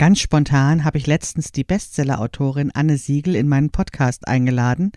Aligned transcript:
Ganz 0.00 0.18
spontan 0.20 0.84
habe 0.84 0.96
ich 0.96 1.06
letztens 1.06 1.52
die 1.52 1.62
Bestseller-Autorin 1.62 2.70
Anne 2.72 2.96
Siegel 2.96 3.34
in 3.36 3.48
meinen 3.48 3.68
Podcast 3.68 4.26
eingeladen, 4.26 4.92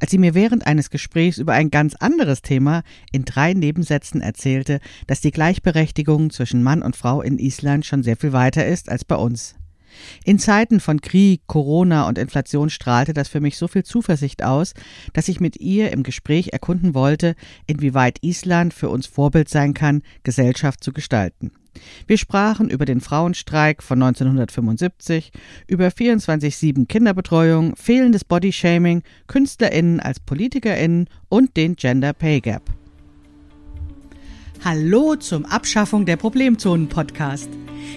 als 0.00 0.10
sie 0.10 0.18
mir 0.18 0.34
während 0.34 0.66
eines 0.66 0.90
Gesprächs 0.90 1.38
über 1.38 1.52
ein 1.52 1.70
ganz 1.70 1.94
anderes 1.94 2.42
Thema 2.42 2.82
in 3.12 3.24
drei 3.24 3.54
Nebensätzen 3.54 4.20
erzählte, 4.20 4.80
dass 5.06 5.20
die 5.20 5.30
Gleichberechtigung 5.30 6.30
zwischen 6.30 6.64
Mann 6.64 6.82
und 6.82 6.96
Frau 6.96 7.22
in 7.22 7.38
Island 7.38 7.86
schon 7.86 8.02
sehr 8.02 8.16
viel 8.16 8.32
weiter 8.32 8.66
ist 8.66 8.88
als 8.88 9.04
bei 9.04 9.14
uns. 9.14 9.54
In 10.24 10.40
Zeiten 10.40 10.80
von 10.80 11.00
Krieg, 11.00 11.42
Corona 11.46 12.08
und 12.08 12.18
Inflation 12.18 12.68
strahlte 12.68 13.14
das 13.14 13.28
für 13.28 13.38
mich 13.38 13.58
so 13.58 13.68
viel 13.68 13.84
Zuversicht 13.84 14.42
aus, 14.42 14.74
dass 15.12 15.28
ich 15.28 15.38
mit 15.38 15.60
ihr 15.60 15.92
im 15.92 16.02
Gespräch 16.02 16.48
erkunden 16.52 16.94
wollte, 16.94 17.36
inwieweit 17.68 18.18
Island 18.22 18.74
für 18.74 18.88
uns 18.88 19.06
Vorbild 19.06 19.48
sein 19.48 19.72
kann, 19.72 20.02
Gesellschaft 20.24 20.82
zu 20.82 20.92
gestalten. 20.92 21.52
Wir 22.06 22.18
sprachen 22.18 22.70
über 22.70 22.84
den 22.84 23.00
Frauenstreik 23.00 23.82
von 23.82 24.02
1975, 24.02 25.30
über 25.66 25.88
24-7 25.88 26.86
Kinderbetreuung, 26.86 27.76
fehlendes 27.76 28.24
Bodyshaming, 28.24 29.02
KünstlerInnen 29.26 30.00
als 30.00 30.20
PolitikerInnen 30.20 31.08
und 31.28 31.56
den 31.56 31.76
Gender 31.76 32.12
Pay 32.12 32.40
Gap. 32.40 32.62
Hallo 34.64 35.14
zum 35.14 35.44
Abschaffung 35.44 36.04
der 36.04 36.16
Problemzonen 36.16 36.88
Podcast. 36.88 37.48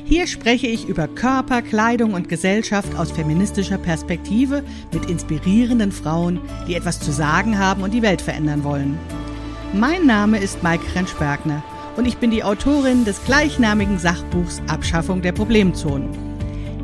Hier 0.06 0.28
spreche 0.28 0.68
ich 0.68 0.88
über 0.88 1.08
Körper, 1.08 1.64
Kleidung 1.64 2.14
und 2.14 2.30
Gesellschaft 2.30 2.96
aus 2.96 3.12
feministischer 3.12 3.80
Perspektive 3.80 4.64
mit 4.94 5.10
inspirierenden 5.10 5.92
Frauen, 5.92 6.40
die 6.68 6.76
etwas 6.76 7.00
zu 7.00 7.12
sagen 7.12 7.58
haben 7.58 7.82
und 7.82 7.94
die 7.94 8.04
Welt 8.04 8.22
verändern 8.22 8.64
wollen. 8.64 9.00
Mein 9.74 10.06
Name 10.06 10.38
ist 10.38 10.62
Maike 10.62 10.94
Rentschbergner 10.94 11.64
und 11.98 12.06
ich 12.06 12.18
bin 12.18 12.32
die 12.32 12.44
Autorin 12.44 13.06
des 13.06 13.24
gleichnamigen 13.26 14.00
Sachbuchs 14.00 14.62
Abschaffung 14.68 15.22
der 15.22 15.32
Problemzonen. 15.32 16.10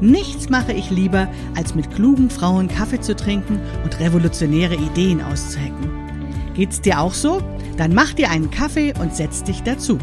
Nichts 0.01 0.49
mache 0.49 0.73
ich 0.73 0.91
lieber, 0.91 1.27
als 1.55 1.73
mit 1.73 1.93
klugen 1.95 2.29
Frauen 2.29 2.67
Kaffee 2.67 3.01
zu 3.01 3.15
trinken 3.15 3.59
und 3.83 3.99
revolutionäre 3.99 4.75
Ideen 4.75 5.21
auszuhacken. 5.21 5.89
Geht's 6.53 6.81
dir 6.81 6.99
auch 6.99 7.13
so? 7.13 7.41
Dann 7.77 7.93
mach 7.93 8.13
dir 8.13 8.29
einen 8.29 8.51
Kaffee 8.51 8.93
und 8.99 9.15
setz 9.15 9.43
dich 9.43 9.63
dazu. 9.63 9.97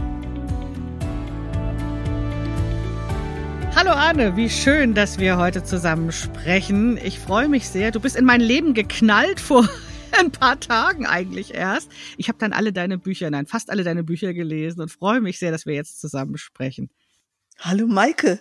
Hallo 3.77 3.91
Anne, 3.91 4.37
wie 4.37 4.49
schön, 4.49 4.95
dass 4.95 5.19
wir 5.19 5.37
heute 5.37 5.65
zusammen 5.65 6.13
sprechen. 6.13 6.97
Ich 7.03 7.19
freue 7.19 7.49
mich 7.49 7.69
sehr. 7.69 7.91
Du 7.91 8.01
bist 8.01 8.17
in 8.17 8.25
mein 8.25 8.41
Leben 8.41 8.73
geknallt 8.73 9.41
vor 9.41 9.69
ein 10.19 10.31
paar 10.31 10.61
Tagen 10.61 11.07
eigentlich 11.07 11.55
erst. 11.55 11.91
Ich 12.17 12.29
habe 12.29 12.39
dann 12.39 12.53
alle 12.53 12.73
deine 12.73 12.99
Bücher, 12.99 13.31
nein, 13.31 13.47
fast 13.47 13.71
alle 13.71 13.85
deine 13.85 14.05
Bücher 14.05 14.35
gelesen 14.35 14.81
und 14.81 14.91
freue 14.91 15.21
mich 15.21 15.39
sehr, 15.39 15.51
dass 15.51 15.67
wir 15.67 15.75
jetzt 15.75 16.01
zusammen 16.01 16.39
sprechen. 16.39 16.91
Hallo 17.59 17.87
Maike. 17.87 18.41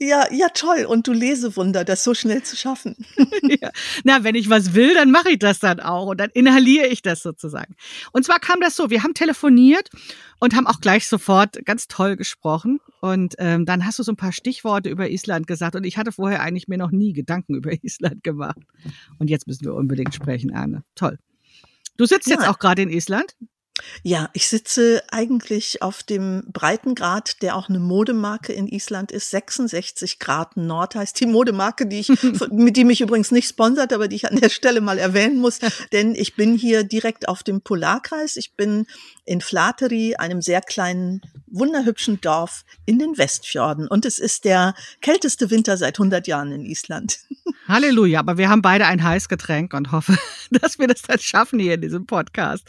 Ja, 0.00 0.26
ja, 0.32 0.48
toll. 0.48 0.86
Und 0.86 1.06
du 1.06 1.12
Lesewunder, 1.12 1.84
das 1.84 2.02
so 2.02 2.14
schnell 2.14 2.42
zu 2.42 2.56
schaffen. 2.56 2.96
ja. 3.42 3.70
Na, 4.02 4.24
wenn 4.24 4.34
ich 4.34 4.50
was 4.50 4.74
will, 4.74 4.94
dann 4.94 5.10
mache 5.10 5.30
ich 5.30 5.38
das 5.38 5.60
dann 5.60 5.80
auch. 5.80 6.08
Und 6.08 6.18
dann 6.18 6.30
inhaliere 6.30 6.88
ich 6.88 7.00
das 7.00 7.22
sozusagen. 7.22 7.76
Und 8.12 8.24
zwar 8.24 8.40
kam 8.40 8.60
das 8.60 8.74
so, 8.74 8.90
wir 8.90 9.02
haben 9.02 9.14
telefoniert 9.14 9.90
und 10.40 10.54
haben 10.54 10.66
auch 10.66 10.80
gleich 10.80 11.08
sofort 11.08 11.64
ganz 11.64 11.88
toll 11.88 12.16
gesprochen. 12.16 12.80
Und 13.00 13.34
ähm, 13.38 13.66
dann 13.66 13.84
hast 13.84 13.98
du 13.98 14.02
so 14.02 14.12
ein 14.12 14.16
paar 14.16 14.32
Stichworte 14.32 14.88
über 14.88 15.10
Island 15.10 15.46
gesagt. 15.46 15.76
Und 15.76 15.84
ich 15.84 15.98
hatte 15.98 16.12
vorher 16.12 16.42
eigentlich 16.42 16.68
mir 16.68 16.78
noch 16.78 16.90
nie 16.90 17.12
Gedanken 17.12 17.54
über 17.56 17.72
Island 17.72 18.22
gemacht. 18.22 18.58
Und 19.18 19.30
jetzt 19.30 19.46
müssen 19.46 19.64
wir 19.64 19.74
unbedingt 19.74 20.14
sprechen, 20.14 20.54
Arne. 20.54 20.84
Toll. 20.94 21.18
Du 21.96 22.06
sitzt 22.06 22.26
ja. 22.26 22.34
jetzt 22.36 22.48
auch 22.48 22.58
gerade 22.58 22.82
in 22.82 22.90
Island. 22.90 23.36
Ja, 24.04 24.30
ich 24.34 24.46
sitze 24.48 25.02
eigentlich 25.10 25.82
auf 25.82 26.04
dem 26.04 26.44
Breitengrad, 26.52 27.42
der 27.42 27.56
auch 27.56 27.68
eine 27.68 27.80
Modemarke 27.80 28.52
in 28.52 28.68
Island 28.68 29.10
ist. 29.10 29.30
66 29.30 30.20
Grad 30.20 30.56
Nord 30.56 30.94
heißt 30.94 31.18
die 31.18 31.26
Modemarke, 31.26 31.86
die 31.86 32.00
ich, 32.00 32.08
mit 32.52 32.76
die 32.76 32.84
mich 32.84 33.00
übrigens 33.00 33.32
nicht 33.32 33.48
sponsert, 33.48 33.92
aber 33.92 34.06
die 34.06 34.16
ich 34.16 34.30
an 34.30 34.36
der 34.36 34.50
Stelle 34.50 34.80
mal 34.80 34.98
erwähnen 34.98 35.38
muss. 35.38 35.58
Denn 35.92 36.14
ich 36.14 36.36
bin 36.36 36.56
hier 36.56 36.84
direkt 36.84 37.28
auf 37.28 37.42
dem 37.42 37.62
Polarkreis. 37.62 38.36
Ich 38.36 38.54
bin 38.54 38.86
in 39.24 39.40
Flateri, 39.40 40.16
einem 40.16 40.42
sehr 40.42 40.60
kleinen, 40.60 41.22
wunderhübschen 41.46 42.20
Dorf 42.20 42.64
in 42.84 42.98
den 42.98 43.16
Westfjorden. 43.16 43.88
Und 43.88 44.04
es 44.04 44.18
ist 44.18 44.44
der 44.44 44.74
kälteste 45.00 45.50
Winter 45.50 45.76
seit 45.76 45.98
100 45.98 46.26
Jahren 46.26 46.52
in 46.52 46.64
Island. 46.64 47.20
Halleluja, 47.68 48.20
aber 48.20 48.38
wir 48.38 48.48
haben 48.48 48.62
beide 48.62 48.86
ein 48.86 49.02
Heißgetränk 49.02 49.72
und 49.72 49.92
hoffe, 49.92 50.18
dass 50.50 50.78
wir 50.78 50.88
das 50.88 51.02
dann 51.02 51.18
schaffen 51.18 51.58
hier 51.58 51.74
in 51.74 51.80
diesem 51.80 52.06
Podcast. 52.06 52.66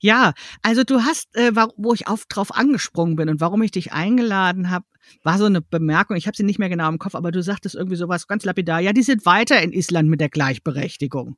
Ja, 0.00 0.32
also 0.62 0.82
du 0.82 1.02
hast, 1.02 1.34
äh, 1.36 1.52
wo 1.76 1.94
ich 1.94 2.08
auf, 2.08 2.24
drauf 2.26 2.54
angesprungen 2.54 3.16
bin 3.16 3.28
und 3.28 3.40
warum 3.40 3.62
ich 3.62 3.70
dich 3.70 3.92
eingeladen 3.92 4.70
habe, 4.70 4.84
war 5.22 5.38
so 5.38 5.44
eine 5.44 5.60
Bemerkung, 5.60 6.16
ich 6.16 6.26
habe 6.26 6.36
sie 6.36 6.42
nicht 6.42 6.58
mehr 6.58 6.68
genau 6.68 6.88
im 6.88 6.98
Kopf, 6.98 7.14
aber 7.14 7.30
du 7.30 7.42
sagtest 7.42 7.74
irgendwie 7.74 7.96
sowas 7.96 8.26
ganz 8.26 8.44
lapidar, 8.44 8.80
ja, 8.80 8.92
die 8.92 9.02
sind 9.02 9.26
weiter 9.26 9.60
in 9.60 9.72
Island 9.72 10.08
mit 10.08 10.20
der 10.20 10.28
Gleichberechtigung. 10.28 11.36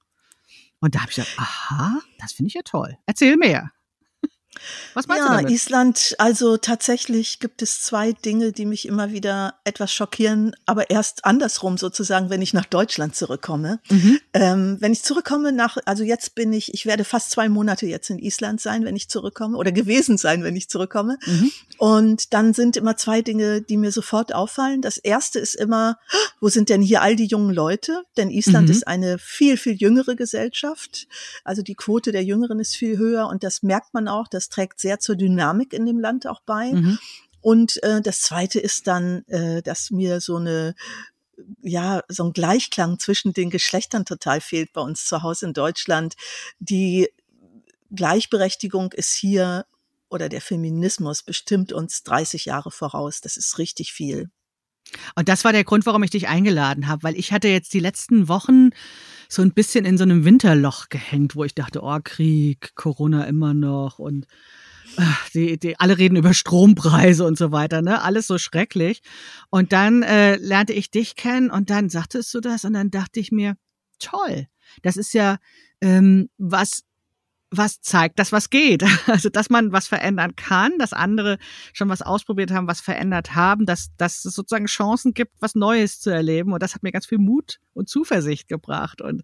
Und 0.81 0.95
da 0.95 1.01
habe 1.01 1.11
ich 1.11 1.17
gesagt, 1.17 1.35
aha, 1.39 2.01
das 2.19 2.33
finde 2.33 2.49
ich 2.49 2.55
ja 2.55 2.63
toll. 2.63 2.97
Erzähl 3.07 3.37
mehr. 3.37 3.71
Was 4.95 5.07
meinst 5.07 5.25
ja, 5.25 5.31
du 5.31 5.37
damit? 5.37 5.53
Island, 5.53 6.15
also 6.19 6.57
tatsächlich 6.57 7.41
gibt 7.41 7.63
es 7.63 7.81
zwei 7.83 8.13
Dinge, 8.13 8.53
die 8.53 8.67
mich 8.67 8.87
immer 8.87 9.13
wieder 9.13 9.55
etwas 9.65 9.93
schockieren, 9.93 10.55
aber 10.67 10.91
erst 10.91 11.25
andersrum 11.25 11.79
sozusagen, 11.79 12.31
wenn 12.31 12.43
ich 12.43 12.55
nach 12.55 12.65
Deutschland 12.65 13.15
zurückkomme. 13.17 13.81
Mhm. 13.91 14.19
Ähm, 14.33 14.77
wenn 14.81 14.93
ich 14.93 15.03
zurückkomme 15.03 15.53
nach, 15.53 15.77
also 15.85 16.05
jetzt 16.05 16.35
bin 16.35 16.53
ich, 16.53 16.75
ich 16.75 16.87
werde 16.87 17.05
fast 17.05 17.31
zwei 17.31 17.49
Monate 17.49 17.87
jetzt 17.87 18.11
in 18.11 18.19
Island 18.19 18.61
sein, 18.61 18.85
wenn 18.85 18.97
ich 18.97 19.09
zurückkomme, 19.09 19.57
oder 19.57 19.73
gewesen 19.73 20.19
sein, 20.19 20.43
wenn 20.43 20.57
ich 20.57 20.69
zurückkomme. 20.69 21.19
Mhm. 21.27 21.53
Und 21.79 22.33
dann 22.35 22.55
sind 22.55 22.77
immer 22.77 22.97
zwei 22.97 23.23
Dinge, 23.23 23.63
die 23.63 23.77
mir 23.77 23.93
sofort 23.93 24.35
auffallen. 24.35 24.83
Das 24.83 24.99
erste 24.99 25.39
ist 25.39 25.55
immer, 25.55 25.99
wo 26.41 26.49
sind 26.49 26.69
denn 26.69 26.83
hier 26.83 27.03
all 27.03 27.17
die 27.17 27.27
jungen 27.27 27.55
Leute? 27.55 28.05
Denn 28.17 28.31
Island 28.31 28.69
mhm. 28.69 28.75
ist 28.75 28.87
eine 28.87 29.19
viel, 29.19 29.57
viel 29.57 29.75
jüngere 29.75 30.15
Gesellschaft. 30.15 31.07
Also 31.45 31.63
die 31.63 31.75
Quote 31.75 32.13
der 32.13 32.25
Jüngeren 32.25 32.61
ist 32.61 32.77
viel 32.77 32.99
höher 32.99 33.29
und 33.29 33.43
das 33.43 33.63
merkt 33.63 33.95
man 33.95 34.09
auch, 34.09 34.29
dass 34.29 34.44
das 34.45 34.49
trägt 34.51 34.79
sehr 34.81 35.01
zur 35.01 35.17
Dynamik 35.17 35.73
in 35.73 35.87
dem 35.87 35.99
Land 35.99 36.27
auch 36.27 36.41
bei. 36.41 36.73
Mhm. 36.73 36.99
Und 37.41 37.83
äh, 37.83 38.01
das 38.01 38.21
Zweite 38.21 38.61
ist 38.61 38.87
dann, 38.87 39.25
äh, 39.27 39.63
dass 39.63 39.91
mir 39.91 40.21
so 40.21 40.37
eine 40.37 40.75
ja, 41.63 42.03
so 42.09 42.25
ein 42.25 42.33
Gleichklang 42.33 43.01
zwischen 43.01 43.33
den 43.33 43.51
Geschlechtern 43.51 44.05
total 44.05 44.41
fehlt 44.41 44.73
bei 44.73 44.81
uns 44.81 45.05
zu 45.05 45.23
Hause 45.23 45.47
in 45.47 45.53
Deutschland. 45.53 46.15
Die 46.61 47.09
Gleichberechtigung 47.91 48.93
ist 48.93 49.15
hier 49.15 49.67
oder 50.09 50.29
der 50.29 50.41
Feminismus 50.41 51.25
bestimmt 51.25 51.73
uns 51.73 52.05
30 52.05 52.45
Jahre 52.45 52.71
voraus. 52.71 53.21
Das 53.21 53.37
ist 53.37 53.59
richtig 53.59 53.93
viel. 53.93 54.31
Und 55.17 55.29
das 55.29 55.45
war 55.45 55.53
der 55.53 55.65
Grund, 55.65 55.87
warum 55.87 56.05
ich 56.05 56.11
dich 56.11 56.29
eingeladen 56.29 56.87
habe, 56.87 57.03
weil 57.03 57.19
ich 57.19 57.33
hatte 57.33 57.49
jetzt 57.49 57.75
die 57.75 57.81
letzten 57.81 58.29
Wochen 58.29 58.71
so 59.35 59.43
ein 59.43 59.53
bisschen 59.53 59.85
in 59.85 59.99
so 59.99 60.05
einem 60.05 60.25
Winterloch 60.25 60.89
gehängt, 60.89 61.37
wo 61.37 61.45
ich 61.45 61.55
dachte, 61.55 61.83
oh, 61.83 61.99
Krieg, 62.03 62.75
Corona 62.75 63.25
immer 63.25 63.55
noch 63.55 63.99
und 63.99 64.27
äh, 64.97 65.03
die, 65.35 65.59
die, 65.59 65.79
alle 65.79 65.99
reden 65.99 66.17
über 66.17 66.35
Strompreise 66.35 67.25
und 67.25 67.37
so 67.37 67.53
weiter, 67.53 67.83
ne? 67.83 68.03
Alles 68.03 68.27
so 68.27 68.39
schrecklich. 68.39 69.03
Und 69.51 69.73
dann 69.73 70.03
äh, 70.03 70.37
lernte 70.37 70.73
ich 70.73 70.91
dich 70.91 71.17
kennen 71.17 71.51
und 71.51 71.71
dann 71.71 71.89
sagtest 71.91 72.33
du 72.35 72.41
das 72.41 72.65
und 72.65 72.75
dann 72.75 72.91
dachte 72.91 73.21
ich 73.21 73.33
mir, 73.33 73.57
toll, 73.99 74.47
das 74.83 74.97
ist 74.97 75.15
ja 75.15 75.39
ähm, 75.81 76.29
was 76.39 76.85
was 77.57 77.81
zeigt, 77.81 78.19
dass 78.19 78.33
was 78.33 78.51
geht. 78.51 78.85
Also, 79.07 79.29
dass 79.29 79.51
man 79.51 79.71
was 79.73 79.87
verändern 79.87 80.35
kann, 80.35 80.79
dass 80.79 80.93
andere 80.93 81.39
schon 81.73 81.89
was 81.89 82.03
ausprobiert 82.03 82.51
haben, 82.51 82.67
was 82.67 82.81
verändert 82.81 83.35
haben, 83.35 83.67
dass, 83.67 83.95
dass 83.97 84.25
es 84.25 84.35
sozusagen 84.35 84.67
Chancen 84.67 85.15
gibt, 85.15 85.33
was 85.41 85.55
Neues 85.55 86.01
zu 86.01 86.11
erleben. 86.11 86.53
Und 86.53 86.63
das 86.63 86.75
hat 86.75 86.83
mir 86.83 86.91
ganz 86.91 87.07
viel 87.07 87.19
Mut 87.19 87.61
und 87.75 87.89
Zuversicht 87.89 88.49
gebracht. 88.49 89.01
Und 89.01 89.23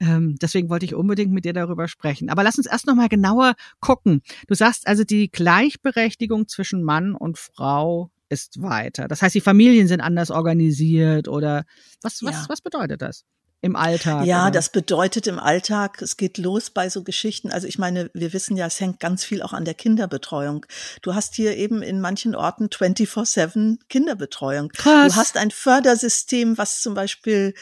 ähm, 0.00 0.36
deswegen 0.40 0.68
wollte 0.68 0.84
ich 0.84 0.94
unbedingt 0.94 1.32
mit 1.32 1.44
dir 1.44 1.54
darüber 1.54 1.88
sprechen. 1.88 2.28
Aber 2.30 2.42
lass 2.42 2.58
uns 2.58 2.66
erst 2.66 2.86
nochmal 2.86 3.08
genauer 3.08 3.54
gucken. 3.80 4.22
Du 4.46 4.54
sagst 4.54 4.86
also, 4.86 5.02
die 5.02 5.30
Gleichberechtigung 5.30 6.46
zwischen 6.46 6.82
Mann 6.82 7.14
und 7.14 7.38
Frau 7.38 8.10
ist 8.28 8.60
weiter. 8.62 9.08
Das 9.08 9.22
heißt, 9.22 9.34
die 9.34 9.40
Familien 9.40 9.88
sind 9.88 10.00
anders 10.00 10.30
organisiert 10.30 11.28
oder 11.28 11.64
was, 12.02 12.22
was, 12.22 12.34
ja. 12.34 12.44
was 12.48 12.60
bedeutet 12.60 13.02
das? 13.02 13.24
Im 13.62 13.74
Alltag. 13.74 14.26
Ja, 14.26 14.44
oder? 14.44 14.52
das 14.52 14.70
bedeutet 14.70 15.26
im 15.26 15.38
Alltag, 15.38 16.02
es 16.02 16.16
geht 16.16 16.38
los 16.38 16.70
bei 16.70 16.88
so 16.88 17.02
Geschichten. 17.02 17.50
Also 17.50 17.66
ich 17.66 17.78
meine, 17.78 18.10
wir 18.12 18.32
wissen 18.32 18.56
ja, 18.56 18.66
es 18.66 18.80
hängt 18.80 19.00
ganz 19.00 19.24
viel 19.24 19.42
auch 19.42 19.52
an 19.52 19.64
der 19.64 19.74
Kinderbetreuung. 19.74 20.66
Du 21.02 21.14
hast 21.14 21.34
hier 21.34 21.56
eben 21.56 21.82
in 21.82 22.00
manchen 22.00 22.34
Orten 22.34 22.66
24-7 22.66 23.78
Kinderbetreuung. 23.88 24.68
Krass. 24.68 25.12
Du 25.12 25.18
hast 25.18 25.36
ein 25.36 25.50
Fördersystem, 25.50 26.58
was 26.58 26.80
zum 26.80 26.94
Beispiel 26.94 27.54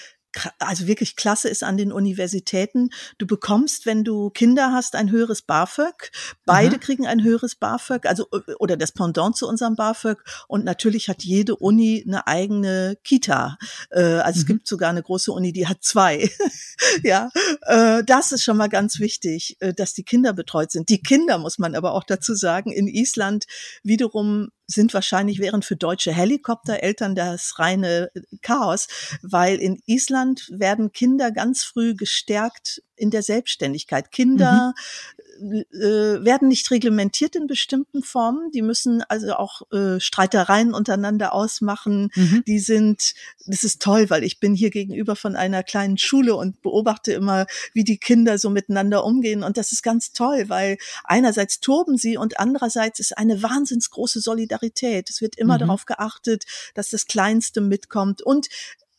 also 0.58 0.86
wirklich 0.86 1.16
klasse 1.16 1.48
ist 1.48 1.62
an 1.62 1.76
den 1.76 1.92
Universitäten. 1.92 2.90
Du 3.18 3.26
bekommst, 3.26 3.86
wenn 3.86 4.04
du 4.04 4.30
Kinder 4.30 4.72
hast, 4.72 4.94
ein 4.94 5.10
höheres 5.10 5.42
BAföG. 5.42 6.10
Beide 6.44 6.76
Aha. 6.76 6.78
kriegen 6.78 7.06
ein 7.06 7.22
höheres 7.22 7.54
BAföG, 7.54 8.06
also 8.06 8.26
äh, 8.32 8.54
oder 8.58 8.76
das 8.76 8.92
Pendant 8.92 9.36
zu 9.36 9.48
unserem 9.48 9.76
BAföG. 9.76 10.18
Und 10.48 10.64
natürlich 10.64 11.08
hat 11.08 11.22
jede 11.22 11.56
Uni 11.56 12.04
eine 12.06 12.26
eigene 12.26 12.96
Kita. 13.04 13.58
Äh, 13.90 14.00
also 14.00 14.38
mhm. 14.38 14.40
es 14.40 14.46
gibt 14.46 14.68
sogar 14.68 14.90
eine 14.90 15.02
große 15.02 15.32
Uni, 15.32 15.52
die 15.52 15.66
hat 15.66 15.82
zwei. 15.82 16.30
ja, 17.02 17.30
äh, 17.62 18.02
das 18.04 18.32
ist 18.32 18.42
schon 18.42 18.56
mal 18.56 18.68
ganz 18.68 18.98
wichtig, 18.98 19.56
dass 19.76 19.94
die 19.94 20.04
Kinder 20.04 20.32
betreut 20.32 20.70
sind. 20.70 20.88
Die 20.88 21.02
Kinder 21.02 21.38
muss 21.38 21.58
man 21.58 21.74
aber 21.74 21.94
auch 21.94 22.04
dazu 22.04 22.34
sagen 22.34 22.72
in 22.72 22.88
Island 22.88 23.44
wiederum 23.82 24.48
sind 24.66 24.94
wahrscheinlich, 24.94 25.38
wären 25.40 25.62
für 25.62 25.76
deutsche 25.76 26.12
Helikoptereltern 26.12 27.14
das 27.14 27.58
reine 27.58 28.10
Chaos, 28.42 28.88
weil 29.22 29.56
in 29.58 29.80
Island 29.86 30.48
werden 30.50 30.92
Kinder 30.92 31.30
ganz 31.30 31.64
früh 31.64 31.94
gestärkt 31.94 32.82
in 32.96 33.10
der 33.10 33.22
Selbstständigkeit. 33.22 34.10
Kinder 34.10 34.72
mhm. 34.76 35.23
Äh, 35.40 36.24
werden 36.24 36.48
nicht 36.48 36.70
reglementiert 36.70 37.36
in 37.36 37.46
bestimmten 37.46 38.02
Formen. 38.02 38.50
Die 38.52 38.62
müssen 38.62 39.02
also 39.08 39.34
auch 39.34 39.62
äh, 39.72 40.00
Streitereien 40.00 40.74
untereinander 40.74 41.32
ausmachen. 41.32 42.10
Mhm. 42.14 42.42
Die 42.46 42.58
sind, 42.58 43.14
das 43.46 43.64
ist 43.64 43.82
toll, 43.82 44.10
weil 44.10 44.24
ich 44.24 44.40
bin 44.40 44.54
hier 44.54 44.70
gegenüber 44.70 45.16
von 45.16 45.36
einer 45.36 45.62
kleinen 45.62 45.98
Schule 45.98 46.36
und 46.36 46.62
beobachte 46.62 47.12
immer, 47.12 47.46
wie 47.72 47.84
die 47.84 47.98
Kinder 47.98 48.38
so 48.38 48.50
miteinander 48.50 49.04
umgehen. 49.04 49.42
Und 49.42 49.56
das 49.56 49.72
ist 49.72 49.82
ganz 49.82 50.12
toll, 50.12 50.44
weil 50.48 50.76
einerseits 51.04 51.60
toben 51.60 51.96
sie 51.96 52.16
und 52.16 52.38
andererseits 52.38 53.00
ist 53.00 53.16
eine 53.16 53.42
wahnsinns 53.42 53.90
große 53.90 54.20
Solidarität. 54.20 55.10
Es 55.10 55.20
wird 55.20 55.36
immer 55.36 55.54
mhm. 55.54 55.60
darauf 55.60 55.86
geachtet, 55.86 56.44
dass 56.74 56.90
das 56.90 57.06
Kleinste 57.06 57.60
mitkommt. 57.60 58.22
Und 58.22 58.48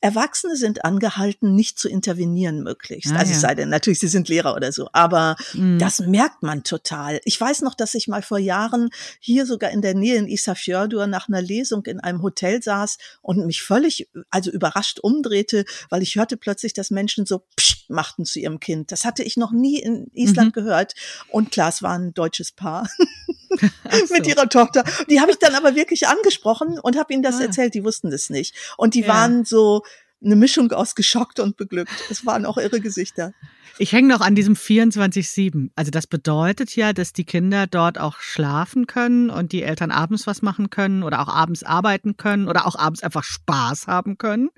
Erwachsene 0.05 0.55
sind 0.55 0.85
angehalten, 0.85 1.55
nicht 1.55 1.79
zu 1.79 1.89
intervenieren 1.89 2.61
möglichst. 2.61 3.11
Ah, 3.11 3.15
also 3.15 3.31
es 3.31 3.41
sei 3.41 3.55
denn, 3.55 3.69
natürlich, 3.69 3.97
sie 3.99 4.07
sind 4.07 4.29
Lehrer 4.29 4.53
oder 4.55 4.71
so. 4.71 4.87
Aber 4.93 5.35
mhm. 5.53 5.79
das 5.79 5.99
merkt 5.99 6.43
man 6.43 6.63
total. 6.63 7.19
Ich 7.25 7.41
weiß 7.41 7.63
noch, 7.63 7.73
dass 7.73 7.95
ich 7.95 8.07
mal 8.07 8.21
vor 8.21 8.37
Jahren 8.37 8.91
hier 9.19 9.47
sogar 9.47 9.71
in 9.71 9.81
der 9.81 9.95
Nähe 9.95 10.17
in 10.17 10.27
Isafjordur 10.27 11.07
nach 11.07 11.27
einer 11.27 11.41
Lesung 11.41 11.83
in 11.87 11.99
einem 12.01 12.21
Hotel 12.21 12.61
saß 12.61 12.99
und 13.23 13.47
mich 13.47 13.63
völlig, 13.63 14.07
also 14.29 14.51
überrascht 14.51 14.99
umdrehte, 14.99 15.65
weil 15.89 16.03
ich 16.03 16.17
hörte 16.17 16.37
plötzlich, 16.37 16.73
dass 16.73 16.91
Menschen 16.91 17.25
so 17.25 17.41
psch 17.55 17.85
machten 17.89 18.25
zu 18.25 18.39
ihrem 18.39 18.59
Kind. 18.59 18.91
Das 18.91 19.05
hatte 19.05 19.23
ich 19.23 19.37
noch 19.37 19.51
nie 19.51 19.79
in 19.79 20.11
Island 20.13 20.55
mhm. 20.55 20.61
gehört. 20.61 20.93
Und 21.29 21.51
klar, 21.51 21.69
es 21.69 21.81
war 21.81 21.97
ein 21.97 22.13
deutsches 22.13 22.51
Paar. 22.51 22.87
So. 24.07 24.13
mit 24.13 24.27
ihrer 24.27 24.49
Tochter. 24.49 24.83
Die 25.09 25.21
habe 25.21 25.31
ich 25.31 25.37
dann 25.37 25.55
aber 25.55 25.75
wirklich 25.75 26.07
angesprochen 26.07 26.79
und 26.79 26.97
habe 26.97 27.13
ihnen 27.13 27.23
das 27.23 27.39
ah. 27.39 27.43
erzählt. 27.43 27.73
Die 27.73 27.83
wussten 27.83 28.11
das 28.11 28.29
nicht. 28.29 28.55
Und 28.77 28.93
die 28.93 29.01
ja. 29.01 29.07
waren 29.07 29.45
so, 29.45 29.83
eine 30.23 30.35
Mischung 30.35 30.71
aus 30.71 30.95
geschockt 30.95 31.39
und 31.39 31.57
beglückt. 31.57 31.91
Es 32.09 32.25
waren 32.25 32.45
auch 32.45 32.57
irre 32.57 32.81
Gesichter. 32.81 33.33
Ich 33.77 33.91
hänge 33.91 34.07
noch 34.07 34.21
an 34.21 34.35
diesem 34.35 34.55
24-7. 34.55 35.69
Also 35.75 35.91
das 35.91 36.07
bedeutet 36.07 36.75
ja, 36.75 36.93
dass 36.93 37.11
die 37.13 37.25
Kinder 37.25 37.67
dort 37.67 37.99
auch 37.99 38.19
schlafen 38.19 38.87
können 38.87 39.29
und 39.29 39.51
die 39.51 39.63
Eltern 39.63 39.91
abends 39.91 40.27
was 40.27 40.41
machen 40.41 40.69
können 40.69 41.03
oder 41.03 41.21
auch 41.21 41.27
abends 41.27 41.63
arbeiten 41.63 42.15
können 42.15 42.47
oder 42.47 42.65
auch 42.65 42.77
abends 42.77 43.03
einfach 43.03 43.23
Spaß 43.23 43.87
haben 43.87 44.17
können. 44.17 44.49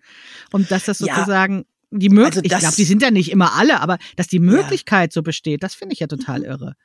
Und 0.51 0.69
dass 0.69 0.85
das 0.85 0.99
sozusagen 0.99 1.65
ja, 1.91 1.99
die 1.99 2.09
Möglichkeit, 2.09 2.37
also 2.37 2.55
ich 2.55 2.59
glaube, 2.59 2.75
die 2.75 2.83
sind 2.83 3.01
ja 3.01 3.11
nicht 3.11 3.31
immer 3.31 3.53
alle, 3.53 3.81
aber 3.81 3.97
dass 4.15 4.27
die 4.27 4.39
Möglichkeit 4.39 5.11
ja. 5.11 5.13
so 5.15 5.23
besteht, 5.23 5.63
das 5.63 5.73
finde 5.73 5.93
ich 5.93 5.99
ja 5.99 6.07
total 6.07 6.43
irre. 6.43 6.75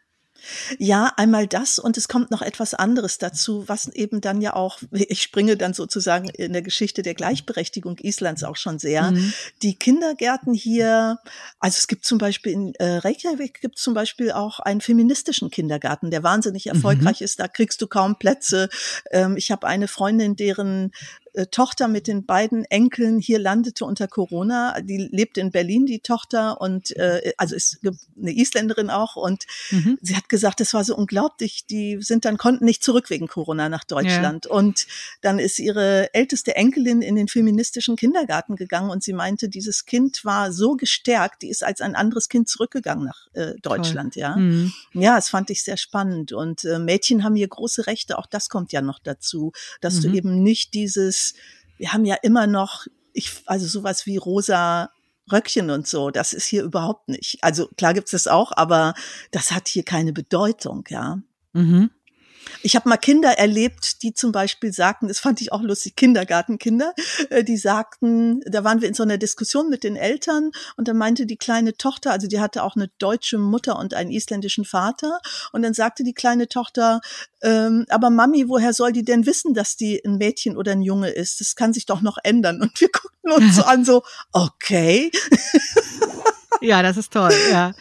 Ja, 0.78 1.12
einmal 1.16 1.46
das 1.46 1.78
und 1.78 1.96
es 1.96 2.08
kommt 2.08 2.30
noch 2.30 2.42
etwas 2.42 2.74
anderes 2.74 3.18
dazu, 3.18 3.64
was 3.68 3.88
eben 3.88 4.20
dann 4.20 4.40
ja 4.40 4.54
auch, 4.54 4.78
ich 4.90 5.22
springe 5.22 5.56
dann 5.56 5.74
sozusagen 5.74 6.28
in 6.28 6.52
der 6.52 6.62
Geschichte 6.62 7.02
der 7.02 7.14
Gleichberechtigung 7.14 7.98
Islands 7.98 8.44
auch 8.44 8.56
schon 8.56 8.78
sehr. 8.78 9.12
Mhm. 9.12 9.32
Die 9.62 9.74
Kindergärten 9.74 10.54
hier, 10.54 11.18
also 11.58 11.78
es 11.78 11.86
gibt 11.86 12.04
zum 12.04 12.18
Beispiel 12.18 12.52
in 12.52 12.74
äh, 12.76 12.98
Reykjavik 12.98 13.60
gibt 13.60 13.78
zum 13.78 13.94
Beispiel 13.94 14.32
auch 14.32 14.60
einen 14.60 14.80
feministischen 14.80 15.50
Kindergarten, 15.50 16.10
der 16.10 16.22
wahnsinnig 16.22 16.66
mhm. 16.66 16.72
erfolgreich 16.72 17.20
mhm. 17.20 17.24
ist. 17.24 17.40
Da 17.40 17.48
kriegst 17.48 17.80
du 17.80 17.86
kaum 17.86 18.18
Plätze. 18.18 18.68
Ähm, 19.10 19.36
ich 19.36 19.50
habe 19.50 19.66
eine 19.66 19.88
Freundin, 19.88 20.36
deren 20.36 20.92
Tochter 21.50 21.88
mit 21.88 22.08
den 22.08 22.26
beiden 22.26 22.66
Enkeln 22.66 23.18
hier 23.18 23.38
landete 23.38 23.86
unter 23.86 24.06
Corona. 24.06 24.78
Die 24.82 24.98
lebt 24.98 25.38
in 25.38 25.50
Berlin, 25.50 25.86
die 25.86 26.00
Tochter, 26.00 26.60
und 26.60 26.94
äh, 26.96 27.32
also 27.38 27.54
ist 27.54 27.80
eine 27.82 28.32
Isländerin 28.32 28.90
auch. 28.90 29.16
Und 29.16 29.44
mhm. 29.70 29.98
sie 30.02 30.14
hat 30.14 30.28
gesagt, 30.28 30.60
es 30.60 30.74
war 30.74 30.84
so 30.84 30.94
unglaublich. 30.94 31.64
Die 31.66 31.98
sind 32.00 32.26
dann 32.26 32.36
konnten 32.36 32.66
nicht 32.66 32.84
zurück 32.84 33.08
wegen 33.08 33.28
Corona 33.28 33.70
nach 33.70 33.84
Deutschland. 33.84 34.44
Ja. 34.44 34.50
Und 34.50 34.86
dann 35.22 35.38
ist 35.38 35.58
ihre 35.58 36.12
älteste 36.12 36.54
Enkelin 36.54 37.00
in 37.00 37.16
den 37.16 37.28
feministischen 37.28 37.96
Kindergarten 37.96 38.56
gegangen 38.56 38.90
und 38.90 39.02
sie 39.02 39.14
meinte, 39.14 39.48
dieses 39.48 39.86
Kind 39.86 40.26
war 40.26 40.52
so 40.52 40.76
gestärkt, 40.76 41.40
die 41.42 41.48
ist 41.48 41.64
als 41.64 41.80
ein 41.80 41.94
anderes 41.94 42.28
Kind 42.28 42.50
zurückgegangen 42.50 43.06
nach 43.06 43.26
äh, 43.32 43.54
Deutschland. 43.62 44.14
Toll. 44.14 44.20
Ja, 44.20 44.36
mhm. 44.36 44.72
ja, 44.92 45.16
das 45.16 45.30
fand 45.30 45.48
ich 45.48 45.62
sehr 45.64 45.78
spannend. 45.78 46.32
Und 46.32 46.64
äh, 46.64 46.78
Mädchen 46.78 47.24
haben 47.24 47.36
hier 47.36 47.48
große 47.48 47.86
Rechte. 47.86 48.18
Auch 48.18 48.26
das 48.26 48.50
kommt 48.50 48.72
ja 48.72 48.82
noch 48.82 48.98
dazu, 48.98 49.52
dass 49.80 49.94
mhm. 49.94 50.02
du 50.02 50.16
eben 50.16 50.42
nicht 50.42 50.74
dieses 50.74 51.21
wir 51.78 51.92
haben 51.92 52.04
ja 52.04 52.16
immer 52.22 52.46
noch, 52.46 52.86
ich, 53.12 53.42
also 53.46 53.66
sowas 53.66 54.06
wie 54.06 54.16
rosa 54.16 54.90
Röckchen 55.30 55.70
und 55.70 55.86
so, 55.86 56.10
das 56.10 56.32
ist 56.32 56.46
hier 56.46 56.62
überhaupt 56.62 57.08
nicht. 57.08 57.38
Also 57.42 57.68
klar 57.76 57.94
gibt's 57.94 58.10
das 58.10 58.26
auch, 58.26 58.52
aber 58.54 58.94
das 59.30 59.52
hat 59.52 59.68
hier 59.68 59.84
keine 59.84 60.12
Bedeutung, 60.12 60.84
ja. 60.88 61.20
Mhm. 61.52 61.90
Ich 62.62 62.76
habe 62.76 62.88
mal 62.88 62.96
Kinder 62.96 63.38
erlebt, 63.38 64.02
die 64.02 64.14
zum 64.14 64.32
Beispiel 64.32 64.72
sagten, 64.72 65.08
das 65.08 65.18
fand 65.18 65.40
ich 65.40 65.52
auch 65.52 65.62
lustig, 65.62 65.96
Kindergartenkinder, 65.96 66.94
äh, 67.30 67.44
die 67.44 67.56
sagten, 67.56 68.40
da 68.46 68.64
waren 68.64 68.80
wir 68.80 68.88
in 68.88 68.94
so 68.94 69.02
einer 69.02 69.18
Diskussion 69.18 69.68
mit 69.68 69.84
den 69.84 69.96
Eltern 69.96 70.52
und 70.76 70.88
da 70.88 70.94
meinte 70.94 71.26
die 71.26 71.36
kleine 71.36 71.76
Tochter, 71.76 72.12
also 72.12 72.26
die 72.26 72.40
hatte 72.40 72.62
auch 72.62 72.76
eine 72.76 72.88
deutsche 72.98 73.38
Mutter 73.38 73.78
und 73.78 73.94
einen 73.94 74.10
isländischen 74.10 74.64
Vater 74.64 75.20
und 75.52 75.62
dann 75.62 75.74
sagte 75.74 76.04
die 76.04 76.14
kleine 76.14 76.48
Tochter, 76.48 77.00
ähm, 77.42 77.86
aber 77.88 78.10
Mami, 78.10 78.48
woher 78.48 78.72
soll 78.72 78.92
die 78.92 79.04
denn 79.04 79.26
wissen, 79.26 79.54
dass 79.54 79.76
die 79.76 80.00
ein 80.04 80.18
Mädchen 80.18 80.56
oder 80.56 80.72
ein 80.72 80.82
Junge 80.82 81.10
ist? 81.10 81.40
Das 81.40 81.56
kann 81.56 81.72
sich 81.72 81.86
doch 81.86 82.00
noch 82.00 82.18
ändern. 82.22 82.62
Und 82.62 82.80
wir 82.80 82.88
guckten 82.88 83.32
uns 83.32 83.56
so 83.56 83.62
an, 83.64 83.84
so, 83.84 84.02
okay. 84.32 85.10
Ja, 86.62 86.80
das 86.82 86.96
ist 86.96 87.12
toll, 87.12 87.32
ja. 87.50 87.74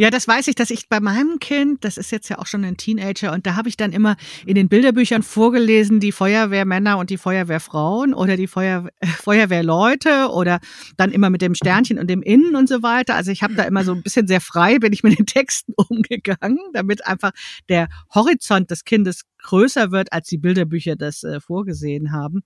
Ja, 0.00 0.10
das 0.10 0.28
weiß 0.28 0.46
ich, 0.46 0.54
dass 0.54 0.70
ich 0.70 0.88
bei 0.88 1.00
meinem 1.00 1.40
Kind, 1.40 1.84
das 1.84 1.98
ist 1.98 2.12
jetzt 2.12 2.28
ja 2.28 2.38
auch 2.38 2.46
schon 2.46 2.64
ein 2.64 2.76
Teenager, 2.76 3.32
und 3.32 3.46
da 3.48 3.56
habe 3.56 3.68
ich 3.68 3.76
dann 3.76 3.92
immer 3.92 4.16
in 4.46 4.54
den 4.54 4.68
Bilderbüchern 4.68 5.24
vorgelesen, 5.24 5.98
die 5.98 6.12
Feuerwehrmänner 6.12 6.98
und 6.98 7.10
die 7.10 7.18
Feuerwehrfrauen 7.18 8.14
oder 8.14 8.36
die 8.36 8.46
Feuer, 8.46 8.90
Feuerwehrleute 9.02 10.28
oder 10.30 10.60
dann 10.96 11.10
immer 11.10 11.30
mit 11.30 11.42
dem 11.42 11.56
Sternchen 11.56 11.98
und 11.98 12.08
dem 12.08 12.22
Innen 12.22 12.54
und 12.54 12.68
so 12.68 12.84
weiter. 12.84 13.16
Also 13.16 13.32
ich 13.32 13.42
habe 13.42 13.54
da 13.54 13.64
immer 13.64 13.82
so 13.82 13.92
ein 13.92 14.04
bisschen 14.04 14.28
sehr 14.28 14.40
frei, 14.40 14.78
bin 14.78 14.92
ich 14.92 15.02
mit 15.02 15.18
den 15.18 15.26
Texten 15.26 15.72
umgegangen, 15.74 16.60
damit 16.74 17.04
einfach 17.04 17.32
der 17.68 17.88
Horizont 18.14 18.70
des 18.70 18.84
Kindes 18.84 19.22
größer 19.42 19.90
wird, 19.90 20.12
als 20.12 20.28
die 20.28 20.38
Bilderbücher 20.38 20.94
das 20.94 21.24
äh, 21.24 21.40
vorgesehen 21.40 22.12
haben. 22.12 22.44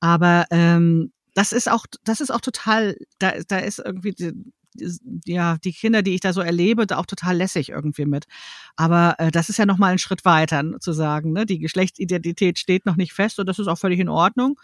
Aber 0.00 0.44
ähm, 0.50 1.10
das 1.32 1.52
ist 1.52 1.70
auch, 1.70 1.86
das 2.04 2.20
ist 2.20 2.30
auch 2.30 2.42
total, 2.42 2.98
da, 3.18 3.32
da 3.48 3.60
ist 3.60 3.78
irgendwie 3.78 4.14
ja, 5.24 5.56
die 5.58 5.72
Kinder, 5.72 6.02
die 6.02 6.14
ich 6.14 6.20
da 6.20 6.32
so 6.32 6.40
erlebe, 6.40 6.86
da 6.86 6.98
auch 6.98 7.06
total 7.06 7.36
lässig 7.36 7.70
irgendwie 7.70 8.06
mit. 8.06 8.26
Aber 8.76 9.16
äh, 9.18 9.30
das 9.30 9.48
ist 9.48 9.58
ja 9.58 9.66
nochmal 9.66 9.92
ein 9.92 9.98
Schritt 9.98 10.24
weiter, 10.24 10.62
zu 10.80 10.92
sagen, 10.92 11.32
ne? 11.32 11.46
die 11.46 11.58
Geschlechtsidentität 11.58 12.58
steht 12.58 12.86
noch 12.86 12.96
nicht 12.96 13.12
fest 13.12 13.38
und 13.38 13.46
das 13.46 13.58
ist 13.58 13.68
auch 13.68 13.78
völlig 13.78 14.00
in 14.00 14.08
Ordnung. 14.08 14.58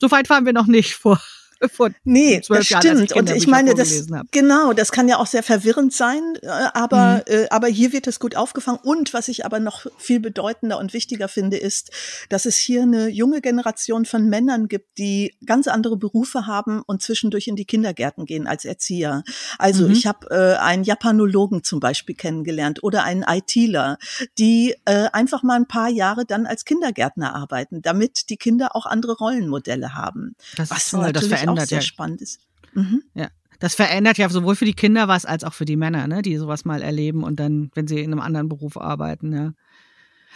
So 0.00 0.10
weit 0.10 0.28
waren 0.30 0.46
wir 0.46 0.52
noch 0.52 0.66
nicht 0.66 0.94
vor 0.94 1.20
vor 1.68 1.90
nee, 2.04 2.40
das 2.48 2.68
Jahren, 2.68 3.06
stimmt. 3.06 3.12
und 3.12 3.30
ich 3.30 3.46
meine, 3.46 3.74
das 3.74 4.06
genau, 4.30 4.72
das 4.72 4.92
kann 4.92 5.08
ja 5.08 5.18
auch 5.18 5.26
sehr 5.26 5.42
verwirrend 5.42 5.92
sein, 5.92 6.20
äh, 6.42 6.48
aber 6.48 7.24
mhm. 7.28 7.34
äh, 7.34 7.46
aber 7.50 7.68
hier 7.68 7.92
wird 7.92 8.06
es 8.06 8.18
gut 8.18 8.36
aufgefangen. 8.36 8.80
Und 8.82 9.14
was 9.14 9.28
ich 9.28 9.44
aber 9.44 9.60
noch 9.60 9.86
viel 9.98 10.20
bedeutender 10.20 10.78
und 10.78 10.92
wichtiger 10.92 11.28
finde, 11.28 11.56
ist, 11.56 11.90
dass 12.28 12.46
es 12.46 12.56
hier 12.56 12.82
eine 12.82 13.08
junge 13.08 13.40
Generation 13.40 14.04
von 14.04 14.28
Männern 14.28 14.68
gibt, 14.68 14.98
die 14.98 15.34
ganz 15.44 15.68
andere 15.68 15.96
Berufe 15.96 16.46
haben 16.46 16.82
und 16.86 17.02
zwischendurch 17.02 17.48
in 17.48 17.56
die 17.56 17.64
Kindergärten 17.64 18.26
gehen 18.26 18.46
als 18.46 18.64
Erzieher. 18.64 19.22
Also 19.58 19.86
mhm. 19.86 19.92
ich 19.92 20.06
habe 20.06 20.30
äh, 20.30 20.56
einen 20.58 20.84
Japanologen 20.84 21.64
zum 21.64 21.80
Beispiel 21.80 22.14
kennengelernt 22.14 22.82
oder 22.82 23.04
einen 23.04 23.22
ITler, 23.22 23.98
die 24.38 24.74
äh, 24.84 25.08
einfach 25.12 25.42
mal 25.42 25.56
ein 25.56 25.68
paar 25.68 25.88
Jahre 25.88 26.24
dann 26.24 26.46
als 26.46 26.64
Kindergärtner 26.64 27.34
arbeiten, 27.34 27.82
damit 27.82 28.30
die 28.30 28.36
Kinder 28.36 28.74
auch 28.76 28.86
andere 28.86 29.16
Rollenmodelle 29.16 29.94
haben. 29.94 30.36
Das 30.56 30.70
was 30.70 30.78
ist 30.78 30.90
toll, 30.90 31.12
das 31.12 31.26
verändert 31.26 31.53
auch 31.58 31.66
sehr 31.66 31.78
ja. 31.78 31.82
spannend 31.82 32.20
ist. 32.20 32.40
Mhm. 32.74 33.02
Ja. 33.14 33.28
Das 33.60 33.74
verändert 33.74 34.18
ja 34.18 34.28
sowohl 34.28 34.56
für 34.56 34.64
die 34.64 34.74
Kinder 34.74 35.08
was 35.08 35.24
als 35.24 35.44
auch 35.44 35.54
für 35.54 35.64
die 35.64 35.76
Männer, 35.76 36.06
ne, 36.06 36.22
die 36.22 36.36
sowas 36.36 36.64
mal 36.64 36.82
erleben 36.82 37.22
und 37.22 37.38
dann, 37.40 37.70
wenn 37.74 37.86
sie 37.86 38.00
in 38.00 38.12
einem 38.12 38.20
anderen 38.20 38.48
Beruf 38.48 38.76
arbeiten, 38.76 39.32
ja. 39.32 39.52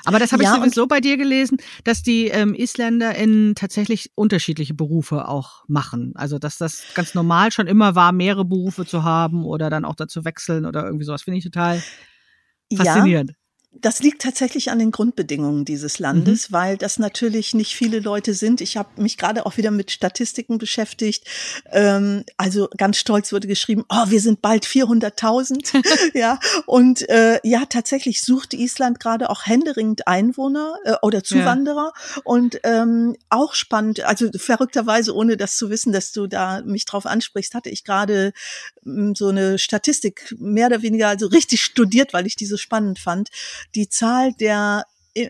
Aber 0.05 0.19
das 0.19 0.33
habe 0.33 0.43
ja, 0.43 0.55
ich 0.55 0.61
sowieso 0.61 0.87
bei 0.87 1.01
dir 1.01 1.17
gelesen, 1.17 1.59
dass 1.85 2.03
die 2.03 2.29
ähm, 2.29 2.55
IsländerInnen 2.55 3.55
tatsächlich 3.55 4.13
unterschiedliche 4.15 4.75
Berufe 4.75 5.27
auch 5.29 5.65
machen. 5.67 6.13
Also 6.15 6.39
dass 6.39 6.57
das 6.57 6.85
ganz 6.95 7.15
normal 7.15 7.51
schon 7.51 7.67
immer 7.67 7.95
war, 7.95 8.13
mehrere 8.13 8.45
Berufe 8.45 8.87
zu 8.87 9.03
haben 9.03 9.45
oder 9.45 9.71
dann 9.71 9.85
auch 9.85 9.97
dazu 9.97 10.25
wechseln 10.25 10.67
oder 10.67 10.85
irgendwie 10.85 11.05
sowas. 11.05 11.23
Finde 11.23 11.39
ich 11.39 11.45
total 11.45 11.83
faszinierend. 12.75 13.31
Ja, 13.31 13.37
das 13.73 14.01
liegt 14.01 14.23
tatsächlich 14.23 14.71
an 14.71 14.79
den 14.79 14.91
Grundbedingungen 14.91 15.65
dieses 15.65 15.99
Landes, 15.99 16.49
mhm. 16.49 16.55
weil 16.55 16.77
das 16.79 16.99
natürlich 16.99 17.55
nicht 17.55 17.75
viele 17.75 18.01
Leute 18.01 18.35
sind. 18.35 18.61
Ich 18.61 18.77
habe 18.77 19.01
mich 19.01 19.19
gerade 19.19 19.47
auch 19.47 19.57
wieder 19.57 19.71
mit 19.71 19.91
Statistiken 19.91 20.59
beschäftigt. 20.59 21.25
Ähm, 21.71 22.25
also 22.37 22.69
ganz 22.77 22.97
stolz 22.97 23.33
wurde 23.33 23.47
geschrieben, 23.47 23.85
oh, 23.89 24.05
wir 24.09 24.21
sind 24.21 24.43
bald 24.43 24.65
400.000. 24.67 25.83
ja, 26.19 26.41
und 26.67 27.09
äh, 27.09 27.41
ja, 27.45 27.67
tatsächlich 27.67 28.23
sucht 28.23 28.55
Island 28.55 29.01
gerade 29.01 29.31
auch 29.31 29.47
händeringend 29.47 30.09
Einwohner 30.09 30.77
äh, 30.85 30.95
oder 31.03 31.23
Zuwanderer. 31.23 31.93
Ja. 31.95 32.23
Und 32.25 32.61
ähm, 32.65 33.17
auch 33.29 33.55
spannend, 33.55 34.01
also 34.01 34.31
verrückterweise, 34.37 35.15
ohne 35.15 35.37
das 35.37 35.57
zu 35.57 35.71
wissen, 35.71 35.93
dass 35.93 36.13
du 36.13 36.27
da 36.27 36.63
mich 36.63 36.85
drauf 36.87 37.07
ansprichst, 37.07 37.55
hatte 37.55 37.71
ich 37.71 37.85
gerade 37.85 38.33
ähm, 38.85 39.15
so 39.15 39.29
eine 39.29 39.59
Statistik 39.59 40.35
mehr 40.39 40.67
oder 40.67 40.83
weniger 40.83 41.09
also 41.09 41.27
richtig 41.27 41.63
studiert, 41.63 42.13
weil 42.13 42.27
ich 42.27 42.35
die 42.35 42.47
so 42.47 42.57
spannend 42.57 42.99
fand 42.99 43.29
die 43.75 43.89
Zahl 43.89 44.33
der 44.33 44.85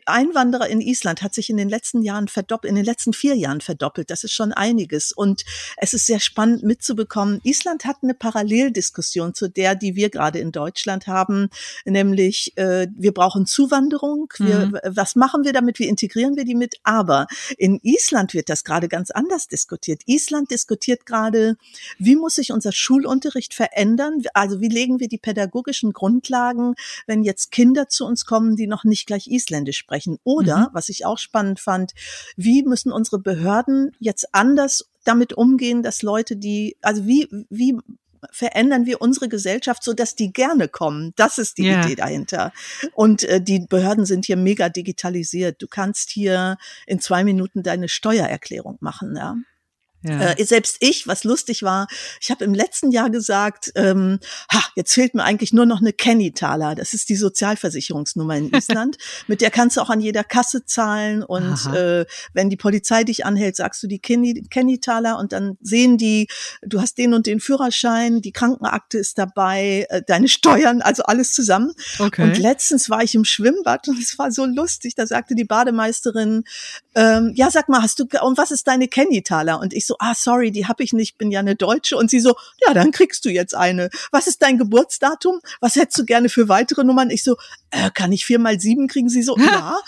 Einwanderer 0.07 0.68
in 0.68 0.80
Island 0.80 1.23
hat 1.23 1.35
sich 1.35 1.50
in 1.50 1.57
den 1.57 1.68
letzten 1.68 2.02
Jahren 2.02 2.28
verdoppelt, 2.28 2.71
in 2.71 2.76
den 2.76 2.85
letzten 2.85 3.12
vier 3.12 3.35
Jahren 3.35 3.61
verdoppelt. 3.61 4.11
Das 4.11 4.25
ist 4.25 4.33
schon 4.33 4.52
einiges. 4.52 5.12
Und 5.12 5.45
es 5.76 5.95
ist 5.95 6.07
sehr 6.07 6.21
spannend 6.21 6.62
mitzubekommen. 6.62 7.40
Island 7.45 7.85
hat 7.85 7.99
eine 8.02 8.14
Paralleldiskussion 8.14 9.35
zu 9.35 9.49
der, 9.49 9.75
die 9.75 9.97
wir 9.97 10.11
gerade 10.11 10.38
in 10.38 10.52
Deutschland 10.52 11.07
haben, 11.07 11.49
nämlich 11.85 12.52
äh, 12.57 12.88
wir 12.97 13.12
brauchen 13.12 13.47
Zuwanderung. 13.47 14.33
Wir, 14.38 14.66
mhm. 14.66 14.78
Was 14.85 15.16
machen 15.16 15.45
wir 15.45 15.52
damit? 15.52 15.78
Wie 15.78 15.88
integrieren 15.88 16.37
wir 16.37 16.45
die 16.45 16.54
mit? 16.54 16.76
Aber 16.83 17.26
in 17.57 17.78
Island 17.83 18.35
wird 18.35 18.49
das 18.49 18.64
gerade 18.64 18.88
ganz 18.88 19.11
anders 19.11 19.49
diskutiert. 19.49 20.02
Island 20.07 20.50
diskutiert 20.50 21.07
gerade, 21.07 21.57
wie 21.99 22.16
muss 22.16 22.35
sich 22.35 22.52
unser 22.52 22.73
Schulunterricht 22.73 23.54
verändern? 23.54 24.23
Also 24.35 24.61
wie 24.61 24.68
legen 24.68 25.00
wir 25.00 25.09
die 25.09 25.18
pädagogischen 25.18 25.92
Grundlagen, 25.92 26.75
wenn 27.07 27.23
jetzt 27.23 27.50
Kinder 27.50 27.88
zu 27.88 28.04
uns 28.04 28.25
kommen, 28.25 28.57
die 28.57 28.66
noch 28.66 28.85
nicht 28.85 29.07
gleich 29.07 29.26
Isländisch 29.28 29.77
sprechen? 29.78 30.18
Oder, 30.25 30.58
mhm. 30.58 30.66
was 30.73 30.88
ich 30.88 31.06
auch 31.06 31.18
spannend 31.18 31.61
fand, 31.61 31.92
wie 32.37 32.62
müssen 32.62 32.92
unsere 32.92 33.18
Behörden 33.18 33.92
jetzt 33.99 34.35
anders 34.35 34.90
damit 35.04 35.32
umgehen, 35.32 35.82
dass 35.82 36.02
Leute, 36.02 36.37
die, 36.37 36.76
also 36.82 37.06
wie, 37.06 37.28
wie 37.49 37.78
verändern 38.30 38.87
wir 38.87 39.00
unsere 39.00 39.28
Gesellschaft, 39.28 39.82
so 39.82 39.94
dass 39.94 40.14
die 40.14 40.32
gerne 40.32 40.68
kommen. 40.68 41.12
Das 41.16 41.38
ist 41.38 41.58
die 41.58 41.66
yeah. 41.66 41.85
Idee 41.85 41.94
dahinter. 41.94 42.52
Und 42.94 43.25
äh, 43.25 43.40
die 43.40 43.61
Behörden 43.61 44.06
sind 44.06 44.26
hier 44.26 44.37
mega 44.37 44.68
digitalisiert. 44.68 45.62
Du 45.62 45.68
kannst 45.68 46.11
hier 46.11 46.58
in 46.87 47.00
zwei 47.00 47.25
Minuten 47.25 47.62
deine 47.62 47.88
Steuererklärung 47.88 48.78
machen. 48.80 49.16
Ja. 49.16 49.37
Ja. 50.02 50.32
Äh, 50.32 50.44
selbst 50.44 50.76
ich, 50.78 51.08
was 51.08 51.24
lustig 51.24 51.62
war, 51.62 51.88
ich 52.20 52.30
habe 52.30 52.44
im 52.44 52.54
letzten 52.54 52.92
Jahr 52.92 53.10
gesagt, 53.10 53.72
ähm, 53.74 54.20
ha, 54.52 54.62
jetzt 54.76 54.94
fehlt 54.94 55.14
mir 55.14 55.24
eigentlich 55.24 55.52
nur 55.52 55.66
noch 55.66 55.80
eine 55.80 55.92
Kenny-Taler. 55.92 56.76
Das 56.76 56.94
ist 56.94 57.08
die 57.08 57.16
Sozialversicherungsnummer 57.16 58.36
in 58.36 58.50
Island. 58.54 58.96
Mit 59.26 59.40
der 59.40 59.50
kannst 59.50 59.76
du 59.76 59.80
auch 59.80 59.90
an 59.90 60.00
jeder 60.00 60.22
Kasse 60.22 60.64
zahlen 60.64 61.24
und 61.24 61.66
äh, 61.74 62.06
wenn 62.32 62.48
die 62.48 62.56
Polizei 62.56 63.02
dich 63.02 63.26
anhält, 63.26 63.56
sagst 63.56 63.82
du 63.82 63.88
die 63.88 63.98
Kenny-Taler 63.98 65.18
und 65.18 65.32
dann 65.32 65.58
sehen 65.60 65.98
die, 65.98 66.28
du 66.62 66.80
hast 66.80 66.96
den 66.98 67.12
und 67.12 67.26
den 67.26 67.40
Führerschein, 67.40 68.20
die 68.20 68.32
Krankenakte 68.32 68.98
ist 68.98 69.18
dabei, 69.18 69.86
äh, 69.90 70.02
deine 70.06 70.28
Steuern, 70.28 70.80
also 70.80 71.02
alles 71.04 71.32
zusammen. 71.32 71.72
Okay. 71.98 72.22
Und 72.22 72.38
letztens 72.38 72.88
war 72.88 73.02
ich 73.02 73.16
im 73.16 73.24
Schwimmbad 73.24 73.88
und 73.88 74.00
es 74.00 74.16
war 74.16 74.30
so 74.30 74.46
lustig. 74.46 74.94
Da 74.94 75.06
sagte 75.08 75.34
die 75.34 75.44
Bademeisterin, 75.44 76.44
ähm, 76.94 77.32
ja, 77.34 77.50
sag 77.50 77.68
mal, 77.68 77.82
hast 77.82 77.98
du 77.98 78.06
und 78.22 78.38
was 78.38 78.52
ist 78.52 78.68
deine 78.68 78.86
Kenny-Taler? 78.86 79.58
Und 79.58 79.74
ich 79.74 79.88
so, 79.88 79.97
ah, 79.99 80.14
sorry, 80.14 80.50
die 80.50 80.66
habe 80.66 80.83
ich 80.85 80.92
nicht, 80.92 81.18
bin 81.18 81.30
ja 81.30 81.40
eine 81.40 81.57
Deutsche. 81.57 81.97
Und 81.97 82.11
sie 82.11 82.21
so, 82.21 82.37
ja, 82.64 82.75
dann 82.75 82.92
kriegst 82.92 83.25
du 83.25 83.30
jetzt 83.30 83.54
eine. 83.54 83.90
Was 84.12 84.26
ist 84.26 84.42
dein 84.42 84.59
Geburtsdatum? 84.59 85.40
Was 85.61 85.76
hättest 85.76 85.99
du 85.99 86.04
gerne 86.04 86.28
für 86.28 86.49
weitere 86.49 86.85
Nummern? 86.85 87.11
Ich 87.11 87.25
so, 87.25 87.37
äh, 87.71 87.90
kann 87.92 88.12
ich 88.12 88.25
vier 88.25 88.38
mal 88.38 88.61
sieben 88.61 88.87
kriegen? 88.87 89.09
Sie 89.09 89.23
so, 89.23 89.37
ja. 89.38 89.78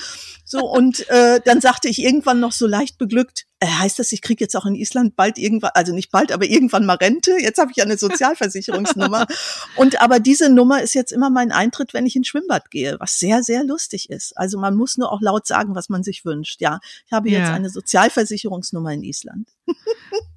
So, 0.51 0.67
und 0.67 1.09
äh, 1.11 1.41
dann 1.45 1.61
sagte 1.61 1.89
ich 1.89 2.03
irgendwann 2.03 2.41
noch 2.41 2.51
so 2.51 2.67
leicht 2.67 2.99
beglückt, 2.99 3.47
äh, 3.61 3.69
heißt 3.69 4.01
das, 4.01 4.11
ich 4.11 4.21
kriege 4.21 4.43
jetzt 4.43 4.57
auch 4.57 4.67
in 4.67 4.75
Island 4.75 5.15
bald 5.15 5.39
irgendwann, 5.39 5.71
also 5.75 5.95
nicht 5.95 6.11
bald, 6.11 6.33
aber 6.33 6.45
irgendwann 6.45 6.85
mal 6.85 6.97
Rente. 6.97 7.37
Jetzt 7.39 7.61
habe 7.61 7.71
ich 7.71 7.77
ja 7.77 7.85
eine 7.85 7.97
Sozialversicherungsnummer. 7.97 9.29
und 9.77 10.01
aber 10.01 10.19
diese 10.19 10.51
Nummer 10.51 10.83
ist 10.83 10.95
jetzt 10.95 11.13
immer 11.13 11.31
mein 11.31 11.53
Eintritt, 11.53 11.95
wenn 11.95 12.05
ich 12.05 12.17
ins 12.17 12.27
Schwimmbad 12.27 12.69
gehe, 12.73 12.97
was 12.99 13.21
sehr, 13.21 13.45
sehr 13.45 13.63
lustig 13.63 14.11
ist. 14.11 14.37
Also 14.37 14.59
man 14.59 14.75
muss 14.75 14.97
nur 14.97 15.13
auch 15.13 15.21
laut 15.21 15.47
sagen, 15.47 15.77
was 15.77 15.89
man 15.89 16.03
sich 16.03 16.25
wünscht. 16.25 16.61
Ja, 16.61 16.81
ich 17.07 17.13
habe 17.13 17.31
jetzt 17.31 17.47
ja. 17.47 17.55
eine 17.55 17.71
Sozialversicherungsnummer 17.71 18.93
in 18.93 19.05
Island. 19.05 19.51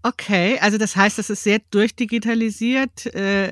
okay, 0.04 0.60
also 0.62 0.78
das 0.78 0.96
heißt, 0.96 1.18
das 1.18 1.32
ist 1.32 1.44
sehr 1.44 1.58
durchdigitalisiert. 1.72 3.08
Äh, 3.16 3.52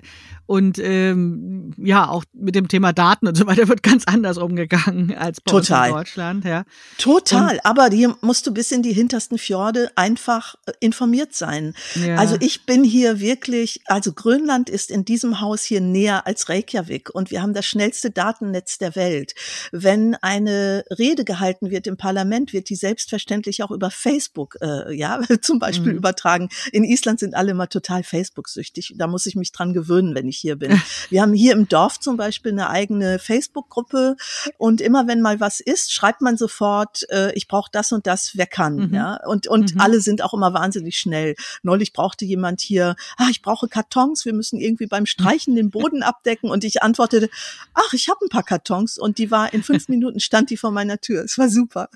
und 0.51 0.79
ähm, 0.79 1.71
ja, 1.77 2.09
auch 2.09 2.25
mit 2.33 2.55
dem 2.55 2.67
Thema 2.67 2.91
Daten 2.91 3.25
und 3.25 3.37
so 3.37 3.47
weiter 3.47 3.69
wird 3.69 3.83
ganz 3.83 4.03
anders 4.05 4.37
umgegangen 4.37 5.15
als 5.15 5.39
bei 5.39 5.49
Total. 5.49 5.87
in 5.87 5.95
Deutschland. 5.95 6.43
Ja. 6.43 6.65
Total, 6.97 7.53
und, 7.53 7.65
aber 7.65 7.87
hier 7.87 8.17
musst 8.19 8.47
du 8.47 8.53
bis 8.53 8.69
in 8.73 8.83
die 8.83 8.91
hintersten 8.91 9.37
Fjorde 9.37 9.91
einfach 9.95 10.55
äh, 10.65 10.73
informiert 10.81 11.33
sein. 11.33 11.73
Ja. 11.95 12.17
Also 12.17 12.35
ich 12.41 12.65
bin 12.65 12.83
hier 12.83 13.21
wirklich, 13.21 13.79
also 13.85 14.11
Grönland 14.11 14.69
ist 14.69 14.91
in 14.91 15.05
diesem 15.05 15.39
Haus 15.39 15.63
hier 15.63 15.79
näher 15.79 16.27
als 16.27 16.49
Reykjavik 16.49 17.15
und 17.15 17.31
wir 17.31 17.41
haben 17.41 17.53
das 17.53 17.65
schnellste 17.65 18.11
Datennetz 18.11 18.77
der 18.77 18.97
Welt. 18.97 19.33
Wenn 19.71 20.15
eine 20.15 20.83
Rede 20.89 21.23
gehalten 21.23 21.69
wird 21.69 21.87
im 21.87 21.95
Parlament, 21.95 22.51
wird 22.51 22.67
die 22.67 22.75
selbstverständlich 22.75 23.63
auch 23.63 23.71
über 23.71 23.89
Facebook, 23.89 24.57
äh, 24.59 24.93
ja, 24.93 25.21
zum 25.41 25.59
Beispiel 25.59 25.93
mhm. 25.93 25.99
übertragen. 25.99 26.49
In 26.73 26.83
Island 26.83 27.21
sind 27.21 27.35
alle 27.35 27.51
immer 27.51 27.69
total 27.69 28.03
Facebook-süchtig. 28.03 28.95
Da 28.97 29.07
muss 29.07 29.25
ich 29.25 29.35
mich 29.35 29.53
dran 29.53 29.71
gewöhnen, 29.71 30.13
wenn 30.13 30.27
ich 30.27 30.40
hier 30.41 30.57
bin. 30.57 30.81
Wir 31.09 31.21
haben 31.21 31.33
hier 31.33 31.53
im 31.53 31.67
Dorf 31.67 31.99
zum 31.99 32.17
Beispiel 32.17 32.51
eine 32.51 32.69
eigene 32.69 33.19
Facebook-Gruppe 33.19 34.15
und 34.57 34.81
immer 34.81 35.07
wenn 35.07 35.21
mal 35.21 35.39
was 35.39 35.59
ist, 35.59 35.93
schreibt 35.93 36.21
man 36.21 36.37
sofort, 36.37 37.09
äh, 37.09 37.31
ich 37.33 37.47
brauche 37.47 37.69
das 37.71 37.91
und 37.91 38.07
das, 38.07 38.31
wer 38.35 38.47
kann. 38.47 38.75
Mhm. 38.75 38.93
Ja? 38.93 39.19
Und, 39.25 39.47
und 39.47 39.75
mhm. 39.75 39.81
alle 39.81 40.01
sind 40.01 40.21
auch 40.21 40.33
immer 40.33 40.53
wahnsinnig 40.53 40.97
schnell. 40.97 41.35
Neulich 41.63 41.93
brauchte 41.93 42.25
jemand 42.25 42.61
hier, 42.61 42.95
ah, 43.17 43.27
ich 43.29 43.41
brauche 43.41 43.67
Kartons, 43.67 44.25
wir 44.25 44.33
müssen 44.33 44.59
irgendwie 44.59 44.87
beim 44.87 45.05
Streichen 45.05 45.55
den 45.55 45.69
Boden 45.69 46.03
abdecken 46.03 46.49
und 46.49 46.63
ich 46.63 46.83
antwortete, 46.83 47.29
ach, 47.73 47.93
ich 47.93 48.09
habe 48.09 48.25
ein 48.25 48.29
paar 48.29 48.43
Kartons 48.43 48.97
und 48.97 49.17
die 49.17 49.31
war 49.31 49.53
in 49.53 49.63
fünf 49.63 49.87
Minuten 49.89 50.19
stand 50.19 50.49
die 50.49 50.57
vor 50.57 50.71
meiner 50.71 50.99
Tür. 50.99 51.23
Es 51.23 51.37
war 51.37 51.49
super. 51.49 51.89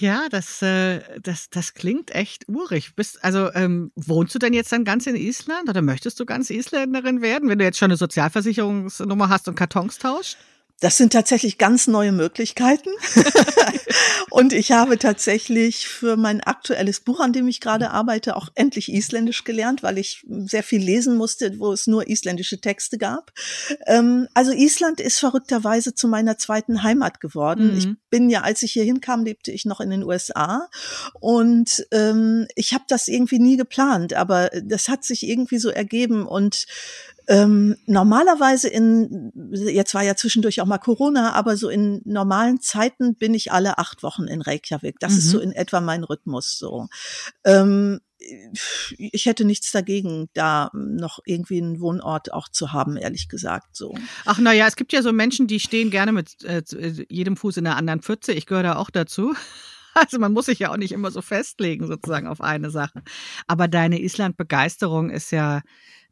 Ja, 0.00 0.30
das, 0.30 0.62
äh, 0.62 1.20
das, 1.20 1.50
das 1.50 1.74
klingt 1.74 2.10
echt 2.14 2.48
urig. 2.48 2.94
Bist, 2.96 3.22
also 3.22 3.52
ähm, 3.52 3.92
wohnst 3.96 4.34
du 4.34 4.38
denn 4.38 4.54
jetzt 4.54 4.72
dann 4.72 4.84
ganz 4.84 5.06
in 5.06 5.14
Island 5.14 5.68
oder 5.68 5.82
möchtest 5.82 6.18
du 6.18 6.24
ganz 6.24 6.48
Isländerin 6.48 7.20
werden, 7.20 7.50
wenn 7.50 7.58
du 7.58 7.64
jetzt 7.66 7.78
schon 7.78 7.90
eine 7.90 7.98
Sozialversicherungsnummer 7.98 9.28
hast 9.28 9.46
und 9.46 9.56
Kartons 9.56 9.98
tauscht? 9.98 10.38
Das 10.80 10.96
sind 10.96 11.12
tatsächlich 11.12 11.58
ganz 11.58 11.86
neue 11.86 12.10
Möglichkeiten. 12.10 12.88
und 14.30 14.54
ich 14.54 14.72
habe 14.72 14.98
tatsächlich 14.98 15.86
für 15.86 16.16
mein 16.16 16.40
aktuelles 16.40 17.00
Buch, 17.00 17.20
an 17.20 17.34
dem 17.34 17.48
ich 17.48 17.60
gerade 17.60 17.90
arbeite, 17.90 18.34
auch 18.34 18.48
endlich 18.54 18.90
Isländisch 18.90 19.44
gelernt, 19.44 19.82
weil 19.82 19.98
ich 19.98 20.24
sehr 20.26 20.62
viel 20.62 20.82
lesen 20.82 21.16
musste, 21.16 21.58
wo 21.58 21.72
es 21.72 21.86
nur 21.86 22.08
isländische 22.08 22.62
Texte 22.62 22.96
gab. 22.96 23.30
Ähm, 23.86 24.26
also 24.32 24.52
Island 24.52 25.00
ist 25.00 25.18
verrückterweise 25.18 25.94
zu 25.94 26.08
meiner 26.08 26.38
zweiten 26.38 26.82
Heimat 26.82 27.20
geworden. 27.20 27.72
Mhm. 27.72 27.78
Ich 27.78 27.88
bin 28.08 28.30
ja, 28.30 28.40
als 28.40 28.62
ich 28.62 28.72
hier 28.72 28.84
hinkam, 28.84 29.24
lebte 29.24 29.52
ich 29.52 29.66
noch 29.66 29.80
in 29.80 29.90
den 29.90 30.02
USA. 30.02 30.68
Und 31.20 31.86
ähm, 31.90 32.46
ich 32.54 32.72
habe 32.72 32.84
das 32.88 33.06
irgendwie 33.06 33.38
nie 33.38 33.58
geplant, 33.58 34.14
aber 34.14 34.48
das 34.62 34.88
hat 34.88 35.04
sich 35.04 35.28
irgendwie 35.28 35.58
so 35.58 35.68
ergeben. 35.68 36.26
Und 36.26 36.66
ähm, 37.28 37.76
normalerweise 37.86 38.68
in, 38.68 39.32
jetzt 39.52 39.94
war 39.94 40.02
ja 40.02 40.16
zwischendurch 40.16 40.60
auch 40.60 40.66
mal 40.66 40.78
Corona, 40.78 41.32
aber 41.32 41.56
so 41.56 41.68
in 41.68 42.02
normalen 42.04 42.60
Zeiten 42.60 43.14
bin 43.14 43.34
ich 43.34 43.52
alle 43.52 43.78
acht 43.78 44.02
Wochen 44.02 44.24
in 44.24 44.42
Reykjavik. 44.42 44.98
Das 45.00 45.12
mhm. 45.12 45.18
ist 45.18 45.30
so 45.30 45.36
mhm. 45.38 45.44
in 45.44 45.52
etwa 45.52 45.80
mein 45.80 46.04
Rhythmus 46.04 46.58
so. 46.58 46.88
Ähm, 47.44 48.00
ich 48.98 49.26
hätte 49.26 49.44
nichts 49.44 49.72
dagegen, 49.72 50.28
da 50.34 50.70
noch 50.74 51.20
irgendwie 51.24 51.60
einen 51.60 51.80
Wohnort 51.80 52.32
auch 52.32 52.48
zu 52.48 52.72
haben, 52.72 52.96
ehrlich 52.96 53.28
gesagt. 53.28 53.76
So. 53.76 53.94
Ach 54.26 54.38
naja, 54.38 54.66
es 54.66 54.76
gibt 54.76 54.92
ja 54.92 55.02
so 55.02 55.12
Menschen, 55.12 55.46
die 55.46 55.60
stehen 55.60 55.90
gerne 55.90 56.12
mit 56.12 56.44
äh, 56.44 56.62
jedem 57.08 57.36
Fuß 57.36 57.56
in 57.56 57.66
einer 57.66 57.76
anderen 57.76 58.02
Pfütze. 58.02 58.32
Ich 58.32 58.46
gehöre 58.46 58.62
da 58.62 58.76
auch 58.76 58.90
dazu. 58.90 59.34
Also 59.92 60.20
man 60.20 60.32
muss 60.32 60.46
sich 60.46 60.60
ja 60.60 60.70
auch 60.70 60.76
nicht 60.76 60.92
immer 60.92 61.10
so 61.10 61.20
festlegen 61.20 61.88
sozusagen 61.88 62.28
auf 62.28 62.40
eine 62.40 62.70
Sache. 62.70 63.02
Aber 63.48 63.66
deine 63.66 64.00
Island-Begeisterung 64.00 65.10
ist 65.10 65.32
ja 65.32 65.62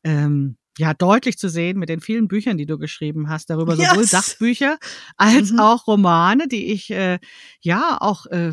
ähm, 0.02 0.56
ja 0.78 0.94
deutlich 0.94 1.38
zu 1.38 1.48
sehen 1.48 1.78
mit 1.78 1.88
den 1.88 2.00
vielen 2.00 2.28
Büchern, 2.28 2.56
die 2.56 2.66
du 2.66 2.78
geschrieben 2.78 3.28
hast, 3.28 3.50
darüber 3.50 3.74
yes. 3.76 3.90
sowohl 3.90 4.04
Sachbücher 4.04 4.78
als 5.16 5.52
mhm. 5.52 5.60
auch 5.60 5.86
Romane, 5.86 6.48
die 6.48 6.72
ich 6.72 6.90
äh, 6.90 7.18
ja 7.60 7.98
auch 8.00 8.26
äh, 8.26 8.52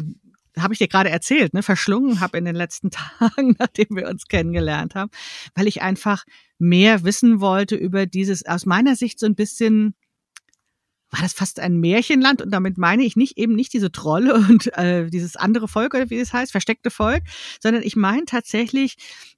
habe 0.58 0.74
ich 0.74 0.80
dir 0.80 0.88
gerade 0.88 1.10
erzählt, 1.10 1.54
ne, 1.54 1.64
verschlungen 1.64 2.22
habe 2.22 2.38
in 2.38 2.46
den 2.46 2.56
letzten 2.56 2.90
Tagen, 3.20 3.56
nachdem 3.60 3.88
wir 3.92 4.08
uns 4.08 4.28
kennengelernt 4.28 4.96
haben, 4.96 5.12
weil 5.54 5.68
ich 5.68 5.82
einfach 5.82 6.24
mehr 6.58 7.04
wissen 7.04 7.42
wollte 7.42 7.76
über 7.76 8.06
dieses 8.06 8.46
aus 8.46 8.66
meiner 8.66 8.96
Sicht 8.96 9.20
so 9.20 9.26
ein 9.26 9.36
bisschen 9.36 9.96
war 11.16 11.22
das 11.22 11.34
fast 11.34 11.60
ein 11.60 11.78
Märchenland? 11.78 12.42
Und 12.42 12.52
damit 12.52 12.78
meine 12.78 13.04
ich 13.04 13.16
nicht 13.16 13.38
eben 13.38 13.56
nicht 13.56 13.74
diese 13.74 13.92
Trolle 13.92 14.36
und 14.50 14.76
äh, 14.78 15.10
dieses 15.10 15.36
andere 15.36 15.68
Volk 15.68 15.94
oder 15.94 16.10
wie 16.10 16.20
es 16.20 16.34
heißt, 16.34 16.52
versteckte 16.52 16.92
Volk, 16.92 17.24
sondern 17.62 17.84
ich 17.84 17.96
meine 17.96 18.26
tatsächlich 18.26 18.96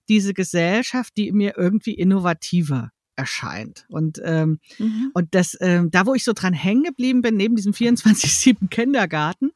diese 0.09 0.33
Gesellschaft, 0.33 1.13
die 1.17 1.31
mir 1.31 1.53
irgendwie 1.57 1.93
innovativer 1.93 2.91
erscheint. 3.17 3.85
Und, 3.89 4.21
ähm, 4.23 4.59
mhm. 4.77 5.11
und 5.13 5.33
das, 5.33 5.57
ähm, 5.59 5.91
da 5.91 6.05
wo 6.05 6.13
ich 6.13 6.23
so 6.23 6.33
dran 6.33 6.53
hängen 6.53 6.83
geblieben 6.83 7.21
bin, 7.21 7.35
neben 7.35 7.55
diesem 7.55 7.73
24-7 7.73 8.67
Kindergarten, 8.69 9.51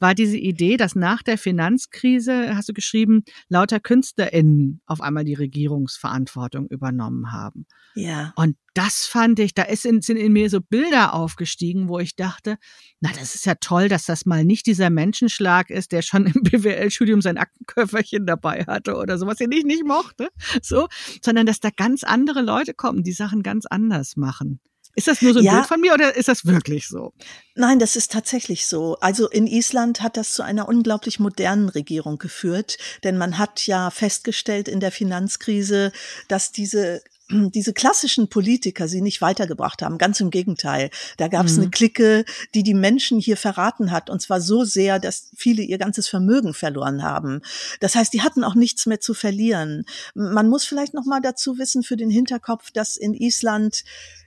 war 0.00 0.14
diese 0.14 0.38
Idee, 0.38 0.76
dass 0.76 0.96
nach 0.96 1.22
der 1.22 1.38
Finanzkrise, 1.38 2.56
hast 2.56 2.68
du 2.68 2.72
geschrieben, 2.72 3.24
lauter 3.48 3.80
KünstlerInnen 3.80 4.80
auf 4.86 5.00
einmal 5.00 5.24
die 5.24 5.34
Regierungsverantwortung 5.34 6.66
übernommen 6.68 7.32
haben. 7.32 7.66
Ja. 7.94 8.32
Und 8.36 8.56
das 8.74 9.04
fand 9.04 9.38
ich, 9.38 9.52
da 9.52 9.64
ist 9.64 9.84
in, 9.84 10.00
sind 10.00 10.16
in 10.16 10.32
mir 10.32 10.48
so 10.48 10.60
Bilder 10.60 11.12
aufgestiegen, 11.12 11.88
wo 11.88 11.98
ich 11.98 12.16
dachte, 12.16 12.56
na, 13.00 13.10
das 13.18 13.34
ist 13.34 13.44
ja 13.44 13.54
toll, 13.56 13.88
dass 13.88 14.06
das 14.06 14.24
mal 14.24 14.44
nicht 14.44 14.66
dieser 14.66 14.88
Menschenschlag 14.88 15.68
ist, 15.68 15.92
der 15.92 16.00
schon 16.00 16.26
im 16.26 16.32
BWL-Studium 16.42 17.20
sein 17.20 17.36
Aktenköfferchen 17.36 18.24
dabei 18.24 18.64
hatte 18.66 18.96
oder 18.96 19.18
sowas, 19.18 19.36
den 19.36 19.52
ich 19.52 19.64
nicht 19.64 19.84
mochte, 19.84 20.30
so, 20.62 20.88
sondern 21.22 21.44
dass 21.44 21.60
da 21.60 21.68
ganz 21.76 22.02
andere 22.02 22.40
Leute 22.40 22.72
kommen, 22.72 23.01
die 23.02 23.12
Sachen 23.12 23.42
ganz 23.42 23.66
anders 23.66 24.16
machen. 24.16 24.60
Ist 24.94 25.08
das 25.08 25.22
nur 25.22 25.32
so 25.32 25.38
ein 25.38 25.44
ja. 25.44 25.54
Bild 25.54 25.66
von 25.66 25.80
mir 25.80 25.94
oder 25.94 26.14
ist 26.14 26.28
das 26.28 26.44
wirklich 26.44 26.86
so? 26.86 27.14
Nein, 27.54 27.78
das 27.78 27.96
ist 27.96 28.12
tatsächlich 28.12 28.66
so. 28.66 28.98
Also 29.00 29.28
in 29.28 29.46
Island 29.46 30.02
hat 30.02 30.18
das 30.18 30.34
zu 30.34 30.42
einer 30.42 30.68
unglaublich 30.68 31.18
modernen 31.18 31.70
Regierung 31.70 32.18
geführt, 32.18 32.76
denn 33.02 33.16
man 33.16 33.38
hat 33.38 33.66
ja 33.66 33.90
festgestellt 33.90 34.68
in 34.68 34.80
der 34.80 34.92
Finanzkrise, 34.92 35.92
dass 36.28 36.52
diese 36.52 37.02
diese 37.30 37.72
klassischen 37.72 38.28
Politiker 38.28 38.88
sie 38.88 39.00
nicht 39.00 39.20
weitergebracht 39.20 39.82
haben. 39.82 39.98
Ganz 39.98 40.20
im 40.20 40.30
Gegenteil. 40.30 40.90
Da 41.16 41.28
gab 41.28 41.46
es 41.46 41.56
mhm. 41.56 41.62
eine 41.62 41.70
Clique, 41.70 42.24
die 42.54 42.62
die 42.62 42.74
Menschen 42.74 43.18
hier 43.18 43.36
verraten 43.36 43.90
hat. 43.90 44.10
Und 44.10 44.20
zwar 44.20 44.40
so 44.40 44.64
sehr, 44.64 44.98
dass 44.98 45.30
viele 45.36 45.62
ihr 45.62 45.78
ganzes 45.78 46.08
Vermögen 46.08 46.54
verloren 46.54 47.02
haben. 47.02 47.40
Das 47.80 47.94
heißt, 47.94 48.12
die 48.12 48.22
hatten 48.22 48.44
auch 48.44 48.54
nichts 48.54 48.86
mehr 48.86 49.00
zu 49.00 49.14
verlieren. 49.14 49.84
Man 50.14 50.48
muss 50.48 50.64
vielleicht 50.64 50.94
noch 50.94 51.06
mal 51.06 51.20
dazu 51.20 51.58
wissen 51.58 51.82
für 51.82 51.96
den 51.96 52.10
Hinterkopf, 52.10 52.70
dass 52.70 52.96
in 52.96 53.14
Island 53.14 53.84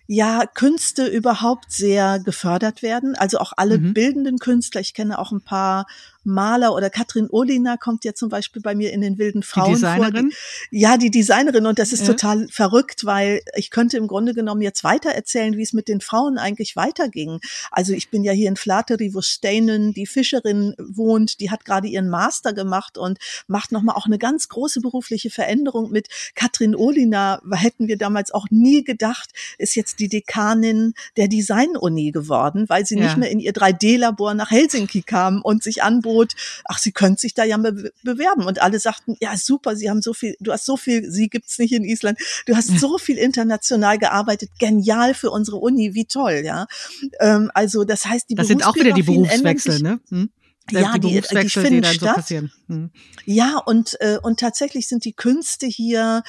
ja 0.08 0.46
Künste 0.46 1.08
überhaupt 1.08 1.72
sehr 1.72 2.20
gefördert 2.20 2.82
werden. 2.82 3.16
Also 3.16 3.40
auch 3.40 3.54
alle 3.56 3.78
mhm. 3.78 3.94
bildenden 3.94 4.40
Künstler. 4.40 4.82
Ich 4.82 4.94
kenne 4.94 5.20
auch 5.20 5.32
ein 5.32 5.42
paar 5.42 5.86
Maler 6.26 6.74
oder 6.74 6.90
Katrin 6.90 7.28
Olina 7.30 7.78
kommt 7.78 8.04
ja 8.06 8.14
zum 8.14 8.30
Beispiel 8.30 8.62
bei 8.62 8.76
mir 8.76 8.92
in 8.94 9.02
den 9.02 9.18
wilden 9.18 9.44
Frauen 9.44 9.76
die 9.76 9.82
Designerin? 9.82 10.32
vor. 10.32 10.70
Ja, 10.72 10.98
die 10.98 11.12
Designerin 11.12 11.66
und 11.66 11.80
das 11.80 11.94
ist 11.94 12.02
ja. 12.02 12.08
total 12.08 12.48
verrückt, 12.50 13.06
weil 13.06 13.42
ich 13.56 13.70
könnte 13.70 13.98
im 13.98 14.08
Grunde 14.08 14.34
genommen 14.34 14.62
jetzt 14.62 14.84
weiter 14.84 15.12
erzählen, 15.12 15.58
wie 15.58 15.62
es 15.62 15.74
mit 15.74 15.88
den 15.88 16.02
Frauen 16.02 16.38
eigentlich 16.38 16.76
weiterging. 16.76 17.40
Also 17.72 17.94
ich 17.94 18.10
bin 18.10 18.24
ja 18.24 18.32
hier 18.32 18.50
in 18.50 18.56
Flateri, 18.56 19.14
wo 19.14 19.22
Steinen, 19.22 19.94
die 19.94 20.06
Fischerin 20.06 20.76
wohnt, 20.80 21.40
die 21.40 21.52
hat 21.52 21.66
gerade 21.66 21.88
ihren 21.88 22.10
Master 22.10 22.54
gemacht 22.54 22.98
und 22.98 23.20
macht 23.48 23.72
nochmal 23.72 23.96
auch 23.96 24.06
eine 24.06 24.18
ganz 24.18 24.50
große 24.50 24.82
berufliche 24.82 25.30
Veränderung 25.30 25.92
mit 25.92 26.08
Katrin 26.36 26.76
Olina. 26.76 27.42
Hätten 27.52 27.88
wir 27.88 27.98
damals 27.98 28.32
auch 28.32 28.48
nie 28.50 28.84
gedacht, 28.84 29.32
ist 29.58 29.76
jetzt 29.76 30.00
die 30.00 30.10
Dekanin 30.10 30.94
der 31.18 31.28
Design-Uni 31.28 32.12
geworden, 32.12 32.66
weil 32.68 32.86
sie 32.86 32.98
ja. 32.98 33.04
nicht 33.04 33.18
mehr 33.18 33.30
in 33.30 33.40
ihr 33.40 33.54
3D-Labor 33.54 34.34
nach 34.34 34.52
Helsinki 34.52 35.02
kam 35.02 35.42
und 35.42 35.64
sich 35.64 35.84
anbot, 35.84 36.15
Angebot, 36.16 36.34
ach, 36.66 36.78
Sie 36.78 36.92
können 36.92 37.18
sich 37.18 37.34
da 37.34 37.44
ja 37.44 37.58
be 37.58 37.92
bewerben. 38.04 38.46
Und 38.46 38.62
alle 38.62 38.80
sagten, 38.80 39.16
ja, 39.20 39.36
super, 39.38 39.76
Sie 39.76 39.90
haben 39.90 40.02
so 40.02 40.14
viel, 40.14 40.36
du 40.40 40.52
hast 40.52 40.66
so 40.66 40.78
viel, 40.78 41.10
Sie 41.10 41.30
gibt's 41.30 41.60
nicht 41.60 41.74
in 41.74 41.84
Island, 41.84 42.20
du 42.46 42.56
hast 42.56 42.80
so 42.80 42.98
viel 42.98 43.18
international 43.18 43.98
gearbeitet, 43.98 44.50
genial 44.60 45.14
für 45.14 45.32
unsere 45.32 45.58
Uni, 45.58 45.94
wie 45.94 46.06
toll, 46.06 46.42
ja. 46.46 46.68
Ähm, 47.20 47.52
also 47.54 47.84
das 47.84 48.06
heißt, 48.06 48.30
die 48.30 48.36
Das 48.36 48.48
sind 48.48 48.66
auch 48.66 48.76
wieder 48.76 48.94
die 48.94 49.04
Berufswechsel, 49.04 49.82
ne? 49.82 50.00
Hm? 50.10 50.30
ja, 50.72 50.94
die, 50.98 51.00
die, 51.00 51.22
die 51.22 51.50
finden 51.50 51.82
die 51.84 51.88
statt. 51.88 52.28
So 52.28 52.42
hm. 52.68 52.90
Ja, 53.26 53.62
und, 53.66 53.98
äh, 54.00 54.18
und 54.22 54.40
tatsächlich 54.40 54.88
sind 54.88 55.06
die 55.06 55.14
Künste 55.14 55.68
hier 55.68 56.24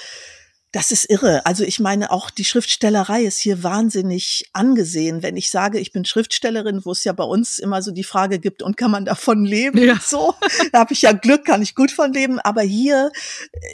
das 0.77 0.91
ist 0.91 1.09
irre. 1.09 1.47
Also 1.47 1.65
ich 1.65 1.81
meine, 1.81 2.11
auch 2.11 2.29
die 2.29 2.45
Schriftstellerei 2.45 3.23
ist 3.23 3.41
hier 3.41 3.63
wahnsinnig 3.63 4.51
angesehen. 4.53 5.23
Wenn 5.23 5.39
ich 5.39 5.49
sage, 5.49 5.79
ich 5.79 5.91
bin 5.91 6.05
Schriftstellerin, 6.05 6.85
wo 6.85 6.93
es 6.93 7.03
ja 7.03 7.15
bei 7.15 7.25
uns 7.25 7.59
immer 7.59 7.81
so 7.81 7.93
die 7.93 8.05
Frage 8.05 8.39
gibt, 8.39 8.63
und 8.63 8.77
kann 8.77 8.91
man 8.91 9.07
davon 9.07 9.47
leben? 9.47 9.79
Ja. 9.79 9.99
So, 9.99 10.35
da 10.73 10.81
habe 10.81 10.93
ich 10.93 11.01
ja 11.01 11.13
Glück, 11.13 11.47
kann 11.47 11.63
ich 11.63 11.75
gut 11.75 11.91
von 11.91 12.13
leben. 12.13 12.41
Aber 12.41 12.61
hier, 12.61 13.11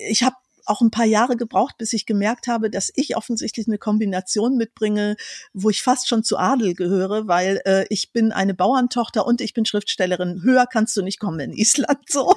ich 0.08 0.22
habe 0.22 0.36
auch 0.72 0.80
ein 0.80 0.90
paar 0.90 1.04
Jahre 1.04 1.36
gebraucht, 1.36 1.76
bis 1.76 1.92
ich 1.92 2.06
gemerkt 2.06 2.46
habe, 2.46 2.70
dass 2.70 2.90
ich 2.94 3.16
offensichtlich 3.16 3.68
eine 3.68 3.76
Kombination 3.76 4.56
mitbringe, 4.56 5.16
wo 5.52 5.68
ich 5.68 5.82
fast 5.82 6.08
schon 6.08 6.24
zu 6.24 6.38
Adel 6.38 6.74
gehöre, 6.74 7.28
weil 7.28 7.60
äh, 7.66 7.84
ich 7.90 8.12
bin 8.12 8.32
eine 8.32 8.54
Bauerntochter 8.54 9.26
und 9.26 9.42
ich 9.42 9.52
bin 9.52 9.66
Schriftstellerin. 9.66 10.42
Höher 10.42 10.66
kannst 10.66 10.96
du 10.96 11.02
nicht 11.02 11.20
kommen 11.20 11.40
in 11.40 11.52
Island. 11.52 11.98
So, 12.08 12.30
ah, 12.30 12.36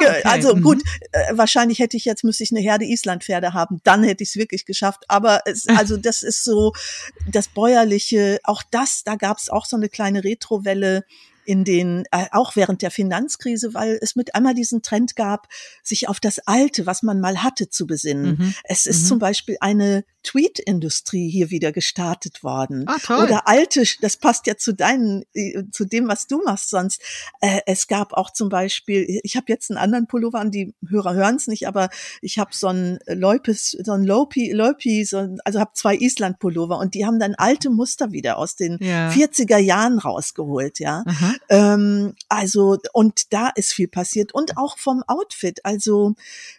okay. 0.00 0.20
also 0.24 0.56
mhm. 0.56 0.62
gut. 0.62 0.82
Äh, 1.12 1.36
wahrscheinlich 1.36 1.78
hätte 1.78 1.96
ich 1.96 2.04
jetzt 2.04 2.24
müsste 2.24 2.42
ich 2.42 2.50
eine 2.50 2.60
Herde 2.60 2.84
Islandpferde 2.84 3.54
haben, 3.54 3.80
dann 3.84 4.02
hätte 4.02 4.24
ich 4.24 4.30
es 4.30 4.36
wirklich 4.36 4.66
geschafft. 4.66 5.04
Aber 5.08 5.42
es, 5.44 5.66
also 5.76 5.96
das 5.96 6.22
ist 6.22 6.44
so 6.44 6.72
das 7.30 7.46
bäuerliche. 7.48 8.40
Auch 8.42 8.62
das, 8.70 9.04
da 9.04 9.14
gab 9.14 9.38
es 9.38 9.48
auch 9.48 9.64
so 9.64 9.76
eine 9.76 9.88
kleine 9.88 10.24
Retrowelle 10.24 11.04
in 11.46 11.64
den, 11.64 12.04
äh, 12.10 12.26
auch 12.32 12.56
während 12.56 12.82
der 12.82 12.90
Finanzkrise, 12.90 13.72
weil 13.74 13.98
es 14.02 14.16
mit 14.16 14.34
einmal 14.34 14.54
diesen 14.54 14.82
Trend 14.82 15.16
gab, 15.16 15.48
sich 15.82 16.08
auf 16.08 16.20
das 16.20 16.40
Alte, 16.40 16.86
was 16.86 17.02
man 17.02 17.20
mal 17.20 17.42
hatte, 17.42 17.70
zu 17.70 17.86
besinnen. 17.86 18.36
Mhm. 18.38 18.54
Es 18.64 18.86
ist 18.86 19.04
mhm. 19.04 19.06
zum 19.06 19.18
Beispiel 19.18 19.56
eine 19.60 20.04
Tweet-Industrie 20.26 21.30
hier 21.30 21.50
wieder 21.50 21.72
gestartet 21.72 22.42
worden. 22.42 22.84
Ah, 22.86 22.98
toll. 23.02 23.24
Oder 23.24 23.46
alte, 23.46 23.84
das 24.00 24.16
passt 24.16 24.46
ja 24.46 24.56
zu 24.56 24.74
deinen, 24.74 25.24
äh, 25.32 25.62
zu 25.70 25.84
dem, 25.84 26.08
was 26.08 26.26
du 26.26 26.42
machst 26.42 26.70
sonst. 26.70 27.00
Äh, 27.40 27.60
es 27.66 27.86
gab 27.86 28.12
auch 28.12 28.30
zum 28.30 28.48
Beispiel, 28.48 29.20
ich 29.22 29.36
habe 29.36 29.46
jetzt 29.48 29.70
einen 29.70 29.78
anderen 29.78 30.06
Pullover 30.08 30.40
an, 30.40 30.50
die 30.50 30.74
Hörer 30.88 31.14
hören 31.14 31.36
es 31.36 31.46
nicht, 31.46 31.68
aber 31.68 31.88
ich 32.20 32.38
habe 32.38 32.50
so 32.52 32.68
ein 32.68 32.98
Leupes, 33.06 33.70
so 33.70 33.92
ein 33.92 34.04
Lopi, 34.04 34.50
Lopi, 34.52 35.04
so 35.04 35.18
ein, 35.18 35.38
also 35.44 35.60
habe 35.60 35.70
zwei 35.74 35.96
Island-Pullover 35.96 36.78
und 36.78 36.94
die 36.94 37.06
haben 37.06 37.20
dann 37.20 37.34
alte 37.36 37.70
Muster 37.70 38.10
wieder 38.10 38.38
aus 38.38 38.56
den 38.56 38.78
ja. 38.80 39.10
40er 39.10 39.58
Jahren 39.58 39.98
rausgeholt, 39.98 40.80
ja. 40.80 41.04
Ähm, 41.48 42.14
also, 42.28 42.78
und 42.92 43.32
da 43.32 43.50
ist 43.54 43.72
viel 43.72 43.88
passiert 43.88 44.34
und 44.34 44.56
auch 44.56 44.76
vom 44.78 45.04
Outfit. 45.06 45.64
Also, 45.64 46.14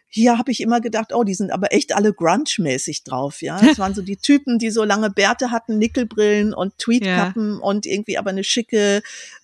hier 0.09 0.37
habe 0.37 0.51
ich 0.51 0.61
immer 0.61 0.81
gedacht, 0.81 1.13
oh, 1.13 1.23
die 1.23 1.33
sind 1.33 1.51
aber 1.51 1.73
echt 1.73 1.95
alle 1.95 2.11
grunge-mäßig 2.11 3.03
drauf, 3.03 3.41
ja. 3.41 3.59
Das 3.61 3.79
waren 3.79 3.93
so 3.93 4.01
die 4.01 4.17
Typen, 4.17 4.59
die 4.59 4.71
so 4.71 4.83
lange 4.83 5.09
Bärte 5.09 5.51
hatten, 5.51 5.77
Nickelbrillen 5.77 6.53
und 6.53 6.77
Tweetkappen 6.77 7.55
ja. 7.55 7.59
und 7.59 7.85
irgendwie 7.85 8.17
aber 8.17 8.29
eine 8.29 8.43
schicke 8.43 9.01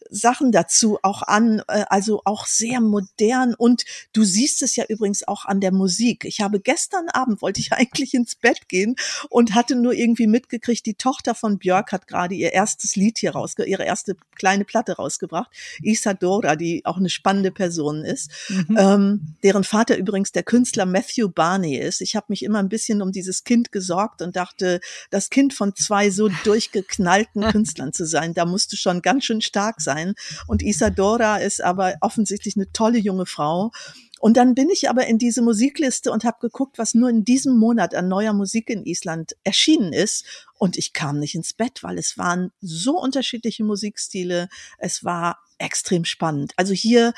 Sachen 0.10 0.52
dazu 0.52 1.00
auch 1.02 1.22
an, 1.24 1.62
äh, 1.68 1.86
also 1.90 2.22
auch 2.26 2.46
sehr 2.46 2.82
modern 2.82 3.54
und 3.56 3.86
du 4.14 4.24
siehst 4.24 4.62
es 4.62 4.76
ja 4.76 4.86
übrigens 4.88 5.28
auch 5.28 5.46
an 5.46 5.60
der 5.60 5.72
Musik. 5.72 6.26
Ich 6.26 6.42
habe 6.42 6.60
gestern 6.60 7.10
Abend 7.10 7.42
wollte 7.42 7.60
ich 7.60 7.72
eigentlich 7.74 8.14
ins 8.14 8.36
Bett 8.36 8.68
gehen 8.68 8.96
und 9.30 9.56
hatte 9.56 9.76
nur 9.76 9.94
irgendwie 9.94 10.28
mitgekriegt, 10.28 10.86
die 10.86 10.96
Tochter 10.96 11.36
von 11.36 11.58
Björk 11.58 11.92
hat 11.92 12.08
gerade 12.08 12.36
ihr 12.36 12.54
erstes 12.54 12.96
Lied 12.96 13.18
hier 13.18 13.32
rausge 13.32 13.66
ihre 13.66 13.84
erste 13.84 14.16
kleine 14.36 14.66
Platte 14.66 14.94
rausgebracht, 14.94 15.52
Isadora, 15.82 16.56
die 16.56 16.86
auch 16.86 16.98
eine 16.98 17.10
spannende 17.10 17.52
Person 17.52 18.04
ist, 18.04 18.32
mhm. 18.50 18.78
ähm, 18.78 19.36
deren 19.44 19.64
Vater 19.64 19.98
übrigens 19.98 20.32
der 20.32 20.44
Künstler 20.44 20.86
Matthew 20.86 21.30
Barney 21.30 21.78
ist. 21.78 22.02
Ich 22.02 22.16
habe 22.16 22.28
mich 22.30 22.44
immer 22.44 22.60
ein 22.60 22.70
bisschen 22.70 23.02
um 23.02 23.12
dieses 23.12 23.44
Kind 23.44 23.72
gesorgt 23.72 24.22
und 24.22 24.36
dachte, 24.36 24.80
das 25.10 25.30
Kind 25.30 25.54
von 25.54 25.76
zwei 25.76 26.10
so 26.10 26.30
durchgeknallten 26.44 27.44
Künstlern 27.52 27.94
zu 27.94 28.06
sein, 28.06 28.34
da 28.34 28.46
musst 28.46 28.74
du 28.74 28.78
schon 28.78 29.02
ganz 29.02 29.26
schön 29.26 29.42
stark 29.42 29.82
sein 29.82 29.93
sein. 29.94 30.14
Und 30.48 30.62
Isadora 30.62 31.38
ist 31.38 31.64
aber 31.64 31.96
offensichtlich 32.02 32.56
eine 32.56 32.72
tolle 32.72 32.98
junge 32.98 33.26
Frau. 33.26 33.72
Und 34.20 34.38
dann 34.38 34.56
bin 34.56 34.70
ich 34.70 34.90
aber 34.90 35.06
in 35.08 35.18
diese 35.18 35.42
Musikliste 35.42 36.10
und 36.12 36.24
habe 36.24 36.38
geguckt, 36.40 36.78
was 36.78 36.94
nur 36.94 37.10
in 37.10 37.26
diesem 37.26 37.58
Monat 37.58 37.94
an 37.94 38.08
neuer 38.08 38.32
Musik 38.32 38.70
in 38.70 38.86
Island 38.86 39.36
erschienen 39.44 39.92
ist. 39.92 40.48
Und 40.58 40.78
ich 40.78 40.94
kam 40.94 41.20
nicht 41.20 41.36
ins 41.36 41.52
Bett, 41.54 41.84
weil 41.84 41.98
es 41.98 42.18
waren 42.18 42.52
so 42.62 42.98
unterschiedliche 42.98 43.66
Musikstile. 43.66 44.48
Es 44.78 45.04
war 45.04 45.40
extrem 45.58 46.06
spannend. 46.06 46.54
Also 46.56 46.74
hier 46.74 47.14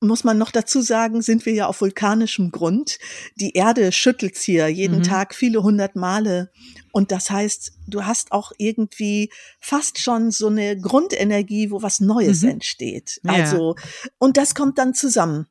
muss 0.00 0.24
man 0.24 0.38
noch 0.38 0.50
dazu 0.50 0.80
sagen, 0.80 1.22
sind 1.22 1.44
wir 1.44 1.52
ja 1.52 1.66
auf 1.66 1.80
vulkanischem 1.80 2.50
Grund. 2.52 2.98
Die 3.36 3.52
Erde 3.54 3.90
schüttelt 3.92 4.36
hier 4.36 4.68
jeden 4.68 4.98
mhm. 4.98 5.02
Tag 5.02 5.34
viele 5.34 5.62
hundert 5.62 5.96
Male. 5.96 6.50
Und 6.92 7.10
das 7.10 7.30
heißt, 7.30 7.72
du 7.86 8.04
hast 8.04 8.32
auch 8.32 8.52
irgendwie 8.58 9.30
fast 9.60 9.98
schon 9.98 10.30
so 10.30 10.48
eine 10.48 10.80
Grundenergie, 10.80 11.70
wo 11.70 11.82
was 11.82 12.00
Neues 12.00 12.42
mhm. 12.42 12.50
entsteht. 12.50 13.20
Also, 13.26 13.74
ja. 13.76 14.10
und 14.18 14.36
das 14.36 14.54
kommt 14.54 14.78
dann 14.78 14.94
zusammen. 14.94 15.46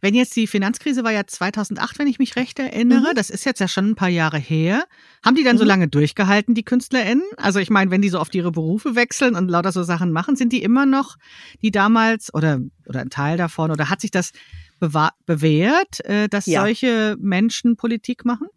Wenn 0.00 0.14
jetzt 0.14 0.34
die 0.36 0.46
Finanzkrise 0.46 1.04
war 1.04 1.12
ja 1.12 1.26
2008, 1.26 1.98
wenn 1.98 2.06
ich 2.06 2.18
mich 2.18 2.36
recht 2.36 2.58
erinnere, 2.58 3.10
mhm. 3.10 3.14
das 3.14 3.30
ist 3.30 3.44
jetzt 3.44 3.60
ja 3.60 3.68
schon 3.68 3.90
ein 3.90 3.94
paar 3.94 4.08
Jahre 4.08 4.38
her. 4.38 4.84
Haben 5.24 5.36
die 5.36 5.44
dann 5.44 5.56
mhm. 5.56 5.60
so 5.60 5.64
lange 5.64 5.88
durchgehalten, 5.88 6.54
die 6.54 6.64
KünstlerInnen? 6.64 7.24
Also 7.36 7.58
ich 7.58 7.70
meine, 7.70 7.90
wenn 7.90 8.02
die 8.02 8.08
so 8.08 8.20
oft 8.20 8.34
ihre 8.34 8.52
Berufe 8.52 8.94
wechseln 8.94 9.34
und 9.34 9.48
lauter 9.48 9.72
so 9.72 9.82
Sachen 9.82 10.12
machen, 10.12 10.36
sind 10.36 10.52
die 10.52 10.62
immer 10.62 10.86
noch 10.86 11.16
die 11.62 11.70
damals 11.70 12.32
oder, 12.34 12.60
oder 12.86 13.00
ein 13.00 13.10
Teil 13.10 13.36
davon 13.36 13.70
oder 13.70 13.88
hat 13.88 14.00
sich 14.00 14.10
das 14.10 14.32
bewährt, 14.80 16.04
äh, 16.04 16.28
dass 16.28 16.46
ja. 16.46 16.60
solche 16.60 17.16
Menschen 17.20 17.76
Politik 17.76 18.24
machen? 18.24 18.48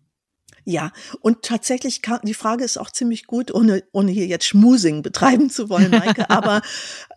Ja, 0.67 0.91
und 1.21 1.43
tatsächlich 1.43 2.01
kann, 2.01 2.19
die 2.23 2.33
Frage 2.33 2.63
ist 2.63 2.77
auch 2.77 2.89
ziemlich 2.89 3.27
gut, 3.27 3.53
ohne, 3.53 3.83
ohne 3.91 4.11
hier 4.11 4.25
jetzt 4.25 4.45
Schmusing 4.45 5.03
betreiben 5.03 5.51
zu 5.51 5.69
wollen, 5.69 5.91
Maike, 5.91 6.27
aber 6.29 6.63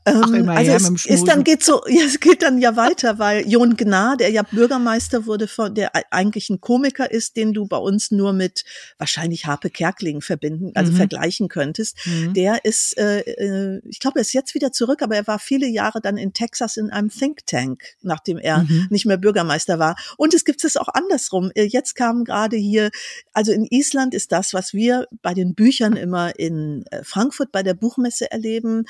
ähm, 0.05 0.49
also 0.51 0.73
es 0.73 1.07
ist 1.07 1.27
dann 1.27 1.45
geht 1.45 1.65
so, 1.65 1.81
ja, 1.89 2.05
es 2.05 2.21
geht 2.21 2.43
dann 2.43 2.59
ja 2.59 2.77
weiter, 2.77 3.19
weil 3.19 3.49
Jon 3.49 3.77
Gnar, 3.77 4.19
der 4.19 4.31
ja 4.31 4.43
Bürgermeister 4.43 5.25
wurde, 5.25 5.49
von, 5.49 5.75
der 5.75 5.93
eigentlich 6.11 6.51
ein 6.51 6.61
Komiker 6.61 7.11
ist, 7.11 7.37
den 7.37 7.55
du 7.55 7.67
bei 7.67 7.79
uns 7.79 8.11
nur 8.11 8.35
mit 8.35 8.65
wahrscheinlich 8.99 9.47
Harpe 9.47 9.71
Kerkling 9.71 10.21
verbinden, 10.21 10.73
also 10.75 10.93
mhm. 10.93 10.97
vergleichen 10.97 11.49
könntest, 11.49 11.97
mhm. 12.05 12.35
der 12.35 12.65
ist, 12.67 12.99
äh, 12.99 13.21
äh, 13.21 13.81
ich 13.89 13.99
glaube, 13.99 14.19
er 14.19 14.23
ist 14.23 14.35
jetzt 14.35 14.55
wieder 14.55 14.73
zurück, 14.73 15.01
aber 15.01 15.17
er 15.17 15.27
war 15.27 15.39
viele 15.39 15.67
Jahre 15.67 16.03
dann 16.03 16.19
in 16.19 16.35
Texas 16.35 16.77
in 16.77 16.91
einem 16.91 17.09
Think 17.09 17.47
Tank, 17.47 17.83
nachdem 18.03 18.37
er 18.37 18.65
mhm. 18.65 18.89
nicht 18.91 19.07
mehr 19.07 19.17
Bürgermeister 19.17 19.79
war. 19.79 19.97
Und 20.19 20.35
es 20.35 20.45
gibt 20.45 20.65
es 20.65 20.77
auch 20.77 20.89
andersrum. 20.89 21.51
Äh, 21.55 21.65
jetzt 21.65 21.95
kam 21.95 22.25
gerade 22.25 22.57
hier 22.57 22.91
also 23.39 23.53
in 23.53 23.69
Island 23.71 24.15
ist 24.15 24.33
das, 24.33 24.53
was 24.53 24.75
wir 24.75 25.07
bei 25.23 25.33
den 25.33 25.55
Büchern 25.55 25.93
immer 25.93 26.37
in 26.41 26.85
äh, 26.91 27.05
Frankfurt 27.05 27.53
bei 27.53 27.63
der 27.63 27.75
Buchmesse 27.75 28.33
erleben, 28.33 28.85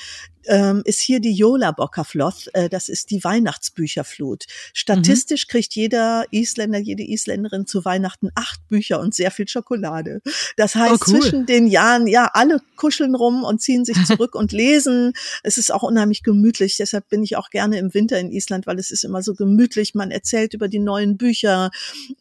ähm, 0.47 0.81
ist 0.87 1.01
hier 1.01 1.21
die 1.21 1.35
Jola 1.35 1.73
Bockafloth. 1.73 2.49
Äh, 2.55 2.71
das 2.71 2.89
ist 2.89 3.11
die 3.11 3.23
Weihnachtsbücherflut. 3.23 4.47
Statistisch 4.73 5.47
mhm. 5.47 5.51
kriegt 5.51 5.75
jeder 5.75 6.25
Isländer, 6.31 6.79
jede 6.79 7.03
Isländerin 7.07 7.67
zu 7.67 7.85
Weihnachten 7.85 8.31
acht 8.35 8.67
Bücher 8.69 9.01
und 9.01 9.15
sehr 9.15 9.31
viel 9.31 9.47
Schokolade. 9.47 10.23
Das 10.57 10.75
heißt, 10.75 11.03
oh, 11.07 11.13
cool. 11.13 11.21
zwischen 11.21 11.45
den 11.45 11.67
Jahren, 11.67 12.07
ja, 12.07 12.31
alle 12.33 12.63
kuscheln 12.77 13.15
rum 13.15 13.45
und 13.45 13.61
ziehen 13.61 13.85
sich 13.85 14.03
zurück 14.07 14.35
und 14.35 14.53
lesen. 14.53 15.13
Es 15.43 15.59
ist 15.59 15.71
auch 15.71 15.83
unheimlich 15.83 16.23
gemütlich. 16.23 16.79
Deshalb 16.79 17.07
bin 17.11 17.23
ich 17.23 17.37
auch 17.37 17.51
gerne 17.51 17.79
im 17.79 17.93
Winter 17.93 18.19
in 18.19 18.33
Island, 18.33 18.67
weil 18.67 18.79
es 18.79 18.91
ist 18.91 19.05
immer 19.05 19.23
so 19.23 19.35
gemütlich. 19.35 19.95
Man 19.95 20.11
erzählt 20.11 20.55
über 20.55 20.69
die 20.69 20.79
neuen 20.79 21.19
Bücher. 21.19 21.71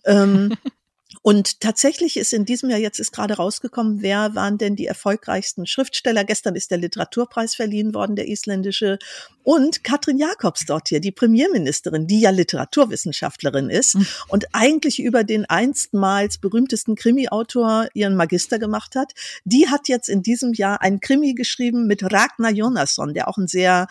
Ähm, 0.04 0.58
Und 1.22 1.62
tatsächlich 1.62 2.18
ist 2.18 2.34
in 2.34 2.44
diesem 2.44 2.70
Jahr, 2.70 2.80
jetzt 2.80 3.00
ist 3.00 3.14
gerade 3.14 3.36
rausgekommen, 3.36 4.02
wer 4.02 4.36
waren 4.36 4.58
denn 4.58 4.76
die 4.76 4.88
erfolgreichsten 4.88 5.66
Schriftsteller? 5.66 6.26
Gestern 6.26 6.56
ist 6.56 6.70
der 6.70 6.80
Literaturpreis 6.80 7.56
verliehen 7.56 7.94
worden, 7.94 8.18
der 8.18 8.28
isländische. 8.28 9.00
Und 9.44 9.86
Katrin 9.86 10.18
Jakobs 10.18 10.66
dort 10.66 10.90
hier, 10.90 11.00
die 11.00 11.14
Premierministerin, 11.14 12.08
die 12.08 12.20
ja 12.20 12.32
Literaturwissenschaftlerin 12.32 13.70
ist 13.70 13.96
mhm. 13.96 14.08
und 14.28 14.46
eigentlich 14.52 15.00
über 15.00 15.24
den 15.24 15.46
einstmals 15.46 16.40
berühmtesten 16.40 16.96
Krimi-Autor 16.96 17.88
ihren 17.94 18.16
Magister 18.16 18.60
gemacht 18.60 18.96
hat. 18.96 19.14
Die 19.46 19.70
hat 19.70 19.88
jetzt 19.88 20.10
in 20.10 20.24
diesem 20.24 20.54
Jahr 20.54 20.82
einen 20.82 21.00
Krimi 21.00 21.34
geschrieben 21.34 21.88
mit 21.88 22.04
Ragnar 22.04 22.52
Jonasson, 22.52 23.14
der 23.14 23.30
auch 23.30 23.38
ein 23.38 23.48
sehr 23.48 23.88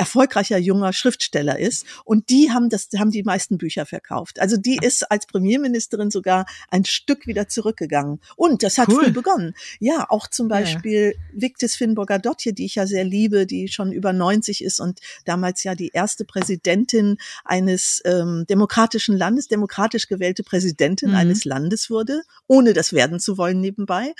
erfolgreicher 0.00 0.56
junger 0.56 0.94
Schriftsteller 0.94 1.58
ist. 1.58 1.84
Und 2.04 2.30
die 2.30 2.50
haben 2.50 2.70
das, 2.70 2.88
haben 2.98 3.10
die 3.10 3.22
meisten 3.22 3.58
Bücher 3.58 3.84
verkauft. 3.84 4.40
Also 4.40 4.56
die 4.56 4.78
ist 4.80 5.10
als 5.10 5.26
Premierministerin 5.26 6.10
sogar 6.10 6.46
ein 6.70 6.86
Stück 6.86 7.26
wieder 7.26 7.48
zurückgegangen. 7.48 8.18
Und 8.34 8.62
das 8.62 8.78
hat 8.78 8.88
cool. 8.88 9.04
früh 9.04 9.10
begonnen. 9.12 9.54
Ja, 9.78 10.06
auch 10.08 10.26
zum 10.26 10.48
Beispiel 10.48 11.14
ja. 11.14 11.22
Victis 11.34 11.76
Finnburger 11.76 12.18
Dotje, 12.18 12.54
die 12.54 12.64
ich 12.64 12.76
ja 12.76 12.86
sehr 12.86 13.04
liebe, 13.04 13.44
die 13.44 13.68
schon 13.68 13.92
über 13.92 14.14
90 14.14 14.64
ist 14.64 14.80
und 14.80 15.00
damals 15.26 15.64
ja 15.64 15.74
die 15.74 15.90
erste 15.92 16.24
Präsidentin 16.24 17.18
eines 17.44 18.00
ähm, 18.06 18.46
demokratischen 18.48 19.18
Landes, 19.18 19.48
demokratisch 19.48 20.08
gewählte 20.08 20.42
Präsidentin 20.42 21.10
mhm. 21.10 21.16
eines 21.16 21.44
Landes 21.44 21.90
wurde, 21.90 22.22
ohne 22.46 22.72
das 22.72 22.94
werden 22.94 23.20
zu 23.20 23.36
wollen 23.36 23.60
nebenbei. 23.60 24.14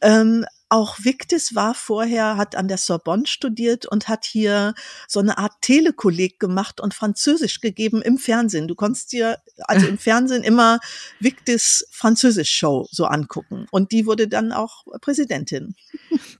Ähm, 0.00 0.46
auch 0.68 0.98
Victis 1.02 1.54
war 1.54 1.74
vorher, 1.74 2.36
hat 2.36 2.54
an 2.54 2.68
der 2.68 2.78
Sorbonne 2.78 3.26
studiert 3.26 3.86
und 3.86 4.08
hat 4.08 4.24
hier 4.24 4.74
so 5.06 5.20
eine 5.20 5.38
Art 5.38 5.52
Telekolleg 5.62 6.38
gemacht 6.38 6.80
und 6.80 6.94
Französisch 6.94 7.60
gegeben 7.60 8.02
im 8.02 8.18
Fernsehen. 8.18 8.68
Du 8.68 8.74
konntest 8.74 9.12
dir 9.12 9.38
also 9.58 9.86
im 9.86 9.98
Fernsehen 9.98 10.42
immer 10.42 10.78
Victis 11.20 11.86
Französisch-Show 11.90 12.88
so 12.90 13.06
angucken. 13.06 13.66
Und 13.70 13.92
die 13.92 14.06
wurde 14.06 14.28
dann 14.28 14.52
auch 14.52 14.84
Präsidentin. 15.00 15.74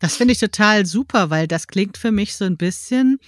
Das 0.01 0.17
finde 0.17 0.33
ich 0.33 0.39
total 0.39 0.87
super, 0.87 1.31
weil 1.31 1.49
das 1.49 1.67
klingt 1.67 1.97
für 1.97 2.13
mich 2.13 2.37
so 2.37 2.45
ein 2.45 2.57
bisschen, 2.57 3.19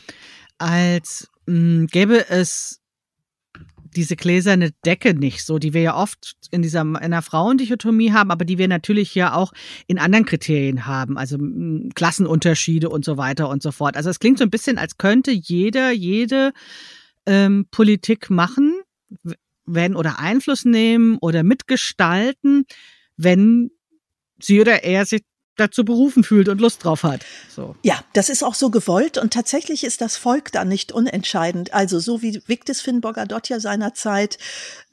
als 0.58 1.28
mh, 1.46 1.54
hm, 1.54 1.86
gäbe 1.86 2.28
es 2.28 2.79
diese 3.96 4.16
gläserne 4.16 4.70
Decke 4.85 5.14
nicht 5.14 5.44
so, 5.44 5.59
die 5.59 5.74
wir 5.74 5.83
ja 5.83 5.96
oft 5.96 6.35
in 6.50 6.62
dieser 6.62 6.83
in 6.83 6.96
einer 6.96 7.22
Frauendichotomie 7.22 8.12
haben, 8.12 8.31
aber 8.31 8.44
die 8.44 8.59
wir 8.59 8.68
natürlich 8.68 9.14
ja 9.14 9.35
auch 9.35 9.53
in 9.87 9.98
anderen 9.98 10.24
Kriterien 10.24 10.87
haben, 10.87 11.18
also 11.18 11.38
Klassenunterschiede 11.94 12.88
und 12.88 13.05
so 13.05 13.16
weiter 13.16 13.48
und 13.48 13.62
so 13.62 13.72
fort. 13.72 13.96
Also 13.96 14.11
es 14.11 14.20
klingt 14.20 14.38
so 14.38 14.44
ein 14.44 14.50
bisschen, 14.50 14.79
als 14.79 14.98
könnte 14.98 15.31
jeder, 15.31 15.90
jede 15.90 16.53
ähm, 17.26 17.66
Politik 17.70 18.31
machen, 18.31 18.81
wenn 19.66 19.96
oder 19.96 20.18
Einfluss 20.18 20.64
nehmen 20.64 21.18
oder 21.20 21.42
mitgestalten, 21.42 22.64
wenn 23.16 23.70
sie 24.40 24.61
oder 24.61 24.85
er 24.85 25.07
sich 25.07 25.22
dazu 25.56 25.84
berufen 25.84 26.24
fühlt 26.24 26.48
und 26.48 26.60
Lust 26.60 26.84
drauf 26.84 27.02
hat. 27.02 27.24
So. 27.54 27.76
Ja, 27.82 28.02
das 28.12 28.28
ist 28.28 28.42
auch 28.42 28.54
so 28.54 28.70
gewollt 28.70 29.18
und 29.18 29.32
tatsächlich 29.32 29.84
ist 29.84 30.00
das 30.00 30.16
Volk 30.16 30.52
da 30.52 30.64
nicht 30.64 30.92
unentscheidend. 30.92 31.74
Also 31.74 31.98
so 31.98 32.22
wie 32.22 32.40
Victis 32.46 32.80
Finnboga 32.80 33.26
Dotja 33.26 33.60
seinerzeit 33.60 34.38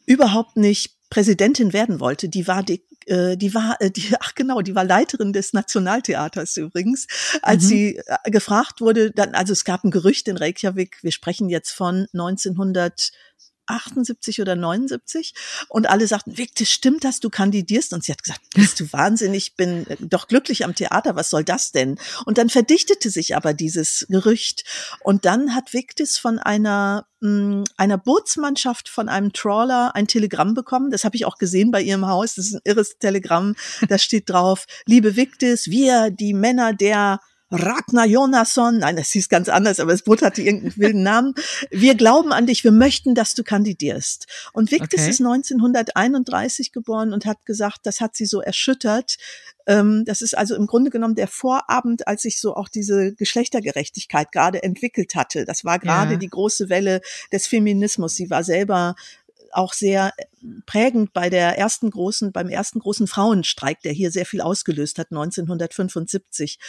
überhaupt 0.05 0.57
nicht 0.57 0.95
Präsidentin 1.09 1.71
werden 1.71 1.99
wollte, 1.99 2.27
die 2.27 2.47
war 2.47 2.63
die 2.63 2.83
äh, 3.07 3.37
die 3.37 3.53
war, 3.53 3.77
äh, 3.79 3.89
die, 3.89 4.13
ach 4.19 4.35
genau, 4.35 4.61
die 4.61 4.75
war 4.75 4.83
Leiterin 4.83 5.31
des 5.31 5.53
Nationaltheaters 5.53 6.57
übrigens, 6.57 7.07
als 7.41 7.63
mhm. 7.63 7.67
sie 7.67 7.97
äh, 8.05 8.31
gefragt 8.31 8.81
wurde, 8.81 9.11
dann, 9.11 9.33
also 9.33 9.53
es 9.53 9.63
gab 9.63 9.83
ein 9.83 9.91
Gerücht 9.91 10.27
in 10.27 10.37
Reykjavik, 10.37 10.97
wir 11.01 11.11
sprechen 11.11 11.49
jetzt 11.49 11.71
von 11.71 12.07
1900 12.13 13.11
78 13.67 14.41
oder 14.41 14.55
79 14.55 15.33
und 15.69 15.89
alle 15.89 16.07
sagten, 16.07 16.37
Victor, 16.37 16.65
stimmt 16.65 17.03
das, 17.03 17.19
du 17.19 17.29
kandidierst? 17.29 17.93
Und 17.93 18.03
sie 18.03 18.11
hat 18.11 18.23
gesagt, 18.23 18.41
bist 18.55 18.79
du 18.79 18.91
wahnsinnig, 18.91 19.47
ich 19.47 19.55
bin 19.55 19.87
äh, 19.87 19.97
doch 19.99 20.27
glücklich 20.27 20.65
am 20.65 20.75
Theater, 20.75 21.15
was 21.15 21.29
soll 21.29 21.43
das 21.43 21.71
denn? 21.71 21.99
Und 22.25 22.37
dann 22.37 22.49
verdichtete 22.49 23.09
sich 23.09 23.35
aber 23.35 23.53
dieses 23.53 24.05
Gerücht 24.09 24.63
und 25.01 25.25
dann 25.25 25.53
hat 25.53 25.73
Victis 25.73 26.17
von 26.17 26.39
einer 26.39 27.07
mh, 27.21 27.29
mm, 27.29 27.63
einer 27.77 27.97
Bootsmannschaft 27.97 28.89
von 28.89 29.09
einem 29.09 29.33
Trawler 29.33 29.95
ein 29.95 30.07
Telegramm 30.07 30.53
bekommen. 30.53 30.91
Das 30.91 31.03
habe 31.03 31.15
ich 31.15 31.25
auch 31.25 31.37
gesehen 31.37 31.71
bei 31.71 31.81
ihrem 31.81 32.07
Haus. 32.07 32.35
Das 32.35 32.47
ist 32.47 32.55
ein 32.55 32.61
irres 32.63 32.97
Telegramm. 32.99 33.55
Da 33.89 33.97
steht 33.97 34.29
drauf, 34.29 34.65
liebe 34.85 35.15
Victis, 35.15 35.67
wir, 35.67 36.11
die 36.11 36.33
Männer 36.33 36.73
der 36.73 37.19
Ragnar 37.49 38.05
Jonasson, 38.05 38.79
nein, 38.79 38.97
das 38.97 39.11
hieß 39.11 39.29
ganz 39.29 39.47
anders, 39.47 39.79
aber 39.79 39.91
das 39.91 40.01
Boot 40.01 40.21
hatte 40.21 40.41
irgendeinen 40.41 40.77
wilden 40.77 41.03
Namen. 41.03 41.33
Wir 41.71 41.95
glauben 41.95 42.33
an 42.33 42.45
dich, 42.45 42.63
wir 42.63 42.73
möchten, 42.73 43.15
dass 43.15 43.35
du 43.35 43.43
kandidierst. 43.43 44.27
Und 44.53 44.71
Victis 44.71 45.01
okay. 45.01 45.09
ist 45.09 45.21
1931 45.21 46.73
geboren 46.73 47.13
und 47.13 47.25
hat 47.25 47.45
gesagt, 47.45 47.81
das 47.83 48.01
hat 48.01 48.15
sie 48.15 48.25
so 48.25 48.41
erschüttert. 48.41 49.17
Ähm, 49.65 50.03
das 50.05 50.21
ist 50.21 50.37
also 50.37 50.55
im 50.55 50.67
Grunde 50.67 50.91
genommen 50.91 51.15
der 51.15 51.27
Vorabend, 51.27 52.07
als 52.07 52.23
sich 52.23 52.41
so 52.41 52.55
auch 52.55 52.67
diese 52.67 53.13
Geschlechtergerechtigkeit 53.13 54.31
gerade 54.31 54.61
entwickelt 54.63 55.15
hatte. 55.15 55.45
Das 55.45 55.63
war 55.63 55.79
gerade 55.79 56.13
ja. 56.13 56.17
die 56.17 56.29
große 56.29 56.69
Welle 56.69 57.01
des 57.31 57.47
Feminismus. 57.47 58.15
Sie 58.15 58.29
war 58.29 58.43
selber 58.43 58.95
auch 59.53 59.73
sehr 59.73 60.13
prägend 60.65 61.13
bei 61.13 61.29
der 61.29 61.57
ersten 61.57 61.89
großen, 61.89 62.31
beim 62.31 62.49
ersten 62.49 62.79
großen 62.79 63.07
Frauenstreik, 63.07 63.81
der 63.81 63.91
hier 63.91 64.11
sehr 64.11 64.25
viel 64.25 64.41
ausgelöst 64.41 64.99
hat, 64.99 65.07
1975. 65.11 66.59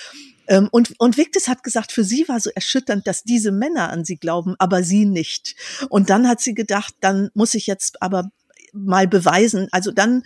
Ähm, 0.49 0.69
und, 0.73 0.95
und 0.99 1.17
Victis 1.17 1.49
hat 1.49 1.63
gesagt, 1.63 1.93
für 1.93 2.05
sie 2.05 2.27
war 2.29 2.41
so 2.41 2.51
erschütternd, 2.55 3.07
dass 3.07 3.23
diese 3.23 3.53
Männer 3.53 3.91
an 3.91 4.05
sie 4.05 4.17
glauben, 4.17 4.57
aber 4.59 4.83
sie 4.83 5.05
nicht. 5.05 5.55
Und 5.91 6.11
dann 6.11 6.29
hat 6.29 6.41
sie 6.41 6.55
gedacht, 6.55 6.95
dann 7.01 7.31
muss 7.35 7.55
ich 7.55 7.67
jetzt 7.67 8.03
aber 8.03 8.31
mal 8.73 9.09
beweisen. 9.09 9.69
Also 9.71 9.91
dann 9.91 10.23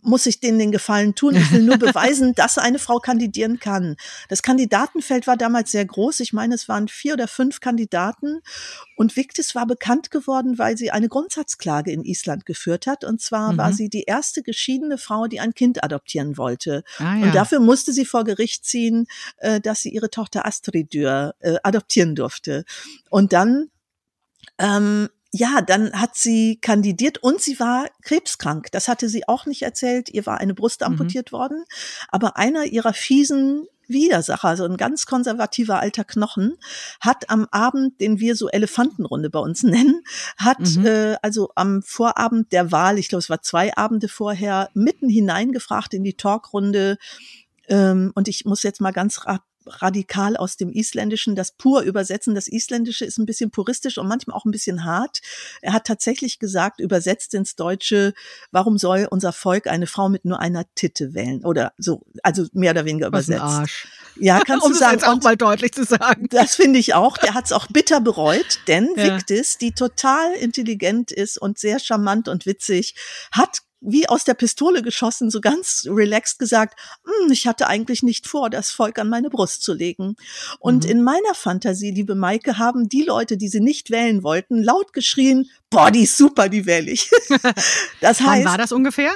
muss 0.00 0.26
ich 0.26 0.40
denen 0.40 0.58
den 0.58 0.72
Gefallen 0.72 1.14
tun. 1.14 1.36
Ich 1.36 1.50
will 1.52 1.62
nur 1.62 1.76
beweisen, 1.78 2.34
dass 2.34 2.58
eine 2.58 2.78
Frau 2.78 2.98
kandidieren 2.98 3.58
kann. 3.58 3.96
Das 4.28 4.42
Kandidatenfeld 4.42 5.26
war 5.26 5.36
damals 5.36 5.70
sehr 5.72 5.84
groß. 5.84 6.20
Ich 6.20 6.32
meine, 6.32 6.54
es 6.54 6.68
waren 6.68 6.88
vier 6.88 7.14
oder 7.14 7.28
fünf 7.28 7.60
Kandidaten. 7.60 8.40
Und 8.96 9.16
Victis 9.16 9.54
war 9.54 9.66
bekannt 9.66 10.10
geworden, 10.10 10.58
weil 10.58 10.76
sie 10.76 10.90
eine 10.90 11.08
Grundsatzklage 11.08 11.90
in 11.90 12.04
Island 12.04 12.46
geführt 12.46 12.86
hat. 12.86 13.04
Und 13.04 13.20
zwar 13.20 13.52
mhm. 13.52 13.58
war 13.58 13.72
sie 13.72 13.88
die 13.88 14.04
erste 14.04 14.42
geschiedene 14.42 14.98
Frau, 14.98 15.26
die 15.26 15.40
ein 15.40 15.54
Kind 15.54 15.84
adoptieren 15.84 16.36
wollte. 16.38 16.84
Ah, 16.98 17.16
ja. 17.16 17.26
Und 17.26 17.34
dafür 17.34 17.60
musste 17.60 17.92
sie 17.92 18.04
vor 18.04 18.24
Gericht 18.24 18.64
ziehen, 18.64 19.06
äh, 19.38 19.60
dass 19.60 19.82
sie 19.82 19.90
ihre 19.90 20.10
Tochter 20.10 20.46
Astridur 20.46 21.34
äh, 21.40 21.56
adoptieren 21.62 22.14
durfte. 22.14 22.64
Und 23.10 23.32
dann 23.32 23.68
ähm, 24.58 25.08
ja, 25.34 25.62
dann 25.62 25.98
hat 25.98 26.14
sie 26.14 26.58
kandidiert 26.60 27.18
und 27.18 27.40
sie 27.40 27.58
war 27.58 27.86
krebskrank. 28.02 28.70
Das 28.70 28.86
hatte 28.86 29.08
sie 29.08 29.26
auch 29.26 29.46
nicht 29.46 29.62
erzählt. 29.62 30.10
Ihr 30.10 30.26
war 30.26 30.38
eine 30.38 30.52
Brust 30.52 30.82
mhm. 30.82 30.88
amputiert 30.88 31.32
mhm. 31.32 31.36
worden. 31.36 31.64
Aber 32.08 32.36
einer 32.36 32.66
ihrer 32.66 32.92
fiesen 32.92 33.66
Widersacher, 33.88 34.56
so 34.58 34.64
ein 34.64 34.76
ganz 34.76 35.06
konservativer 35.06 35.80
alter 35.80 36.04
Knochen, 36.04 36.58
hat 37.00 37.30
am 37.30 37.46
Abend, 37.50 37.98
den 38.00 38.20
wir 38.20 38.36
so 38.36 38.48
Elefantenrunde 38.48 39.30
bei 39.30 39.38
uns 39.38 39.62
nennen, 39.62 40.02
hat 40.36 40.60
mhm. 40.60 40.86
äh, 40.86 41.16
also 41.22 41.50
am 41.54 41.82
Vorabend 41.82 42.52
der 42.52 42.70
Wahl, 42.70 42.98
ich 42.98 43.08
glaube, 43.08 43.20
es 43.20 43.30
war 43.30 43.40
zwei 43.40 43.74
Abende 43.74 44.08
vorher, 44.08 44.68
mitten 44.74 45.08
hineingefragt 45.08 45.94
in 45.94 46.04
die 46.04 46.14
Talkrunde. 46.14 46.98
Ähm, 47.68 48.12
und 48.14 48.28
ich 48.28 48.44
muss 48.44 48.62
jetzt 48.62 48.82
mal 48.82 48.92
ganz 48.92 49.22
radikal 49.66 50.36
aus 50.36 50.56
dem 50.56 50.72
Isländischen 50.72 51.36
das 51.36 51.52
pur 51.52 51.82
übersetzen. 51.82 52.34
Das 52.34 52.48
Isländische 52.48 53.04
ist 53.04 53.18
ein 53.18 53.26
bisschen 53.26 53.50
puristisch 53.50 53.98
und 53.98 54.08
manchmal 54.08 54.36
auch 54.36 54.44
ein 54.44 54.50
bisschen 54.50 54.84
hart. 54.84 55.20
Er 55.60 55.72
hat 55.72 55.86
tatsächlich 55.86 56.38
gesagt, 56.38 56.80
übersetzt 56.80 57.34
ins 57.34 57.56
Deutsche, 57.56 58.14
warum 58.50 58.78
soll 58.78 59.06
unser 59.10 59.32
Volk 59.32 59.66
eine 59.66 59.86
Frau 59.86 60.08
mit 60.08 60.24
nur 60.24 60.40
einer 60.40 60.64
Titte 60.74 61.14
wählen? 61.14 61.44
Oder 61.44 61.72
so, 61.78 62.02
also 62.22 62.46
mehr 62.52 62.72
oder 62.72 62.84
weniger 62.84 63.08
übersetzt. 63.08 63.40
Was 63.40 63.54
ein 63.54 63.60
Arsch. 63.60 63.88
Ja, 64.16 64.40
kannst 64.46 64.66
um 64.66 64.72
du 64.72 64.78
sagen. 64.78 65.02
Auch 65.04 65.20
mal 65.22 65.36
deutlich 65.36 65.72
zu 65.72 65.84
sagen. 65.84 66.26
Das 66.30 66.56
finde 66.56 66.78
ich 66.78 66.94
auch. 66.94 67.16
Der 67.18 67.34
hat 67.34 67.46
es 67.46 67.52
auch 67.52 67.66
bitter 67.68 68.00
bereut, 68.00 68.60
denn 68.68 68.90
ja. 68.96 69.16
Victis, 69.16 69.58
die 69.58 69.72
total 69.72 70.34
intelligent 70.34 71.12
ist 71.12 71.38
und 71.38 71.58
sehr 71.58 71.78
charmant 71.78 72.28
und 72.28 72.46
witzig, 72.46 72.94
hat 73.32 73.58
wie 73.82 74.08
aus 74.08 74.24
der 74.24 74.34
Pistole 74.34 74.82
geschossen, 74.82 75.30
so 75.30 75.40
ganz 75.40 75.86
relaxed 75.88 76.38
gesagt, 76.38 76.78
hm, 77.04 77.32
ich 77.32 77.46
hatte 77.46 77.66
eigentlich 77.66 78.02
nicht 78.02 78.26
vor, 78.26 78.48
das 78.48 78.70
Volk 78.70 78.98
an 78.98 79.08
meine 79.08 79.28
Brust 79.28 79.62
zu 79.62 79.74
legen. 79.74 80.16
Und 80.60 80.84
mhm. 80.84 80.90
in 80.90 81.02
meiner 81.02 81.34
Fantasie, 81.34 81.90
liebe 81.90 82.14
Maike, 82.14 82.58
haben 82.58 82.88
die 82.88 83.02
Leute, 83.02 83.36
die 83.36 83.48
sie 83.48 83.60
nicht 83.60 83.90
wählen 83.90 84.22
wollten, 84.22 84.62
laut 84.62 84.92
geschrien, 84.92 85.50
boah, 85.68 85.90
die 85.90 86.04
ist 86.04 86.16
super, 86.16 86.48
die 86.48 86.66
wähle 86.66 86.92
ich. 86.92 87.10
das 88.00 88.20
heißt. 88.20 88.44
Wann 88.44 88.52
war 88.52 88.58
das 88.58 88.72
ungefähr? 88.72 89.12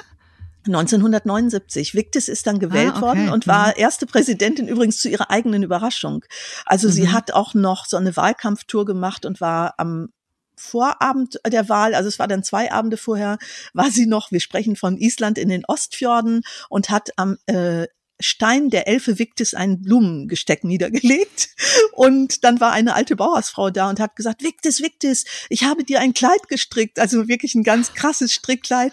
1979. 0.67 1.95
Victis 1.95 2.29
ist 2.29 2.47
dann 2.47 2.59
gewählt 2.59 2.95
ah, 2.95 2.97
okay. 2.97 3.03
worden 3.03 3.29
und 3.29 3.47
war 3.47 3.69
mhm. 3.69 3.75
erste 3.77 4.07
Präsidentin 4.07 4.69
übrigens 4.69 4.99
zu 4.99 5.09
ihrer 5.09 5.31
eigenen 5.31 5.63
Überraschung. 5.63 6.25
Also 6.65 6.89
mhm. 6.89 6.93
sie 6.93 7.09
hat 7.11 7.33
auch 7.33 7.55
noch 7.55 7.87
so 7.87 7.97
eine 7.97 8.17
Wahlkampftour 8.17 8.85
gemacht 8.85 9.25
und 9.27 9.41
war 9.41 9.75
am 9.79 10.09
Vorabend 10.57 11.39
der 11.47 11.69
Wahl, 11.69 11.95
also 11.95 12.09
es 12.09 12.19
war 12.19 12.29
dann 12.29 12.43
zwei 12.43 12.73
Abende 12.73 12.97
vorher, 12.97 13.39
war 13.75 13.91
sie 13.91 14.07
noch, 14.07 14.33
wir 14.33 14.41
sprechen 14.41 14.77
von 14.77 14.97
Island 14.97 15.39
in 15.39 15.49
den 15.49 15.65
Ostfjorden 15.67 16.43
und 16.69 16.91
hat 16.91 17.11
am 17.17 17.37
äh, 17.47 17.87
Stein 18.19 18.71
der 18.71 18.89
Elfe 18.89 19.19
Victis 19.19 19.55
ein 19.55 19.83
Blumengesteck 19.83 20.65
niedergelegt. 20.65 21.51
Und 21.93 22.45
dann 22.45 22.61
war 22.61 22.73
eine 22.73 22.95
alte 22.95 23.17
Bauersfrau 23.17 23.71
da 23.71 23.89
und 23.89 24.01
hat 24.01 24.17
gesagt, 24.17 24.43
Victis, 24.43 24.83
Victis, 24.83 25.25
ich 25.49 25.65
habe 25.65 25.85
dir 25.85 26.01
ein 26.01 26.15
Kleid 26.15 26.49
gestrickt. 26.49 26.99
Also 26.99 27.29
wirklich 27.29 27.55
ein 27.55 27.63
ganz 27.63 27.95
krasses 27.95 28.33
Strickkleid 28.33 28.93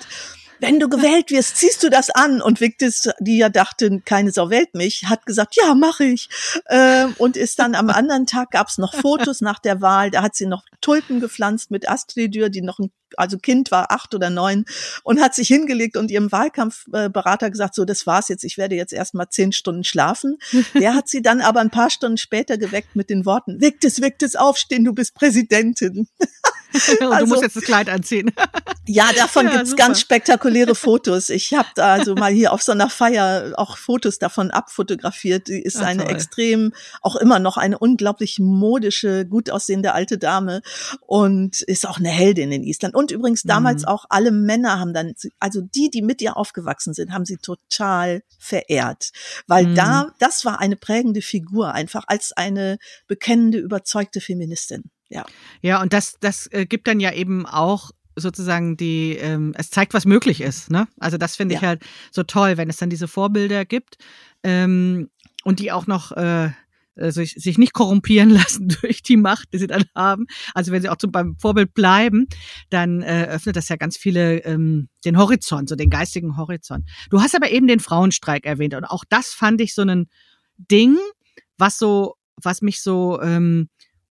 wenn 0.63 0.79
du 0.79 0.89
gewählt 0.89 1.29
wirst, 1.29 1.57
ziehst 1.57 1.83
du 1.83 1.89
das 1.89 2.09
an. 2.09 2.41
Und 2.41 2.61
Victis, 2.61 3.09
die 3.19 3.37
ja 3.37 3.49
dachte, 3.49 4.01
keine 4.05 4.31
Sau 4.31 4.49
wählt 4.49 4.73
mich, 4.73 5.05
hat 5.07 5.25
gesagt, 5.25 5.55
ja, 5.55 5.75
mache 5.75 6.05
ich. 6.05 6.29
Ähm, 6.69 7.13
und 7.17 7.37
ist 7.37 7.59
dann 7.59 7.75
am 7.75 7.89
anderen 7.89 8.25
Tag, 8.25 8.51
gab's 8.51 8.77
noch 8.77 8.95
Fotos 8.95 9.41
nach 9.41 9.59
der 9.59 9.81
Wahl, 9.81 10.09
da 10.09 10.23
hat 10.23 10.35
sie 10.35 10.45
noch 10.45 10.63
Tulpen 10.81 11.19
gepflanzt 11.19 11.69
mit 11.69 11.89
Astridür, 11.89 12.49
die 12.49 12.61
noch 12.61 12.79
ein 12.79 12.91
also 13.17 13.37
Kind 13.37 13.69
war 13.71 13.91
acht 13.91 14.15
oder 14.15 14.29
neun 14.29 14.65
und 15.03 15.21
hat 15.21 15.35
sich 15.35 15.47
hingelegt 15.47 15.97
und 15.97 16.09
ihrem 16.09 16.31
Wahlkampfberater 16.31 17.51
gesagt, 17.51 17.75
so, 17.75 17.85
das 17.85 18.07
war's 18.07 18.27
jetzt, 18.29 18.43
ich 18.43 18.57
werde 18.57 18.75
jetzt 18.75 18.93
erst 18.93 19.13
mal 19.13 19.29
zehn 19.29 19.51
Stunden 19.51 19.83
schlafen. 19.83 20.37
Der 20.73 20.95
hat 20.95 21.07
sie 21.07 21.21
dann 21.21 21.41
aber 21.41 21.59
ein 21.59 21.69
paar 21.69 21.89
Stunden 21.89 22.17
später 22.17 22.57
geweckt 22.57 22.95
mit 22.95 23.09
den 23.09 23.25
Worten, 23.25 23.61
Victis, 23.61 24.01
Victis, 24.01 24.35
aufstehen, 24.35 24.83
du 24.83 24.93
bist 24.93 25.13
Präsidentin. 25.13 26.07
und 26.99 27.07
also, 27.07 27.25
du 27.25 27.29
musst 27.29 27.41
jetzt 27.43 27.55
das 27.55 27.63
Kleid 27.63 27.89
anziehen. 27.89 28.31
ja, 28.87 29.11
davon 29.15 29.45
ja, 29.47 29.53
gibt's 29.53 29.71
super. 29.71 29.83
ganz 29.83 29.99
spektakuläre 29.99 30.75
Fotos. 30.75 31.29
Ich 31.29 31.53
habe 31.53 31.67
da 31.75 31.93
also 31.93 32.15
mal 32.15 32.31
hier 32.31 32.53
auf 32.53 32.61
so 32.61 32.71
einer 32.71 32.89
Feier 32.89 33.53
auch 33.55 33.77
Fotos 33.77 34.19
davon 34.19 34.51
abfotografiert. 34.51 35.47
Die 35.47 35.61
ist 35.61 35.77
Ach, 35.77 35.85
eine 35.85 36.03
toll. 36.03 36.13
extrem, 36.13 36.73
auch 37.01 37.15
immer 37.15 37.39
noch 37.39 37.57
eine 37.57 37.77
unglaublich 37.77 38.39
modische, 38.39 39.25
gut 39.25 39.49
aussehende 39.49 39.93
alte 39.93 40.17
Dame 40.17 40.61
und 41.01 41.61
ist 41.61 41.87
auch 41.87 41.97
eine 41.97 42.09
Heldin 42.09 42.51
in 42.51 42.63
Island. 42.63 42.95
Und 42.95 43.11
übrigens 43.11 43.43
damals 43.43 43.83
mhm. 43.83 43.89
auch 43.89 44.05
alle 44.09 44.31
Männer 44.31 44.79
haben 44.79 44.93
dann, 44.93 45.13
also 45.39 45.61
die, 45.61 45.89
die 45.89 46.01
mit 46.01 46.21
ihr 46.21 46.37
aufgewachsen 46.37 46.93
sind, 46.93 47.13
haben 47.13 47.25
sie 47.25 47.37
total 47.37 48.23
verehrt. 48.39 49.11
Weil 49.47 49.67
mhm. 49.67 49.75
da, 49.75 50.07
das 50.19 50.45
war 50.45 50.59
eine 50.59 50.75
prägende 50.75 51.21
Figur, 51.21 51.73
einfach 51.73 52.05
als 52.07 52.31
eine 52.31 52.77
bekennende, 53.07 53.59
überzeugte 53.59 54.21
Feministin. 54.21 54.91
Ja. 55.13 55.25
Ja, 55.61 55.81
und 55.81 55.93
das, 55.93 56.17
das 56.19 56.47
äh, 56.51 56.65
gibt 56.65 56.87
dann 56.87 56.99
ja 56.99 57.13
eben 57.13 57.45
auch 57.45 57.91
sozusagen 58.15 58.77
die, 58.77 59.15
ähm, 59.15 59.53
es 59.55 59.69
zeigt, 59.69 59.93
was 59.93 60.05
möglich 60.05 60.41
ist. 60.41 60.71
Ne? 60.71 60.87
Also 60.99 61.17
das 61.17 61.35
finde 61.35 61.55
ich 61.55 61.61
ja. 61.61 61.69
halt 61.69 61.83
so 62.11 62.23
toll, 62.23 62.57
wenn 62.57 62.69
es 62.69 62.77
dann 62.77 62.89
diese 62.89 63.07
Vorbilder 63.07 63.63
gibt 63.63 63.97
ähm, 64.43 65.09
und 65.43 65.59
die 65.59 65.71
auch 65.71 65.87
noch 65.87 66.11
äh, 66.13 66.49
also 66.95 67.23
sich 67.23 67.57
nicht 67.57 67.73
korrumpieren 67.73 68.29
lassen 68.31 68.69
durch 68.81 69.03
die 69.03 69.17
Macht, 69.17 69.53
die 69.53 69.59
sie 69.59 69.67
dann 69.67 69.85
haben. 69.95 70.25
Also 70.53 70.71
wenn 70.71 70.81
sie 70.81 70.89
auch 70.89 70.97
zum, 70.97 71.11
beim 71.11 71.37
Vorbild 71.37 71.73
bleiben, 71.73 72.27
dann 72.69 73.01
äh, 73.03 73.27
öffnet 73.29 73.55
das 73.55 73.69
ja 73.69 73.75
ganz 73.75 73.97
viele 73.97 74.39
ähm, 74.39 74.89
den 75.05 75.17
Horizont, 75.17 75.69
so 75.69 75.75
den 75.75 75.89
geistigen 75.89 76.37
Horizont. 76.37 76.89
Du 77.09 77.21
hast 77.21 77.35
aber 77.35 77.51
eben 77.51 77.67
den 77.67 77.79
Frauenstreik 77.79 78.45
erwähnt 78.45 78.73
und 78.73 78.85
auch 78.85 79.03
das 79.09 79.29
fand 79.29 79.61
ich 79.61 79.75
so 79.75 79.83
ein 79.83 80.07
Ding, 80.57 80.97
was 81.57 81.77
so, 81.77 82.15
was 82.41 82.61
mich 82.61 82.81
so 82.81 83.21
ähm, 83.21 83.69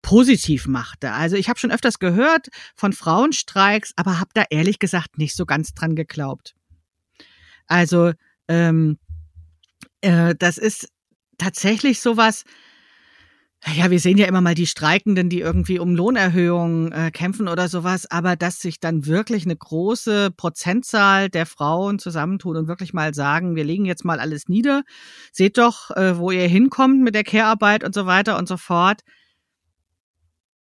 positiv 0.08 0.68
machte. 0.68 1.12
Also 1.12 1.36
ich 1.36 1.50
habe 1.50 1.60
schon 1.60 1.70
öfters 1.70 2.00
gehört 2.00 2.48
von 2.78 2.94
Frauenstreiks, 2.94 3.92
aber 3.98 4.22
habe 4.22 4.30
da 4.34 4.46
ehrlich 4.50 4.80
gesagt 4.80 5.18
nicht 5.18 5.36
so 5.36 5.46
ganz 5.46 5.74
dran 5.74 5.98
geglaubt. 5.98 6.56
Also 7.68 8.14
ähm, 8.48 9.00
äh, 10.00 10.34
das 10.40 10.58
ist 10.58 10.88
tatsächlich 11.38 12.00
sowas, 12.00 12.46
ja, 13.76 13.92
wir 13.92 14.00
sehen 14.00 14.18
ja 14.18 14.28
immer 14.28 14.40
mal 14.40 14.56
die 14.56 14.66
Streikenden, 14.66 15.28
die 15.28 15.42
irgendwie 15.42 15.78
um 15.78 15.94
Lohnerhöhungen 15.94 16.94
äh, 16.94 17.12
kämpfen 17.12 17.50
oder 17.50 17.68
sowas, 17.68 18.10
aber 18.10 18.38
dass 18.38 18.62
sich 18.62 18.80
dann 18.80 19.08
wirklich 19.08 19.44
eine 19.44 19.58
große 19.58 20.32
Prozentzahl 20.32 21.28
der 21.30 21.46
Frauen 21.46 22.00
zusammentun 22.00 22.56
und 22.56 22.70
wirklich 22.70 22.94
mal 22.94 23.14
sagen, 23.14 23.58
wir 23.58 23.66
legen 23.66 23.84
jetzt 23.84 24.06
mal 24.06 24.22
alles 24.22 24.48
nieder, 24.48 24.84
seht 25.34 25.58
doch, 25.58 25.92
äh, 25.92 26.18
wo 26.18 26.32
ihr 26.32 26.48
hinkommt 26.48 27.02
mit 27.02 27.14
der 27.14 27.26
Care-Arbeit 27.26 27.84
und 27.84 27.94
so 27.94 28.06
weiter 28.06 28.38
und 28.38 28.48
so 28.48 28.56
fort. 28.56 29.02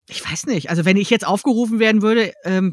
Ich 0.07 0.23
weiß 0.23 0.45
nicht, 0.45 0.69
also 0.69 0.85
wenn 0.85 0.97
ich 0.97 1.09
jetzt 1.09 1.27
aufgerufen 1.27 1.79
werden 1.79 2.01
würde, 2.01 2.33
ähm, 2.43 2.71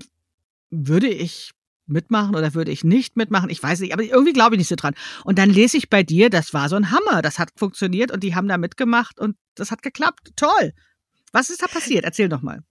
würde 0.71 1.09
ich 1.09 1.53
mitmachen 1.87 2.35
oder 2.35 2.55
würde 2.55 2.71
ich 2.71 2.85
nicht 2.85 3.17
mitmachen? 3.17 3.51
Ich 3.51 3.63
weiß 3.63 3.81
nicht, 3.81 3.93
aber 3.93 4.03
irgendwie 4.03 4.33
glaube 4.33 4.55
ich 4.55 4.59
nicht 4.59 4.69
so 4.69 4.77
dran. 4.77 4.95
Und 5.25 5.39
dann 5.39 5.51
lese 5.51 5.77
ich 5.77 5.91
bei 5.91 6.03
dir, 6.03 6.31
das 6.31 6.55
war 6.55 6.69
so 6.69 6.77
ein 6.77 6.91
Hammer, 6.91 7.23
das 7.23 7.39
hat 7.39 7.51
funktioniert 7.57 8.11
und 8.11 8.23
die 8.23 8.35
haben 8.35 8.49
da 8.49 8.57
mitgemacht 8.57 9.19
und 9.19 9.37
das 9.55 9.71
hat 9.71 9.83
geklappt. 9.83 10.31
Toll. 10.37 10.73
Was 11.33 11.51
ist 11.51 11.63
da 11.63 11.67
passiert? 11.67 12.05
Erzähl 12.05 12.29
doch 12.29 12.43
mal. 12.43 12.63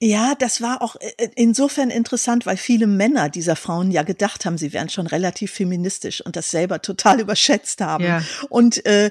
Ja, 0.00 0.36
das 0.36 0.62
war 0.62 0.80
auch 0.80 0.94
äh, 1.00 1.10
äh, 1.16 1.28
insofern 1.34 1.90
interessant, 1.90 2.46
weil 2.46 2.56
viele 2.56 2.86
Männer 2.86 3.28
dieser 3.28 3.56
Frauen 3.56 3.90
ja 3.90 4.04
gedacht 4.04 4.44
haben, 4.44 4.56
sie 4.56 4.72
wären 4.72 4.88
schon 4.88 5.08
relativ 5.08 5.50
feministisch 5.50 6.20
und 6.24 6.36
das 6.36 6.52
selber 6.52 6.80
total 6.80 7.18
überschätzt 7.20 7.80
haben. 7.80 8.04
Ja. 8.04 8.22
Und 8.48 8.86
äh, 8.86 9.10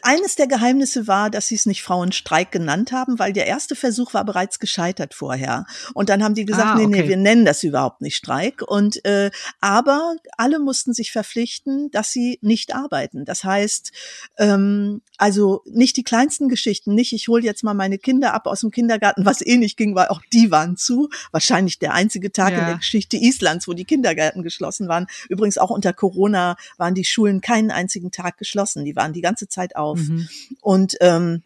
eines 0.00 0.36
der 0.36 0.46
Geheimnisse 0.46 1.06
war, 1.06 1.28
dass 1.28 1.48
sie 1.48 1.56
es 1.56 1.66
nicht 1.66 1.82
Frauenstreik 1.82 2.50
genannt 2.50 2.92
haben, 2.92 3.18
weil 3.18 3.34
der 3.34 3.46
erste 3.46 3.76
Versuch 3.76 4.14
war 4.14 4.24
bereits 4.24 4.58
gescheitert 4.58 5.12
vorher. 5.12 5.66
Und 5.92 6.08
dann 6.08 6.24
haben 6.24 6.34
die 6.34 6.46
gesagt, 6.46 6.66
ah, 6.66 6.74
okay. 6.76 6.86
nee, 6.86 7.02
nee, 7.02 7.08
wir 7.08 7.18
nennen 7.18 7.44
das 7.44 7.62
überhaupt 7.62 8.00
nicht 8.00 8.16
Streik. 8.16 8.62
Und 8.66 9.04
äh, 9.04 9.30
aber 9.60 10.16
alle 10.38 10.60
mussten 10.60 10.94
sich 10.94 11.12
verpflichten, 11.12 11.90
dass 11.90 12.10
sie 12.10 12.38
nicht 12.40 12.74
arbeiten. 12.74 13.26
Das 13.26 13.44
heißt, 13.44 13.92
ähm, 14.38 15.02
also 15.18 15.62
nicht 15.66 15.98
die 15.98 16.04
kleinsten 16.04 16.48
Geschichten, 16.48 16.94
nicht 16.94 17.12
ich 17.12 17.28
hole 17.28 17.42
jetzt 17.42 17.62
mal 17.64 17.74
meine 17.74 17.98
Kinder 17.98 18.32
ab 18.32 18.46
aus 18.46 18.60
dem 18.60 18.70
Kindergarten, 18.70 19.26
was 19.26 19.44
eh 19.44 19.58
nicht 19.58 19.76
ging, 19.76 19.94
weil 19.94 20.08
auch 20.08 20.21
die 20.32 20.50
waren 20.50 20.76
zu. 20.76 21.08
Wahrscheinlich 21.30 21.78
der 21.78 21.94
einzige 21.94 22.32
Tag 22.32 22.52
ja. 22.52 22.58
in 22.60 22.66
der 22.66 22.76
Geschichte 22.76 23.16
Islands, 23.16 23.68
wo 23.68 23.72
die 23.72 23.84
Kindergärten 23.84 24.42
geschlossen 24.42 24.88
waren. 24.88 25.06
Übrigens 25.28 25.58
auch 25.58 25.70
unter 25.70 25.92
Corona 25.92 26.56
waren 26.76 26.94
die 26.94 27.04
Schulen 27.04 27.40
keinen 27.40 27.70
einzigen 27.70 28.10
Tag 28.10 28.38
geschlossen. 28.38 28.84
Die 28.84 28.96
waren 28.96 29.12
die 29.12 29.20
ganze 29.20 29.48
Zeit 29.48 29.76
auf. 29.76 29.98
Mhm. 29.98 30.28
Und 30.60 30.96
ähm, 31.00 31.42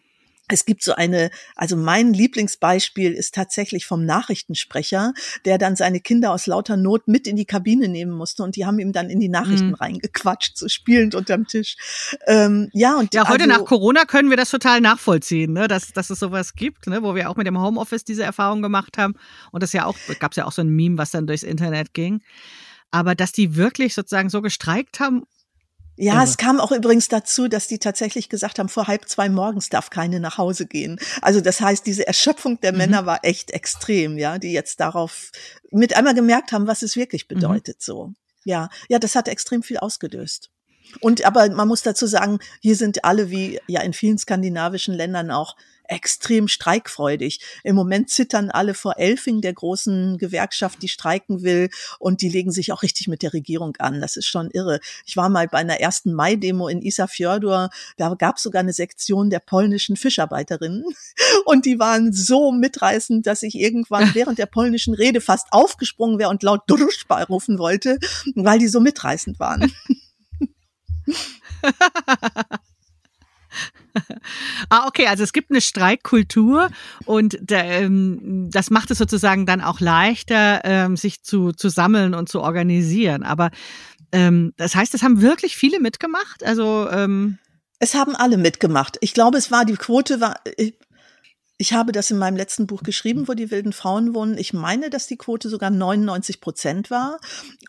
es 0.48 0.64
gibt 0.64 0.82
so 0.82 0.94
eine, 0.94 1.30
also 1.56 1.76
mein 1.76 2.12
Lieblingsbeispiel 2.12 3.12
ist 3.12 3.34
tatsächlich 3.34 3.84
vom 3.84 4.04
Nachrichtensprecher, 4.04 5.12
der 5.44 5.58
dann 5.58 5.74
seine 5.74 6.00
Kinder 6.00 6.32
aus 6.32 6.46
lauter 6.46 6.76
Not 6.76 7.08
mit 7.08 7.26
in 7.26 7.36
die 7.36 7.44
Kabine 7.44 7.88
nehmen 7.88 8.12
musste 8.12 8.42
und 8.44 8.54
die 8.56 8.64
haben 8.64 8.78
ihm 8.78 8.92
dann 8.92 9.10
in 9.10 9.18
die 9.18 9.28
Nachrichten 9.28 9.68
mhm. 9.68 9.74
reingequatscht, 9.74 10.56
so 10.56 10.68
spielend 10.68 11.14
unterm 11.14 11.46
Tisch. 11.46 11.76
Ähm, 12.26 12.68
ja, 12.72 12.96
und 12.96 13.12
ja, 13.12 13.28
heute 13.28 13.44
also, 13.44 13.58
nach 13.58 13.64
Corona 13.64 14.04
können 14.04 14.30
wir 14.30 14.36
das 14.36 14.50
total 14.50 14.80
nachvollziehen, 14.80 15.52
ne? 15.52 15.66
dass, 15.66 15.92
dass 15.92 16.10
es 16.10 16.18
sowas 16.20 16.54
gibt, 16.54 16.86
ne? 16.86 17.02
wo 17.02 17.14
wir 17.14 17.28
auch 17.28 17.36
mit 17.36 17.46
dem 17.46 17.60
Homeoffice 17.60 18.04
diese 18.04 18.22
Erfahrung 18.22 18.62
gemacht 18.62 18.98
haben. 18.98 19.14
Und 19.50 19.62
das 19.62 19.72
ja 19.72 19.84
auch, 19.84 19.96
gab 20.20 20.32
es 20.32 20.36
ja 20.36 20.44
auch 20.44 20.52
so 20.52 20.62
ein 20.62 20.68
Meme, 20.68 20.98
was 20.98 21.10
dann 21.10 21.26
durchs 21.26 21.42
Internet 21.42 21.92
ging. 21.92 22.22
Aber 22.92 23.14
dass 23.14 23.32
die 23.32 23.56
wirklich 23.56 23.94
sozusagen 23.94 24.30
so 24.30 24.42
gestreikt 24.42 25.00
haben 25.00 25.24
ja, 25.96 26.14
Irre. 26.14 26.24
es 26.24 26.36
kam 26.36 26.60
auch 26.60 26.72
übrigens 26.72 27.08
dazu, 27.08 27.48
dass 27.48 27.68
die 27.68 27.78
tatsächlich 27.78 28.28
gesagt 28.28 28.58
haben, 28.58 28.68
vor 28.68 28.86
halb 28.86 29.08
zwei 29.08 29.28
morgens 29.28 29.68
darf 29.68 29.90
keine 29.90 30.20
nach 30.20 30.38
Hause 30.38 30.66
gehen. 30.66 30.98
Also 31.22 31.40
das 31.40 31.60
heißt, 31.60 31.86
diese 31.86 32.06
Erschöpfung 32.06 32.60
der 32.60 32.72
mhm. 32.72 32.78
Männer 32.78 33.06
war 33.06 33.20
echt 33.22 33.50
extrem, 33.50 34.18
ja, 34.18 34.38
die 34.38 34.52
jetzt 34.52 34.80
darauf 34.80 35.30
mit 35.70 35.96
einmal 35.96 36.14
gemerkt 36.14 36.52
haben, 36.52 36.66
was 36.66 36.82
es 36.82 36.96
wirklich 36.96 37.24
mhm. 37.28 37.34
bedeutet, 37.34 37.76
mhm. 37.76 37.82
so. 37.82 38.12
Ja, 38.44 38.68
ja, 38.88 38.98
das 38.98 39.16
hat 39.16 39.26
extrem 39.26 39.62
viel 39.62 39.78
ausgelöst. 39.78 40.50
Und 41.00 41.24
aber 41.24 41.50
man 41.50 41.66
muss 41.66 41.82
dazu 41.82 42.06
sagen, 42.06 42.38
hier 42.60 42.76
sind 42.76 43.04
alle 43.04 43.30
wie 43.30 43.60
ja 43.66 43.80
in 43.80 43.92
vielen 43.92 44.18
skandinavischen 44.18 44.94
Ländern 44.94 45.30
auch 45.30 45.56
extrem 45.88 46.48
streikfreudig. 46.48 47.40
Im 47.64 47.76
Moment 47.76 48.10
zittern 48.10 48.50
alle 48.50 48.74
vor 48.74 48.98
Elfing, 48.98 49.40
der 49.40 49.52
großen 49.52 50.18
Gewerkschaft, 50.18 50.82
die 50.82 50.88
streiken 50.88 51.42
will. 51.42 51.70
Und 51.98 52.22
die 52.22 52.28
legen 52.28 52.52
sich 52.52 52.72
auch 52.72 52.82
richtig 52.82 53.08
mit 53.08 53.22
der 53.22 53.32
Regierung 53.32 53.76
an. 53.78 54.00
Das 54.00 54.16
ist 54.16 54.26
schon 54.26 54.50
irre. 54.50 54.80
Ich 55.04 55.16
war 55.16 55.28
mal 55.28 55.48
bei 55.48 55.58
einer 55.58 55.80
ersten 55.80 56.12
Mai-Demo 56.12 56.68
in 56.68 56.82
Isafjordur. 56.82 57.70
Da 57.96 58.14
gab 58.14 58.36
es 58.36 58.42
sogar 58.42 58.60
eine 58.60 58.72
Sektion 58.72 59.30
der 59.30 59.40
polnischen 59.40 59.96
Fischarbeiterinnen. 59.96 60.84
Und 61.44 61.64
die 61.64 61.78
waren 61.78 62.12
so 62.12 62.52
mitreißend, 62.52 63.26
dass 63.26 63.42
ich 63.42 63.54
irgendwann 63.54 64.10
während 64.14 64.38
der 64.38 64.46
polnischen 64.46 64.94
Rede 64.94 65.20
fast 65.20 65.46
aufgesprungen 65.50 66.18
wäre 66.18 66.30
und 66.30 66.42
laut 66.42 66.62
Druschba 66.66 67.22
rufen 67.24 67.58
wollte, 67.58 67.98
weil 68.34 68.58
die 68.58 68.68
so 68.68 68.80
mitreißend 68.80 69.38
waren. 69.38 69.72
ah, 74.68 74.86
okay, 74.86 75.06
also 75.06 75.22
es 75.22 75.32
gibt 75.32 75.50
eine 75.50 75.60
Streikkultur 75.60 76.68
und 77.04 77.38
ähm, 77.50 78.48
das 78.50 78.70
macht 78.70 78.90
es 78.90 78.98
sozusagen 78.98 79.46
dann 79.46 79.60
auch 79.60 79.80
leichter, 79.80 80.60
ähm, 80.64 80.96
sich 80.96 81.22
zu, 81.22 81.52
zu 81.52 81.68
sammeln 81.68 82.14
und 82.14 82.28
zu 82.28 82.40
organisieren. 82.40 83.22
Aber 83.22 83.50
ähm, 84.12 84.52
das 84.56 84.74
heißt, 84.74 84.94
es 84.94 85.02
haben 85.02 85.22
wirklich 85.22 85.56
viele 85.56 85.80
mitgemacht. 85.80 86.44
Also 86.44 86.88
ähm 86.90 87.38
es 87.78 87.94
haben 87.94 88.16
alle 88.16 88.38
mitgemacht. 88.38 88.96
Ich 89.00 89.12
glaube, 89.12 89.38
es 89.38 89.50
war 89.50 89.64
die 89.64 89.76
Quote 89.76 90.20
war 90.20 90.40
Ich 91.58 91.72
habe 91.72 91.92
das 91.92 92.10
in 92.10 92.18
meinem 92.18 92.36
letzten 92.36 92.66
Buch 92.66 92.82
geschrieben, 92.82 93.28
wo 93.28 93.32
die 93.32 93.50
wilden 93.50 93.72
Frauen 93.72 94.14
wohnen. 94.14 94.36
Ich 94.36 94.52
meine, 94.52 94.90
dass 94.90 95.06
die 95.06 95.16
Quote 95.16 95.48
sogar 95.48 95.70
99 95.70 96.42
Prozent 96.42 96.90
war. 96.90 97.18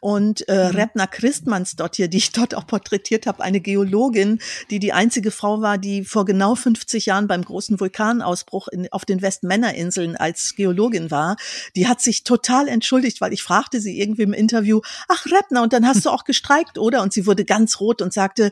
Und 0.02 0.47
äh, 0.50 0.69
mhm. 0.69 0.76
Rebner 0.76 1.08
Christmanns 1.08 1.78
dort 1.78 1.95
hier, 1.95 2.10
die 2.10 2.17
ich 2.17 2.32
dort 2.34 2.54
auch 2.54 2.67
porträtiert 2.67 3.28
habe, 3.28 3.41
eine 3.41 3.62
Geologin, 3.62 4.39
die 4.69 4.80
die 4.80 4.91
einzige 4.91 5.32
Frau 5.32 5.62
war, 5.62 5.78
die 5.78 6.04
vor 6.04 6.26
genau 6.26 6.56
50 6.56 7.06
Jahren 7.06 7.28
beim 7.28 7.45
großen 7.45 7.80
Vulkanausbruch 7.80 8.67
in, 8.67 8.91
auf 8.91 9.06
den 9.06 9.21
Westmännerinseln 9.21 10.17
als 10.17 10.56
Geologin 10.56 11.10
war, 11.10 11.38
die 11.78 11.88
hat 11.88 12.02
sich 12.02 12.26
total 12.26 12.67
entschuldigt, 12.67 13.21
weil 13.21 13.32
ich 13.32 13.41
fragte 13.41 13.80
sie 13.80 14.02
irgendwie 14.02 14.23
im 14.23 14.34
Interview, 14.34 14.82
ach 15.08 15.26
Rebner, 15.28 15.62
und 15.62 15.71
dann 15.71 15.88
hast 15.88 16.06
du 16.06 16.10
auch 16.10 16.26
gestreikt, 16.26 16.78
oder? 16.78 17.02
Und 17.04 17.13
sie 17.13 17.26
wurde 17.26 17.45
ganz 17.45 17.80
rot 17.80 18.02
und 18.02 18.12
sagte, 18.12 18.52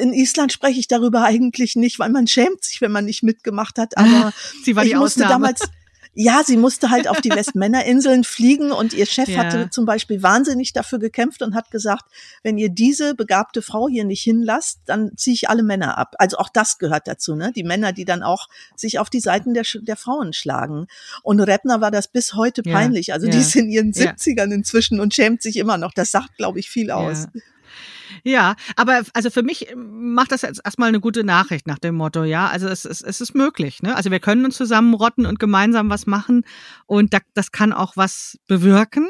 in 0.00 0.12
Island 0.12 0.52
spreche 0.52 0.78
ich 0.78 0.86
darüber 0.86 1.24
eigentlich 1.24 1.74
nicht, 1.74 1.98
weil 1.98 2.10
man 2.10 2.28
schämt 2.28 2.62
sich, 2.62 2.80
wenn 2.80 2.92
man 2.92 3.04
nicht 3.04 3.24
mitgemacht 3.24 3.78
hat. 3.78 3.98
Aber 3.98 4.27
sie 4.64 4.76
war 4.76 4.84
die 4.84 4.96
Ausnahme. 4.96 5.30
damals 5.30 5.62
ja, 6.20 6.42
sie 6.44 6.56
musste 6.56 6.90
halt 6.90 7.06
auf 7.06 7.20
die 7.20 7.30
Westmännerinseln 7.36 8.24
fliegen 8.24 8.72
und 8.72 8.92
ihr 8.92 9.06
Chef 9.06 9.28
ja. 9.28 9.38
hatte 9.38 9.70
zum 9.70 9.84
Beispiel 9.84 10.20
wahnsinnig 10.20 10.72
dafür 10.72 10.98
gekämpft 10.98 11.42
und 11.42 11.54
hat 11.54 11.70
gesagt, 11.70 12.06
wenn 12.42 12.58
ihr 12.58 12.70
diese 12.70 13.14
begabte 13.14 13.62
Frau 13.62 13.88
hier 13.88 14.04
nicht 14.04 14.22
hinlasst, 14.22 14.80
dann 14.86 15.12
ziehe 15.16 15.34
ich 15.34 15.48
alle 15.48 15.62
Männer 15.62 15.96
ab. 15.96 16.16
Also 16.18 16.38
auch 16.38 16.48
das 16.48 16.78
gehört 16.78 17.06
dazu, 17.06 17.36
ne? 17.36 17.52
Die 17.54 17.62
Männer, 17.62 17.92
die 17.92 18.04
dann 18.04 18.24
auch 18.24 18.48
sich 18.74 18.98
auf 18.98 19.10
die 19.10 19.20
Seiten 19.20 19.54
der, 19.54 19.62
der 19.82 19.96
Frauen 19.96 20.32
schlagen. 20.32 20.88
Und 21.22 21.38
Reppner 21.38 21.80
war 21.80 21.92
das 21.92 22.08
bis 22.08 22.34
heute 22.34 22.64
peinlich. 22.64 23.12
Also 23.12 23.26
ja. 23.26 23.32
die 23.32 23.38
ist 23.38 23.54
in 23.54 23.68
ihren 23.68 23.92
70ern 23.92 24.52
inzwischen 24.52 24.98
und 24.98 25.14
schämt 25.14 25.40
sich 25.40 25.56
immer 25.56 25.78
noch. 25.78 25.92
Das 25.94 26.10
sagt, 26.10 26.36
glaube 26.36 26.58
ich, 26.58 26.68
viel 26.68 26.90
aus. 26.90 27.28
Ja, 28.24 28.56
aber 28.76 29.02
also 29.14 29.30
für 29.30 29.42
mich 29.42 29.74
macht 29.76 30.32
das 30.32 30.42
jetzt 30.42 30.60
erstmal 30.64 30.88
eine 30.88 31.00
gute 31.00 31.24
Nachricht 31.24 31.66
nach 31.66 31.78
dem 31.78 31.94
Motto, 31.94 32.24
ja, 32.24 32.48
also 32.48 32.68
es, 32.68 32.84
es, 32.84 33.02
es 33.02 33.20
ist 33.20 33.34
möglich. 33.34 33.82
Ne? 33.82 33.94
Also 33.96 34.10
wir 34.10 34.20
können 34.20 34.44
uns 34.44 34.56
zusammenrotten 34.56 35.26
und 35.26 35.38
gemeinsam 35.38 35.90
was 35.90 36.06
machen 36.06 36.44
und 36.86 37.14
da, 37.14 37.18
das 37.34 37.52
kann 37.52 37.72
auch 37.72 37.96
was 37.96 38.38
bewirken. 38.46 39.08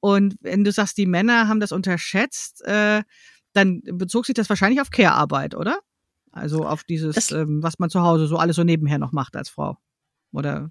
Und 0.00 0.36
wenn 0.40 0.64
du 0.64 0.72
sagst, 0.72 0.98
die 0.98 1.06
Männer 1.06 1.48
haben 1.48 1.60
das 1.60 1.72
unterschätzt, 1.72 2.62
äh, 2.64 3.02
dann 3.52 3.82
bezog 3.84 4.26
sich 4.26 4.34
das 4.34 4.48
wahrscheinlich 4.48 4.80
auf 4.80 4.90
Care-Arbeit, 4.90 5.54
oder? 5.54 5.78
Also 6.32 6.64
auf 6.64 6.84
dieses, 6.84 7.14
das, 7.14 7.32
ähm, 7.32 7.62
was 7.62 7.78
man 7.78 7.90
zu 7.90 8.02
Hause 8.02 8.26
so 8.26 8.36
alles 8.36 8.56
so 8.56 8.64
nebenher 8.64 8.98
noch 8.98 9.12
macht 9.12 9.36
als 9.36 9.48
Frau. 9.48 9.78
Oder? 10.32 10.70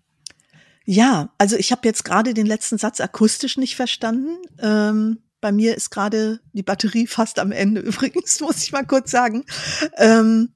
Ja, 0.85 1.33
also 1.37 1.55
ich 1.55 1.71
habe 1.71 1.81
jetzt 1.83 2.05
gerade 2.05 2.33
den 2.33 2.45
letzten 2.45 2.77
Satz 2.77 3.01
akustisch 3.01 3.57
nicht 3.57 3.75
verstanden. 3.75 4.37
Ähm, 4.59 5.19
bei 5.41 5.51
mir 5.51 5.75
ist 5.75 5.89
gerade 5.89 6.39
die 6.53 6.63
Batterie 6.63 7.07
fast 7.07 7.39
am 7.39 7.51
Ende 7.51 7.81
übrigens, 7.81 8.39
muss 8.41 8.63
ich 8.63 8.71
mal 8.71 8.85
kurz 8.85 9.11
sagen. 9.11 9.45
Ähm, 9.97 10.53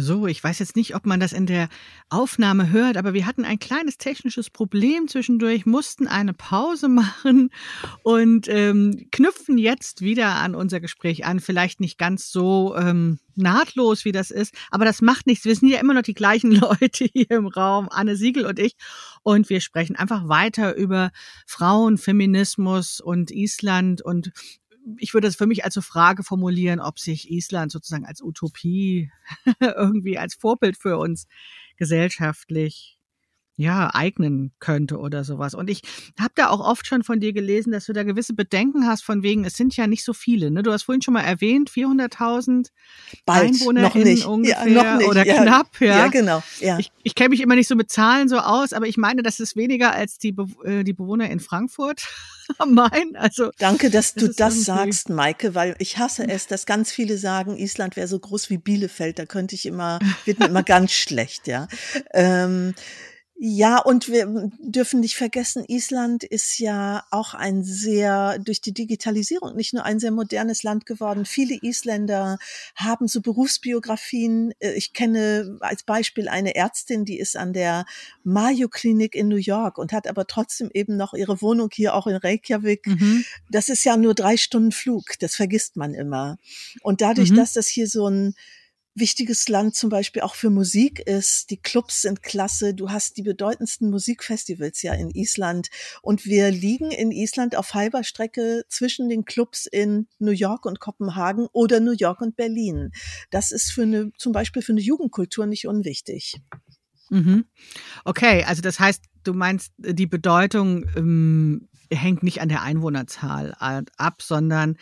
so, 0.00 0.26
ich 0.26 0.42
weiß 0.42 0.58
jetzt 0.58 0.76
nicht, 0.76 0.94
ob 0.94 1.06
man 1.06 1.20
das 1.20 1.32
in 1.32 1.46
der 1.46 1.68
Aufnahme 2.08 2.70
hört, 2.70 2.96
aber 2.96 3.14
wir 3.14 3.26
hatten 3.26 3.44
ein 3.44 3.58
kleines 3.58 3.98
technisches 3.98 4.50
Problem 4.50 5.08
zwischendurch, 5.08 5.66
mussten 5.66 6.06
eine 6.06 6.34
Pause 6.34 6.88
machen 6.88 7.50
und 8.02 8.48
ähm, 8.48 9.08
knüpfen 9.10 9.58
jetzt 9.58 10.00
wieder 10.00 10.36
an 10.36 10.54
unser 10.54 10.80
Gespräch 10.80 11.24
an. 11.24 11.40
Vielleicht 11.40 11.80
nicht 11.80 11.98
ganz 11.98 12.30
so 12.30 12.76
ähm, 12.76 13.18
nahtlos, 13.34 14.04
wie 14.04 14.12
das 14.12 14.30
ist, 14.30 14.54
aber 14.70 14.84
das 14.84 15.02
macht 15.02 15.26
nichts. 15.26 15.44
Wir 15.44 15.54
sind 15.54 15.68
ja 15.68 15.78
immer 15.78 15.94
noch 15.94 16.02
die 16.02 16.14
gleichen 16.14 16.52
Leute 16.52 17.06
hier 17.12 17.30
im 17.30 17.46
Raum, 17.46 17.88
Anne 17.90 18.16
Siegel 18.16 18.46
und 18.46 18.58
ich. 18.58 18.76
Und 19.22 19.50
wir 19.50 19.60
sprechen 19.60 19.96
einfach 19.96 20.28
weiter 20.28 20.76
über 20.76 21.10
Frauen, 21.46 21.98
Feminismus 21.98 23.00
und 23.00 23.30
Island 23.30 24.02
und 24.02 24.32
ich 24.98 25.14
würde 25.14 25.26
es 25.26 25.36
für 25.36 25.46
mich 25.46 25.64
als 25.64 25.74
so 25.74 25.80
Frage 25.82 26.22
formulieren, 26.22 26.80
ob 26.80 26.98
sich 26.98 27.30
Island 27.30 27.72
sozusagen 27.72 28.06
als 28.06 28.22
Utopie 28.22 29.10
irgendwie 29.60 30.18
als 30.18 30.34
Vorbild 30.34 30.76
für 30.76 30.98
uns 30.98 31.26
gesellschaftlich 31.76 32.95
ja, 33.56 33.90
eignen 33.94 34.52
könnte 34.60 34.98
oder 34.98 35.24
sowas. 35.24 35.54
Und 35.54 35.70
ich 35.70 35.80
habe 36.20 36.32
da 36.34 36.50
auch 36.50 36.60
oft 36.60 36.86
schon 36.86 37.02
von 37.02 37.20
dir 37.20 37.32
gelesen, 37.32 37.72
dass 37.72 37.86
du 37.86 37.94
da 37.94 38.02
gewisse 38.02 38.34
Bedenken 38.34 38.86
hast, 38.86 39.02
von 39.02 39.22
wegen, 39.22 39.46
es 39.46 39.54
sind 39.54 39.74
ja 39.76 39.86
nicht 39.86 40.04
so 40.04 40.12
viele. 40.12 40.50
Ne? 40.50 40.62
Du 40.62 40.72
hast 40.72 40.82
vorhin 40.82 41.00
schon 41.00 41.14
mal 41.14 41.22
erwähnt, 41.22 41.70
400.000 41.70 42.68
EinwohnerInnen 43.24 44.24
ungefähr 44.24 44.68
ja, 44.68 44.96
nicht. 44.98 45.08
oder 45.08 45.26
ja, 45.26 45.42
knapp. 45.42 45.80
Ja, 45.80 45.86
ja 45.86 46.08
genau. 46.08 46.42
Ja. 46.60 46.78
Ich, 46.78 46.92
ich 47.02 47.14
kenne 47.14 47.30
mich 47.30 47.40
immer 47.40 47.54
nicht 47.54 47.68
so 47.68 47.76
mit 47.76 47.90
Zahlen 47.90 48.28
so 48.28 48.36
aus, 48.38 48.74
aber 48.74 48.86
ich 48.86 48.98
meine, 48.98 49.22
das 49.22 49.40
ist 49.40 49.56
weniger 49.56 49.92
als 49.92 50.18
die, 50.18 50.32
Be 50.32 50.46
äh, 50.64 50.84
die 50.84 50.92
Bewohner 50.92 51.30
in 51.30 51.40
Frankfurt 51.40 52.06
am 52.58 52.74
Main. 52.74 53.16
Also, 53.16 53.52
Danke, 53.58 53.88
dass 53.88 54.12
das 54.12 54.22
du 54.22 54.32
das 54.34 54.64
sagst, 54.64 55.08
Maike, 55.08 55.54
weil 55.54 55.76
ich 55.78 55.96
hasse 55.96 56.28
es, 56.28 56.46
dass 56.46 56.66
ganz 56.66 56.92
viele 56.92 57.16
sagen, 57.16 57.56
Island 57.56 57.96
wäre 57.96 58.06
so 58.06 58.18
groß 58.18 58.50
wie 58.50 58.58
Bielefeld. 58.58 59.18
Da 59.18 59.24
könnte 59.24 59.54
ich 59.54 59.64
immer, 59.64 59.98
wird 60.26 60.40
mir 60.40 60.46
immer 60.46 60.62
ganz 60.62 60.92
schlecht, 60.92 61.46
ja. 61.46 61.68
Ähm, 62.12 62.74
ja, 63.38 63.78
und 63.78 64.08
wir 64.08 64.50
dürfen 64.58 65.00
nicht 65.00 65.16
vergessen, 65.16 65.64
Island 65.68 66.24
ist 66.24 66.58
ja 66.58 67.04
auch 67.10 67.34
ein 67.34 67.64
sehr, 67.64 68.38
durch 68.38 68.62
die 68.62 68.72
Digitalisierung 68.72 69.54
nicht 69.54 69.74
nur 69.74 69.84
ein 69.84 70.00
sehr 70.00 70.10
modernes 70.10 70.62
Land 70.62 70.86
geworden. 70.86 71.26
Viele 71.26 71.54
Isländer 71.60 72.38
haben 72.76 73.08
so 73.08 73.20
Berufsbiografien. 73.20 74.54
Äh, 74.58 74.72
ich 74.72 74.94
kenne 74.94 75.58
als 75.60 75.82
Beispiel 75.82 76.28
eine 76.28 76.54
Ärztin, 76.54 77.04
die 77.04 77.18
ist 77.18 77.36
an 77.36 77.52
der 77.52 77.84
Mayo 78.24 78.68
Klinik 78.68 79.14
in 79.14 79.28
New 79.28 79.36
York 79.36 79.76
und 79.76 79.92
hat 79.92 80.06
aber 80.08 80.26
trotzdem 80.26 80.70
eben 80.72 80.96
noch 80.96 81.12
ihre 81.12 81.42
Wohnung 81.42 81.68
hier 81.70 81.94
auch 81.94 82.06
in 82.06 82.16
Reykjavik. 82.16 82.86
Mhm. 82.86 83.26
Das 83.50 83.68
ist 83.68 83.84
ja 83.84 83.98
nur 83.98 84.14
drei 84.14 84.38
Stunden 84.38 84.72
Flug. 84.72 85.18
Das 85.20 85.36
vergisst 85.36 85.76
man 85.76 85.92
immer. 85.92 86.38
Und 86.80 87.02
dadurch, 87.02 87.32
mhm. 87.32 87.36
dass 87.36 87.52
das 87.52 87.68
hier 87.68 87.86
so 87.86 88.08
ein 88.08 88.34
wichtiges 88.96 89.48
Land 89.48 89.74
zum 89.74 89.90
Beispiel 89.90 90.22
auch 90.22 90.34
für 90.34 90.50
Musik 90.50 91.00
ist. 91.00 91.50
Die 91.50 91.58
Clubs 91.58 92.02
sind 92.02 92.22
klasse. 92.22 92.74
Du 92.74 92.90
hast 92.90 93.16
die 93.16 93.22
bedeutendsten 93.22 93.90
Musikfestivals 93.90 94.82
ja 94.82 94.94
in 94.94 95.10
Island. 95.10 95.68
Und 96.02 96.24
wir 96.24 96.50
liegen 96.50 96.90
in 96.90 97.12
Island 97.12 97.56
auf 97.56 97.74
halber 97.74 98.04
Strecke 98.04 98.64
zwischen 98.68 99.08
den 99.08 99.24
Clubs 99.24 99.66
in 99.66 100.08
New 100.18 100.32
York 100.32 100.64
und 100.64 100.80
Kopenhagen 100.80 101.46
oder 101.52 101.80
New 101.80 101.92
York 101.92 102.22
und 102.22 102.36
Berlin. 102.36 102.90
Das 103.30 103.52
ist 103.52 103.70
für 103.70 103.82
eine, 103.82 104.12
zum 104.16 104.32
Beispiel 104.32 104.62
für 104.62 104.72
eine 104.72 104.80
Jugendkultur 104.80 105.46
nicht 105.46 105.66
unwichtig. 105.66 106.40
Mhm. 107.10 107.44
Okay, 108.04 108.44
also 108.44 108.62
das 108.62 108.80
heißt, 108.80 109.04
du 109.24 109.34
meinst, 109.34 109.72
die 109.76 110.06
Bedeutung 110.06 110.86
ähm, 110.96 111.68
hängt 111.92 112.22
nicht 112.22 112.40
an 112.40 112.48
der 112.48 112.62
Einwohnerzahl 112.62 113.54
ab, 113.58 114.22
sondern 114.22 114.76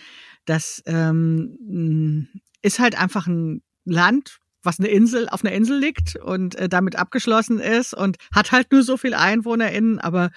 das 0.46 0.82
ähm, 0.86 2.28
ist 2.62 2.78
halt 2.78 2.96
einfach 2.96 3.26
ein 3.26 3.62
Land, 3.84 4.38
was 4.62 4.78
eine 4.78 4.88
Insel 4.88 5.28
auf 5.28 5.44
einer 5.44 5.54
Insel 5.54 5.78
liegt 5.78 6.16
und 6.16 6.54
äh, 6.56 6.68
damit 6.68 6.96
abgeschlossen 6.96 7.60
ist 7.60 7.94
und 7.94 8.16
hat 8.32 8.52
halt 8.52 8.72
nur 8.72 8.82
so 8.82 8.96
viel 8.96 9.14
EinwohnerInnen, 9.14 9.98
aber 9.98 10.30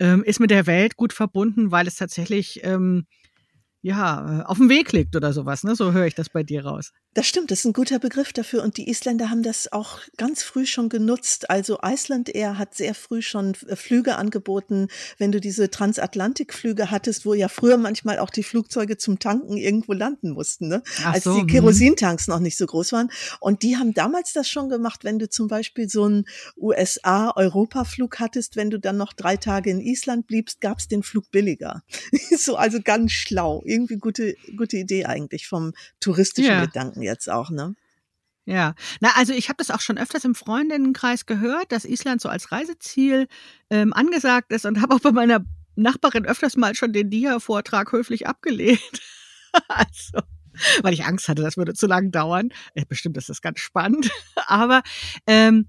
ähm, 0.00 0.24
ist 0.24 0.40
mit 0.40 0.50
der 0.50 0.66
Welt 0.66 0.96
gut 0.96 1.12
verbunden, 1.12 1.70
weil 1.70 1.86
es 1.86 1.96
tatsächlich 1.96 2.60
ähm, 2.64 3.06
ja, 3.82 4.42
auf 4.46 4.58
dem 4.58 4.68
Weg 4.68 4.92
liegt 4.92 5.14
oder 5.14 5.32
sowas, 5.32 5.62
ne? 5.62 5.76
So 5.76 5.92
höre 5.92 6.06
ich 6.06 6.14
das 6.14 6.28
bei 6.28 6.42
dir 6.42 6.64
raus. 6.64 6.92
Das 7.16 7.26
stimmt, 7.26 7.50
das 7.50 7.60
ist 7.60 7.64
ein 7.64 7.72
guter 7.72 7.98
Begriff 7.98 8.34
dafür 8.34 8.62
und 8.62 8.76
die 8.76 8.90
Isländer 8.90 9.30
haben 9.30 9.42
das 9.42 9.72
auch 9.72 10.00
ganz 10.18 10.42
früh 10.42 10.66
schon 10.66 10.90
genutzt. 10.90 11.48
Also 11.48 11.78
Iceland 11.82 12.28
Air 12.28 12.58
hat 12.58 12.74
sehr 12.74 12.94
früh 12.94 13.22
schon 13.22 13.56
äh, 13.68 13.74
Flüge 13.74 14.16
angeboten, 14.16 14.88
wenn 15.16 15.32
du 15.32 15.40
diese 15.40 15.70
Transatlantikflüge 15.70 16.90
hattest, 16.90 17.24
wo 17.24 17.32
ja 17.32 17.48
früher 17.48 17.78
manchmal 17.78 18.18
auch 18.18 18.28
die 18.28 18.42
Flugzeuge 18.42 18.98
zum 18.98 19.18
Tanken 19.18 19.56
irgendwo 19.56 19.94
landen 19.94 20.32
mussten, 20.32 20.68
ne? 20.68 20.82
als 21.06 21.24
so, 21.24 21.34
die 21.38 21.44
mhm. 21.44 21.46
Kerosintanks 21.46 22.28
noch 22.28 22.38
nicht 22.38 22.58
so 22.58 22.66
groß 22.66 22.92
waren. 22.92 23.10
Und 23.40 23.62
die 23.62 23.78
haben 23.78 23.94
damals 23.94 24.34
das 24.34 24.46
schon 24.46 24.68
gemacht, 24.68 25.02
wenn 25.02 25.18
du 25.18 25.30
zum 25.30 25.48
Beispiel 25.48 25.88
so 25.88 26.04
einen 26.04 26.26
USA-Europa-Flug 26.58 28.20
hattest, 28.20 28.56
wenn 28.56 28.68
du 28.68 28.78
dann 28.78 28.98
noch 28.98 29.14
drei 29.14 29.38
Tage 29.38 29.70
in 29.70 29.80
Island 29.80 30.26
bliebst, 30.26 30.60
gab 30.60 30.80
es 30.80 30.88
den 30.88 31.02
Flug 31.02 31.30
billiger. 31.30 31.82
so 32.36 32.56
also 32.56 32.78
ganz 32.84 33.12
schlau. 33.12 33.62
Irgendwie 33.64 33.96
gute, 33.96 34.34
gute 34.58 34.76
Idee 34.76 35.06
eigentlich 35.06 35.48
vom 35.48 35.72
touristischen 35.98 36.52
ja. 36.52 36.66
Gedanken 36.66 37.05
jetzt 37.06 37.30
auch, 37.30 37.50
ne? 37.50 37.74
Ja, 38.48 38.74
na 39.00 39.10
also 39.16 39.32
ich 39.32 39.48
habe 39.48 39.56
das 39.56 39.72
auch 39.72 39.80
schon 39.80 39.98
öfters 39.98 40.24
im 40.24 40.36
Freundinnenkreis 40.36 41.26
gehört, 41.26 41.72
dass 41.72 41.84
Island 41.84 42.20
so 42.20 42.28
als 42.28 42.52
Reiseziel 42.52 43.26
ähm, 43.70 43.92
angesagt 43.92 44.52
ist 44.52 44.66
und 44.66 44.80
habe 44.80 44.94
auch 44.94 45.00
bei 45.00 45.10
meiner 45.10 45.44
Nachbarin 45.74 46.24
öfters 46.24 46.56
mal 46.56 46.74
schon 46.76 46.92
den 46.92 47.10
Dia-Vortrag 47.10 47.90
höflich 47.90 48.28
abgelehnt. 48.28 48.80
also, 49.68 50.20
weil 50.82 50.94
ich 50.94 51.04
Angst 51.04 51.28
hatte, 51.28 51.42
das 51.42 51.56
würde 51.56 51.74
zu 51.74 51.88
lang 51.88 52.12
dauern. 52.12 52.50
Äh, 52.74 52.84
bestimmt 52.88 53.16
ist 53.16 53.28
das 53.28 53.42
ganz 53.42 53.58
spannend. 53.58 54.10
Aber 54.46 54.82
ähm, 55.26 55.66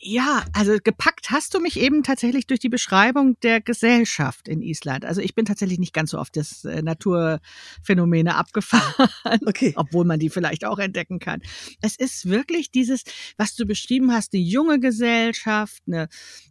ja, 0.00 0.44
also 0.52 0.76
gepackt 0.82 1.30
hast 1.30 1.54
du 1.54 1.60
mich 1.60 1.78
eben 1.78 2.02
tatsächlich 2.02 2.46
durch 2.46 2.60
die 2.60 2.68
Beschreibung 2.68 3.38
der 3.40 3.60
Gesellschaft 3.60 4.48
in 4.48 4.62
Island. 4.62 5.04
Also 5.04 5.20
ich 5.20 5.34
bin 5.34 5.44
tatsächlich 5.44 5.78
nicht 5.78 5.92
ganz 5.92 6.10
so 6.10 6.18
auf 6.18 6.30
das 6.30 6.64
äh, 6.64 6.82
Naturphänomene 6.82 8.34
abgefahren, 8.34 9.08
okay. 9.46 9.72
obwohl 9.76 10.04
man 10.04 10.18
die 10.18 10.30
vielleicht 10.30 10.64
auch 10.64 10.78
entdecken 10.78 11.18
kann. 11.18 11.42
Es 11.80 11.96
ist 11.96 12.28
wirklich 12.28 12.70
dieses, 12.70 13.04
was 13.36 13.54
du 13.54 13.66
beschrieben 13.66 14.12
hast, 14.12 14.32
die 14.32 14.44
junge 14.44 14.80
Gesellschaft, 14.80 15.82
eine 15.86 16.08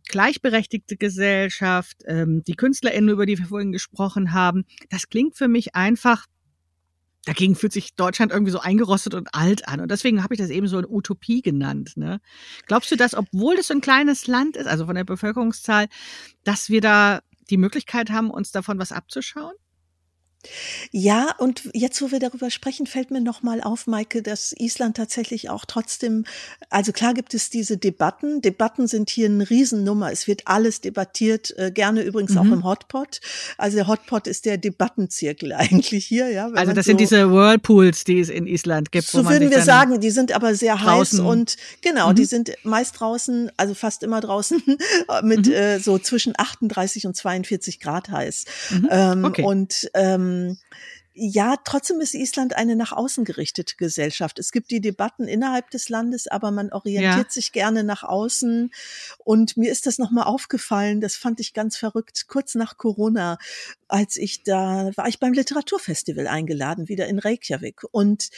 gleichberechtigte 0.07 0.97
Gesellschaft, 0.97 1.97
ähm, 2.07 2.43
die 2.45 2.55
KünstlerInnen, 2.55 3.09
über 3.09 3.25
die 3.25 3.37
wir 3.37 3.45
vorhin 3.45 3.71
gesprochen 3.71 4.33
haben. 4.33 4.65
Das 4.89 5.09
klingt 5.09 5.37
für 5.37 5.47
mich 5.47 5.75
einfach 5.75 6.25
dagegen 7.25 7.55
fühlt 7.55 7.73
sich 7.73 7.95
Deutschland 7.95 8.31
irgendwie 8.31 8.51
so 8.51 8.59
eingerostet 8.59 9.13
und 9.13 9.33
alt 9.33 9.67
an. 9.67 9.79
Und 9.79 9.89
deswegen 9.89 10.23
habe 10.23 10.33
ich 10.33 10.39
das 10.39 10.49
eben 10.49 10.67
so 10.67 10.77
eine 10.77 10.89
Utopie 10.89 11.41
genannt. 11.41 11.93
Ne? 11.95 12.19
Glaubst 12.67 12.91
du, 12.91 12.95
dass, 12.95 13.13
obwohl 13.13 13.55
das 13.55 13.67
so 13.67 13.73
ein 13.73 13.81
kleines 13.81 14.27
Land 14.27 14.57
ist, 14.57 14.67
also 14.67 14.85
von 14.85 14.95
der 14.95 15.03
Bevölkerungszahl, 15.03 15.87
dass 16.43 16.69
wir 16.69 16.81
da 16.81 17.21
die 17.49 17.57
Möglichkeit 17.57 18.09
haben, 18.09 18.29
uns 18.29 18.51
davon 18.51 18.79
was 18.79 18.91
abzuschauen? 18.91 19.53
Ja, 20.91 21.35
und 21.37 21.69
jetzt, 21.73 22.01
wo 22.01 22.11
wir 22.11 22.19
darüber 22.19 22.49
sprechen, 22.49 22.85
fällt 22.85 23.11
mir 23.11 23.21
nochmal 23.21 23.61
auf, 23.61 23.87
Maike, 23.87 24.21
dass 24.21 24.53
Island 24.57 24.97
tatsächlich 24.97 25.49
auch 25.49 25.65
trotzdem, 25.65 26.25
also 26.69 26.91
klar 26.91 27.13
gibt 27.13 27.33
es 27.33 27.49
diese 27.49 27.77
Debatten. 27.77 28.41
Debatten 28.41 28.87
sind 28.87 29.09
hier 29.09 29.27
eine 29.27 29.49
Riesennummer. 29.49 30.11
Es 30.11 30.27
wird 30.27 30.43
alles 30.45 30.81
debattiert, 30.81 31.53
äh, 31.57 31.71
gerne 31.71 32.03
übrigens 32.03 32.31
mhm. 32.31 32.37
auch 32.37 32.45
im 32.45 32.63
Hotpot. 32.63 33.21
Also 33.57 33.77
der 33.77 33.87
Hotpot 33.87 34.27
ist 34.27 34.45
der 34.45 34.57
Debattenzirkel 34.57 35.53
eigentlich 35.57 36.05
hier, 36.05 36.29
ja. 36.29 36.49
Also 36.53 36.73
das 36.73 36.85
so, 36.85 36.89
sind 36.89 36.99
diese 36.99 37.31
Whirlpools, 37.31 38.03
die 38.03 38.19
es 38.19 38.29
in 38.29 38.47
Island 38.47 38.91
gibt. 38.91 39.07
So 39.07 39.25
würden 39.27 39.49
wir 39.49 39.61
sagen, 39.61 39.99
die 39.99 40.11
sind 40.11 40.31
aber 40.31 40.55
sehr 40.55 40.75
draußen. 40.75 41.19
heiß 41.19 41.25
und 41.25 41.57
genau, 41.81 42.09
mhm. 42.09 42.15
die 42.15 42.25
sind 42.25 42.51
meist 42.63 42.99
draußen, 42.99 43.51
also 43.57 43.73
fast 43.73 44.03
immer 44.03 44.21
draußen, 44.21 44.61
mit 45.23 45.47
mhm. 45.47 45.53
äh, 45.53 45.79
so 45.79 45.97
zwischen 45.97 46.33
38 46.37 47.07
und 47.07 47.15
42 47.15 47.79
Grad 47.79 48.09
heiß. 48.09 48.45
Mhm. 48.71 48.89
Ähm, 48.91 49.25
okay. 49.25 49.43
Und 49.43 49.89
ähm, 49.93 50.32
ähm, 50.33 50.57
ja, 51.15 51.57
trotzdem 51.63 52.01
ist 52.01 52.15
Island 52.15 52.55
eine 52.55 52.75
nach 52.75 52.91
außen 52.91 53.23
gerichtete 53.23 53.75
Gesellschaft. 53.77 54.39
Es 54.39 54.51
gibt 54.51 54.71
die 54.71 54.81
Debatten 54.81 55.27
innerhalb 55.27 55.69
des 55.69 55.89
Landes, 55.89 56.27
aber 56.27 56.49
man 56.49 56.71
orientiert 56.71 57.27
ja. 57.27 57.29
sich 57.31 57.51
gerne 57.51 57.83
nach 57.83 58.03
außen. 58.03 58.71
Und 59.19 59.55
mir 59.55 59.71
ist 59.71 59.85
das 59.85 59.99
nochmal 59.99 60.25
aufgefallen, 60.25 61.01
das 61.01 61.15
fand 61.15 61.39
ich 61.39 61.53
ganz 61.53 61.77
verrückt, 61.77 62.27
kurz 62.27 62.55
nach 62.55 62.77
Corona, 62.77 63.37
als 63.87 64.17
ich 64.17 64.41
da 64.41 64.89
war 64.95 65.07
ich 65.07 65.19
beim 65.19 65.33
Literaturfestival 65.33 66.25
eingeladen, 66.25 66.89
wieder 66.89 67.05
in 67.07 67.19
Reykjavik. 67.19 67.83
Und 67.91 68.29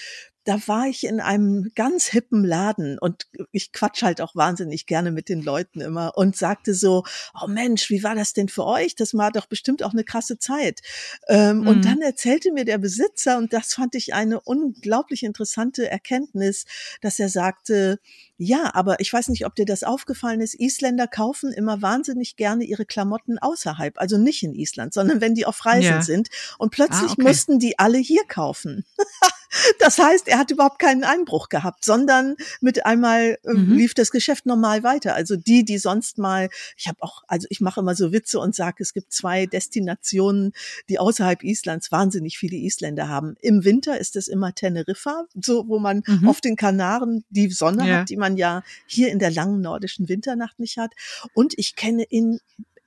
da 0.46 0.60
war 0.68 0.88
ich 0.88 1.04
in 1.04 1.20
einem 1.20 1.72
ganz 1.76 2.06
hippen 2.06 2.46
Laden 2.46 3.00
und 3.00 3.28
ich 3.52 3.72
quatsch 3.72 4.04
halt 4.04 4.22
auch 4.22 4.36
wahnsinnig 4.36 4.86
gerne 4.86 5.12
mit 5.12 5.28
den 5.28 5.42
Leuten 5.42 5.82
immer 5.82 6.14
und 6.16 6.38
sagte 6.38 6.76
so, 6.76 7.04
oh 7.42 7.48
Mensch, 7.48 7.90
wie 7.90 8.04
war 8.04 8.14
das 8.14 8.34
denn 8.34 8.48
für 8.48 8.66
euch? 8.66 8.96
Das 8.96 9.16
war 9.16 9.32
doch 9.32 9.48
bestimmt 9.48 9.82
auch 9.82 9.92
eine 9.92 10.04
krasse 10.04 10.38
Zeit. 10.38 10.82
Ähm, 11.28 11.62
mhm. 11.62 11.68
Und 11.68 11.86
dann 11.86 12.02
erzählte 12.02 12.52
mir 12.52 12.64
der 12.64 12.78
Besitzer, 12.78 13.38
und 13.40 13.54
das 13.54 13.74
fand 13.74 13.96
ich 13.96 14.14
eine 14.14 14.40
unglaublich 14.40 15.24
interessante 15.24 15.90
Erkenntnis, 15.90 16.66
dass 17.02 17.20
er 17.20 17.30
sagte, 17.30 18.00
ja, 18.38 18.72
aber 18.76 19.00
ich 19.00 19.12
weiß 19.12 19.30
nicht, 19.30 19.46
ob 19.46 19.56
dir 19.56 19.66
das 19.66 19.84
aufgefallen 19.84 20.42
ist. 20.42 20.60
Isländer 20.60 21.08
kaufen 21.08 21.54
immer 21.54 21.82
wahnsinnig 21.82 22.36
gerne 22.36 22.66
ihre 22.66 22.86
Klamotten 22.86 23.40
außerhalb, 23.40 24.00
also 24.00 24.18
nicht 24.18 24.44
in 24.44 24.54
Island, 24.54 24.94
sondern 24.94 25.22
wenn 25.22 25.36
die 25.36 25.46
auf 25.46 25.66
Reisen 25.66 25.84
ja. 25.84 26.02
sind. 26.02 26.30
Und 26.60 26.72
plötzlich 26.72 27.10
ah, 27.10 27.14
okay. 27.14 27.24
mussten 27.24 27.60
die 27.60 27.80
alle 27.80 27.98
hier 27.98 28.24
kaufen. 28.28 28.86
Das 29.80 30.00
heißt, 30.00 30.28
er 30.28 30.38
hat 30.38 30.52
überhaupt 30.52 30.80
keinen 30.80 31.04
Einbruch 31.04 31.50
gehabt, 31.50 31.86
sondern 31.86 32.36
mit 32.62 32.86
einmal 32.86 33.38
äh, 33.44 33.54
mhm. 33.54 33.74
lief 33.74 33.94
das 33.94 34.12
Geschäft 34.12 34.46
normal 34.46 34.84
weiter. 34.84 35.16
Also 35.16 35.36
die, 35.36 35.64
die 35.64 35.78
sonst 35.78 36.18
mal, 36.18 36.50
ich 36.78 36.88
habe 36.88 36.98
auch, 37.02 37.24
also 37.28 37.48
ich 37.50 37.62
mache 37.62 37.80
immer 37.80 37.96
so 37.96 38.12
Witze 38.12 38.40
und 38.40 38.56
sage, 38.56 38.78
es 38.80 38.94
gibt 38.94 39.12
zwei 39.14 39.46
Destinationen, 39.46 40.54
die 40.90 41.00
außerhalb 41.00 41.44
Islands 41.44 41.92
wahnsinnig 41.92 42.38
viele 42.38 42.58
Isländer 42.58 43.10
haben. 43.10 43.36
Im 43.42 43.64
Winter 43.64 44.00
ist 44.00 44.16
es 44.16 44.28
immer 44.28 44.54
Teneriffa, 44.54 45.26
so 45.42 45.68
wo 45.68 45.80
man 45.80 46.04
mhm. 46.06 46.28
auf 46.28 46.42
den 46.42 46.56
Kanaren 46.56 47.24
die 47.30 47.50
Sonne 47.50 47.88
ja. 47.88 48.00
hat, 48.00 48.10
die 48.10 48.18
man 48.18 48.38
ja 48.38 48.64
hier 48.86 49.12
in 49.12 49.20
der 49.20 49.32
langen 49.32 49.62
nordischen 49.62 50.10
Winternacht 50.10 50.60
nicht 50.60 50.78
hat. 50.78 50.94
Und 51.34 51.54
ich 51.58 51.76
kenne 51.76 52.04
in 52.04 52.40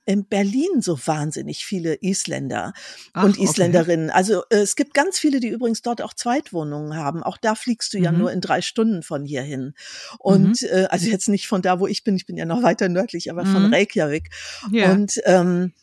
in 0.09 0.25
Berlin 0.25 0.81
so 0.81 0.97
wahnsinnig 1.05 1.63
viele 1.63 1.93
Isländer 2.01 2.73
Ach, 3.13 3.25
und 3.25 3.37
Isländerinnen. 3.37 4.09
Okay. 4.09 4.17
Also 4.17 4.41
äh, 4.49 4.57
es 4.57 4.75
gibt 4.75 4.95
ganz 4.95 5.19
viele, 5.19 5.39
die 5.39 5.49
übrigens 5.49 5.83
dort 5.83 6.01
auch 6.01 6.15
Zweitwohnungen 6.15 6.95
haben. 6.95 7.21
Auch 7.21 7.37
da 7.37 7.53
fliegst 7.53 7.93
du 7.93 7.99
mhm. 7.99 8.03
ja 8.03 8.11
nur 8.11 8.31
in 8.31 8.41
drei 8.41 8.63
Stunden 8.63 9.03
von 9.03 9.23
hier 9.23 9.43
hin. 9.43 9.75
Und 10.17 10.63
mhm. 10.63 10.67
äh, 10.71 10.85
also 10.85 11.07
jetzt 11.07 11.29
nicht 11.29 11.47
von 11.47 11.61
da, 11.61 11.79
wo 11.79 11.85
ich 11.85 12.03
bin, 12.03 12.15
ich 12.15 12.25
bin 12.25 12.37
ja 12.37 12.45
noch 12.45 12.63
weiter 12.63 12.89
nördlich, 12.89 13.29
aber 13.29 13.45
mhm. 13.45 13.53
von 13.53 13.71
Reykjavik. 13.71 14.31
Ja. 14.71 14.91
Und 14.93 15.21
ähm, 15.25 15.73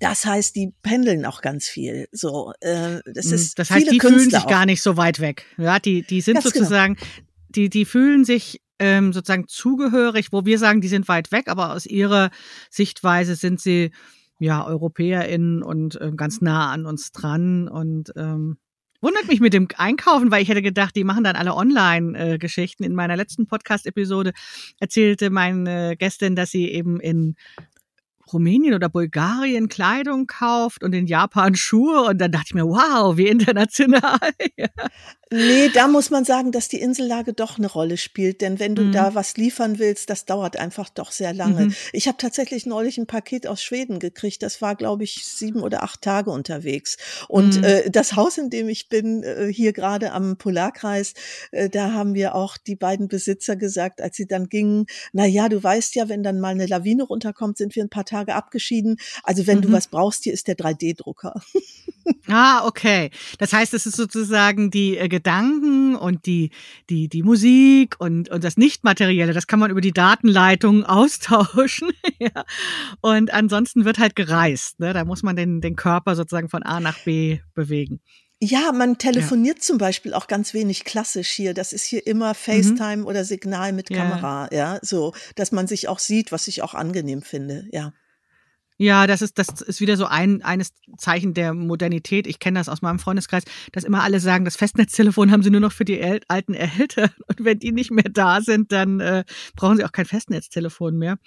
das 0.00 0.26
heißt, 0.26 0.54
die 0.54 0.74
pendeln 0.82 1.24
auch 1.24 1.40
ganz 1.40 1.66
viel. 1.66 2.08
So, 2.12 2.52
äh, 2.60 3.00
das 3.06 3.28
mhm. 3.28 3.34
ist 3.34 3.58
das 3.58 3.70
heißt, 3.70 3.90
die 3.90 3.96
Künstler 3.96 4.18
fühlen 4.18 4.30
sich 4.32 4.40
auch. 4.40 4.50
gar 4.50 4.66
nicht 4.66 4.82
so 4.82 4.98
weit 4.98 5.18
weg. 5.20 5.46
Ja, 5.56 5.78
die 5.78 6.02
die 6.02 6.20
sind 6.20 6.34
ganz 6.34 6.52
genau. 6.52 6.64
sozusagen, 6.64 6.96
genau. 6.96 7.06
die 7.48 7.70
die 7.70 7.86
fühlen 7.86 8.26
sich 8.26 8.60
ähm, 8.78 9.12
sozusagen 9.12 9.48
zugehörig, 9.48 10.28
wo 10.32 10.44
wir 10.44 10.58
sagen, 10.58 10.80
die 10.80 10.88
sind 10.88 11.08
weit 11.08 11.32
weg, 11.32 11.48
aber 11.48 11.72
aus 11.72 11.86
ihrer 11.86 12.30
Sichtweise 12.70 13.34
sind 13.34 13.60
sie 13.60 13.90
ja 14.38 14.66
EuropäerInnen 14.66 15.62
und 15.62 16.00
äh, 16.00 16.12
ganz 16.14 16.40
nah 16.40 16.70
an 16.70 16.86
uns 16.86 17.12
dran 17.12 17.68
und 17.68 18.12
ähm, 18.16 18.58
Wundert 19.02 19.28
mich 19.28 19.40
mit 19.40 19.52
dem 19.52 19.68
Einkaufen, 19.76 20.30
weil 20.30 20.42
ich 20.42 20.48
hätte 20.48 20.62
gedacht, 20.62 20.96
die 20.96 21.04
machen 21.04 21.22
dann 21.22 21.36
alle 21.36 21.54
Online-Geschichten. 21.54 22.82
In 22.82 22.94
meiner 22.94 23.16
letzten 23.16 23.46
Podcast-Episode 23.46 24.32
erzählte 24.80 25.30
meine 25.30 25.96
Gästin, 25.96 26.34
dass 26.34 26.50
sie 26.50 26.70
eben 26.70 26.98
in 26.98 27.36
Rumänien 28.32 28.74
oder 28.74 28.88
Bulgarien 28.88 29.68
Kleidung 29.68 30.26
kauft 30.26 30.82
und 30.82 30.94
in 30.94 31.06
Japan 31.06 31.54
Schuhe. 31.54 32.02
Und 32.02 32.18
dann 32.18 32.32
dachte 32.32 32.46
ich 32.48 32.54
mir, 32.54 32.66
wow, 32.66 33.16
wie 33.16 33.28
international. 33.28 34.18
Nee, 35.32 35.70
da 35.70 35.88
muss 35.88 36.10
man 36.10 36.24
sagen, 36.24 36.52
dass 36.52 36.68
die 36.68 36.80
Insellage 36.80 37.32
doch 37.32 37.58
eine 37.58 37.66
Rolle 37.66 37.96
spielt. 37.96 38.40
Denn 38.42 38.60
wenn 38.60 38.76
du 38.76 38.84
mhm. 38.84 38.92
da 38.92 39.16
was 39.16 39.36
liefern 39.36 39.80
willst, 39.80 40.08
das 40.08 40.24
dauert 40.24 40.56
einfach 40.56 40.88
doch 40.88 41.10
sehr 41.10 41.32
lange. 41.32 41.66
Mhm. 41.66 41.74
Ich 41.92 42.06
habe 42.06 42.16
tatsächlich 42.16 42.64
neulich 42.64 42.96
ein 42.96 43.08
Paket 43.08 43.48
aus 43.48 43.60
Schweden 43.60 43.98
gekriegt. 43.98 44.44
Das 44.44 44.62
war, 44.62 44.76
glaube 44.76 45.02
ich, 45.02 45.24
sieben 45.24 45.62
oder 45.62 45.82
acht 45.82 46.02
Tage 46.02 46.30
unterwegs. 46.30 46.96
Und 47.26 47.56
mhm. 47.56 47.64
äh, 47.64 47.90
das 47.90 48.14
Haus, 48.14 48.38
in 48.38 48.50
dem 48.50 48.68
ich 48.68 48.88
bin, 48.88 49.24
äh, 49.24 49.52
hier 49.52 49.72
gerade 49.72 50.12
am 50.12 50.36
Polarkreis, 50.36 51.14
äh, 51.50 51.68
da 51.68 51.90
haben 51.92 52.14
wir 52.14 52.36
auch 52.36 52.56
die 52.56 52.76
beiden 52.76 53.08
Besitzer 53.08 53.56
gesagt, 53.56 54.00
als 54.00 54.16
sie 54.16 54.28
dann 54.28 54.48
gingen, 54.48 54.86
na 55.12 55.26
ja, 55.26 55.48
du 55.48 55.60
weißt 55.60 55.96
ja, 55.96 56.08
wenn 56.08 56.22
dann 56.22 56.38
mal 56.38 56.50
eine 56.50 56.66
Lawine 56.66 57.02
runterkommt, 57.02 57.58
sind 57.58 57.74
wir 57.74 57.82
ein 57.82 57.90
paar 57.90 58.04
Tage 58.04 58.36
abgeschieden. 58.36 58.96
Also 59.24 59.48
wenn 59.48 59.60
du 59.60 59.70
mhm. 59.70 59.72
was 59.72 59.88
brauchst, 59.88 60.22
hier 60.22 60.32
ist 60.32 60.46
der 60.46 60.56
3D-Drucker. 60.56 61.42
Ah, 62.28 62.66
okay. 62.66 63.10
Das 63.38 63.52
heißt, 63.52 63.74
es 63.74 63.86
ist 63.86 63.96
sozusagen 63.96 64.70
die 64.70 64.96
äh, 64.96 65.08
Gedanken 65.16 65.96
und 65.96 66.26
die, 66.26 66.50
die, 66.90 67.08
die 67.08 67.22
Musik 67.22 67.96
und, 67.98 68.28
und 68.28 68.44
das 68.44 68.58
Nichtmaterielle, 68.58 69.32
das 69.32 69.46
kann 69.46 69.58
man 69.58 69.70
über 69.70 69.80
die 69.80 69.92
Datenleitung 69.92 70.84
austauschen. 70.84 71.90
ja. 72.18 72.44
Und 73.00 73.32
ansonsten 73.32 73.86
wird 73.86 73.98
halt 73.98 74.14
gereist. 74.14 74.78
Ne? 74.78 74.92
Da 74.92 75.06
muss 75.06 75.22
man 75.22 75.34
den, 75.34 75.62
den 75.62 75.74
Körper 75.74 76.16
sozusagen 76.16 76.50
von 76.50 76.62
A 76.62 76.80
nach 76.80 76.98
B 77.04 77.38
bewegen. 77.54 78.00
Ja, 78.38 78.72
man 78.72 78.98
telefoniert 78.98 79.58
ja. 79.58 79.62
zum 79.62 79.78
Beispiel 79.78 80.12
auch 80.12 80.26
ganz 80.26 80.52
wenig 80.52 80.84
klassisch 80.84 81.30
hier. 81.30 81.54
Das 81.54 81.72
ist 81.72 81.84
hier 81.84 82.06
immer 82.06 82.30
mhm. 82.30 82.34
FaceTime 82.34 82.96
mhm. 82.98 83.06
oder 83.06 83.24
Signal 83.24 83.72
mit 83.72 83.88
Kamera, 83.88 84.48
ja. 84.52 84.74
ja, 84.74 84.78
so, 84.82 85.14
dass 85.34 85.52
man 85.52 85.66
sich 85.66 85.88
auch 85.88 85.98
sieht, 85.98 86.30
was 86.32 86.46
ich 86.46 86.60
auch 86.60 86.74
angenehm 86.74 87.22
finde, 87.22 87.66
ja. 87.72 87.94
Ja, 88.78 89.06
das 89.06 89.22
ist, 89.22 89.38
das 89.38 89.62
ist 89.62 89.80
wieder 89.80 89.96
so 89.96 90.04
ein, 90.04 90.42
eines 90.42 90.74
Zeichen 90.98 91.32
der 91.32 91.54
Modernität. 91.54 92.26
Ich 92.26 92.38
kenne 92.38 92.60
das 92.60 92.68
aus 92.68 92.82
meinem 92.82 92.98
Freundeskreis, 92.98 93.44
dass 93.72 93.84
immer 93.84 94.02
alle 94.02 94.20
sagen, 94.20 94.44
das 94.44 94.56
Festnetztelefon 94.56 95.30
haben 95.30 95.42
sie 95.42 95.50
nur 95.50 95.60
noch 95.60 95.72
für 95.72 95.86
die 95.86 95.98
El 95.98 96.20
alten 96.28 96.52
Eltern. 96.52 97.10
Und 97.26 97.44
wenn 97.44 97.58
die 97.58 97.72
nicht 97.72 97.90
mehr 97.90 98.04
da 98.10 98.42
sind, 98.42 98.72
dann 98.72 99.00
äh, 99.00 99.24
brauchen 99.54 99.78
sie 99.78 99.84
auch 99.84 99.92
kein 99.92 100.04
Festnetztelefon 100.04 100.96
mehr. 100.98 101.18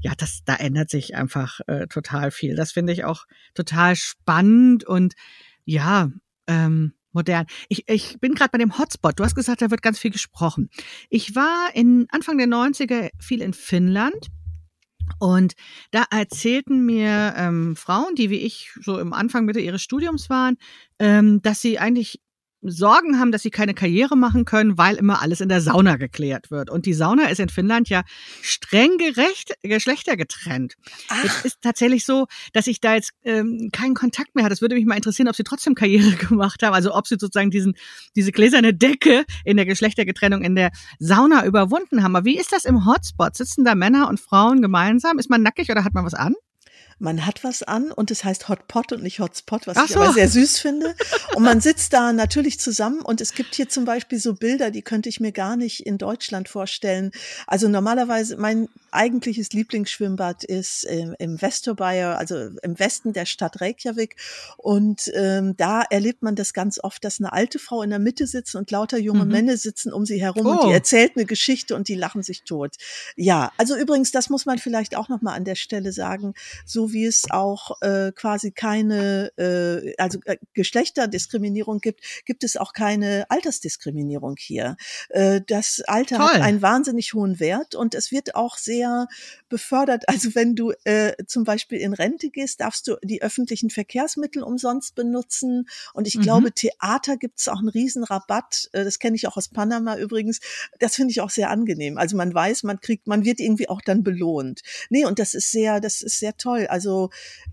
Ja, 0.00 0.12
das, 0.16 0.42
da 0.44 0.56
ändert 0.56 0.88
sich 0.88 1.14
einfach 1.14 1.60
äh, 1.66 1.86
total 1.86 2.30
viel. 2.30 2.56
Das 2.56 2.72
finde 2.72 2.94
ich 2.94 3.04
auch 3.04 3.26
total 3.54 3.94
spannend 3.94 4.84
und 4.84 5.14
ja, 5.64 6.10
ähm, 6.46 6.94
modern. 7.12 7.46
Ich, 7.68 7.88
ich 7.88 8.20
bin 8.20 8.34
gerade 8.34 8.50
bei 8.52 8.58
dem 8.58 8.78
Hotspot. 8.78 9.18
Du 9.18 9.24
hast 9.24 9.34
gesagt, 9.34 9.60
da 9.60 9.70
wird 9.70 9.82
ganz 9.82 9.98
viel 9.98 10.10
gesprochen. 10.12 10.70
Ich 11.10 11.34
war 11.34 11.70
in 11.74 12.06
Anfang 12.10 12.38
der 12.38 12.46
90er 12.46 13.10
viel 13.18 13.42
in 13.42 13.52
Finnland 13.52 14.28
und 15.18 15.54
da 15.90 16.04
erzählten 16.10 16.84
mir 16.84 17.34
ähm, 17.36 17.76
Frauen, 17.76 18.14
die 18.14 18.30
wie 18.30 18.40
ich 18.40 18.70
so 18.80 18.98
im 18.98 19.12
Anfang 19.12 19.44
Mitte 19.44 19.60
ihres 19.60 19.82
Studiums 19.82 20.30
waren, 20.30 20.56
ähm, 20.98 21.40
dass 21.42 21.60
sie 21.60 21.78
eigentlich 21.78 22.20
Sorgen 22.70 23.18
haben, 23.18 23.32
dass 23.32 23.42
sie 23.42 23.50
keine 23.50 23.74
Karriere 23.74 24.16
machen 24.16 24.44
können, 24.44 24.78
weil 24.78 24.96
immer 24.96 25.22
alles 25.22 25.40
in 25.40 25.48
der 25.48 25.60
Sauna 25.60 25.96
geklärt 25.96 26.50
wird. 26.50 26.70
Und 26.70 26.86
die 26.86 26.94
Sauna 26.94 27.28
ist 27.28 27.40
in 27.40 27.48
Finnland 27.48 27.88
ja 27.88 28.02
streng 28.42 28.98
gerecht, 28.98 29.54
geschlechtergetrennt. 29.62 30.74
Ach. 31.08 31.24
Es 31.24 31.44
ist 31.44 31.62
tatsächlich 31.62 32.04
so, 32.04 32.26
dass 32.52 32.66
ich 32.66 32.80
da 32.80 32.94
jetzt 32.94 33.12
ähm, 33.24 33.70
keinen 33.72 33.94
Kontakt 33.94 34.34
mehr 34.34 34.44
habe. 34.44 34.50
Das 34.50 34.60
würde 34.60 34.74
mich 34.74 34.86
mal 34.86 34.96
interessieren, 34.96 35.28
ob 35.28 35.36
sie 35.36 35.44
trotzdem 35.44 35.74
Karriere 35.74 36.10
gemacht 36.28 36.62
haben. 36.62 36.74
Also 36.74 36.94
ob 36.94 37.06
sie 37.06 37.16
sozusagen 37.18 37.50
diesen, 37.50 37.74
diese 38.14 38.32
gläserne 38.32 38.74
Decke 38.74 39.24
in 39.44 39.56
der 39.56 39.66
Geschlechtergetrennung 39.66 40.42
in 40.42 40.54
der 40.54 40.70
Sauna 40.98 41.44
überwunden 41.44 42.02
haben. 42.02 42.16
Aber 42.16 42.24
wie 42.24 42.38
ist 42.38 42.52
das 42.52 42.64
im 42.64 42.86
Hotspot? 42.86 43.36
Sitzen 43.36 43.64
da 43.64 43.74
Männer 43.74 44.08
und 44.08 44.20
Frauen 44.20 44.62
gemeinsam? 44.62 45.18
Ist 45.18 45.30
man 45.30 45.42
nackig 45.42 45.70
oder 45.70 45.84
hat 45.84 45.94
man 45.94 46.04
was 46.04 46.14
an? 46.14 46.34
Man 46.98 47.26
hat 47.26 47.44
was 47.44 47.62
an 47.62 47.92
und 47.92 48.10
es 48.10 48.24
heißt 48.24 48.48
Hotpot 48.48 48.92
und 48.92 49.02
nicht 49.02 49.20
Hotspot, 49.20 49.66
was 49.66 49.76
Ach 49.76 49.84
ich 49.84 49.92
so. 49.92 50.00
aber 50.00 50.12
sehr 50.12 50.28
süß 50.28 50.58
finde. 50.58 50.94
Und 51.34 51.42
man 51.42 51.60
sitzt 51.60 51.92
da 51.92 52.12
natürlich 52.12 52.58
zusammen 52.58 53.00
und 53.02 53.20
es 53.20 53.32
gibt 53.32 53.54
hier 53.54 53.68
zum 53.68 53.84
Beispiel 53.84 54.18
so 54.18 54.34
Bilder, 54.34 54.70
die 54.70 54.82
könnte 54.82 55.08
ich 55.08 55.20
mir 55.20 55.32
gar 55.32 55.56
nicht 55.56 55.84
in 55.84 55.98
Deutschland 55.98 56.48
vorstellen. 56.48 57.10
Also 57.46 57.68
normalerweise, 57.68 58.36
mein 58.38 58.68
eigentliches 58.90 59.50
Lieblingsschwimmbad 59.52 60.44
ist 60.44 60.84
im, 60.84 61.14
im 61.18 61.40
Westerbayer, 61.40 62.16
also 62.16 62.36
im 62.62 62.78
Westen 62.78 63.12
der 63.12 63.26
Stadt 63.26 63.60
Reykjavik. 63.60 64.16
Und 64.56 65.10
ähm, 65.14 65.54
da 65.56 65.82
erlebt 65.82 66.22
man 66.22 66.34
das 66.34 66.54
ganz 66.54 66.82
oft, 66.82 67.04
dass 67.04 67.20
eine 67.20 67.32
alte 67.32 67.58
Frau 67.58 67.82
in 67.82 67.90
der 67.90 67.98
Mitte 67.98 68.26
sitzt 68.26 68.54
und 68.54 68.70
lauter 68.70 68.98
junge 68.98 69.26
mhm. 69.26 69.32
Männer 69.32 69.56
sitzen 69.58 69.92
um 69.92 70.06
sie 70.06 70.20
herum 70.20 70.46
oh. 70.46 70.50
und 70.50 70.62
die 70.62 70.68
oh. 70.68 70.72
erzählt 70.72 71.12
eine 71.16 71.26
Geschichte 71.26 71.76
und 71.76 71.88
die 71.88 71.94
lachen 71.94 72.22
sich 72.22 72.42
tot. 72.44 72.76
Ja, 73.16 73.52
also 73.58 73.76
übrigens, 73.76 74.12
das 74.12 74.30
muss 74.30 74.46
man 74.46 74.58
vielleicht 74.58 74.96
auch 74.96 75.10
nochmal 75.10 75.36
an 75.36 75.44
der 75.44 75.56
Stelle 75.56 75.92
sagen, 75.92 76.32
so 76.64 76.85
wie 76.92 77.04
es 77.04 77.24
auch 77.30 77.80
äh, 77.82 78.12
quasi 78.12 78.52
keine, 78.52 79.30
äh, 79.36 79.94
also 79.98 80.18
äh, 80.24 80.36
Geschlechterdiskriminierung 80.54 81.80
gibt, 81.80 82.00
gibt 82.24 82.44
es 82.44 82.56
auch 82.56 82.72
keine 82.72 83.26
Altersdiskriminierung 83.28 84.36
hier. 84.38 84.76
Äh, 85.10 85.40
das 85.46 85.82
Alter 85.86 86.16
Toll. 86.16 86.26
hat 86.26 86.40
einen 86.42 86.62
wahnsinnig 86.62 87.14
hohen 87.14 87.40
Wert 87.40 87.74
und 87.74 87.94
es 87.94 88.10
wird 88.10 88.34
auch 88.34 88.58
sehr 88.58 89.08
befördert. 89.48 90.08
Also 90.08 90.34
wenn 90.34 90.54
du 90.54 90.72
äh, 90.84 91.12
zum 91.26 91.44
Beispiel 91.44 91.78
in 91.78 91.92
Rente 91.92 92.30
gehst, 92.30 92.60
darfst 92.60 92.86
du 92.88 92.96
die 93.02 93.22
öffentlichen 93.22 93.70
Verkehrsmittel 93.70 94.42
umsonst 94.42 94.94
benutzen. 94.94 95.68
Und 95.94 96.06
ich 96.06 96.16
mhm. 96.16 96.22
glaube, 96.22 96.52
Theater 96.52 97.16
gibt 97.16 97.40
es 97.40 97.48
auch 97.48 97.58
einen 97.58 97.68
Riesenrabatt. 97.68 98.68
Äh, 98.72 98.84
das 98.84 98.98
kenne 98.98 99.16
ich 99.16 99.26
auch 99.26 99.36
aus 99.36 99.48
Panama 99.48 99.96
übrigens. 99.96 100.40
Das 100.78 100.94
finde 100.94 101.12
ich 101.12 101.20
auch 101.20 101.30
sehr 101.30 101.50
angenehm. 101.50 101.98
Also 101.98 102.16
man 102.16 102.32
weiß, 102.32 102.62
man 102.62 102.80
kriegt, 102.80 103.06
man 103.06 103.24
wird 103.24 103.40
irgendwie 103.40 103.68
auch 103.68 103.80
dann 103.80 104.02
belohnt. 104.02 104.62
Nee, 104.90 105.04
und 105.04 105.18
das 105.18 105.34
ist 105.34 105.50
sehr, 105.50 105.80
das 105.80 106.02
ist 106.02 106.18
sehr 106.18 106.36
toll. 106.36 106.66
Also 106.76 107.08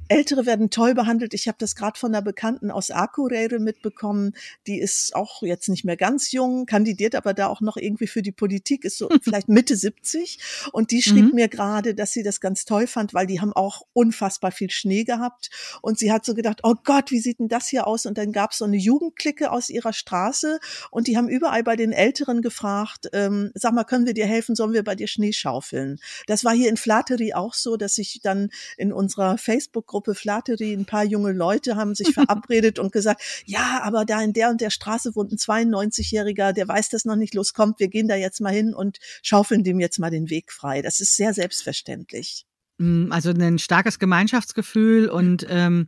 Ältere 0.10 0.46
werden 0.46 0.70
toll 0.70 0.94
behandelt. 0.94 1.34
Ich 1.34 1.48
habe 1.48 1.58
das 1.58 1.76
gerade 1.76 1.98
von 1.98 2.14
einer 2.14 2.22
Bekannten 2.22 2.72
aus 2.72 2.92
Akureyre 2.92 3.60
mitbekommen. 3.60 4.34
Die 4.68 4.78
ist 4.78 5.16
auch 5.16 5.42
jetzt 5.44 5.70
nicht 5.70 5.86
mehr 5.86 5.96
ganz 5.96 6.34
jung, 6.34 6.66
kandidiert 6.66 7.16
aber 7.16 7.34
da 7.34 7.48
auch 7.48 7.62
noch 7.62 7.78
irgendwie 7.78 8.08
für 8.08 8.22
die 8.22 8.34
Politik, 8.34 8.84
ist 8.84 8.98
so 8.98 9.08
vielleicht 9.24 9.48
Mitte 9.48 9.78
70. 9.78 10.40
Und 10.74 10.92
die 10.92 11.02
schrieb 11.02 11.28
mhm. 11.28 11.36
mir 11.36 11.48
gerade, 11.48 11.96
dass 11.96 12.12
sie 12.12 12.22
das 12.22 12.42
ganz 12.42 12.66
toll 12.66 12.86
fand, 12.86 13.14
weil 13.14 13.26
die 13.26 13.40
haben 13.40 13.54
auch 13.54 13.84
unfassbar 13.94 14.52
viel 14.52 14.70
Schnee 14.70 15.06
gehabt. 15.06 15.50
Und 15.82 15.98
sie 15.98 16.12
hat 16.12 16.26
so 16.26 16.34
gedacht, 16.34 16.60
oh 16.64 16.76
Gott, 16.84 17.10
wie 17.10 17.22
sieht 17.22 17.40
denn 17.40 17.48
das 17.48 17.70
hier 17.70 17.88
aus? 17.88 18.06
Und 18.06 18.18
dann 18.18 18.34
gab 18.34 18.52
es 18.52 18.58
so 18.58 18.66
eine 18.66 18.76
Jugendklicke 18.78 19.52
aus 19.52 19.70
ihrer 19.70 19.94
Straße 19.94 20.60
und 20.92 21.08
die 21.08 21.16
haben 21.16 21.30
überall 21.30 21.64
bei 21.64 21.78
den 21.78 21.94
Älteren 21.94 22.42
gefragt, 22.42 23.08
ähm, 23.14 23.52
sag 23.56 23.74
mal, 23.74 23.86
können 23.86 24.06
wir 24.06 24.14
dir 24.14 24.28
helfen? 24.28 24.56
Sollen 24.56 24.74
wir 24.74 24.84
bei 24.84 24.96
dir 24.96 25.08
Schnee 25.08 25.32
schaufeln? 25.32 25.98
Das 26.28 26.44
war 26.44 26.54
hier 26.54 26.70
in 26.70 26.76
Flattery 26.76 27.34
auch 27.34 27.54
so, 27.54 27.78
dass 27.78 27.98
ich 27.98 28.20
dann 28.22 28.50
in 28.78 28.92
unserer 29.14 29.38
Facebook-Gruppe 29.38 30.16
Flattery 30.16 30.74
ein 30.74 30.86
paar 30.86 31.04
junge 31.04 31.32
Leute 31.32 31.76
haben 31.76 31.96
sich 31.96 32.14
verabredet 32.14 32.80
und 32.80 32.92
gesagt, 32.92 33.22
ja, 33.46 33.82
aber 33.84 34.06
da 34.06 34.22
in 34.22 34.34
der 34.34 34.50
und 34.50 34.62
der 34.62 34.70
Straße 34.70 35.16
wohnt 35.16 35.32
ein 35.32 35.38
92-Jähriger, 35.38 36.54
der 36.54 36.68
weiß, 36.68 36.90
dass 36.90 37.06
noch 37.06 37.16
nicht 37.16 37.34
loskommt. 37.34 37.80
Wir 37.80 37.88
gehen 37.88 38.08
da 38.08 38.16
jetzt 38.16 38.42
mal 38.42 38.54
hin 38.54 38.74
und 38.74 39.00
schaufeln 39.22 39.64
dem 39.64 39.80
jetzt 39.80 40.00
mal 40.00 40.10
den 40.10 40.30
Weg 40.30 40.52
frei. 40.52 40.82
Das 40.82 41.00
ist 41.00 41.16
sehr 41.16 41.34
selbstverständlich. 41.34 42.46
Mm, 42.78 43.12
also 43.12 43.30
ein 43.30 43.60
starkes 43.60 44.00
Gemeinschaftsgefühl 44.00 45.10
und 45.10 45.46
ähm, 45.50 45.88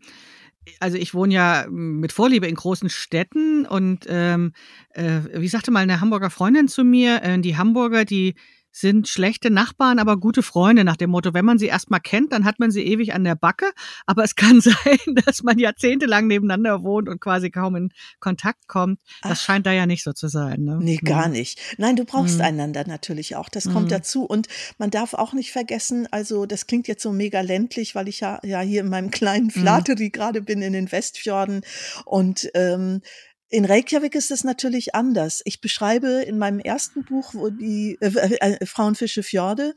also 0.80 0.98
ich 0.98 1.14
wohne 1.14 1.34
ja 1.34 1.66
mit 1.70 2.12
Vorliebe 2.12 2.48
in 2.48 2.56
großen 2.56 2.90
Städten 2.90 3.66
und 3.66 4.06
ähm, 4.08 4.54
äh, 4.90 5.22
wie 5.36 5.48
sagte 5.48 5.72
mal 5.72 5.82
eine 5.82 6.02
Hamburger 6.02 6.32
Freundin 6.32 6.68
zu 6.68 6.84
mir, 6.84 7.22
äh, 7.22 7.40
die 7.40 7.58
Hamburger, 7.58 8.04
die 8.04 8.36
sind 8.76 9.08
schlechte 9.08 9.50
Nachbarn, 9.50 10.00
aber 10.00 10.18
gute 10.18 10.44
Freunde 10.44 10.84
nach 10.84 10.98
dem 10.98 11.10
Motto, 11.10 11.34
wenn 11.34 11.46
man 11.46 11.58
sie 11.58 11.68
erstmal 11.68 12.02
kennt, 12.02 12.34
dann 12.34 12.44
hat 12.44 12.60
man 12.60 12.72
sie 12.72 12.84
ewig 12.84 13.14
an 13.14 13.24
der 13.24 13.36
Backe. 13.36 13.72
Aber 14.06 14.26
es 14.26 14.36
kann 14.36 14.60
sein, 14.62 15.00
dass 15.26 15.44
man 15.44 15.58
jahrzehntelang 15.58 16.28
nebeneinander 16.28 16.84
wohnt 16.84 17.08
und 17.08 17.22
quasi 17.22 17.50
kaum 17.50 17.78
in 17.78 17.90
Kontakt 18.20 18.68
kommt. 18.68 19.00
Das 19.22 19.32
Ach, 19.32 19.46
scheint 19.46 19.66
da 19.66 19.72
ja 19.72 19.86
nicht 19.86 20.04
so 20.04 20.12
zu 20.12 20.28
sein. 20.28 20.64
Ne? 20.64 20.78
Nee, 20.82 20.98
gar 20.98 21.30
nicht. 21.30 21.58
Nein, 21.78 21.96
du 21.96 22.04
brauchst 22.04 22.40
mhm. 22.40 22.46
einander 22.46 22.86
natürlich 22.86 23.38
auch. 23.38 23.48
Das 23.48 23.64
kommt 23.72 23.86
mhm. 23.86 23.92
dazu. 23.92 24.26
Und 24.26 24.48
man 24.78 24.90
darf 24.90 25.14
auch 25.14 25.32
nicht 25.32 25.54
vergessen, 25.54 26.08
also 26.12 26.46
das 26.46 26.68
klingt 26.68 26.90
jetzt 26.90 27.02
so 27.02 27.14
mega 27.14 27.40
ländlich, 27.40 27.96
weil 27.96 28.10
ich 28.10 28.20
ja, 28.20 28.40
ja 28.44 28.60
hier 28.60 28.82
in 28.82 28.90
meinem 28.90 29.10
kleinen 29.10 29.46
mhm. 29.46 29.52
Flateri 29.52 30.08
mhm. 30.08 30.12
gerade 30.12 30.42
bin 30.42 30.62
in 30.62 30.74
den 30.74 30.92
Westfjorden. 30.92 31.62
Und 32.04 32.50
ähm, 32.54 33.02
in 33.50 33.66
Reykjavik 33.66 34.16
ist 34.16 34.32
es 34.32 34.44
natürlich 34.44 34.96
anders. 34.96 35.42
Ich 35.46 35.62
beschreibe 35.62 36.24
in 36.24 36.38
meinem 36.38 36.60
ersten 36.60 37.04
Buch, 37.04 37.34
wo 37.34 37.50
die 37.50 37.98
äh, 38.02 38.08
äh, 38.08 38.66
Frauenfische 38.66 39.24
Fjorde, 39.24 39.76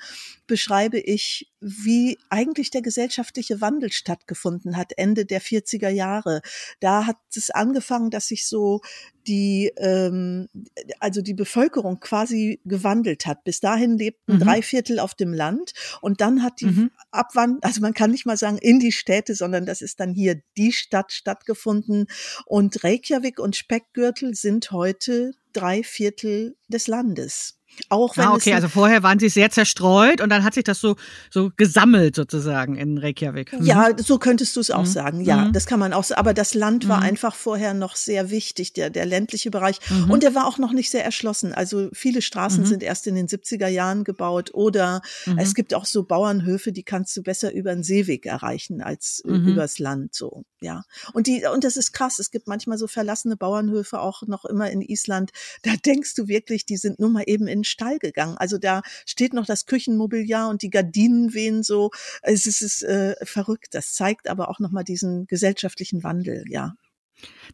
beschreibe 0.48 0.98
ich, 0.98 1.52
wie 1.60 2.18
eigentlich 2.30 2.70
der 2.70 2.82
gesellschaftliche 2.82 3.60
Wandel 3.60 3.92
stattgefunden 3.92 4.76
hat, 4.76 4.92
Ende 4.96 5.24
der 5.24 5.40
40er 5.40 5.88
Jahre. 5.88 6.40
Da 6.80 7.06
hat 7.06 7.18
es 7.36 7.50
angefangen, 7.50 8.10
dass 8.10 8.26
sich 8.26 8.48
so 8.48 8.80
die, 9.28 9.70
ähm, 9.76 10.48
also 10.98 11.20
die 11.20 11.34
Bevölkerung 11.34 12.00
quasi 12.00 12.60
gewandelt 12.64 13.26
hat. 13.26 13.44
Bis 13.44 13.60
dahin 13.60 13.98
lebten 13.98 14.36
mhm. 14.36 14.40
drei 14.40 14.62
Viertel 14.62 14.98
auf 14.98 15.14
dem 15.14 15.32
Land 15.32 15.72
und 16.00 16.20
dann 16.20 16.42
hat 16.42 16.60
die 16.60 16.66
mhm. 16.66 16.90
Abwand, 17.10 17.62
also 17.62 17.80
man 17.80 17.94
kann 17.94 18.10
nicht 18.10 18.26
mal 18.26 18.36
sagen 18.36 18.58
in 18.58 18.80
die 18.80 18.92
Städte, 18.92 19.34
sondern 19.34 19.66
das 19.66 19.82
ist 19.82 20.00
dann 20.00 20.14
hier 20.14 20.40
die 20.56 20.72
Stadt 20.72 21.12
stattgefunden. 21.12 22.06
Und 22.46 22.82
Reykjavik 22.82 23.38
und 23.38 23.54
Speckgürtel 23.54 24.34
sind 24.34 24.72
heute 24.72 25.34
drei 25.52 25.82
Viertel 25.82 26.56
des 26.68 26.86
Landes. 26.86 27.57
Auch 27.88 28.16
wenn 28.16 28.26
ah, 28.26 28.34
okay, 28.34 28.54
also 28.54 28.68
vorher 28.68 29.02
waren 29.02 29.18
sie 29.18 29.28
sehr 29.28 29.50
zerstreut 29.50 30.20
und 30.20 30.30
dann 30.30 30.44
hat 30.44 30.54
sich 30.54 30.64
das 30.64 30.80
so, 30.80 30.96
so 31.30 31.50
gesammelt 31.56 32.16
sozusagen 32.16 32.76
in 32.76 32.98
Reykjavik. 32.98 33.52
Mhm. 33.52 33.64
Ja, 33.64 33.90
so 33.96 34.18
könntest 34.18 34.56
du 34.56 34.60
es 34.60 34.70
auch 34.70 34.82
mhm. 34.82 34.86
sagen. 34.86 35.20
Ja, 35.22 35.46
mhm. 35.46 35.52
das 35.52 35.66
kann 35.66 35.80
man 35.80 35.92
auch 35.92 36.04
sagen. 36.04 36.18
Aber 36.18 36.34
das 36.34 36.54
Land 36.54 36.88
war 36.88 36.98
mhm. 36.98 37.04
einfach 37.04 37.34
vorher 37.34 37.74
noch 37.74 37.96
sehr 37.96 38.30
wichtig, 38.30 38.72
der, 38.72 38.90
der 38.90 39.06
ländliche 39.06 39.50
Bereich. 39.50 39.78
Mhm. 39.90 40.10
Und 40.10 40.22
der 40.22 40.34
war 40.34 40.46
auch 40.46 40.58
noch 40.58 40.72
nicht 40.72 40.90
sehr 40.90 41.04
erschlossen. 41.04 41.52
Also 41.52 41.88
viele 41.92 42.22
Straßen 42.22 42.62
mhm. 42.62 42.66
sind 42.66 42.82
erst 42.82 43.06
in 43.06 43.14
den 43.14 43.28
70er 43.28 43.68
Jahren 43.68 44.04
gebaut 44.04 44.50
oder 44.52 45.02
es 45.36 45.54
gibt 45.54 45.74
auch 45.74 45.84
so 45.84 46.04
Bauernhöfe, 46.04 46.72
die 46.72 46.82
kannst 46.82 47.16
du 47.16 47.22
besser 47.22 47.52
über 47.52 47.72
den 47.74 47.82
Seeweg 47.82 48.26
erreichen 48.26 48.80
als 48.82 49.22
übers 49.24 49.78
Land, 49.78 50.14
so. 50.14 50.44
Ja. 50.60 50.82
Und 51.12 51.26
die, 51.26 51.44
und 51.52 51.64
das 51.64 51.76
ist 51.76 51.92
krass. 51.92 52.18
Es 52.18 52.30
gibt 52.30 52.48
manchmal 52.48 52.78
so 52.78 52.86
verlassene 52.86 53.36
Bauernhöfe 53.36 54.00
auch 54.00 54.22
noch 54.26 54.44
immer 54.44 54.70
in 54.70 54.80
Island. 54.80 55.30
Da 55.62 55.72
denkst 55.84 56.14
du 56.14 56.28
wirklich, 56.28 56.66
die 56.66 56.76
sind 56.76 56.98
nur 56.98 57.10
mal 57.10 57.24
eben 57.26 57.46
in 57.46 57.64
Stall 57.68 57.98
gegangen. 57.98 58.36
Also 58.38 58.58
da 58.58 58.82
steht 59.06 59.32
noch 59.32 59.46
das 59.46 59.66
Küchenmobiliar 59.66 60.48
und 60.48 60.62
die 60.62 60.70
Gardinen 60.70 61.34
wehen 61.34 61.62
so. 61.62 61.90
Es 62.22 62.46
ist, 62.46 62.62
es 62.62 62.82
ist 62.82 62.82
äh, 62.82 63.14
verrückt. 63.24 63.68
Das 63.72 63.92
zeigt 63.94 64.28
aber 64.28 64.48
auch 64.50 64.58
nochmal 64.58 64.84
diesen 64.84 65.26
gesellschaftlichen 65.26 66.02
Wandel, 66.02 66.44
ja. 66.48 66.74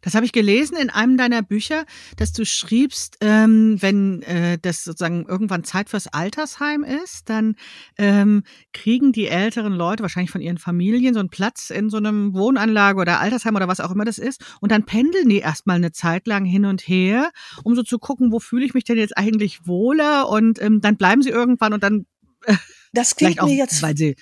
Das 0.01 0.13
habe 0.13 0.25
ich 0.25 0.31
gelesen 0.31 0.77
in 0.77 0.89
einem 0.89 1.17
deiner 1.17 1.41
Bücher, 1.41 1.85
dass 2.17 2.31
du 2.31 2.45
schriebst, 2.45 3.17
ähm, 3.21 3.81
wenn 3.81 4.21
äh, 4.23 4.57
das 4.61 4.83
sozusagen 4.83 5.25
irgendwann 5.25 5.63
Zeit 5.63 5.89
fürs 5.89 6.07
Altersheim 6.07 6.83
ist, 6.83 7.29
dann 7.29 7.55
ähm, 7.97 8.43
kriegen 8.73 9.11
die 9.11 9.27
älteren 9.27 9.73
Leute 9.73 10.03
wahrscheinlich 10.03 10.31
von 10.31 10.41
ihren 10.41 10.57
Familien 10.57 11.13
so 11.13 11.19
einen 11.19 11.29
Platz 11.29 11.69
in 11.69 11.89
so 11.89 11.97
einem 11.97 12.33
Wohnanlage 12.33 12.99
oder 12.99 13.19
Altersheim 13.19 13.55
oder 13.55 13.67
was 13.67 13.79
auch 13.79 13.91
immer 13.91 14.05
das 14.05 14.17
ist. 14.17 14.43
Und 14.61 14.71
dann 14.71 14.85
pendeln 14.85 15.29
die 15.29 15.39
erstmal 15.39 15.77
eine 15.77 15.91
Zeit 15.91 16.27
lang 16.27 16.45
hin 16.45 16.65
und 16.65 16.81
her, 16.87 17.31
um 17.63 17.75
so 17.75 17.83
zu 17.83 17.97
gucken, 17.97 18.31
wo 18.31 18.39
fühle 18.39 18.65
ich 18.65 18.73
mich 18.73 18.83
denn 18.83 18.97
jetzt 18.97 19.17
eigentlich 19.17 19.65
wohler? 19.65 20.29
Und 20.29 20.61
ähm, 20.61 20.81
dann 20.81 20.97
bleiben 20.97 21.21
sie 21.21 21.29
irgendwann 21.29 21.73
und 21.73 21.83
dann. 21.83 22.05
Äh, 22.45 22.55
das 22.93 23.15
klingt 23.15 23.41
auch, 23.41 23.47
mir 23.47 23.55
jetzt, 23.55 23.81
weil 23.81 23.97
sie 23.97 24.15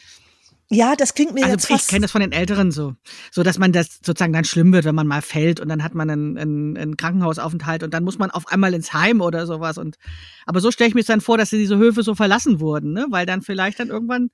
ja, 0.73 0.95
das 0.95 1.13
klingt 1.13 1.33
mir 1.33 1.43
also 1.43 1.53
jetzt 1.53 1.67
fast. 1.67 1.83
Ich 1.83 1.87
kenne 1.89 2.01
das 2.01 2.11
von 2.11 2.21
den 2.21 2.31
Älteren 2.31 2.71
so. 2.71 2.95
So, 3.31 3.43
dass 3.43 3.57
man 3.57 3.71
das 3.71 3.99
sozusagen 4.05 4.33
dann 4.33 4.45
schlimm 4.45 4.73
wird, 4.73 4.85
wenn 4.85 4.95
man 4.95 5.07
mal 5.07 5.21
fällt 5.21 5.59
und 5.59 5.69
dann 5.69 5.83
hat 5.83 5.95
man 5.95 6.09
einen, 6.09 6.37
einen, 6.37 6.77
einen 6.77 6.97
Krankenhausaufenthalt 6.97 7.83
und 7.83 7.93
dann 7.93 8.03
muss 8.03 8.17
man 8.17 8.31
auf 8.31 8.47
einmal 8.47 8.73
ins 8.73 8.93
Heim 8.93 9.21
oder 9.21 9.45
sowas. 9.45 9.77
Und, 9.77 9.97
aber 10.45 10.59
so 10.59 10.71
stelle 10.71 10.89
ich 10.89 10.95
mir 10.95 11.03
dann 11.03 11.21
vor, 11.21 11.37
dass 11.37 11.49
diese 11.49 11.77
Höfe 11.77 12.03
so 12.03 12.15
verlassen 12.15 12.59
wurden, 12.59 12.93
ne? 12.93 13.05
weil 13.09 13.25
dann 13.25 13.41
vielleicht 13.41 13.79
dann 13.79 13.89
irgendwann 13.89 14.29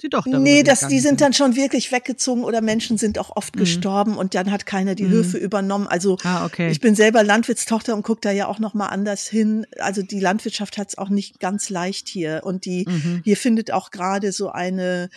sie 0.00 0.08
doch 0.08 0.26
Nee, 0.26 0.62
das, 0.62 0.88
die 0.88 0.98
sind 0.98 1.20
dann 1.20 1.32
schon 1.32 1.56
wirklich 1.56 1.92
weggezogen 1.92 2.42
oder 2.44 2.60
Menschen 2.60 2.98
sind 2.98 3.18
auch 3.18 3.36
oft 3.36 3.54
mhm. 3.54 3.60
gestorben 3.60 4.16
und 4.16 4.34
dann 4.34 4.50
hat 4.50 4.66
keiner 4.66 4.94
die 4.94 5.04
mhm. 5.04 5.10
Höfe 5.10 5.38
übernommen. 5.38 5.86
Also 5.86 6.18
ah, 6.24 6.44
okay. 6.44 6.70
ich 6.70 6.80
bin 6.80 6.94
selber 6.94 7.22
Landwirtstochter 7.22 7.94
und 7.94 8.02
gucke 8.02 8.20
da 8.20 8.30
ja 8.30 8.46
auch 8.48 8.58
noch 8.58 8.74
mal 8.74 8.88
anders 8.88 9.28
hin. 9.28 9.66
Also 9.78 10.02
die 10.02 10.20
Landwirtschaft 10.20 10.78
hat 10.78 10.88
es 10.88 10.98
auch 10.98 11.10
nicht 11.10 11.38
ganz 11.38 11.70
leicht 11.70 12.08
hier 12.08 12.42
und 12.44 12.64
die 12.64 12.86
mhm. 12.88 13.20
hier 13.24 13.36
findet 13.36 13.70
auch 13.70 13.90
gerade 13.90 14.32
so 14.32 14.50
eine 14.50 15.10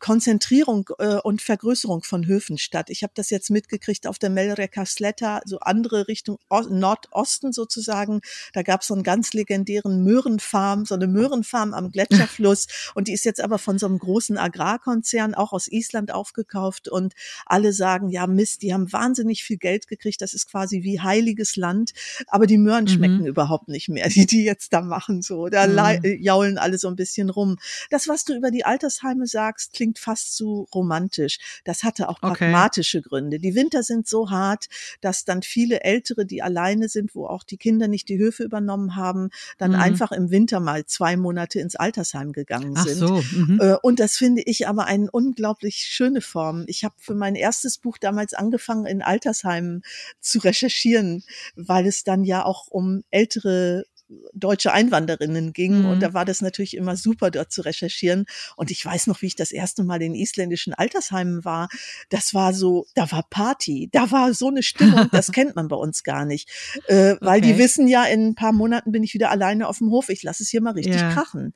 Konzentrierung 0.00 0.88
äh, 0.98 1.16
und 1.16 1.42
Vergrößerung 1.42 2.02
von 2.02 2.26
Höfen 2.26 2.58
statt. 2.58 2.90
Ich 2.90 3.02
habe 3.02 3.12
das 3.14 3.30
jetzt 3.30 3.50
mitgekriegt 3.50 4.06
auf 4.06 4.18
der 4.18 4.30
Melreka 4.30 4.86
Sletta, 4.86 5.40
so 5.44 5.58
andere 5.60 6.08
Richtung 6.08 6.38
o 6.48 6.60
Nordosten 6.62 7.52
sozusagen. 7.52 8.20
Da 8.52 8.62
gab 8.62 8.80
es 8.80 8.88
so 8.88 8.94
einen 8.94 9.02
ganz 9.02 9.34
legendären 9.34 10.02
Möhrenfarm, 10.02 10.86
so 10.86 10.94
eine 10.94 11.06
Möhrenfarm 11.06 11.74
am 11.74 11.90
Gletscherfluss. 11.90 12.66
und 12.94 13.08
die 13.08 13.12
ist 13.12 13.24
jetzt 13.24 13.40
aber 13.40 13.58
von 13.58 13.78
so 13.78 13.86
einem 13.86 13.98
großen 13.98 14.38
Agrarkonzern 14.38 15.34
auch 15.34 15.52
aus 15.52 15.68
Island 15.68 16.12
aufgekauft. 16.12 16.88
Und 16.88 17.14
alle 17.44 17.72
sagen, 17.72 18.08
ja 18.08 18.26
Mist, 18.26 18.62
die 18.62 18.72
haben 18.72 18.92
wahnsinnig 18.92 19.44
viel 19.44 19.58
Geld 19.58 19.88
gekriegt. 19.88 20.22
Das 20.22 20.34
ist 20.34 20.50
quasi 20.50 20.82
wie 20.82 21.00
heiliges 21.00 21.56
Land. 21.56 21.92
Aber 22.28 22.46
die 22.46 22.58
Möhren 22.58 22.84
mhm. 22.84 22.88
schmecken 22.88 23.26
überhaupt 23.26 23.68
nicht 23.68 23.88
mehr, 23.88 24.08
die 24.08 24.26
die 24.26 24.44
jetzt 24.44 24.72
da 24.72 24.80
machen. 24.80 25.22
So, 25.22 25.48
da 25.48 25.66
mhm. 25.66 26.22
jaulen 26.22 26.58
alle 26.58 26.78
so 26.78 26.88
ein 26.88 26.96
bisschen 26.96 27.30
rum. 27.30 27.58
Das, 27.90 28.08
was 28.08 28.24
du 28.24 28.34
über 28.34 28.50
die 28.50 28.64
Altersheime 28.64 29.26
sagst, 29.26 29.65
das 29.66 29.72
klingt 29.72 29.98
fast 29.98 30.36
zu 30.36 30.68
romantisch. 30.74 31.38
Das 31.64 31.82
hatte 31.82 32.08
auch 32.08 32.20
pragmatische 32.20 32.98
okay. 32.98 33.08
Gründe. 33.08 33.38
Die 33.38 33.54
Winter 33.54 33.82
sind 33.82 34.06
so 34.06 34.30
hart, 34.30 34.66
dass 35.00 35.24
dann 35.24 35.42
viele 35.42 35.82
Ältere, 35.82 36.26
die 36.26 36.42
alleine 36.42 36.88
sind, 36.88 37.14
wo 37.14 37.26
auch 37.26 37.42
die 37.42 37.56
Kinder 37.56 37.88
nicht 37.88 38.08
die 38.08 38.18
Höfe 38.18 38.44
übernommen 38.44 38.96
haben, 38.96 39.30
dann 39.58 39.72
mhm. 39.72 39.80
einfach 39.80 40.12
im 40.12 40.30
Winter 40.30 40.60
mal 40.60 40.86
zwei 40.86 41.16
Monate 41.16 41.60
ins 41.60 41.76
Altersheim 41.76 42.32
gegangen 42.32 42.74
Ach 42.76 42.86
sind. 42.86 42.98
So. 42.98 43.22
Mhm. 43.32 43.60
Äh, 43.60 43.76
und 43.82 44.00
das 44.00 44.16
finde 44.16 44.42
ich 44.42 44.68
aber 44.68 44.86
eine 44.86 45.10
unglaublich 45.10 45.76
schöne 45.76 46.20
Form. 46.20 46.64
Ich 46.66 46.84
habe 46.84 46.94
für 46.98 47.14
mein 47.14 47.34
erstes 47.34 47.78
Buch 47.78 47.98
damals 47.98 48.34
angefangen, 48.34 48.86
in 48.86 49.02
Altersheimen 49.02 49.82
zu 50.20 50.38
recherchieren, 50.38 51.24
weil 51.54 51.86
es 51.86 52.04
dann 52.04 52.24
ja 52.24 52.44
auch 52.44 52.68
um 52.68 53.02
ältere 53.10 53.84
deutsche 54.32 54.72
Einwanderinnen 54.72 55.52
ging. 55.52 55.80
Mhm. 55.80 55.86
Und 55.86 56.00
da 56.00 56.14
war 56.14 56.24
das 56.24 56.40
natürlich 56.40 56.76
immer 56.76 56.96
super, 56.96 57.30
dort 57.30 57.52
zu 57.52 57.62
recherchieren. 57.62 58.26
Und 58.56 58.70
ich 58.70 58.84
weiß 58.84 59.06
noch, 59.06 59.22
wie 59.22 59.26
ich 59.26 59.36
das 59.36 59.50
erste 59.50 59.84
Mal 59.84 60.02
in 60.02 60.14
isländischen 60.14 60.74
Altersheimen 60.74 61.44
war. 61.44 61.68
Das 62.08 62.34
war 62.34 62.52
so, 62.52 62.86
da 62.94 63.10
war 63.10 63.24
Party, 63.28 63.88
da 63.92 64.10
war 64.10 64.34
so 64.34 64.48
eine 64.48 64.62
Stimmung, 64.62 65.08
das 65.12 65.32
kennt 65.32 65.56
man 65.56 65.68
bei 65.68 65.76
uns 65.76 66.04
gar 66.04 66.24
nicht. 66.24 66.48
Äh, 66.86 67.16
weil 67.20 67.38
okay. 67.38 67.52
die 67.52 67.58
wissen 67.58 67.88
ja, 67.88 68.04
in 68.04 68.28
ein 68.28 68.34
paar 68.34 68.52
Monaten 68.52 68.92
bin 68.92 69.02
ich 69.02 69.14
wieder 69.14 69.30
alleine 69.30 69.68
auf 69.68 69.78
dem 69.78 69.90
Hof. 69.90 70.08
Ich 70.08 70.22
lasse 70.22 70.42
es 70.42 70.50
hier 70.50 70.60
mal 70.60 70.74
richtig 70.74 71.00
ja. 71.00 71.12
krachen. 71.12 71.54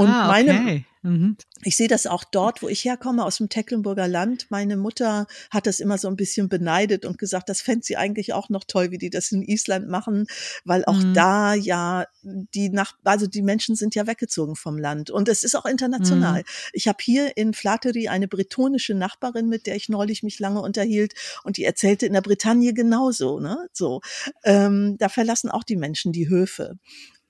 Und 0.00 0.08
ah, 0.08 0.30
okay. 0.30 0.44
meine, 0.46 0.84
mhm. 1.02 1.36
ich 1.62 1.76
sehe 1.76 1.86
das 1.86 2.06
auch 2.06 2.24
dort, 2.24 2.62
wo 2.62 2.68
ich 2.68 2.86
herkomme, 2.86 3.22
aus 3.22 3.36
dem 3.36 3.50
Tecklenburger 3.50 4.08
Land. 4.08 4.46
Meine 4.48 4.78
Mutter 4.78 5.26
hat 5.50 5.66
das 5.66 5.78
immer 5.78 5.98
so 5.98 6.08
ein 6.08 6.16
bisschen 6.16 6.48
beneidet 6.48 7.04
und 7.04 7.18
gesagt, 7.18 7.50
das 7.50 7.60
fände 7.60 7.84
sie 7.84 7.98
eigentlich 7.98 8.32
auch 8.32 8.48
noch 8.48 8.64
toll, 8.64 8.92
wie 8.92 8.96
die 8.96 9.10
das 9.10 9.30
in 9.30 9.42
Island 9.42 9.88
machen, 9.88 10.26
weil 10.64 10.86
auch 10.86 10.96
mhm. 10.96 11.12
da 11.12 11.52
ja 11.52 12.06
die 12.22 12.70
nach, 12.70 12.94
also 13.04 13.26
die 13.26 13.42
Menschen 13.42 13.76
sind 13.76 13.94
ja 13.94 14.06
weggezogen 14.06 14.56
vom 14.56 14.78
Land 14.78 15.10
und 15.10 15.28
es 15.28 15.44
ist 15.44 15.54
auch 15.54 15.66
international. 15.66 16.40
Mhm. 16.40 16.70
Ich 16.72 16.88
habe 16.88 16.98
hier 17.02 17.36
in 17.36 17.52
Flattery 17.52 18.08
eine 18.08 18.26
bretonische 18.26 18.94
Nachbarin, 18.94 19.50
mit 19.50 19.66
der 19.66 19.76
ich 19.76 19.90
neulich 19.90 20.22
mich 20.22 20.38
lange 20.38 20.62
unterhielt 20.62 21.12
und 21.44 21.58
die 21.58 21.64
erzählte 21.64 22.06
in 22.06 22.14
der 22.14 22.22
Bretagne 22.22 22.72
genauso, 22.72 23.38
ne? 23.38 23.68
So, 23.74 24.00
ähm, 24.44 24.96
da 24.96 25.10
verlassen 25.10 25.50
auch 25.50 25.64
die 25.64 25.76
Menschen 25.76 26.12
die 26.12 26.30
Höfe. 26.30 26.78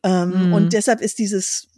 Ähm, 0.03 0.49
mhm. 0.49 0.53
Und 0.55 0.73
deshalb 0.73 1.01
ist 1.01 1.19
dieses 1.19 1.69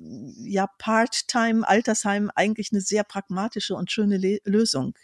ja 0.44 0.68
Part-Time 0.78 1.66
Altersheim 1.66 2.30
eigentlich 2.34 2.70
eine 2.72 2.80
sehr 2.80 3.04
pragmatische 3.04 3.74
und 3.74 3.90
schöne 3.90 4.16
Le 4.16 4.38
Lösung. 4.44 4.94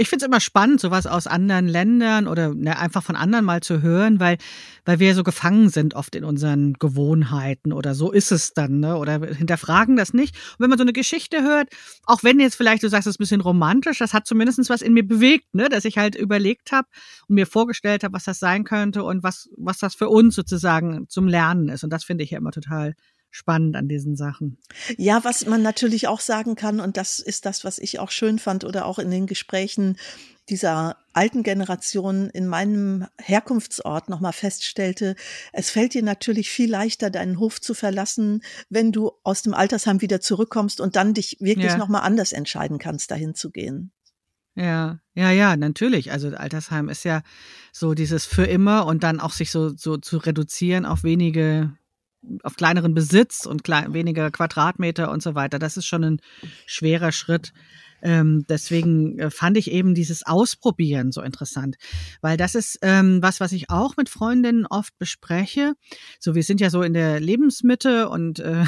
Ich 0.00 0.08
finde 0.08 0.24
es 0.24 0.28
immer 0.28 0.38
spannend, 0.38 0.80
sowas 0.80 1.08
aus 1.08 1.26
anderen 1.26 1.66
Ländern 1.66 2.28
oder 2.28 2.54
ne, 2.54 2.78
einfach 2.78 3.02
von 3.02 3.16
anderen 3.16 3.44
mal 3.44 3.62
zu 3.62 3.82
hören, 3.82 4.20
weil, 4.20 4.38
weil 4.84 5.00
wir 5.00 5.12
so 5.16 5.24
gefangen 5.24 5.70
sind 5.70 5.94
oft 5.94 6.14
in 6.14 6.22
unseren 6.22 6.74
Gewohnheiten 6.74 7.72
oder 7.72 7.96
so 7.96 8.12
ist 8.12 8.30
es 8.30 8.54
dann, 8.54 8.78
ne? 8.78 8.96
Oder 8.96 9.18
hinterfragen 9.18 9.96
das 9.96 10.14
nicht. 10.14 10.36
Und 10.36 10.60
wenn 10.60 10.70
man 10.70 10.78
so 10.78 10.84
eine 10.84 10.92
Geschichte 10.92 11.42
hört, 11.42 11.68
auch 12.04 12.22
wenn 12.22 12.38
jetzt 12.38 12.54
vielleicht 12.54 12.84
du 12.84 12.88
sagst, 12.88 13.08
es 13.08 13.16
ist 13.16 13.18
ein 13.18 13.24
bisschen 13.24 13.40
romantisch, 13.40 13.98
das 13.98 14.14
hat 14.14 14.24
zumindest 14.28 14.70
was 14.70 14.82
in 14.82 14.92
mir 14.94 15.06
bewegt, 15.06 15.52
ne? 15.52 15.68
Dass 15.68 15.84
ich 15.84 15.98
halt 15.98 16.14
überlegt 16.14 16.70
habe 16.70 16.86
und 17.26 17.34
mir 17.34 17.48
vorgestellt 17.48 18.04
habe, 18.04 18.14
was 18.14 18.22
das 18.22 18.38
sein 18.38 18.62
könnte 18.62 19.02
und 19.02 19.24
was, 19.24 19.48
was 19.56 19.78
das 19.78 19.96
für 19.96 20.08
uns 20.08 20.36
sozusagen 20.36 21.08
zum 21.08 21.26
Lernen 21.26 21.68
ist. 21.70 21.82
Und 21.82 21.92
das 21.92 22.04
finde 22.04 22.22
ich 22.22 22.30
ja 22.30 22.38
immer 22.38 22.52
total 22.52 22.94
spannend 23.30 23.76
an 23.76 23.88
diesen 23.88 24.16
Sachen. 24.16 24.58
Ja, 24.96 25.24
was 25.24 25.46
man 25.46 25.62
natürlich 25.62 26.08
auch 26.08 26.20
sagen 26.20 26.54
kann, 26.54 26.80
und 26.80 26.96
das 26.96 27.18
ist 27.18 27.46
das, 27.46 27.64
was 27.64 27.78
ich 27.78 27.98
auch 27.98 28.10
schön 28.10 28.38
fand 28.38 28.64
oder 28.64 28.86
auch 28.86 28.98
in 28.98 29.10
den 29.10 29.26
Gesprächen 29.26 29.96
dieser 30.48 30.96
alten 31.12 31.42
Generation 31.42 32.30
in 32.30 32.46
meinem 32.46 33.06
Herkunftsort 33.20 34.08
nochmal 34.08 34.32
feststellte, 34.32 35.14
es 35.52 35.70
fällt 35.70 35.94
dir 35.94 36.02
natürlich 36.02 36.50
viel 36.50 36.70
leichter, 36.70 37.10
deinen 37.10 37.38
Hof 37.38 37.60
zu 37.60 37.74
verlassen, 37.74 38.42
wenn 38.70 38.92
du 38.92 39.12
aus 39.24 39.42
dem 39.42 39.54
Altersheim 39.54 40.00
wieder 40.00 40.20
zurückkommst 40.20 40.80
und 40.80 40.96
dann 40.96 41.14
dich 41.14 41.36
wirklich 41.40 41.72
ja. 41.72 41.76
nochmal 41.76 42.02
anders 42.02 42.32
entscheiden 42.32 42.78
kannst, 42.78 43.10
dahin 43.10 43.34
zu 43.34 43.50
gehen. 43.50 43.92
Ja, 44.54 44.98
ja, 45.14 45.30
ja, 45.30 45.56
natürlich. 45.56 46.10
Also 46.10 46.28
Altersheim 46.30 46.88
ist 46.88 47.04
ja 47.04 47.22
so 47.72 47.94
dieses 47.94 48.26
für 48.26 48.44
immer 48.44 48.86
und 48.86 49.04
dann 49.04 49.20
auch 49.20 49.32
sich 49.32 49.52
so, 49.52 49.76
so 49.76 49.98
zu 49.98 50.18
reduzieren 50.18 50.84
auf 50.84 51.04
wenige 51.04 51.76
auf 52.42 52.56
kleineren 52.56 52.94
Besitz 52.94 53.46
und 53.46 53.64
klein, 53.64 53.92
weniger 53.94 54.30
Quadratmeter 54.30 55.10
und 55.10 55.22
so 55.22 55.34
weiter. 55.34 55.58
Das 55.58 55.76
ist 55.76 55.86
schon 55.86 56.04
ein 56.04 56.20
schwerer 56.66 57.12
Schritt. 57.12 57.52
Ähm, 58.00 58.44
deswegen 58.48 59.18
äh, 59.18 59.30
fand 59.30 59.56
ich 59.56 59.70
eben 59.70 59.94
dieses 59.94 60.24
Ausprobieren 60.24 61.10
so 61.10 61.20
interessant, 61.20 61.76
weil 62.20 62.36
das 62.36 62.54
ist 62.54 62.78
ähm, 62.82 63.20
was, 63.22 63.40
was 63.40 63.52
ich 63.52 63.70
auch 63.70 63.96
mit 63.96 64.08
Freundinnen 64.08 64.66
oft 64.66 64.96
bespreche. 64.98 65.72
So, 66.20 66.34
wir 66.34 66.44
sind 66.44 66.60
ja 66.60 66.70
so 66.70 66.82
in 66.82 66.94
der 66.94 67.18
Lebensmitte 67.18 68.08
und 68.08 68.38
äh, 68.38 68.64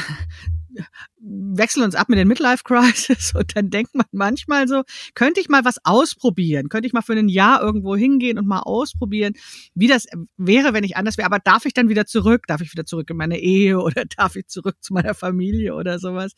wechseln 1.20 1.84
uns 1.84 1.94
ab 1.94 2.08
mit 2.08 2.18
den 2.18 2.28
Midlife 2.28 2.62
Crisis 2.64 3.34
und 3.36 3.56
dann 3.56 3.70
denkt 3.70 3.94
man 3.94 4.06
manchmal 4.12 4.68
so, 4.68 4.82
könnte 5.14 5.40
ich 5.40 5.48
mal 5.48 5.64
was 5.64 5.76
ausprobieren? 5.84 6.68
Könnte 6.68 6.86
ich 6.86 6.92
mal 6.92 7.02
für 7.02 7.12
ein 7.12 7.28
Jahr 7.28 7.60
irgendwo 7.60 7.96
hingehen 7.96 8.38
und 8.38 8.46
mal 8.46 8.60
ausprobieren, 8.60 9.34
wie 9.74 9.88
das 9.88 10.06
wäre, 10.36 10.72
wenn 10.72 10.84
ich 10.84 10.96
anders 10.96 11.18
wäre? 11.18 11.26
Aber 11.26 11.38
darf 11.38 11.64
ich 11.66 11.74
dann 11.74 11.88
wieder 11.88 12.06
zurück? 12.06 12.46
Darf 12.46 12.60
ich 12.60 12.72
wieder 12.72 12.86
zurück 12.86 13.10
in 13.10 13.16
meine 13.16 13.38
Ehe 13.38 13.80
oder 13.82 14.04
darf 14.04 14.36
ich 14.36 14.46
zurück 14.48 14.76
zu 14.80 14.92
meiner 14.92 15.14
Familie 15.14 15.74
oder 15.74 15.98
sowas? 15.98 16.32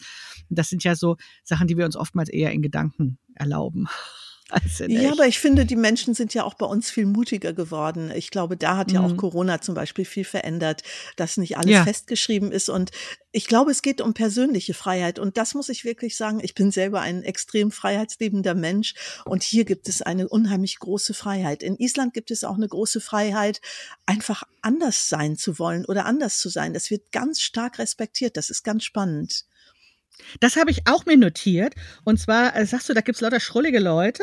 Das 0.48 0.68
sind 0.68 0.84
ja 0.84 0.94
so 0.94 1.16
Sachen, 1.44 1.66
die 1.66 1.76
wir 1.76 1.84
uns 1.84 1.96
oftmals 1.96 2.28
eher 2.28 2.52
in 2.52 2.62
Gedanken 2.62 3.18
erlauben. 3.34 3.88
Also 4.52 4.84
ja, 4.84 5.12
aber 5.12 5.26
ich 5.26 5.38
finde, 5.38 5.64
die 5.64 5.76
Menschen 5.76 6.12
sind 6.12 6.34
ja 6.34 6.44
auch 6.44 6.52
bei 6.52 6.66
uns 6.66 6.90
viel 6.90 7.06
mutiger 7.06 7.54
geworden. 7.54 8.12
Ich 8.14 8.30
glaube, 8.30 8.58
da 8.58 8.76
hat 8.76 8.92
ja 8.92 9.00
mhm. 9.00 9.06
auch 9.06 9.16
Corona 9.16 9.62
zum 9.62 9.74
Beispiel 9.74 10.04
viel 10.04 10.24
verändert, 10.24 10.82
dass 11.16 11.38
nicht 11.38 11.56
alles 11.56 11.70
ja. 11.70 11.84
festgeschrieben 11.84 12.52
ist. 12.52 12.68
Und 12.68 12.90
ich 13.30 13.46
glaube, 13.46 13.70
es 13.70 13.80
geht 13.80 14.02
um 14.02 14.12
persönliche 14.12 14.74
Freiheit. 14.74 15.18
Und 15.18 15.38
das 15.38 15.54
muss 15.54 15.70
ich 15.70 15.86
wirklich 15.86 16.18
sagen. 16.18 16.40
Ich 16.42 16.54
bin 16.54 16.70
selber 16.70 17.00
ein 17.00 17.22
extrem 17.22 17.70
freiheitsliebender 17.70 18.54
Mensch. 18.54 18.94
Und 19.24 19.42
hier 19.42 19.64
gibt 19.64 19.88
es 19.88 20.02
eine 20.02 20.28
unheimlich 20.28 20.78
große 20.78 21.14
Freiheit. 21.14 21.62
In 21.62 21.76
Island 21.78 22.12
gibt 22.12 22.30
es 22.30 22.44
auch 22.44 22.56
eine 22.56 22.68
große 22.68 23.00
Freiheit, 23.00 23.62
einfach 24.04 24.42
anders 24.60 25.08
sein 25.08 25.36
zu 25.36 25.58
wollen 25.58 25.86
oder 25.86 26.04
anders 26.04 26.38
zu 26.38 26.50
sein. 26.50 26.74
Das 26.74 26.90
wird 26.90 27.10
ganz 27.10 27.40
stark 27.40 27.78
respektiert. 27.78 28.36
Das 28.36 28.50
ist 28.50 28.64
ganz 28.64 28.84
spannend. 28.84 29.46
Das 30.40 30.56
habe 30.56 30.70
ich 30.70 30.86
auch 30.86 31.06
mir 31.06 31.16
notiert. 31.16 31.74
Und 32.04 32.18
zwar 32.18 32.56
äh, 32.56 32.66
sagst 32.66 32.88
du, 32.88 32.94
da 32.94 33.00
gibt 33.00 33.16
es 33.16 33.20
lauter 33.22 33.40
schrullige 33.40 33.80
Leute. 33.80 34.22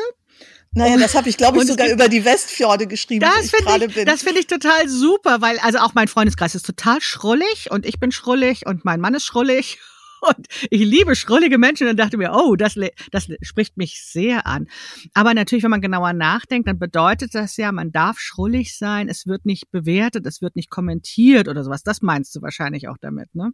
Naja, 0.72 0.96
das 0.98 1.16
habe 1.16 1.28
ich, 1.28 1.36
glaube 1.36 1.58
ich, 1.58 1.66
sogar 1.66 1.88
über 1.88 2.08
die 2.08 2.24
Westfjorde 2.24 2.86
geschrieben, 2.86 3.20
das 3.20 3.46
ich 3.46 3.52
gerade 3.52 3.88
bin. 3.88 4.06
Das 4.06 4.22
finde 4.22 4.38
ich 4.38 4.46
total 4.46 4.88
super, 4.88 5.40
weil 5.40 5.58
also 5.58 5.78
auch 5.78 5.94
mein 5.94 6.06
Freundeskreis 6.06 6.54
ist 6.54 6.64
total 6.64 7.00
schrullig 7.00 7.70
und 7.70 7.84
ich 7.84 7.98
bin 7.98 8.12
schrullig 8.12 8.66
und 8.66 8.84
mein 8.84 9.00
Mann 9.00 9.14
ist 9.14 9.24
schrullig. 9.24 9.78
Und 10.22 10.48
ich 10.68 10.82
liebe 10.82 11.16
schrullige 11.16 11.56
Menschen 11.56 11.88
und 11.88 11.96
dachte 11.96 12.18
mir, 12.18 12.32
oh, 12.34 12.54
das, 12.54 12.74
das 13.10 13.28
spricht 13.40 13.78
mich 13.78 14.04
sehr 14.04 14.46
an. 14.46 14.66
Aber 15.14 15.32
natürlich, 15.32 15.64
wenn 15.64 15.70
man 15.70 15.80
genauer 15.80 16.12
nachdenkt, 16.12 16.68
dann 16.68 16.78
bedeutet 16.78 17.34
das 17.34 17.56
ja, 17.56 17.72
man 17.72 17.90
darf 17.90 18.18
schrullig 18.18 18.76
sein, 18.76 19.08
es 19.08 19.26
wird 19.26 19.46
nicht 19.46 19.70
bewertet, 19.70 20.26
es 20.26 20.42
wird 20.42 20.56
nicht 20.56 20.68
kommentiert 20.68 21.48
oder 21.48 21.64
sowas. 21.64 21.84
Das 21.84 22.02
meinst 22.02 22.36
du 22.36 22.42
wahrscheinlich 22.42 22.86
auch 22.88 22.98
damit, 23.00 23.34
ne? 23.34 23.52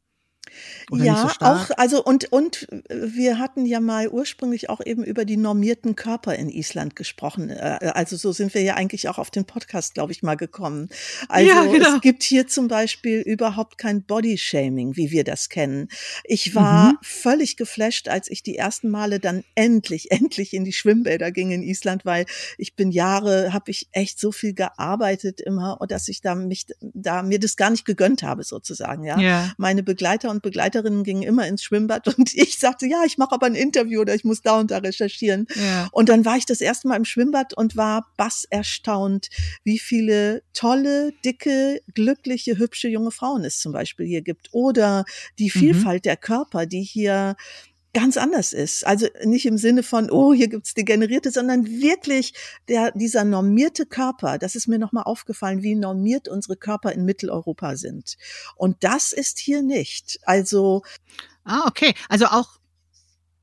Oder 0.91 1.05
ja, 1.05 1.33
so 1.39 1.45
auch, 1.45 1.71
also 1.77 2.05
und, 2.05 2.33
und 2.33 2.69
wir 2.89 3.39
hatten 3.39 3.67
ja 3.67 3.81
mal 3.81 4.09
ursprünglich 4.09 4.71
auch 4.71 4.81
eben 4.85 5.05
über 5.05 5.25
die 5.25 5.37
normierten 5.37 5.97
Körper 5.97 6.35
in 6.37 6.49
Island 6.49 6.97
gesprochen. 6.97 7.51
Äh, 7.51 7.93
also 7.95 8.17
so 8.17 8.33
sind 8.33 8.55
wir 8.55 8.63
ja 8.63 8.75
eigentlich 8.75 9.09
auch 9.09 9.19
auf 9.19 9.31
den 9.31 9.45
Podcast, 9.45 9.95
glaube 9.95 10.13
ich, 10.13 10.23
mal 10.23 10.37
gekommen. 10.37 10.89
Also 11.29 11.49
ja, 11.49 11.65
genau. 11.65 11.97
es 11.97 12.01
gibt 12.01 12.23
hier 12.23 12.47
zum 12.47 12.69
Beispiel 12.69 13.21
überhaupt 13.21 13.79
kein 13.79 14.03
Bodyshaming, 14.03 14.97
wie 14.97 15.11
wir 15.11 15.25
das 15.25 15.49
kennen. 15.49 15.89
Ich 16.25 16.55
war 16.55 16.93
mhm. 16.93 16.99
völlig 17.03 17.57
geflasht, 17.57 18.09
als 18.09 18.31
ich 18.31 18.43
die 18.43 18.57
ersten 18.57 18.89
Male 18.91 19.21
dann 19.21 19.45
endlich, 19.55 20.11
endlich 20.11 20.55
in 20.55 20.65
die 20.65 20.73
Schwimmbäder 20.73 21.33
ging 21.33 21.51
in 21.51 21.63
Island, 21.63 22.05
weil 22.05 22.27
ich 22.59 22.75
bin 22.75 22.91
Jahre, 22.91 23.53
habe 23.53 23.71
ich 23.71 23.89
echt 23.93 24.21
so 24.21 24.33
viel 24.33 24.55
gearbeitet 24.55 25.41
immer, 25.41 25.79
dass 25.89 26.09
ich 26.09 26.21
da 26.21 26.35
mich, 26.35 26.67
da 26.81 27.23
mir 27.23 27.39
das 27.39 27.57
gar 27.57 27.71
nicht 27.71 27.85
gegönnt 27.85 28.23
habe 28.23 28.45
sozusagen. 28.45 29.05
Ja, 29.05 29.19
ja. 29.19 29.53
meine 29.57 29.83
Begleiter 29.83 30.31
und 30.31 30.36
Begleiterinnen 30.41 31.05
gingen 31.05 31.23
immer 31.23 31.47
ins 31.47 31.63
Schwimmbad 31.63 32.09
und 32.19 32.35
ich 32.35 32.59
sagte, 32.59 32.87
ja, 32.87 33.05
ich 33.05 33.19
mache 33.19 33.33
aber 33.33 33.47
ein 33.47 33.55
Interview 33.55 34.01
oder 34.01 34.15
ich 34.15 34.25
muss 34.25 34.43
da 34.43 34.59
und 34.59 34.71
da 34.71 34.79
recherchieren. 34.79 35.47
Ja. 35.55 35.89
Und 35.93 36.09
dann 36.09 36.25
war 36.25 36.37
ich 36.37 36.47
das 36.47 36.61
erste 36.61 36.89
Mal 36.89 36.97
im 36.97 37.05
Schwimmbad 37.05 37.55
und 37.55 37.77
war 37.77 38.07
bass 38.17 38.47
erstaunt, 38.49 39.29
wie 39.65 39.79
viele 39.79 40.43
tolle, 40.53 41.13
dicke, 41.25 41.81
glückliche, 41.95 42.59
hübsche 42.59 42.89
junge 42.89 43.11
Frauen 43.11 43.45
es 43.45 43.61
zum 43.61 43.73
Beispiel 43.73 44.07
hier 44.07 44.23
gibt. 44.23 44.49
Oder 44.53 45.05
die 45.39 45.51
mhm. 45.55 45.59
Vielfalt 45.59 46.05
mhm. 46.05 46.09
der 46.09 46.17
Körper, 46.17 46.67
die 46.67 46.83
hier 46.83 47.37
ganz 47.93 48.17
anders 48.17 48.53
ist. 48.53 48.87
Also 48.87 49.07
nicht 49.25 49.47
im 49.47 49.59
Sinne 49.59 49.83
von, 49.83 50.11
oh, 50.11 50.35
hier 50.35 50.49
gibt's 50.49 50.75
degenerierte, 50.75 51.31
sondern 51.31 51.67
wirklich 51.67 52.35
der, 52.69 52.93
dieser 52.93 53.25
normierte 53.25 53.87
Körper, 53.87 54.39
das 54.39 54.55
ist 54.55 54.69
mir 54.69 54.79
nochmal 54.79 55.05
aufgefallen, 55.05 55.63
wie 55.63 55.75
normiert 55.75 56.29
unsere 56.29 56.57
Körper 56.57 56.93
in 56.93 57.05
Mitteleuropa 57.05 57.77
sind. 57.77 58.17
Und 58.55 58.77
das 58.85 59.13
ist 59.13 59.39
hier 59.39 59.63
nicht. 59.63 60.19
Also. 60.25 60.83
Ah, 61.45 61.65
okay. 61.69 61.95
Also 62.09 62.27
auch 62.27 62.59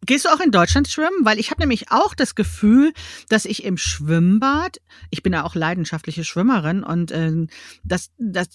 Gehst 0.05 0.25
du 0.25 0.29
auch 0.29 0.39
in 0.39 0.51
Deutschland 0.51 0.87
schwimmen? 0.87 1.23
Weil 1.23 1.39
ich 1.39 1.51
habe 1.51 1.61
nämlich 1.61 1.91
auch 1.91 2.13
das 2.15 2.35
Gefühl, 2.35 2.93
dass 3.29 3.45
ich 3.45 3.63
im 3.63 3.77
Schwimmbad, 3.77 4.77
ich 5.09 5.23
bin 5.23 5.33
ja 5.33 5.43
auch 5.43 5.55
leidenschaftliche 5.55 6.23
Schwimmerin 6.23 6.83
und 6.83 7.11
äh, 7.11 7.47
das, 7.83 8.11
das 8.17 8.49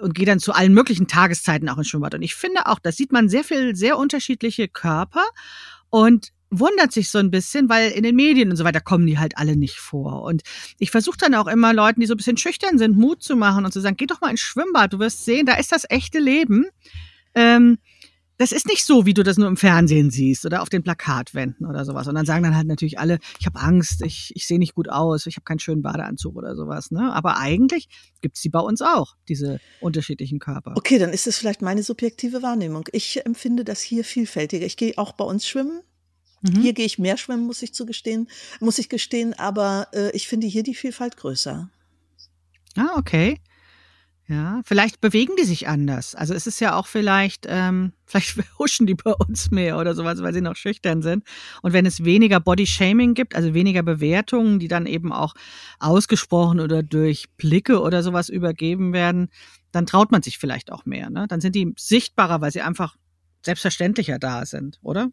und 0.00 0.14
gehe 0.14 0.26
dann 0.26 0.40
zu 0.40 0.52
allen 0.52 0.74
möglichen 0.74 1.06
Tageszeiten 1.06 1.68
auch 1.68 1.78
ins 1.78 1.88
Schwimmbad. 1.88 2.14
Und 2.14 2.22
ich 2.22 2.34
finde 2.34 2.66
auch, 2.66 2.78
da 2.78 2.92
sieht 2.92 3.12
man 3.12 3.28
sehr 3.28 3.44
viel, 3.44 3.76
sehr 3.76 3.98
unterschiedliche 3.98 4.68
Körper 4.68 5.24
und 5.90 6.32
wundert 6.50 6.92
sich 6.92 7.10
so 7.10 7.18
ein 7.18 7.30
bisschen, 7.30 7.68
weil 7.68 7.90
in 7.90 8.02
den 8.02 8.14
Medien 8.14 8.50
und 8.50 8.56
so 8.56 8.64
weiter 8.64 8.80
kommen 8.80 9.06
die 9.06 9.18
halt 9.18 9.38
alle 9.38 9.56
nicht 9.56 9.76
vor. 9.76 10.22
Und 10.22 10.42
ich 10.78 10.90
versuche 10.90 11.16
dann 11.18 11.34
auch 11.34 11.46
immer 11.46 11.72
Leuten, 11.72 12.00
die 12.00 12.06
so 12.06 12.14
ein 12.14 12.16
bisschen 12.16 12.36
schüchtern 12.36 12.78
sind, 12.78 12.96
Mut 12.96 13.22
zu 13.22 13.36
machen 13.36 13.64
und 13.64 13.72
zu 13.72 13.80
sagen, 13.80 13.96
geh 13.96 14.06
doch 14.06 14.20
mal 14.20 14.30
ins 14.30 14.40
Schwimmbad, 14.40 14.92
du 14.92 14.98
wirst 14.98 15.24
sehen, 15.24 15.46
da 15.46 15.54
ist 15.54 15.72
das 15.72 15.84
echte 15.88 16.18
Leben. 16.18 16.66
Ähm, 17.34 17.78
das 18.36 18.52
ist 18.52 18.66
nicht 18.66 18.84
so, 18.84 19.06
wie 19.06 19.14
du 19.14 19.22
das 19.22 19.36
nur 19.36 19.46
im 19.46 19.56
Fernsehen 19.56 20.10
siehst 20.10 20.44
oder 20.44 20.62
auf 20.62 20.68
den 20.68 20.82
Plakatwänden 20.82 21.66
oder 21.66 21.84
sowas. 21.84 22.08
Und 22.08 22.16
dann 22.16 22.26
sagen 22.26 22.42
dann 22.42 22.56
halt 22.56 22.66
natürlich 22.66 22.98
alle, 22.98 23.18
ich 23.38 23.46
habe 23.46 23.60
Angst, 23.60 24.02
ich, 24.02 24.32
ich 24.34 24.46
sehe 24.46 24.58
nicht 24.58 24.74
gut 24.74 24.88
aus, 24.88 25.26
ich 25.26 25.36
habe 25.36 25.44
keinen 25.44 25.60
schönen 25.60 25.82
Badeanzug 25.82 26.34
oder 26.36 26.56
sowas. 26.56 26.90
Ne? 26.90 27.12
Aber 27.12 27.38
eigentlich 27.38 27.88
gibt's 28.20 28.40
die 28.40 28.48
bei 28.48 28.58
uns 28.58 28.82
auch, 28.82 29.16
diese 29.28 29.60
unterschiedlichen 29.80 30.40
Körper. 30.40 30.74
Okay, 30.76 30.98
dann 30.98 31.10
ist 31.10 31.26
es 31.26 31.38
vielleicht 31.38 31.62
meine 31.62 31.82
subjektive 31.82 32.42
Wahrnehmung. 32.42 32.88
Ich 32.92 33.24
empfinde 33.24 33.64
das 33.64 33.80
hier 33.80 34.04
vielfältiger. 34.04 34.66
Ich 34.66 34.76
gehe 34.76 34.98
auch 34.98 35.12
bei 35.12 35.24
uns 35.24 35.46
schwimmen. 35.46 35.82
Mhm. 36.42 36.60
Hier 36.60 36.72
gehe 36.72 36.86
ich 36.86 36.98
mehr 36.98 37.16
schwimmen, 37.16 37.46
muss 37.46 37.62
ich 37.62 37.72
zugestehen, 37.72 38.28
muss 38.60 38.78
ich 38.78 38.88
gestehen, 38.88 39.32
aber 39.34 39.88
äh, 39.94 40.10
ich 40.10 40.28
finde 40.28 40.46
hier 40.46 40.62
die 40.62 40.74
Vielfalt 40.74 41.16
größer. 41.16 41.70
Ah, 42.76 42.96
okay. 42.96 43.40
Ja, 44.26 44.62
vielleicht 44.64 45.02
bewegen 45.02 45.34
die 45.38 45.44
sich 45.44 45.68
anders. 45.68 46.14
Also 46.14 46.32
es 46.32 46.46
ist 46.46 46.58
ja 46.58 46.76
auch 46.76 46.86
vielleicht, 46.86 47.46
ähm, 47.46 47.92
vielleicht 48.06 48.36
huschen 48.58 48.86
die 48.86 48.94
bei 48.94 49.12
uns 49.12 49.50
mehr 49.50 49.78
oder 49.78 49.94
sowas, 49.94 50.22
weil 50.22 50.32
sie 50.32 50.40
noch 50.40 50.56
schüchtern 50.56 51.02
sind. 51.02 51.24
Und 51.60 51.74
wenn 51.74 51.84
es 51.84 52.04
weniger 52.04 52.40
Body-Shaming 52.40 53.12
gibt, 53.12 53.34
also 53.36 53.52
weniger 53.52 53.82
Bewertungen, 53.82 54.58
die 54.58 54.68
dann 54.68 54.86
eben 54.86 55.12
auch 55.12 55.34
ausgesprochen 55.78 56.60
oder 56.60 56.82
durch 56.82 57.26
Blicke 57.36 57.80
oder 57.80 58.02
sowas 58.02 58.30
übergeben 58.30 58.94
werden, 58.94 59.28
dann 59.72 59.84
traut 59.84 60.10
man 60.10 60.22
sich 60.22 60.38
vielleicht 60.38 60.72
auch 60.72 60.86
mehr. 60.86 61.10
Ne? 61.10 61.26
Dann 61.28 61.42
sind 61.42 61.54
die 61.54 61.74
sichtbarer, 61.76 62.40
weil 62.40 62.52
sie 62.52 62.62
einfach 62.62 62.96
selbstverständlicher 63.44 64.18
da 64.18 64.46
sind, 64.46 64.78
oder? 64.82 65.10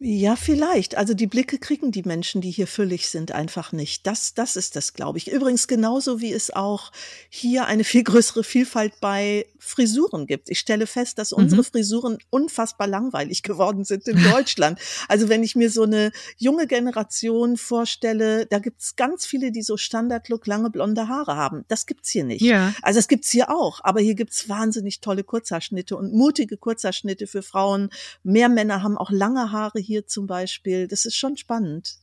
Ja, 0.00 0.36
vielleicht. 0.36 0.96
Also 0.96 1.12
die 1.12 1.26
Blicke 1.26 1.58
kriegen 1.58 1.90
die 1.90 2.04
Menschen, 2.04 2.40
die 2.40 2.52
hier 2.52 2.68
füllig 2.68 3.08
sind, 3.08 3.32
einfach 3.32 3.72
nicht. 3.72 4.06
Das, 4.06 4.32
das 4.32 4.54
ist 4.54 4.76
das, 4.76 4.94
glaube 4.94 5.18
ich. 5.18 5.28
Übrigens 5.28 5.66
genauso 5.66 6.20
wie 6.20 6.32
es 6.32 6.54
auch 6.54 6.92
hier 7.28 7.66
eine 7.66 7.82
viel 7.82 8.04
größere 8.04 8.44
Vielfalt 8.44 9.00
bei 9.00 9.44
Frisuren 9.58 10.26
gibt. 10.26 10.50
Ich 10.50 10.58
stelle 10.58 10.86
fest, 10.86 11.18
dass 11.18 11.32
unsere 11.32 11.62
mhm. 11.62 11.66
Frisuren 11.66 12.18
unfassbar 12.30 12.86
langweilig 12.86 13.42
geworden 13.42 13.84
sind 13.84 14.06
in 14.08 14.22
Deutschland. 14.30 14.78
also 15.08 15.28
wenn 15.28 15.42
ich 15.42 15.56
mir 15.56 15.70
so 15.70 15.82
eine 15.82 16.12
junge 16.36 16.66
Generation 16.66 17.56
vorstelle, 17.56 18.46
da 18.46 18.58
gibt's 18.58 18.96
ganz 18.96 19.26
viele, 19.26 19.52
die 19.52 19.62
so 19.62 19.76
Standardlook 19.76 20.46
lange 20.46 20.70
blonde 20.70 21.08
Haare 21.08 21.36
haben. 21.36 21.64
Das 21.68 21.86
gibt's 21.86 22.10
hier 22.10 22.24
nicht. 22.24 22.42
Ja. 22.42 22.74
Also 22.82 22.98
das 22.98 23.08
gibt's 23.08 23.30
hier 23.30 23.50
auch, 23.50 23.80
aber 23.82 24.00
hier 24.00 24.14
gibt's 24.14 24.48
wahnsinnig 24.48 25.00
tolle 25.00 25.24
Kurzhaarschnitte 25.24 25.96
und 25.96 26.12
mutige 26.12 26.56
Kurzhaarschnitte 26.56 27.26
für 27.26 27.42
Frauen. 27.42 27.90
Mehr 28.22 28.48
Männer 28.48 28.82
haben 28.82 28.96
auch 28.96 29.10
lange 29.10 29.52
Haare 29.52 29.80
hier 29.80 30.06
zum 30.06 30.26
Beispiel. 30.26 30.88
Das 30.88 31.04
ist 31.04 31.16
schon 31.16 31.36
spannend. 31.36 31.96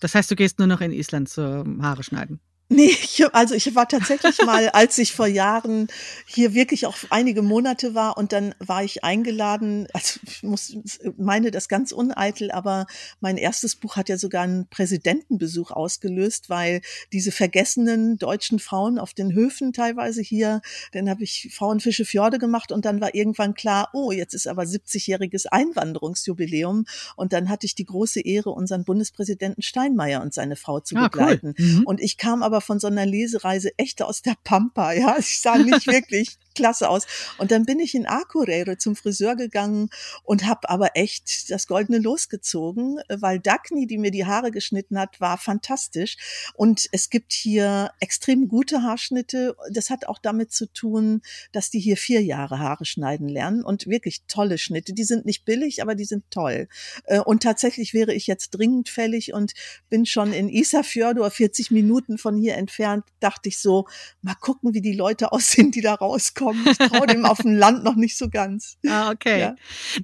Das 0.00 0.14
heißt, 0.14 0.30
du 0.30 0.36
gehst 0.36 0.58
nur 0.58 0.66
noch 0.66 0.80
in 0.80 0.92
Island 0.92 1.28
zum 1.28 1.82
Haare 1.82 2.02
schneiden? 2.02 2.40
Nee, 2.72 2.86
ich, 3.02 3.24
also 3.34 3.56
ich 3.56 3.74
war 3.74 3.88
tatsächlich 3.88 4.38
mal, 4.46 4.68
als 4.72 4.96
ich 4.98 5.12
vor 5.12 5.26
Jahren 5.26 5.88
hier 6.24 6.54
wirklich 6.54 6.86
auch 6.86 6.96
einige 7.10 7.42
Monate 7.42 7.96
war 7.96 8.16
und 8.16 8.32
dann 8.32 8.54
war 8.60 8.84
ich 8.84 9.02
eingeladen, 9.02 9.88
also 9.92 10.20
ich 10.24 10.44
muss, 10.44 10.76
meine 11.18 11.50
das 11.50 11.68
ganz 11.68 11.90
uneitel, 11.90 12.52
aber 12.52 12.86
mein 13.18 13.38
erstes 13.38 13.74
Buch 13.74 13.96
hat 13.96 14.08
ja 14.08 14.16
sogar 14.16 14.44
einen 14.44 14.68
Präsidentenbesuch 14.68 15.72
ausgelöst, 15.72 16.48
weil 16.48 16.80
diese 17.12 17.32
vergessenen 17.32 18.18
deutschen 18.18 18.60
Frauen 18.60 19.00
auf 19.00 19.14
den 19.14 19.34
Höfen 19.34 19.72
teilweise 19.72 20.22
hier, 20.22 20.62
dann 20.92 21.10
habe 21.10 21.24
ich 21.24 21.50
Frauenfische 21.52 22.04
Fjorde 22.04 22.38
gemacht 22.38 22.70
und 22.70 22.84
dann 22.84 23.00
war 23.00 23.16
irgendwann 23.16 23.54
klar, 23.54 23.90
oh, 23.94 24.12
jetzt 24.12 24.32
ist 24.32 24.46
aber 24.46 24.62
70-jähriges 24.62 25.46
Einwanderungsjubiläum 25.46 26.84
und 27.16 27.32
dann 27.32 27.48
hatte 27.48 27.66
ich 27.66 27.74
die 27.74 27.84
große 27.84 28.20
Ehre, 28.20 28.50
unseren 28.50 28.84
Bundespräsidenten 28.84 29.62
Steinmeier 29.62 30.22
und 30.22 30.32
seine 30.32 30.54
Frau 30.54 30.78
zu 30.78 30.94
ah, 30.94 31.08
begleiten. 31.08 31.54
Cool. 31.58 31.66
Mhm. 31.66 31.82
Und 31.86 32.00
ich 32.00 32.16
kam 32.16 32.44
aber 32.44 32.59
von 32.60 32.78
so 32.78 32.86
einer 32.86 33.06
Lesereise 33.06 33.70
echt 33.76 34.02
aus 34.02 34.22
der 34.22 34.34
Pampa. 34.44 34.92
Ja, 34.92 35.16
ich 35.18 35.40
sah 35.40 35.58
nicht 35.58 35.86
wirklich 35.86 36.38
klasse 36.60 36.90
aus. 36.90 37.06
Und 37.38 37.50
dann 37.50 37.64
bin 37.64 37.80
ich 37.80 37.94
in 37.94 38.06
Akureyre 38.06 38.76
zum 38.76 38.94
Friseur 38.94 39.34
gegangen 39.34 39.88
und 40.24 40.46
habe 40.46 40.68
aber 40.68 40.90
echt 40.94 41.50
das 41.50 41.66
goldene 41.66 41.98
losgezogen, 41.98 43.00
weil 43.08 43.40
Dagny, 43.40 43.86
die 43.86 43.96
mir 43.96 44.10
die 44.10 44.26
Haare 44.26 44.50
geschnitten 44.50 44.98
hat, 44.98 45.20
war 45.22 45.38
fantastisch. 45.38 46.18
Und 46.54 46.86
es 46.92 47.08
gibt 47.08 47.32
hier 47.32 47.92
extrem 47.98 48.46
gute 48.46 48.82
Haarschnitte. 48.82 49.56
Das 49.70 49.88
hat 49.88 50.06
auch 50.06 50.18
damit 50.18 50.52
zu 50.52 50.66
tun, 50.70 51.22
dass 51.52 51.70
die 51.70 51.80
hier 51.80 51.96
vier 51.96 52.22
Jahre 52.22 52.58
Haare 52.58 52.84
schneiden 52.84 53.28
lernen 53.28 53.64
und 53.64 53.86
wirklich 53.86 54.24
tolle 54.28 54.58
Schnitte. 54.58 54.92
Die 54.92 55.04
sind 55.04 55.24
nicht 55.24 55.46
billig, 55.46 55.80
aber 55.80 55.94
die 55.94 56.04
sind 56.04 56.24
toll. 56.30 56.68
Äh, 57.04 57.20
und 57.20 57.42
tatsächlich 57.42 57.94
wäre 57.94 58.12
ich 58.12 58.26
jetzt 58.26 58.50
dringend 58.50 58.90
fällig 58.90 59.32
und 59.32 59.52
bin 59.88 60.04
schon 60.04 60.34
in 60.34 60.50
Isafjordur 60.50 61.30
40 61.30 61.70
Minuten 61.70 62.18
von 62.18 62.36
hier 62.36 62.56
entfernt, 62.56 63.04
dachte 63.20 63.48
ich 63.48 63.58
so, 63.58 63.86
mal 64.20 64.34
gucken, 64.34 64.74
wie 64.74 64.82
die 64.82 64.92
Leute 64.92 65.32
aussehen, 65.32 65.70
die 65.70 65.80
da 65.80 65.94
rauskommen. 65.94 66.49
Ich 66.64 66.78
traue 66.78 67.06
dem 67.06 67.24
auf 67.24 67.38
dem 67.38 67.54
Land 67.54 67.84
noch 67.84 67.96
nicht 67.96 68.16
so 68.16 68.28
ganz. 68.28 68.76
Ah, 68.86 69.10
okay. 69.10 69.40
Ja. 69.40 69.54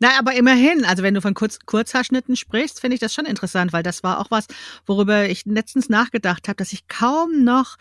Na, 0.01 0.19
aber 0.19 0.35
immerhin, 0.35 0.85
also 0.85 1.03
wenn 1.03 1.15
du 1.15 1.21
von 1.21 1.35
Kurz 1.35 1.59
Kurzhaarschnitten 1.65 2.37
sprichst, 2.37 2.81
finde 2.81 2.95
ich 2.95 3.01
das 3.01 3.15
schon 3.15 3.27
interessant, 3.27 3.73
weil 3.73 3.83
das 3.83 4.03
war 4.03 4.21
auch 4.21 4.31
was, 4.31 4.47
worüber 4.87 5.29
ich 5.29 5.45
letztens 5.47 5.89
nachgedacht 5.89 6.49
habe, 6.49 6.57
dass 6.57 6.73
ich 6.73 6.89
kaum 6.89 7.45
noch 7.45 7.77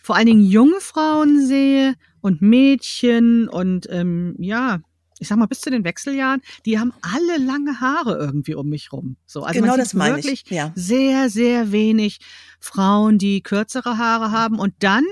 vor 0.00 0.16
allen 0.16 0.26
Dingen 0.26 0.44
junge 0.44 0.80
Frauen 0.80 1.44
sehe 1.44 1.94
und 2.20 2.40
Mädchen 2.40 3.48
und 3.48 3.88
ähm, 3.90 4.36
ja, 4.38 4.80
ich 5.22 5.28
sag 5.28 5.38
mal, 5.38 5.46
bis 5.46 5.60
zu 5.60 5.70
den 5.70 5.84
Wechseljahren, 5.84 6.42
die 6.66 6.80
haben 6.80 6.92
alle 7.00 7.38
lange 7.38 7.80
Haare 7.80 8.16
irgendwie 8.18 8.56
um 8.56 8.68
mich 8.68 8.92
rum. 8.92 9.16
So, 9.24 9.44
also 9.44 9.60
genau 9.60 9.76
das 9.76 9.94
meine 9.94 10.16
wirklich 10.16 10.42
ich. 10.44 10.50
Ja. 10.50 10.72
Sehr, 10.74 11.30
sehr 11.30 11.70
wenig 11.70 12.18
Frauen, 12.58 13.18
die 13.18 13.40
kürzere 13.40 13.98
Haare 13.98 14.32
haben. 14.32 14.58
Und 14.58 14.74
dann 14.80 15.04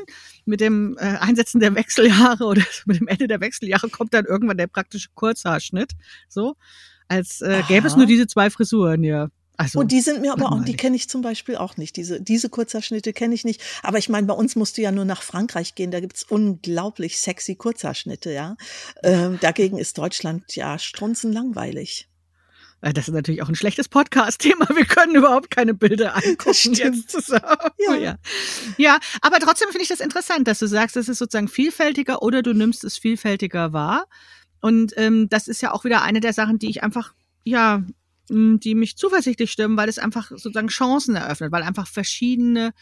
mit 0.45 0.61
dem 0.61 0.97
äh, 0.99 1.17
Einsetzen 1.19 1.61
der 1.61 1.77
Wechseljahre 1.77 2.45
oder 2.45 2.63
mit 2.87 2.99
dem 2.99 3.07
Ende 3.07 3.29
der 3.29 3.41
Wechseljahre 3.41 3.89
kommt 3.89 4.13
dann 4.13 4.25
irgendwann 4.25 4.59
der 4.59 4.67
praktische 4.67 5.11
Kurzhaarschnitt. 5.15 5.93
So, 6.29 6.57
als 7.07 7.41
äh, 7.41 7.63
gäbe 7.69 7.87
es 7.87 7.95
nur 7.95 8.07
diese 8.07 8.27
zwei 8.27 8.51
Frisuren, 8.51 9.05
ja. 9.05 9.29
Also, 9.61 9.79
und 9.79 9.93
die 9.93 10.01
sind 10.01 10.23
mir 10.23 10.33
aber 10.33 10.53
auch, 10.53 10.65
die 10.65 10.75
kenne 10.75 10.97
ich 10.97 11.11
zum 11.11 11.21
Beispiel 11.21 11.57
auch 11.57 11.77
nicht. 11.77 11.97
Diese, 11.97 12.19
diese 12.19 12.49
Kurzhaarschnitte 12.49 13.13
kenne 13.13 13.35
ich 13.35 13.45
nicht. 13.45 13.61
Aber 13.83 13.99
ich 13.99 14.09
meine, 14.09 14.27
bei 14.27 14.33
uns 14.33 14.57
musst 14.57 14.79
du 14.79 14.81
ja 14.81 14.91
nur 14.91 15.05
nach 15.05 15.21
Frankreich 15.21 15.75
gehen. 15.75 15.91
Da 15.91 16.01
gibt's 16.01 16.23
unglaublich 16.23 17.21
sexy 17.21 17.57
Kurzhaarschnitte, 17.57 18.33
ja. 18.33 18.57
Ähm, 19.03 19.39
dagegen 19.43 19.77
ist 19.77 19.99
Deutschland 19.99 20.57
ja 20.57 20.79
strunzenlangweilig. 20.79 22.09
Äh, 22.81 22.95
das 22.95 23.09
ist 23.09 23.13
natürlich 23.13 23.43
auch 23.43 23.51
ein 23.51 23.55
schlechtes 23.55 23.91
Podcast-Thema. 23.91 24.67
Wir 24.75 24.87
können 24.87 25.15
überhaupt 25.15 25.51
keine 25.51 25.75
Bilder 25.75 26.17
angucken 26.17 26.73
jetzt 26.73 27.11
zusammen. 27.11 27.45
Ja. 27.79 27.97
ja. 27.97 28.17
ja, 28.79 28.99
aber 29.21 29.41
trotzdem 29.41 29.69
finde 29.69 29.83
ich 29.83 29.91
das 29.91 30.01
interessant, 30.01 30.49
dass 30.49 30.61
du 30.61 30.69
sagst, 30.69 30.97
es 30.97 31.11
ist 31.11 31.19
sozusagen 31.19 31.49
vielfältiger 31.49 32.23
oder 32.23 32.41
du 32.41 32.55
nimmst 32.55 32.83
es 32.83 32.97
vielfältiger 32.97 33.75
wahr. 33.75 34.07
Und 34.63 34.95
ähm, 34.97 35.29
das 35.29 35.49
ist 35.49 35.61
ja 35.61 35.73
auch 35.73 35.85
wieder 35.85 36.01
eine 36.01 36.21
der 36.21 36.33
Sachen, 36.33 36.59
die 36.59 36.71
ich 36.71 36.83
einfach 36.83 37.13
ja 37.45 37.83
die 38.31 38.75
mich 38.75 38.97
zuversichtlich 38.97 39.51
stimmen, 39.51 39.77
weil 39.77 39.89
es 39.89 39.99
einfach 39.99 40.31
sozusagen 40.31 40.69
Chancen 40.69 41.17
eröffnet, 41.17 41.53
weil 41.53 41.63
einfach 41.63 41.87
verschiedene, 41.87 42.73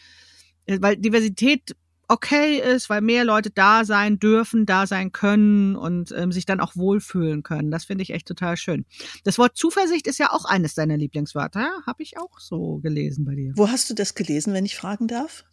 äh, 0.65 0.77
weil 0.81 0.97
Diversität 0.97 1.75
okay 2.09 2.57
ist, 2.57 2.89
weil 2.89 3.01
mehr 3.01 3.23
Leute 3.23 3.51
da 3.51 3.85
sein 3.85 4.19
dürfen, 4.19 4.65
da 4.65 4.87
sein 4.87 5.11
können 5.11 5.75
und 5.75 6.11
ähm, 6.11 6.31
sich 6.31 6.45
dann 6.45 6.59
auch 6.59 6.75
wohlfühlen 6.75 7.43
können. 7.43 7.71
Das 7.71 7.85
finde 7.85 8.01
ich 8.01 8.09
echt 8.09 8.27
total 8.27 8.57
schön. 8.57 8.85
Das 9.23 9.37
Wort 9.37 9.55
Zuversicht 9.55 10.07
ist 10.07 10.17
ja 10.17 10.31
auch 10.31 10.45
eines 10.45 10.73
deiner 10.73 10.97
Lieblingswörter, 10.97 11.71
habe 11.85 12.03
ich 12.03 12.17
auch 12.17 12.39
so 12.39 12.79
gelesen 12.79 13.25
bei 13.25 13.35
dir. 13.35 13.53
Wo 13.55 13.69
hast 13.69 13.89
du 13.89 13.93
das 13.93 14.15
gelesen, 14.15 14.53
wenn 14.53 14.65
ich 14.65 14.75
fragen 14.75 15.07
darf? 15.07 15.45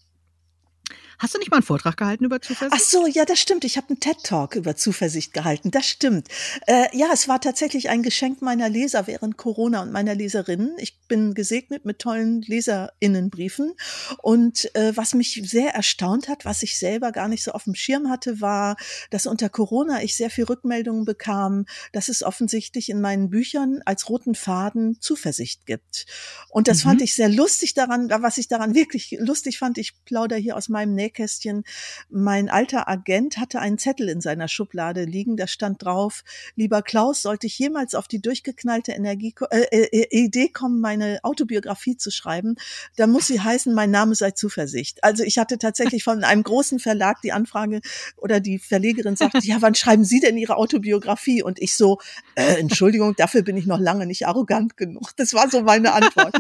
Hast 1.19 1.35
du 1.35 1.39
nicht 1.39 1.51
mal 1.51 1.59
einen 1.59 1.67
Vortrag 1.67 1.97
gehalten 1.97 2.25
über 2.25 2.41
Zuversicht? 2.41 2.73
Ach 2.75 2.85
so, 2.85 3.07
ja, 3.07 3.25
das 3.25 3.39
stimmt. 3.39 3.65
Ich 3.65 3.77
habe 3.77 3.89
einen 3.89 4.01
TED-Talk 4.01 4.55
über 4.57 4.77
Zuversicht 4.77 5.33
gehalten. 5.33 5.71
Das 5.71 5.87
stimmt. 5.87 6.29
Äh, 6.67 6.87
ja, 6.97 7.09
es 7.13 7.29
war 7.29 7.41
tatsächlich 7.41 7.89
ein 7.89 8.03
Geschenk 8.03 8.43
meiner 8.43 8.69
Leser 8.69 9.07
während 9.07 9.37
Corona 9.37 9.83
und 9.83 9.93
meiner 9.93 10.15
Leserinnen. 10.15 10.75
Ich 10.79 10.99
bin 11.09 11.35
gesegnet 11.35 11.85
mit 11.85 12.01
tollen 12.01 12.43
Leserinnenbriefen. 12.43 13.75
Und 14.23 14.75
äh, 14.75 14.97
was 14.97 15.15
mich 15.15 15.43
sehr 15.45 15.75
erstaunt 15.75 16.29
hat, 16.29 16.45
was 16.45 16.63
ich 16.63 16.79
selber 16.79 17.13
gar 17.13 17.29
nicht 17.29 17.43
so 17.43 17.53
auf 17.53 17.65
dem 17.65 17.75
Schirm 17.75 18.11
hatte, 18.11 18.41
war, 18.41 18.77
dass 19.11 19.27
unter 19.27 19.49
Corona 19.49 20.03
ich 20.03 20.17
sehr 20.17 20.31
viel 20.31 20.45
Rückmeldungen 20.45 21.05
bekam, 21.05 21.65
dass 21.93 22.09
es 22.09 22.23
offensichtlich 22.23 22.91
in 22.91 23.01
meinen 23.01 23.31
Büchern 23.31 23.81
als 23.85 24.09
roten 24.09 24.35
Faden 24.35 25.01
Zuversicht 25.01 25.67
gibt. 25.67 26.07
Und 26.51 26.69
das 26.69 26.79
mhm. 26.79 26.89
fand 26.89 27.03
ich 27.03 27.15
sehr 27.15 27.29
lustig 27.29 27.75
daran, 27.75 28.11
was 28.11 28.39
ich 28.39 28.49
daran 28.49 28.75
wirklich 28.75 29.17
lustig 29.19 29.59
fand. 29.59 29.79
Ich 29.79 30.05
plaudere 30.05 30.39
hier 30.39 30.57
aus 30.57 30.69
meinem 30.69 30.95
Nähkästchen. 31.07 31.65
Mein 32.11 32.49
alter 32.49 32.89
Agent 32.89 33.39
hatte 33.39 33.61
einen 33.61 33.79
Zettel 33.79 34.09
in 34.09 34.21
seiner 34.21 34.49
Schublade 34.49 35.05
liegen, 35.05 35.37
da 35.37 35.47
stand 35.47 35.85
drauf, 35.85 36.25
lieber 36.57 36.83
Klaus, 36.83 37.23
sollte 37.23 37.47
ich 37.47 37.59
jemals 37.59 37.95
auf 37.95 38.09
die 38.09 38.21
durchgeknallte 38.21 38.93
Energie, 38.93 39.35
äh, 39.51 39.67
äh, 39.71 39.89
äh, 39.93 40.25
Idee 40.25 40.49
kommen, 40.49 40.81
meine 40.81 41.21
Autobiografie 41.23 41.97
zu 41.97 42.11
schreiben, 42.11 42.57
dann 42.97 43.11
muss 43.11 43.29
sie 43.29 43.41
heißen, 43.41 43.73
mein 43.73 43.91
Name 43.91 44.15
sei 44.15 44.33
Zuversicht. 44.33 45.03
Also 45.05 45.23
ich 45.23 45.39
hatte 45.39 45.59
tatsächlich 45.59 46.03
von 46.05 46.25
einem 46.25 46.43
großen 46.43 46.79
Verlag 46.79 47.21
die 47.23 47.33
Anfrage 47.33 47.81
oder 48.17 48.41
die 48.41 48.59
Verlegerin 48.59 49.17
sagte, 49.17 49.39
ja, 49.43 49.57
wann 49.61 49.75
schreiben 49.75 50.05
Sie 50.05 50.21
denn 50.21 50.37
Ihre 50.37 50.57
Autobiografie? 50.57 51.43
Und 51.43 51.61
ich 51.61 51.75
so, 51.75 51.99
äh, 52.35 52.59
Entschuldigung, 52.59 53.15
dafür 53.17 53.43
bin 53.43 53.57
ich 53.57 53.67
noch 53.67 53.79
lange 53.79 54.07
nicht 54.07 54.27
arrogant 54.27 54.77
genug. 54.77 55.11
Das 55.17 55.35
war 55.35 55.49
so 55.51 55.63
meine 55.63 55.93
Antwort. 55.93 56.35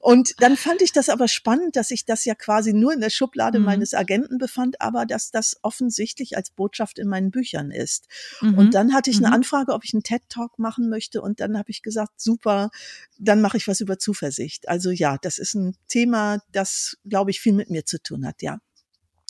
Und 0.00 0.34
dann 0.40 0.56
fand 0.56 0.82
ich 0.82 0.92
das 0.92 1.08
aber 1.08 1.28
spannend, 1.28 1.76
dass 1.76 1.90
ich 1.90 2.04
das 2.04 2.24
ja 2.24 2.34
quasi 2.34 2.72
nur 2.72 2.92
in 2.92 3.00
der 3.00 3.10
Schublade 3.10 3.58
mhm. 3.58 3.64
meines 3.64 3.94
Agenten 3.96 4.38
befand, 4.38 4.80
aber 4.80 5.06
dass 5.06 5.30
das 5.30 5.56
offensichtlich 5.62 6.36
als 6.36 6.50
Botschaft 6.50 6.98
in 6.98 7.08
meinen 7.08 7.30
Büchern 7.30 7.70
ist. 7.70 8.06
Mhm. 8.40 8.58
Und 8.58 8.74
dann 8.74 8.92
hatte 8.94 9.10
ich 9.10 9.18
eine 9.18 9.28
mhm. 9.28 9.34
Anfrage, 9.34 9.72
ob 9.72 9.84
ich 9.84 9.94
einen 9.94 10.02
TED-Talk 10.02 10.58
machen 10.58 10.88
möchte. 10.88 11.20
Und 11.20 11.40
dann 11.40 11.58
habe 11.58 11.70
ich 11.70 11.82
gesagt, 11.82 12.20
super, 12.20 12.70
dann 13.18 13.40
mache 13.40 13.56
ich 13.56 13.68
was 13.68 13.80
über 13.80 13.98
Zuversicht. 13.98 14.68
Also 14.68 14.90
ja, 14.90 15.18
das 15.20 15.38
ist 15.38 15.54
ein 15.54 15.76
Thema, 15.88 16.42
das, 16.52 16.96
glaube 17.04 17.30
ich, 17.30 17.40
viel 17.40 17.52
mit 17.52 17.70
mir 17.70 17.84
zu 17.84 18.02
tun 18.02 18.26
hat, 18.26 18.42
ja. 18.42 18.58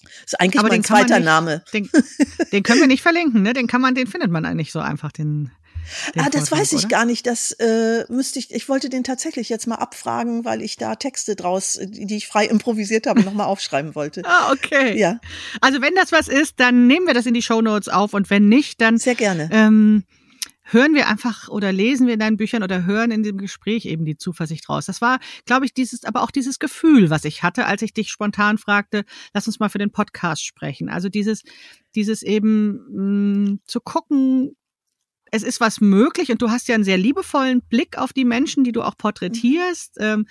Das 0.03 0.33
ist 0.33 0.41
eigentlich 0.41 0.61
Aber 0.61 0.69
mein 0.69 0.85
zweiter 0.85 1.17
nicht, 1.17 1.25
Name. 1.25 1.65
Den, 1.73 1.89
den, 2.53 2.63
können 2.63 2.81
wir 2.81 2.87
nicht 2.87 3.03
verlinken, 3.03 3.43
ne? 3.43 3.53
Den 3.53 3.67
kann 3.67 3.81
man, 3.81 3.95
den 3.95 4.07
findet 4.07 4.31
man 4.31 4.45
eigentlich 4.45 4.73
so 4.73 4.81
einfach, 4.81 5.13
den. 5.13 5.51
Den 6.15 6.23
ah, 6.23 6.29
das 6.31 6.49
Vortrag, 6.49 6.61
weiß 6.61 6.73
ich 6.73 6.79
oder? 6.81 6.89
gar 6.89 7.05
nicht. 7.05 7.27
Das 7.27 7.53
äh, 7.53 8.05
müsste 8.09 8.39
ich. 8.39 8.53
Ich 8.53 8.69
wollte 8.69 8.89
den 8.89 9.05
tatsächlich 9.05 9.49
jetzt 9.49 9.67
mal 9.67 9.77
abfragen, 9.77 10.45
weil 10.45 10.63
ich 10.63 10.77
da 10.77 10.97
Texte 10.97 11.37
draus, 11.37 11.79
die 11.83 12.17
ich 12.17 12.27
frei 12.29 12.47
improvisiert 12.47 13.07
habe, 13.07 13.23
nochmal 13.23 13.47
aufschreiben 13.47 13.95
wollte. 13.95 14.23
Ah, 14.39 14.53
okay. 14.53 14.99
Ja. 14.99 15.21
Also 15.61 15.81
wenn 15.81 15.95
das 15.95 16.11
was 16.11 16.27
ist, 16.27 16.59
dann 16.59 16.89
nehmen 16.89 17.07
wir 17.07 17.15
das 17.15 17.27
in 17.27 17.35
die 17.35 17.43
Show 17.43 17.63
Notes 17.63 17.89
auf 17.89 18.13
und 18.13 18.29
wenn 18.29 18.49
nicht, 18.49 18.81
dann 18.81 18.99
sehr 18.99 19.15
gerne. 19.15 19.49
Ähm, 19.53 20.05
hören 20.67 20.95
wir 20.95 21.09
einfach 21.09 21.49
oder 21.49 21.73
lesen 21.73 22.07
wir 22.07 22.15
in 22.15 22.21
deinen 22.21 22.37
Büchern 22.37 22.63
oder 22.63 22.85
hören 22.85 23.11
in 23.11 23.23
dem 23.23 23.39
Gespräch 23.39 23.87
eben 23.87 24.05
die 24.05 24.17
Zuversicht 24.17 24.69
raus. 24.69 24.87
Das 24.87 25.01
war, 25.01 25.21
glaube 25.45 25.65
ich, 25.65 25.75
dieses, 25.75 26.05
aber 26.05 26.23
auch 26.23 26.31
dieses 26.31 26.59
Gefühl, 26.59 27.09
was 27.09 27.25
ich 27.25 27.43
hatte, 27.43 27.67
als 27.67 27.83
ich 27.83 27.95
dich 27.95 28.11
spontan 28.11 28.59
fragte, 28.59 29.05
lass 29.33 29.47
uns 29.47 29.61
mal 29.61 29.69
für 29.69 29.79
den 29.79 29.93
Podcast 29.93 30.45
sprechen. 30.45 30.89
Also 30.89 31.09
dieses, 31.09 31.43
dieses 31.95 32.23
eben 32.23 32.81
mh, 32.91 33.51
mm, 33.53 33.61
zu 33.67 33.81
gucken, 33.81 34.57
es 35.33 35.43
ist 35.43 35.61
was 35.61 35.81
möglich 35.81 36.31
und 36.31 36.41
du 36.43 36.51
hast 36.51 36.69
ja 36.69 36.75
einen 36.75 36.85
sehr 36.85 36.99
liebevollen 36.99 37.63
Blick 37.63 37.99
auf 37.99 38.13
die 38.13 38.25
Menschen, 38.25 38.65
die 38.65 38.73
du 38.73 38.83
auch 38.83 38.97
porträtierst. 38.97 39.97
Ähm, 39.99 40.27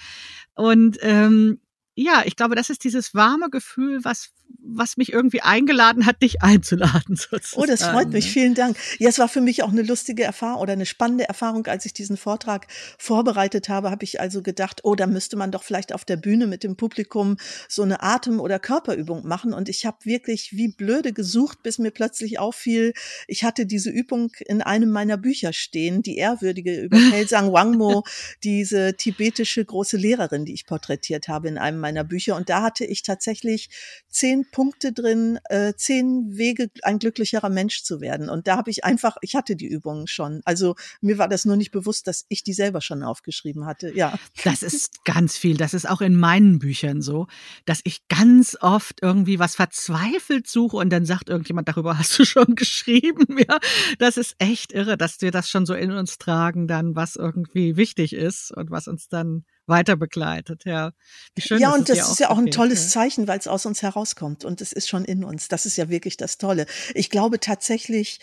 und 0.55 0.97
ähm, 1.01 1.59
ja, 1.95 2.23
ich 2.25 2.35
glaube, 2.35 2.55
das 2.55 2.69
ist 2.69 2.83
dieses 2.83 3.13
warme 3.13 3.49
Gefühl, 3.49 4.03
was 4.03 4.31
was 4.67 4.97
mich 4.97 5.13
irgendwie 5.13 5.41
eingeladen 5.41 6.05
hat, 6.05 6.21
dich 6.21 6.41
einzuladen. 6.41 7.15
Sozusagen. 7.15 7.45
Oh, 7.55 7.65
das 7.65 7.83
freut 7.83 8.09
mich. 8.11 8.25
Ne? 8.25 8.31
Vielen 8.31 8.53
Dank. 8.53 8.77
Ja, 8.99 9.07
es 9.07 9.17
war 9.17 9.29
für 9.29 9.39
mich 9.39 9.63
auch 9.63 9.71
eine 9.71 9.81
lustige 9.81 10.23
Erfahrung 10.23 10.61
oder 10.61 10.73
eine 10.73 10.85
spannende 10.85 11.27
Erfahrung, 11.27 11.65
als 11.67 11.85
ich 11.85 11.93
diesen 11.93 12.17
Vortrag 12.17 12.67
vorbereitet 12.97 13.69
habe, 13.69 13.91
habe 13.91 14.03
ich 14.03 14.19
also 14.19 14.41
gedacht, 14.41 14.81
oh, 14.83 14.95
da 14.95 15.07
müsste 15.07 15.37
man 15.37 15.51
doch 15.51 15.63
vielleicht 15.63 15.93
auf 15.93 16.03
der 16.03 16.17
Bühne 16.17 16.47
mit 16.47 16.63
dem 16.63 16.75
Publikum 16.75 17.37
so 17.69 17.83
eine 17.83 18.03
Atem- 18.03 18.39
oder 18.39 18.59
Körperübung 18.59 19.25
machen. 19.25 19.53
Und 19.53 19.69
ich 19.69 19.85
habe 19.85 19.97
wirklich 20.03 20.51
wie 20.51 20.67
blöde 20.67 21.13
gesucht, 21.13 21.63
bis 21.63 21.79
mir 21.79 21.91
plötzlich 21.91 22.39
auffiel, 22.39 22.93
ich 23.27 23.43
hatte 23.43 23.65
diese 23.65 23.89
Übung 23.89 24.31
in 24.45 24.61
einem 24.61 24.89
meiner 24.89 25.17
Bücher 25.17 25.53
stehen, 25.53 26.01
die 26.01 26.17
ehrwürdige 26.17 26.81
über 26.81 26.97
Helsang 27.11 27.53
Wangmo, 27.53 28.03
diese 28.43 28.95
tibetische 28.95 29.63
große 29.63 29.97
Lehrerin, 29.97 30.45
die 30.45 30.53
ich 30.53 30.65
porträtiert 30.65 31.27
habe 31.27 31.47
in 31.47 31.57
einem 31.57 31.79
meiner 31.79 32.03
Bücher. 32.03 32.35
Und 32.35 32.49
da 32.49 32.61
hatte 32.61 32.85
ich 32.85 33.03
tatsächlich 33.03 33.69
zehn 34.09 34.34
Punkte 34.43 34.91
drin, 34.91 35.39
äh, 35.45 35.73
zehn 35.75 36.37
Wege, 36.37 36.69
ein 36.83 36.99
glücklicherer 36.99 37.49
Mensch 37.49 37.83
zu 37.83 38.01
werden. 38.01 38.29
Und 38.29 38.47
da 38.47 38.57
habe 38.57 38.69
ich 38.69 38.83
einfach, 38.83 39.15
ich 39.21 39.35
hatte 39.35 39.55
die 39.55 39.67
Übungen 39.67 40.07
schon. 40.07 40.41
Also 40.43 40.75
mir 40.99 41.17
war 41.17 41.29
das 41.29 41.45
nur 41.45 41.55
nicht 41.55 41.71
bewusst, 41.71 42.07
dass 42.07 42.25
ich 42.27 42.43
die 42.43 42.53
selber 42.53 42.81
schon 42.81 43.03
aufgeschrieben 43.03 43.65
hatte. 43.65 43.95
Ja. 43.95 44.17
Das 44.43 44.63
ist 44.63 45.05
ganz 45.05 45.37
viel. 45.37 45.55
Das 45.55 45.73
ist 45.73 45.87
auch 45.89 46.01
in 46.01 46.17
meinen 46.17 46.59
Büchern 46.59 47.01
so, 47.01 47.27
dass 47.65 47.79
ich 47.83 48.07
ganz 48.09 48.57
oft 48.59 49.01
irgendwie 49.01 49.39
was 49.39 49.55
verzweifelt 49.55 50.47
suche 50.47 50.77
und 50.77 50.89
dann 50.89 51.05
sagt 51.05 51.29
irgendjemand, 51.29 51.69
darüber 51.69 51.97
hast 51.97 52.17
du 52.19 52.25
schon 52.25 52.45
geschrieben. 52.55 53.25
Ja, 53.37 53.59
das 53.99 54.17
ist 54.17 54.35
echt 54.39 54.73
irre, 54.73 54.97
dass 54.97 55.21
wir 55.21 55.31
das 55.31 55.49
schon 55.49 55.65
so 55.65 55.73
in 55.73 55.91
uns 55.91 56.17
tragen, 56.17 56.67
dann 56.67 56.95
was 56.95 57.15
irgendwie 57.15 57.77
wichtig 57.77 58.13
ist 58.13 58.51
und 58.51 58.71
was 58.71 58.87
uns 58.87 59.07
dann 59.07 59.45
weiter 59.67 59.95
begleitet. 59.95 60.63
Ja, 60.65 60.91
Wie 61.35 61.41
schön, 61.41 61.59
ja 61.59 61.73
und 61.73 61.89
das 61.89 62.09
ist 62.09 62.19
ja 62.19 62.29
auch 62.29 62.37
ein 62.37 62.51
tolles 62.51 62.89
Zeichen, 62.89 63.27
weil 63.27 63.39
es 63.39 63.47
aus 63.47 63.65
uns 63.65 63.81
herauskommt 63.81 64.45
und 64.45 64.61
es 64.61 64.71
ist 64.71 64.87
schon 64.87 65.05
in 65.05 65.23
uns. 65.23 65.47
Das 65.47 65.65
ist 65.65 65.77
ja 65.77 65.89
wirklich 65.89 66.17
das 66.17 66.37
Tolle. 66.37 66.65
Ich 66.93 67.09
glaube 67.09 67.39
tatsächlich, 67.39 68.19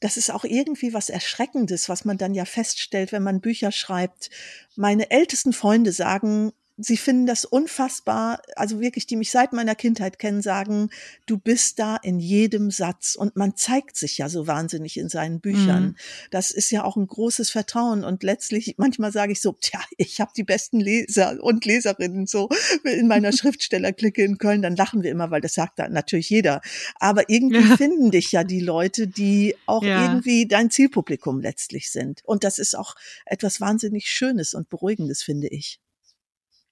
das 0.00 0.16
ist 0.16 0.30
auch 0.30 0.44
irgendwie 0.44 0.94
was 0.94 1.10
Erschreckendes, 1.10 1.88
was 1.88 2.04
man 2.04 2.18
dann 2.18 2.34
ja 2.34 2.44
feststellt, 2.44 3.12
wenn 3.12 3.22
man 3.22 3.40
Bücher 3.40 3.70
schreibt. 3.70 4.30
Meine 4.74 5.10
ältesten 5.10 5.52
Freunde 5.52 5.92
sagen, 5.92 6.52
sie 6.82 6.96
finden 6.96 7.26
das 7.26 7.44
unfassbar, 7.44 8.40
also 8.56 8.80
wirklich, 8.80 9.06
die 9.06 9.16
mich 9.16 9.30
seit 9.30 9.52
meiner 9.52 9.74
Kindheit 9.74 10.18
kennen, 10.18 10.42
sagen, 10.42 10.90
du 11.26 11.38
bist 11.38 11.78
da 11.78 11.96
in 11.96 12.18
jedem 12.18 12.70
Satz 12.70 13.14
und 13.14 13.36
man 13.36 13.56
zeigt 13.56 13.96
sich 13.96 14.18
ja 14.18 14.28
so 14.28 14.46
wahnsinnig 14.46 14.96
in 14.96 15.08
seinen 15.08 15.40
Büchern. 15.40 15.82
Mhm. 15.84 15.96
Das 16.30 16.50
ist 16.50 16.70
ja 16.70 16.84
auch 16.84 16.96
ein 16.96 17.06
großes 17.06 17.50
Vertrauen 17.50 18.04
und 18.04 18.22
letztlich, 18.22 18.74
manchmal 18.78 19.12
sage 19.12 19.32
ich 19.32 19.40
so, 19.40 19.52
tja, 19.60 19.80
ich 19.96 20.20
habe 20.20 20.32
die 20.36 20.44
besten 20.44 20.80
Leser 20.80 21.38
und 21.42 21.64
Leserinnen 21.64 22.26
so 22.26 22.48
in 22.84 23.08
meiner 23.08 23.32
Schriftstellerklicke 23.32 24.22
in 24.22 24.38
Köln, 24.38 24.62
dann 24.62 24.76
lachen 24.76 25.02
wir 25.02 25.10
immer, 25.10 25.30
weil 25.30 25.40
das 25.40 25.54
sagt 25.54 25.78
da 25.78 25.88
natürlich 25.88 26.30
jeder. 26.30 26.60
Aber 26.98 27.24
irgendwie 27.28 27.68
ja. 27.68 27.76
finden 27.76 28.10
dich 28.10 28.32
ja 28.32 28.44
die 28.44 28.60
Leute, 28.60 29.06
die 29.06 29.54
auch 29.66 29.82
ja. 29.82 30.04
irgendwie 30.04 30.46
dein 30.46 30.70
Zielpublikum 30.70 31.40
letztlich 31.40 31.90
sind. 31.90 32.22
Und 32.24 32.44
das 32.44 32.58
ist 32.58 32.76
auch 32.76 32.94
etwas 33.26 33.60
wahnsinnig 33.60 34.06
Schönes 34.08 34.54
und 34.54 34.68
Beruhigendes, 34.68 35.22
finde 35.22 35.48
ich. 35.48 35.80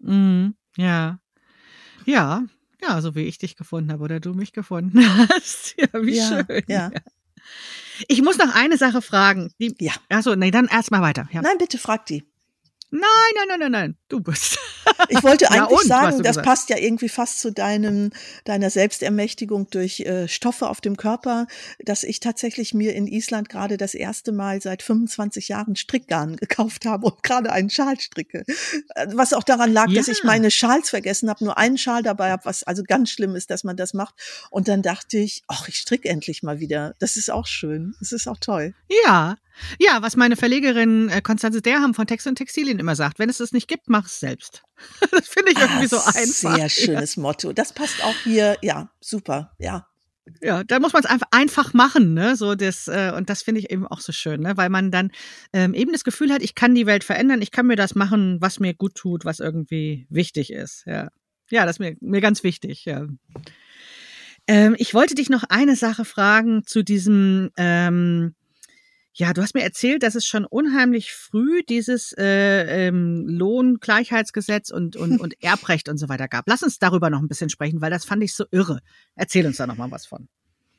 Mhm. 0.01 0.55
Ja. 0.77 1.19
Ja. 2.05 2.45
Ja, 2.81 3.01
so 3.01 3.15
wie 3.15 3.25
ich 3.25 3.39
dich 3.39 3.57
gefunden 3.57 3.91
habe 3.93 4.05
oder 4.05 4.21
du 4.21 4.35
mich 4.35 4.53
gefunden 4.53 5.01
hast. 5.31 5.75
Ja, 5.79 5.89
wie 5.95 6.17
ja, 6.17 6.29
schön. 6.47 6.63
Ja. 6.69 6.91
Ich 8.07 8.23
muss 8.23 8.39
noch 8.39 8.55
eine 8.55 8.77
Sache 8.77 9.03
fragen. 9.03 9.53
Die, 9.59 9.75
ja. 9.81 9.93
Achso, 10.09 10.37
nee, 10.37 10.51
dann 10.51 10.67
erstmal 10.67 11.03
weiter. 11.03 11.29
Ja. 11.33 11.43
Nein, 11.43 11.59
bitte 11.59 11.79
frag 11.79 12.07
die. 12.07 12.28
Nein, 12.91 13.03
nein, 13.35 13.49
nein, 13.49 13.59
nein, 13.61 13.73
nein, 13.73 13.97
du 14.09 14.21
bist. 14.21 14.59
Ich 15.11 15.23
wollte 15.23 15.51
eigentlich 15.51 15.83
ja, 15.83 15.87
sagen, 15.87 16.23
das 16.23 16.43
passt 16.43 16.71
ja 16.71 16.79
irgendwie 16.79 17.09
fast 17.09 17.41
zu 17.41 17.53
deinem, 17.53 18.11
deiner 18.45 18.69
Selbstermächtigung 18.69 19.71
durch 19.71 20.01
äh, 20.01 20.29
Stoffe 20.29 20.69
auf 20.69 20.81
dem 20.81 20.97
Körper, 20.97 21.47
dass 21.79 22.03
ich 22.03 22.21
tatsächlich 22.21 22.75
mir 22.75 22.95
in 22.95 23.07
Island 23.07 23.49
gerade 23.49 23.77
das 23.77 23.95
erste 23.95 24.33
Mal 24.33 24.61
seit 24.61 24.83
25 24.83 25.49
Jahren 25.49 25.77
Strickgarn 25.77 26.37
gekauft 26.37 26.85
habe 26.85 27.07
und 27.07 27.23
gerade 27.23 27.53
einen 27.53 27.71
Schal 27.71 28.01
stricke. 28.01 28.45
Äh, 28.95 29.07
was 29.13 29.35
auch 29.35 29.45
daran 29.45 29.73
lag, 29.73 29.89
ja. 29.89 29.97
dass 29.97 30.09
ich 30.09 30.25
meine 30.25 30.51
Schals 30.51 30.91
vergessen 30.91 31.31
habe, 31.31 31.45
nur 31.45 31.59
einen 31.59 31.79
Schal 31.79 32.03
dabei 32.03 32.31
habe, 32.33 32.45
was 32.45 32.65
also 32.65 32.83
ganz 32.83 33.11
schlimm 33.11 33.37
ist, 33.37 33.51
dass 33.51 33.63
man 33.63 33.77
das 33.77 33.95
macht. 33.95 34.15
Und 34.51 34.69
dann 34.69 34.83
dachte 34.83 35.19
ich, 35.19 35.43
ach, 35.49 35.69
ich 35.69 35.77
stricke 35.77 36.09
endlich 36.09 36.43
mal 36.43 36.61
wieder. 36.61 36.95
Das 36.99 37.17
ist 37.17 37.31
auch 37.31 37.47
schön. 37.47 37.95
Das 38.01 38.13
ist 38.13 38.27
auch 38.27 38.39
toll. 38.39 38.75
Ja, 39.05 39.37
ja, 39.79 40.03
was 40.03 40.17
meine 40.17 40.37
Verlegerin 40.37 41.09
äh, 41.09 41.21
Konstanze 41.21 41.63
Derham 41.63 41.95
von 41.95 42.07
Text 42.07 42.27
und 42.27 42.37
Textilien 42.37 42.79
immer 42.79 42.97
sagt, 42.97 43.19
wenn 43.19 43.29
es 43.29 43.39
das 43.39 43.53
nicht 43.53 43.69
gibt, 43.69 43.89
mach 43.89 44.07
es 44.07 44.21
selbst. 44.21 44.63
das 45.11 45.29
finde 45.29 45.53
ich 45.53 45.59
irgendwie 45.59 45.85
ah, 45.85 45.89
so 45.89 45.97
einfach. 45.99 46.57
Sehr 46.57 46.69
schönes 46.69 47.17
ja. 47.17 47.23
Motto. 47.23 47.53
Das 47.53 47.73
passt 47.73 48.03
auch 48.05 48.15
hier, 48.25 48.57
ja, 48.63 48.91
super, 49.01 49.55
ja. 49.59 49.87
Ja, 50.43 50.63
da 50.63 50.79
muss 50.79 50.93
man 50.93 51.03
es 51.03 51.09
einfach 51.09 51.29
einfach 51.31 51.73
machen, 51.73 52.13
ne? 52.13 52.37
So 52.37 52.55
das 52.55 52.87
äh, 52.87 53.13
und 53.17 53.31
das 53.31 53.43
finde 53.43 53.61
ich 53.61 53.71
eben 53.71 53.87
auch 53.87 54.01
so 54.01 54.13
schön, 54.13 54.43
ne? 54.43 54.59
Weil 54.59 54.69
man 54.69 54.91
dann 54.91 55.11
ähm, 55.55 55.73
eben 55.73 55.93
das 55.93 56.05
Gefühl 56.05 56.31
hat, 56.33 56.43
ich 56.43 56.55
kann 56.55 56.75
die 56.75 56.87
Welt 56.87 57.03
verändern, 57.03 57.41
ich 57.41 57.51
kann 57.51 57.67
mir 57.67 57.77
das 57.77 57.95
machen, 57.95 58.37
was 58.41 58.61
mir 58.61 58.75
gut 58.75 58.95
tut, 58.95 59.25
was 59.25 59.41
irgendwie 59.41 60.07
wichtig 60.11 60.53
ist. 60.53 60.85
Ja, 60.87 61.09
ja, 61.51 61.65
das 61.65 61.77
ist 61.77 61.81
mir 61.81 61.97
mir 62.01 62.21
ganz 62.21 62.45
wichtig. 62.45 62.85
Ja. 62.85 63.07
Ähm, 64.47 64.77
ich 64.79 64.95
wollte 64.95 65.15
dich 65.15 65.31
noch 65.31 65.45
eine 65.45 65.77
Sache 65.77 66.05
fragen 66.05 66.65
zu 66.67 66.83
diesem 66.83 67.51
ähm, 67.57 68.35
ja, 69.15 69.33
du 69.33 69.43
hast 69.43 69.55
mir 69.55 69.63
erzählt, 69.63 70.03
dass 70.03 70.15
es 70.15 70.27
schon 70.27 70.45
unheimlich 70.45 71.13
früh 71.13 71.63
dieses 71.69 72.13
äh, 72.17 72.87
ähm, 72.87 73.27
Lohngleichheitsgesetz 73.29 74.71
und, 74.71 74.97
und, 74.97 75.21
und 75.21 75.43
Erbrecht 75.43 75.89
und 75.89 75.99
so 75.99 76.09
weiter 76.09 76.29
gab. 76.29 76.45
Lass 76.49 76.63
uns 76.63 76.79
darüber 76.79 77.11
noch 77.11 77.21
ein 77.21 77.29
bisschen 77.29 77.51
sprechen, 77.51 77.81
weil 77.81 77.91
das 77.91 78.05
fand 78.05 78.23
ich 78.23 78.35
so 78.35 78.45
irre. 78.51 78.81
Erzähl 79.15 79.47
uns 79.47 79.57
da 79.57 79.67
noch 79.67 79.77
mal 79.77 79.91
was 79.91 80.07
von. 80.07 80.29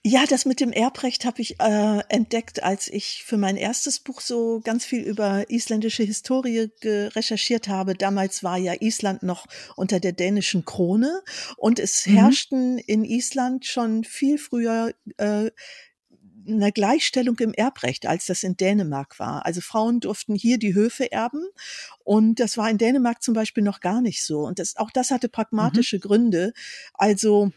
Ja, 0.01 0.25
das 0.25 0.45
mit 0.45 0.61
dem 0.61 0.71
Erbrecht 0.71 1.25
habe 1.25 1.41
ich 1.41 1.59
äh, 1.59 1.99
entdeckt, 2.07 2.63
als 2.63 2.88
ich 2.88 3.25
für 3.25 3.36
mein 3.36 3.57
erstes 3.57 3.99
Buch 3.99 4.21
so 4.21 4.61
ganz 4.63 4.86
viel 4.86 5.01
über 5.01 5.49
isländische 5.49 6.03
Historie 6.03 6.71
recherchiert 6.86 7.67
habe. 7.67 7.95
Damals 7.95 8.41
war 8.41 8.57
ja 8.57 8.75
Island 8.80 9.23
noch 9.23 9.45
unter 9.75 9.99
der 9.99 10.13
dänischen 10.13 10.63
Krone 10.63 11.21
und 11.57 11.80
es 11.80 12.07
mhm. 12.07 12.13
herrschten 12.13 12.77
in 12.77 13.03
Island 13.03 13.65
schon 13.65 14.05
viel 14.05 14.38
früher 14.38 14.93
äh, 15.17 15.51
eine 16.53 16.71
Gleichstellung 16.71 17.37
im 17.39 17.53
Erbrecht, 17.53 18.05
als 18.05 18.25
das 18.25 18.43
in 18.43 18.57
Dänemark 18.57 19.19
war. 19.19 19.45
Also 19.45 19.61
Frauen 19.61 19.99
durften 19.99 20.35
hier 20.35 20.57
die 20.57 20.73
Höfe 20.73 21.11
erben 21.11 21.45
und 22.03 22.39
das 22.39 22.57
war 22.57 22.69
in 22.69 22.77
Dänemark 22.77 23.21
zum 23.21 23.33
Beispiel 23.33 23.63
noch 23.63 23.79
gar 23.79 24.01
nicht 24.01 24.23
so. 24.23 24.41
Und 24.41 24.59
das, 24.59 24.77
auch 24.77 24.91
das 24.91 25.11
hatte 25.11 25.29
pragmatische 25.29 25.97
mhm. 25.97 26.01
Gründe. 26.01 26.53
Also 26.93 27.51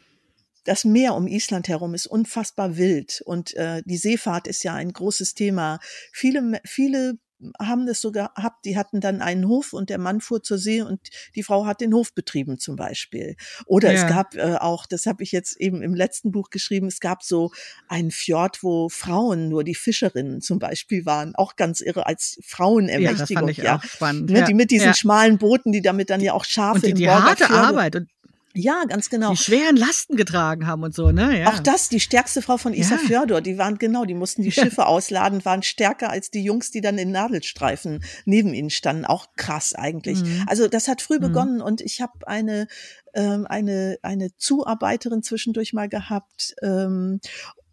das 0.64 0.84
Meer 0.84 1.14
um 1.14 1.26
Island 1.26 1.68
herum 1.68 1.94
ist 1.94 2.06
unfassbar 2.06 2.76
wild 2.76 3.20
und 3.24 3.54
äh, 3.54 3.82
die 3.84 3.96
Seefahrt 3.96 4.46
ist 4.46 4.62
ja 4.62 4.74
ein 4.74 4.92
großes 4.92 5.34
Thema. 5.34 5.80
Viele, 6.12 6.60
viele 6.64 7.18
haben 7.60 7.86
das 7.86 8.00
so 8.00 8.12
gehabt, 8.12 8.64
die 8.64 8.76
hatten 8.76 9.00
dann 9.00 9.20
einen 9.20 9.48
Hof 9.48 9.72
und 9.72 9.90
der 9.90 9.98
Mann 9.98 10.20
fuhr 10.20 10.42
zur 10.42 10.58
See 10.58 10.82
und 10.82 11.00
die 11.34 11.42
Frau 11.42 11.66
hat 11.66 11.80
den 11.80 11.94
Hof 11.94 12.14
betrieben 12.14 12.58
zum 12.58 12.76
Beispiel. 12.76 13.36
Oder 13.66 13.92
ja. 13.92 14.02
es 14.02 14.06
gab 14.06 14.34
äh, 14.34 14.56
auch, 14.56 14.86
das 14.86 15.06
habe 15.06 15.22
ich 15.22 15.32
jetzt 15.32 15.60
eben 15.60 15.82
im 15.82 15.94
letzten 15.94 16.32
Buch 16.32 16.50
geschrieben, 16.50 16.86
es 16.86 17.00
gab 17.00 17.22
so 17.22 17.50
einen 17.88 18.10
Fjord, 18.10 18.62
wo 18.62 18.88
Frauen 18.88 19.48
nur 19.48 19.64
die 19.64 19.74
Fischerinnen 19.74 20.40
zum 20.40 20.58
Beispiel 20.58 21.06
waren, 21.06 21.34
auch 21.34 21.56
ganz 21.56 21.80
irre 21.80 22.06
als 22.06 22.38
Frauenermächtigung. 22.44 23.16
Ja, 23.16 23.18
das 23.18 23.32
fand 23.32 23.50
ich 23.50 23.56
ja. 23.58 23.76
auch 23.76 23.84
spannend. 23.84 24.30
Ne, 24.30 24.44
die 24.44 24.54
mit 24.54 24.70
diesen 24.70 24.94
schmalen 24.94 25.38
Booten, 25.38 25.72
die 25.72 25.82
damit 25.82 26.10
dann 26.10 26.20
ja 26.20 26.32
auch 26.32 26.44
Schafe 26.44 26.76
und 26.76 26.86
die, 26.86 26.94
die 26.94 27.10
harte 27.10 27.50
Arbeit 27.50 27.96
und 27.96 28.08
ja, 28.54 28.84
ganz 28.86 29.08
genau. 29.08 29.30
Die 29.30 29.36
schweren 29.36 29.76
Lasten 29.76 30.16
getragen 30.16 30.66
haben 30.66 30.82
und 30.82 30.94
so, 30.94 31.10
ne? 31.10 31.40
Ja. 31.40 31.48
Auch 31.48 31.58
das, 31.58 31.88
die 31.88 32.00
stärkste 32.00 32.42
Frau 32.42 32.56
von 32.58 32.74
Isa 32.74 32.98
ja. 33.08 33.40
die 33.40 33.58
waren 33.58 33.78
genau, 33.78 34.04
die 34.04 34.14
mussten 34.14 34.42
die 34.42 34.52
Schiffe 34.52 34.86
ausladen, 34.86 35.44
waren 35.44 35.62
stärker 35.62 36.10
als 36.10 36.30
die 36.30 36.42
Jungs, 36.42 36.70
die 36.70 36.80
dann 36.80 36.98
in 36.98 37.10
Nadelstreifen 37.10 38.02
neben 38.24 38.52
ihnen 38.52 38.70
standen. 38.70 39.04
Auch 39.04 39.28
krass 39.36 39.74
eigentlich. 39.74 40.22
Mhm. 40.22 40.44
Also 40.46 40.68
das 40.68 40.88
hat 40.88 41.02
früh 41.02 41.16
mhm. 41.16 41.22
begonnen 41.22 41.62
und 41.62 41.80
ich 41.80 42.00
habe 42.00 42.26
eine 42.26 42.66
ähm, 43.14 43.46
eine 43.46 43.98
eine 44.02 44.36
Zuarbeiterin 44.36 45.22
zwischendurch 45.22 45.72
mal 45.72 45.88
gehabt 45.88 46.54
ähm, 46.62 47.20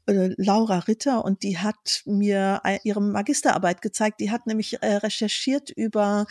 äh, 0.10 0.34
Laura 0.38 0.80
Ritter 0.80 1.24
und 1.24 1.44
die 1.44 1.58
hat 1.58 2.04
mir 2.06 2.62
ihre 2.84 3.02
Magisterarbeit 3.02 3.82
gezeigt. 3.82 4.20
Die 4.20 4.32
hat 4.32 4.48
nämlich 4.48 4.82
äh, 4.82 4.96
recherchiert 4.96 5.70
über 5.70 6.26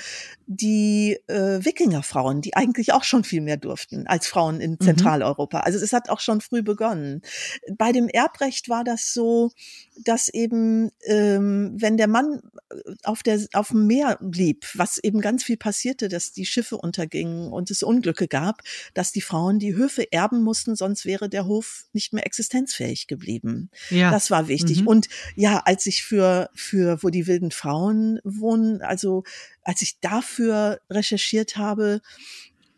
die 0.46 1.18
äh, 1.26 1.64
Wikingerfrauen, 1.64 2.40
die 2.40 2.54
eigentlich 2.54 2.92
auch 2.92 3.04
schon 3.04 3.24
viel 3.24 3.40
mehr 3.40 3.56
durften 3.56 4.06
als 4.06 4.26
Frauen 4.26 4.60
in 4.60 4.72
mhm. 4.72 4.80
Zentraleuropa. 4.80 5.58
Mhm. 5.58 5.64
Also 5.64 5.78
es 5.78 5.92
hat 5.92 6.08
auch 6.08 6.20
schon 6.20 6.40
früh 6.40 6.62
begonnen. 6.62 7.22
Bei 7.76 7.92
dem 7.92 8.08
Erbrecht 8.08 8.68
war 8.68 8.84
das 8.84 9.12
so, 9.12 9.52
dass 10.04 10.28
eben, 10.28 10.90
ähm, 11.04 11.74
wenn 11.76 11.96
der 11.96 12.08
Mann 12.08 12.40
äh, 12.70 12.94
auf, 13.04 13.22
der, 13.22 13.40
auf 13.52 13.68
dem 13.68 13.86
Meer 13.86 14.18
blieb, 14.20 14.66
was 14.74 14.98
eben 14.98 15.20
ganz 15.20 15.44
viel 15.44 15.56
passierte, 15.56 16.08
dass 16.08 16.32
die 16.32 16.46
Schiffe 16.46 16.76
untergingen 16.76 17.52
und 17.52 17.70
es 17.70 17.82
Unglücke 17.82 18.28
gab, 18.28 18.62
dass 18.94 19.12
die 19.12 19.20
Frauen 19.20 19.58
die 19.58 19.74
Höfe 19.74 20.10
erben 20.12 20.42
mussten, 20.42 20.76
sonst 20.76 21.04
wäre 21.04 21.28
der 21.28 21.46
Hof 21.46 21.86
nicht 21.92 22.12
mehr 22.12 22.26
existenzfähig 22.26 23.06
geblieben. 23.06 23.67
Ja. 23.90 24.10
Das 24.10 24.30
war 24.30 24.48
wichtig. 24.48 24.82
Mhm. 24.82 24.86
Und 24.86 25.08
ja, 25.34 25.62
als 25.64 25.86
ich 25.86 26.02
für, 26.02 26.50
für, 26.54 27.02
wo 27.02 27.10
die 27.10 27.26
wilden 27.26 27.50
Frauen 27.50 28.20
wohnen, 28.24 28.82
also 28.82 29.24
als 29.62 29.82
ich 29.82 30.00
dafür 30.00 30.80
recherchiert 30.90 31.56
habe, 31.56 32.00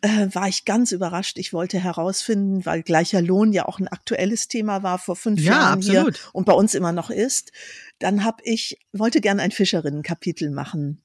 äh, 0.03 0.29
war 0.33 0.49
ich 0.49 0.65
ganz 0.65 0.93
überrascht. 0.93 1.39
Ich 1.39 1.53
wollte 1.53 1.79
herausfinden, 1.79 2.65
weil 2.65 2.83
gleicher 2.83 3.21
Lohn 3.21 3.53
ja 3.53 3.67
auch 3.67 3.79
ein 3.79 3.89
aktuelles 3.89 4.49
Thema 4.49 4.83
war 4.83 4.99
vor 4.99 5.17
fünf 5.17 5.41
ja, 5.41 5.53
Jahren 5.53 5.79
absolut. 5.79 6.17
hier 6.17 6.31
und 6.33 6.47
bei 6.47 6.53
uns 6.53 6.75
immer 6.75 6.93
noch 6.93 7.11
ist. 7.11 7.53
Dann 7.99 8.25
habe 8.25 8.43
ich 8.45 8.79
wollte 8.93 9.21
gerne 9.21 9.43
ein 9.43 9.51
Fischerinnenkapitel 9.51 10.51
machen. 10.51 11.03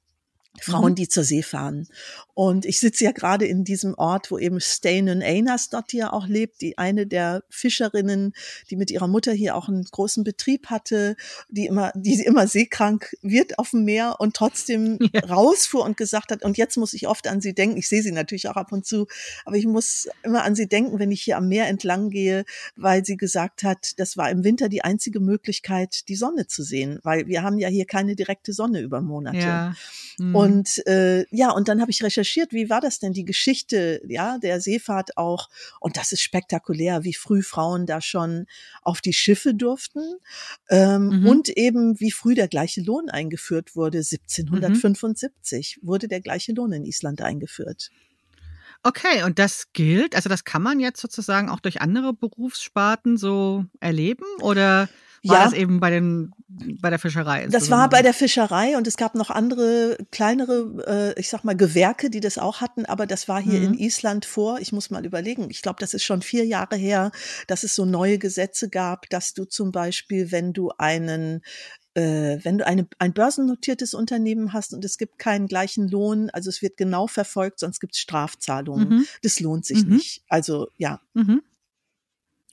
Frauen, 0.62 0.92
mhm. 0.92 0.96
die 0.96 1.08
zur 1.08 1.24
See 1.24 1.44
fahren. 1.44 1.88
Und 2.34 2.66
ich 2.66 2.80
sitze 2.80 3.06
ja 3.06 3.12
gerade 3.12 3.46
in 3.46 3.64
diesem 3.64 3.94
Ort, 3.96 4.30
wo 4.30 4.38
eben 4.38 4.60
Steinon 4.60 5.22
Einas 5.22 5.70
dort 5.70 5.92
hier 5.92 6.12
auch 6.12 6.28
lebt, 6.28 6.62
die 6.62 6.78
eine 6.78 7.08
der 7.08 7.44
Fischerinnen, 7.50 8.34
die 8.70 8.76
mit 8.76 8.92
ihrer 8.92 9.08
Mutter 9.08 9.32
hier 9.32 9.56
auch 9.56 9.70
einen 9.70 9.86
großen 9.86 10.26
Betrieb 10.26 10.68
hatte, 10.68 11.16
die 11.50 11.66
immer, 11.66 11.94
die 11.96 12.22
immer 12.26 12.48
seekrank 12.48 13.16
wird 13.22 13.58
auf 13.58 13.72
dem 13.72 13.86
Meer 13.86 14.18
und 14.20 14.36
trotzdem 14.36 15.00
ja. 15.14 15.22
rausfuhr 15.22 15.86
und 15.86 15.96
gesagt 15.96 16.32
hat, 16.32 16.44
und 16.44 16.58
jetzt 16.58 16.76
muss 16.76 16.94
ich 16.94 17.08
oft 17.08 17.28
an 17.28 17.40
sie 17.40 17.54
denken. 17.54 17.78
Ich 17.78 17.88
sehe 17.88 18.04
sie 18.04 18.12
natürlich 18.12 18.50
auch 18.50 18.58
ab 18.58 18.72
und 18.74 18.86
zu, 18.86 19.08
aber 19.46 19.56
ich 19.56 19.66
muss 19.66 20.10
immer 20.24 20.44
an 20.44 20.56
sie 20.56 20.68
denken, 20.68 21.00
wenn 21.00 21.12
ich 21.12 21.22
hier 21.22 21.38
am 21.38 21.48
Meer 21.48 21.68
entlang 21.68 22.10
gehe, 22.10 22.44
weil 22.76 23.06
sie 23.06 23.16
gesagt 23.16 23.64
hat, 23.64 23.98
das 23.98 24.18
war 24.18 24.30
im 24.30 24.44
Winter 24.44 24.68
die 24.68 24.84
einzige 24.84 25.22
Möglichkeit, 25.22 26.10
die 26.10 26.16
Sonne 26.16 26.48
zu 26.48 26.64
sehen, 26.64 27.00
weil 27.04 27.28
wir 27.28 27.44
haben 27.44 27.58
ja 27.60 27.70
hier 27.70 27.86
keine 27.86 28.16
direkte 28.18 28.52
Sonne 28.52 28.82
über 28.82 29.00
Monate. 29.00 29.38
Ja. 29.38 29.76
Mhm. 30.18 30.36
Und 30.46 30.88
äh, 30.88 31.26
ja, 31.30 31.52
und 31.52 31.68
dann 31.68 31.82
habe 31.82 31.92
ich 31.92 32.04
recherchiert, 32.04 32.54
wie 32.54 32.70
war 32.70 32.82
das 32.82 33.00
denn, 33.00 33.14
die 33.14 33.26
Geschichte 33.26 34.02
ja, 34.08 34.38
der 34.38 34.62
Seefahrt 34.62 35.18
auch. 35.18 35.50
Und 35.80 35.98
das 35.98 36.12
ist 36.12 36.22
spektakulär, 36.22 37.04
wie 37.04 37.14
früh 37.14 37.42
Frauen 37.42 37.86
da 37.86 38.02
schon 38.02 38.46
auf 38.82 39.02
die 39.02 39.14
Schiffe 39.14 39.54
durften. 39.54 40.02
Ähm, 40.70 41.22
mhm. 41.22 41.28
Und 41.28 41.50
eben, 41.50 42.00
wie 42.00 42.12
früh 42.12 42.36
der 42.36 42.48
gleiche 42.48 42.82
Lohn 42.82 43.10
eingeführt 43.10 43.76
wurde. 43.76 44.00
1775 44.00 45.80
mhm. 45.82 45.88
wurde 45.88 46.08
der 46.08 46.22
gleiche 46.22 46.54
Lohn 46.54 46.72
in 46.72 46.86
Island 46.86 47.22
eingeführt. 47.22 47.90
Okay, 48.84 49.24
und 49.24 49.40
das 49.40 49.74
gilt, 49.74 50.16
also 50.16 50.30
das 50.30 50.44
kann 50.44 50.62
man 50.62 50.80
jetzt 50.80 51.02
sozusagen 51.02 51.50
auch 51.50 51.60
durch 51.60 51.82
andere 51.82 52.14
Berufssparten 52.14 53.18
so 53.18 53.66
erleben 53.80 54.26
oder 54.42 54.90
war 55.28 55.40
ja. 55.40 55.44
das 55.46 55.54
eben 55.54 55.80
bei 55.80 55.90
den 55.90 56.32
bei 56.48 56.90
der 56.90 57.00
Fischerei? 57.00 57.48
Das 57.48 57.70
war 57.70 57.90
bei 57.90 58.02
der 58.02 58.14
Fischerei 58.14 58.78
und 58.78 58.88
es 58.88 58.98
gab 58.98 59.16
noch 59.16 59.30
andere 59.30 59.98
kleinere, 60.12 61.14
äh, 61.16 61.20
ich 61.20 61.30
sag 61.30 61.44
mal 61.44 61.56
Gewerke, 61.56 62.10
die 62.10 62.20
das 62.20 62.38
auch 62.38 62.62
hatten, 62.62 62.86
aber 62.86 63.06
das 63.06 63.28
war 63.28 63.42
hier 63.42 63.60
mhm. 63.60 63.74
in 63.74 63.74
Island 63.76 64.26
vor. 64.26 64.60
Ich 64.60 64.72
muss 64.72 64.90
mal 64.90 65.06
überlegen. 65.06 65.50
Ich 65.50 65.62
glaube, 65.62 65.78
das 65.80 65.94
ist 65.94 66.04
schon 66.04 66.22
vier 66.22 66.46
Jahre 66.46 66.76
her, 66.76 67.12
dass 67.48 67.64
es 67.64 67.76
so 67.76 67.86
neue 67.86 68.18
Gesetze 68.18 68.70
gab, 68.70 69.10
dass 69.10 69.34
du 69.34 69.46
zum 69.46 69.72
Beispiel, 69.72 70.32
wenn 70.32 70.54
du 70.54 70.72
einen 70.78 71.42
äh, 71.96 72.40
wenn 72.44 72.58
du 72.58 72.68
eine, 72.68 72.88
ein 73.00 73.14
börsennotiertes 73.14 73.94
Unternehmen 73.94 74.54
hast 74.54 74.74
und 74.74 74.84
es 74.86 74.98
gibt 74.98 75.18
keinen 75.18 75.48
gleichen 75.48 75.88
Lohn, 75.88 76.30
also 76.30 76.50
es 76.50 76.62
wird 76.62 76.78
genau 76.78 77.08
verfolgt, 77.08 77.60
sonst 77.60 77.80
gibt 77.80 77.96
es 77.96 78.00
Strafzahlungen. 78.00 78.90
Mhm. 78.90 79.06
Das 79.24 79.40
lohnt 79.40 79.66
sich 79.66 79.86
mhm. 79.86 79.96
nicht. 79.96 80.24
Also 80.28 80.68
ja. 80.78 81.00
Mhm. 81.14 81.42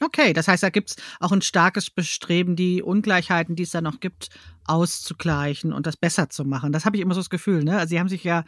Okay, 0.03 0.33
das 0.33 0.49
heißt, 0.49 0.63
da 0.63 0.71
gibt 0.71 0.91
es 0.91 0.97
auch 1.21 1.31
ein 1.33 1.43
starkes 1.43 1.89
Bestreben, 1.89 2.57
die 2.57 2.83
Ungleichheiten, 2.83 3.55
die 3.55 3.63
es 3.63 3.71
da 3.71 3.81
noch 3.81 4.01
gibt, 4.01 4.31
auszugleichen 4.67 5.73
und 5.73 5.87
das 5.87 5.97
besser 5.97 6.31
zu 6.31 6.45
machen. 6.45 6.73
Das 6.73 6.85
habe 6.85 6.97
ich 6.97 7.03
immer 7.03 7.15
so 7.15 7.21
das 7.21 7.31
Gefühl. 7.31 7.65
Ne? 7.65 7.79
Also 7.79 7.91
sie 7.91 7.99
haben 7.99 8.09
sich 8.09 8.25
ja 8.25 8.45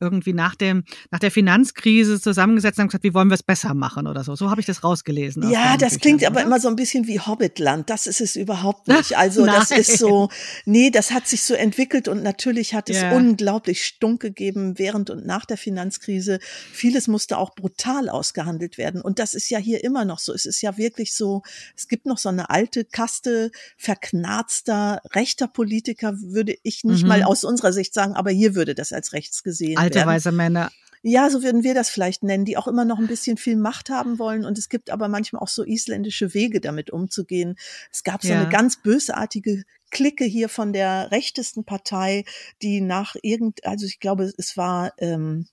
irgendwie 0.00 0.32
nach 0.32 0.54
dem 0.54 0.84
nach 1.10 1.18
der 1.18 1.30
Finanzkrise 1.30 2.20
zusammengesetzt 2.20 2.78
und 2.78 2.88
gesagt, 2.88 3.04
wie 3.04 3.14
wollen 3.14 3.28
wir 3.28 3.34
es 3.34 3.42
besser 3.42 3.74
machen 3.74 4.06
oder 4.06 4.24
so. 4.24 4.34
So 4.36 4.50
habe 4.50 4.60
ich 4.60 4.66
das 4.66 4.84
rausgelesen. 4.84 5.50
Ja, 5.50 5.76
das 5.76 5.94
Büchern, 5.94 6.00
klingt 6.00 6.20
oder? 6.22 6.28
aber 6.28 6.42
immer 6.42 6.60
so 6.60 6.68
ein 6.68 6.76
bisschen 6.76 7.06
wie 7.06 7.18
Hobbitland. 7.18 7.88
Das 7.88 8.06
ist 8.06 8.20
es 8.20 8.36
überhaupt 8.36 8.88
nicht. 8.88 9.16
Also 9.16 9.46
das 9.46 9.70
ist 9.70 9.98
so, 9.98 10.28
nee, 10.64 10.90
das 10.90 11.12
hat 11.12 11.26
sich 11.26 11.42
so 11.42 11.54
entwickelt 11.54 12.08
und 12.08 12.22
natürlich 12.22 12.74
hat 12.74 12.90
es 12.90 13.00
ja. 13.00 13.12
unglaublich 13.12 13.84
Stunk 13.84 14.20
gegeben 14.20 14.78
während 14.78 15.10
und 15.10 15.26
nach 15.26 15.44
der 15.44 15.56
Finanzkrise. 15.56 16.38
Vieles 16.72 17.08
musste 17.08 17.38
auch 17.38 17.54
brutal 17.54 18.08
ausgehandelt 18.08 18.78
werden 18.78 19.00
und 19.00 19.18
das 19.18 19.34
ist 19.34 19.48
ja 19.50 19.58
hier 19.58 19.82
immer 19.82 20.04
noch 20.04 20.18
so. 20.18 20.32
Es 20.32 20.44
ist 20.44 20.60
ja 20.60 20.76
wirklich 20.76 21.14
so, 21.14 21.42
es 21.76 21.88
gibt 21.88 22.06
noch 22.06 22.18
so 22.18 22.28
eine 22.28 22.50
alte 22.50 22.84
Kaste 22.84 23.50
verknarzter 23.76 25.00
rechter 25.14 25.48
Politiker 25.54 26.20
würde 26.20 26.54
ich 26.62 26.84
nicht 26.84 27.04
mhm. 27.04 27.08
mal 27.08 27.22
aus 27.22 27.44
unserer 27.44 27.72
Sicht 27.72 27.94
sagen, 27.94 28.12
aber 28.12 28.30
hier 28.30 28.54
würde 28.54 28.74
das 28.74 28.92
als 28.92 29.14
rechts 29.14 29.42
gesehen 29.42 29.78
Alte 29.78 30.00
werden. 30.00 30.08
weiße 30.08 30.32
Männer. 30.32 30.70
Ja, 31.06 31.28
so 31.28 31.42
würden 31.42 31.64
wir 31.64 31.74
das 31.74 31.90
vielleicht 31.90 32.22
nennen, 32.22 32.46
die 32.46 32.56
auch 32.56 32.66
immer 32.66 32.86
noch 32.86 32.98
ein 32.98 33.06
bisschen 33.06 33.36
viel 33.36 33.56
Macht 33.56 33.90
haben 33.90 34.18
wollen. 34.18 34.46
Und 34.46 34.56
es 34.56 34.70
gibt 34.70 34.88
aber 34.88 35.08
manchmal 35.08 35.42
auch 35.42 35.48
so 35.48 35.62
isländische 35.62 36.32
Wege, 36.32 36.62
damit 36.62 36.90
umzugehen. 36.90 37.56
Es 37.92 38.04
gab 38.04 38.22
so 38.22 38.30
ja. 38.30 38.40
eine 38.40 38.48
ganz 38.48 38.80
bösartige 38.80 39.64
Clique 39.90 40.24
hier 40.24 40.48
von 40.48 40.72
der 40.72 41.10
rechtesten 41.10 41.64
Partei, 41.64 42.24
die 42.62 42.80
nach 42.80 43.16
irgend, 43.20 43.66
also 43.66 43.84
ich 43.84 44.00
glaube, 44.00 44.32
es 44.38 44.56
war 44.56 44.94
ähm, 44.96 45.46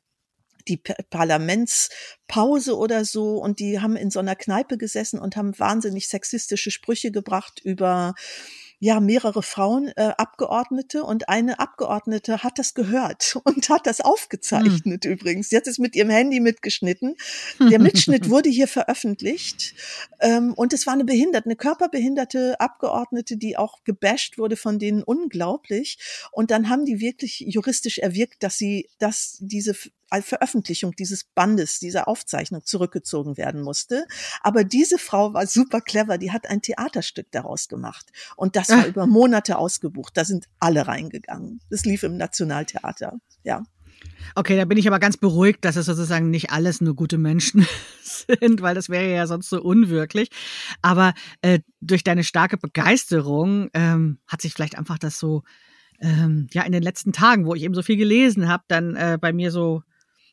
die 0.69 0.77
Parlamentspause 0.77 2.77
oder 2.77 3.03
so 3.03 3.37
und 3.37 3.59
die 3.59 3.81
haben 3.81 3.97
in 3.97 4.09
so 4.09 4.19
einer 4.19 4.37
Kneipe 4.37 4.77
gesessen 4.77 5.19
und 5.19 5.35
haben 5.35 5.59
wahnsinnig 5.59 6.07
sexistische 6.07 6.71
Sprüche 6.71 7.11
gebracht 7.11 7.59
über 7.61 8.15
ja 8.81 8.99
mehrere 8.99 9.43
Frauen 9.43 9.89
äh, 9.95 10.11
Abgeordnete 10.17 11.03
und 11.03 11.29
eine 11.29 11.59
Abgeordnete 11.59 12.43
hat 12.43 12.57
das 12.57 12.73
gehört 12.73 13.37
und 13.43 13.69
hat 13.69 13.85
das 13.85 14.01
aufgezeichnet 14.01 15.05
hm. 15.05 15.11
übrigens. 15.11 15.49
Sie 15.49 15.55
hat 15.55 15.67
es 15.67 15.77
mit 15.77 15.95
ihrem 15.95 16.09
Handy 16.09 16.39
mitgeschnitten. 16.39 17.15
Der 17.59 17.79
Mitschnitt 17.79 18.29
wurde 18.29 18.49
hier 18.49 18.67
veröffentlicht 18.67 19.75
ähm, 20.19 20.53
und 20.55 20.73
es 20.73 20.87
war 20.87 20.95
eine 20.95 21.05
behinderte, 21.05 21.45
eine 21.45 21.55
körperbehinderte 21.55 22.59
Abgeordnete, 22.59 23.37
die 23.37 23.55
auch 23.55 23.83
gebasht 23.83 24.39
wurde 24.39 24.57
von 24.57 24.79
denen 24.79 25.03
unglaublich. 25.03 25.99
Und 26.31 26.49
dann 26.49 26.67
haben 26.67 26.83
die 26.83 26.99
wirklich 26.99 27.39
juristisch 27.47 27.99
erwirkt, 27.99 28.41
dass 28.41 28.57
sie, 28.57 28.89
dass 28.97 29.37
diese 29.39 29.75
Veröffentlichung 30.21 30.93
dieses 30.95 31.23
Bandes, 31.23 31.79
dieser 31.79 32.07
Aufzeichnung 32.07 32.65
zurückgezogen 32.65 33.37
werden 33.37 33.61
musste. 33.61 34.05
Aber 34.41 34.63
diese 34.63 34.97
Frau 34.97 35.33
war 35.33 35.47
super 35.47 35.81
clever, 35.81 36.17
die 36.17 36.31
hat 36.31 36.47
ein 36.47 36.61
Theaterstück 36.61 37.27
daraus 37.31 37.69
gemacht. 37.69 38.11
Und 38.35 38.55
das 38.55 38.69
war 38.69 38.85
über 38.85 39.07
Monate 39.07 39.57
ausgebucht. 39.57 40.17
Da 40.17 40.25
sind 40.25 40.47
alle 40.59 40.87
reingegangen. 40.87 41.61
Das 41.69 41.85
lief 41.85 42.03
im 42.03 42.17
Nationaltheater, 42.17 43.19
ja. 43.43 43.63
Okay, 44.35 44.55
da 44.55 44.65
bin 44.65 44.77
ich 44.77 44.87
aber 44.87 44.99
ganz 44.99 45.17
beruhigt, 45.17 45.65
dass 45.65 45.75
es 45.75 45.85
sozusagen 45.85 46.29
nicht 46.29 46.51
alles 46.51 46.81
nur 46.81 46.95
gute 46.95 47.17
Menschen 47.17 47.65
sind, 48.03 48.61
weil 48.61 48.75
das 48.75 48.89
wäre 48.89 49.13
ja 49.13 49.27
sonst 49.27 49.49
so 49.49 49.61
unwirklich. 49.61 50.29
Aber 50.81 51.13
äh, 51.41 51.59
durch 51.81 52.03
deine 52.03 52.23
starke 52.23 52.57
Begeisterung 52.57 53.69
ähm, 53.73 54.19
hat 54.27 54.41
sich 54.41 54.53
vielleicht 54.53 54.77
einfach 54.77 54.97
das 54.97 55.19
so, 55.19 55.43
ähm, 55.99 56.47
ja, 56.51 56.63
in 56.63 56.71
den 56.71 56.83
letzten 56.83 57.13
Tagen, 57.13 57.45
wo 57.45 57.55
ich 57.55 57.63
eben 57.63 57.73
so 57.73 57.81
viel 57.81 57.97
gelesen 57.97 58.47
habe, 58.47 58.63
dann 58.67 58.95
äh, 58.95 59.17
bei 59.19 59.33
mir 59.33 59.51
so 59.51 59.83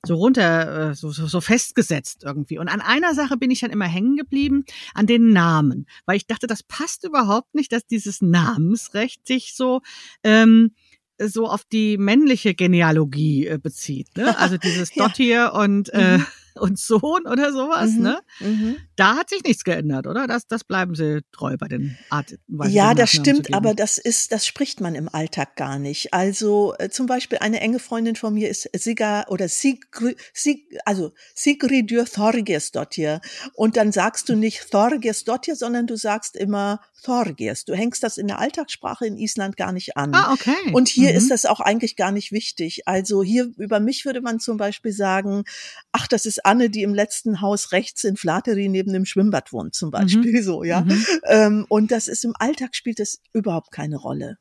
so 0.07 0.14
runter, 0.14 0.90
äh, 0.90 0.94
so, 0.94 1.11
so, 1.11 1.26
so 1.26 1.40
festgesetzt 1.40 2.22
irgendwie. 2.24 2.59
Und 2.59 2.68
an 2.68 2.80
einer 2.80 3.14
Sache 3.14 3.36
bin 3.36 3.51
ich 3.51 3.61
dann 3.61 3.70
immer 3.70 3.86
hängen 3.86 4.16
geblieben, 4.16 4.64
an 4.94 5.07
den 5.07 5.30
Namen, 5.30 5.86
weil 6.07 6.16
ich 6.16 6.26
dachte, 6.26 6.46
das 6.46 6.62
passt 6.62 7.05
überhaupt 7.05 7.55
nicht, 7.55 7.72
dass 7.72 7.86
dieses 7.86 8.22
Namensrecht 8.22 9.26
sich 9.26 9.55
so 9.55 9.80
ähm, 10.22 10.72
so 11.20 11.49
auf 11.49 11.64
die 11.64 11.99
männliche 11.99 12.55
Genealogie 12.55 13.46
äh, 13.46 13.59
bezieht. 13.59 14.16
Ne? 14.16 14.38
Also 14.38 14.57
dieses 14.57 14.94
ja. 14.94 15.49
Und 15.49 15.92
äh, 15.92 16.18
mhm 16.18 16.26
und 16.59 16.78
Sohn 16.78 17.26
oder 17.26 17.52
sowas, 17.52 17.92
mhm. 17.92 18.02
ne? 18.02 18.20
Mhm. 18.40 18.76
Da 18.96 19.16
hat 19.16 19.30
sich 19.30 19.42
nichts 19.44 19.64
geändert, 19.64 20.06
oder? 20.06 20.26
Das, 20.26 20.46
das 20.46 20.64
bleiben 20.64 20.94
sie 20.94 21.22
treu 21.32 21.56
bei 21.56 21.68
den 21.68 21.96
Arten. 22.11 22.38
Ja, 22.68 22.94
das 22.94 23.11
stimmt, 23.11 23.54
aber 23.54 23.74
das 23.74 23.98
ist, 23.98 24.32
das 24.32 24.46
spricht 24.46 24.80
man 24.80 24.94
im 24.94 25.09
Alltag 25.09 25.56
gar 25.56 25.78
nicht. 25.78 26.12
Also 26.12 26.74
äh, 26.78 26.90
zum 26.90 27.06
Beispiel 27.06 27.38
eine 27.38 27.61
enge 27.61 27.78
Freundin 27.78 28.16
von 28.16 28.34
mir 28.34 28.48
ist 28.48 28.68
Siga 28.74 29.26
oder 29.28 29.48
Sigrid, 29.48 30.18
Sig, 30.34 30.78
also 30.84 31.12
Sigridur 31.34 32.04
Thorgesdottir. 32.06 33.20
Und 33.54 33.76
dann 33.76 33.92
sagst 33.92 34.28
du 34.28 34.36
nicht 34.36 34.70
Thorgesdottir, 34.70 35.56
sondern 35.56 35.86
du 35.86 35.96
sagst 35.96 36.36
immer 36.36 36.80
Thorgers. 37.02 37.64
Du 37.64 37.74
hängst 37.74 38.02
das 38.02 38.18
in 38.18 38.26
der 38.26 38.38
Alltagssprache 38.38 39.06
in 39.06 39.16
Island 39.16 39.56
gar 39.56 39.72
nicht 39.72 39.96
an. 39.96 40.14
Ah, 40.14 40.32
okay. 40.32 40.72
Und 40.72 40.88
hier 40.88 41.11
mhm. 41.11 41.16
ist 41.16 41.30
das 41.30 41.46
auch 41.46 41.61
eigentlich 41.61 41.96
gar 41.96 42.11
nicht 42.11 42.32
wichtig. 42.32 42.86
Also 42.86 43.22
hier 43.22 43.50
über 43.56 43.80
mich 43.80 44.04
würde 44.04 44.20
man 44.20 44.40
zum 44.40 44.56
Beispiel 44.56 44.92
sagen, 44.92 45.44
ach, 45.92 46.06
das 46.09 46.26
ist 46.26 46.44
Anne, 46.49 46.70
die 46.70 46.82
im 46.82 46.94
letzten 46.94 47.40
Haus 47.40 47.72
rechts 47.72 48.05
in 48.05 48.16
Flateri 48.16 48.68
neben 48.68 48.92
dem 48.92 49.05
Schwimmbad 49.05 49.53
wohnt, 49.53 49.74
zum 49.74 49.88
mhm. 49.88 49.92
Beispiel, 49.92 50.40
mhm. 50.40 50.42
so, 50.42 50.64
ja. 50.64 50.80
Mhm. 50.80 51.05
Ähm, 51.26 51.66
und 51.68 51.90
das 51.90 52.09
ist 52.09 52.24
im 52.24 52.32
Alltag 52.38 52.74
spielt 52.74 52.99
das 52.99 53.20
überhaupt 53.32 53.70
keine 53.70 53.96
Rolle. 53.96 54.38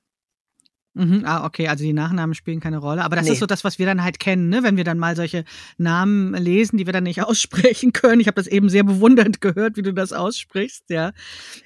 Mhm, 0.97 1.23
ah, 1.25 1.45
okay, 1.45 1.67
also 1.67 1.83
die 1.83 1.93
Nachnamen 1.93 2.33
spielen 2.33 2.59
keine 2.59 2.79
Rolle. 2.79 3.03
Aber 3.03 3.15
das 3.15 3.25
nee. 3.25 3.33
ist 3.33 3.39
so 3.39 3.45
das, 3.45 3.63
was 3.63 3.77
wir 3.77 3.85
dann 3.85 4.03
halt 4.03 4.19
kennen, 4.19 4.49
ne? 4.49 4.63
wenn 4.63 4.77
wir 4.77 4.83
dann 4.83 4.97
mal 4.97 5.15
solche 5.15 5.45
Namen 5.77 6.33
lesen, 6.33 6.77
die 6.77 6.85
wir 6.85 6.93
dann 6.93 7.03
nicht 7.03 7.21
aussprechen 7.23 7.93
können. 7.93 8.19
Ich 8.19 8.27
habe 8.27 8.35
das 8.35 8.47
eben 8.47 8.69
sehr 8.69 8.83
bewundernd 8.83 9.41
gehört, 9.41 9.77
wie 9.77 9.83
du 9.83 9.93
das 9.93 10.13
aussprichst, 10.13 10.85
ja. 10.89 11.11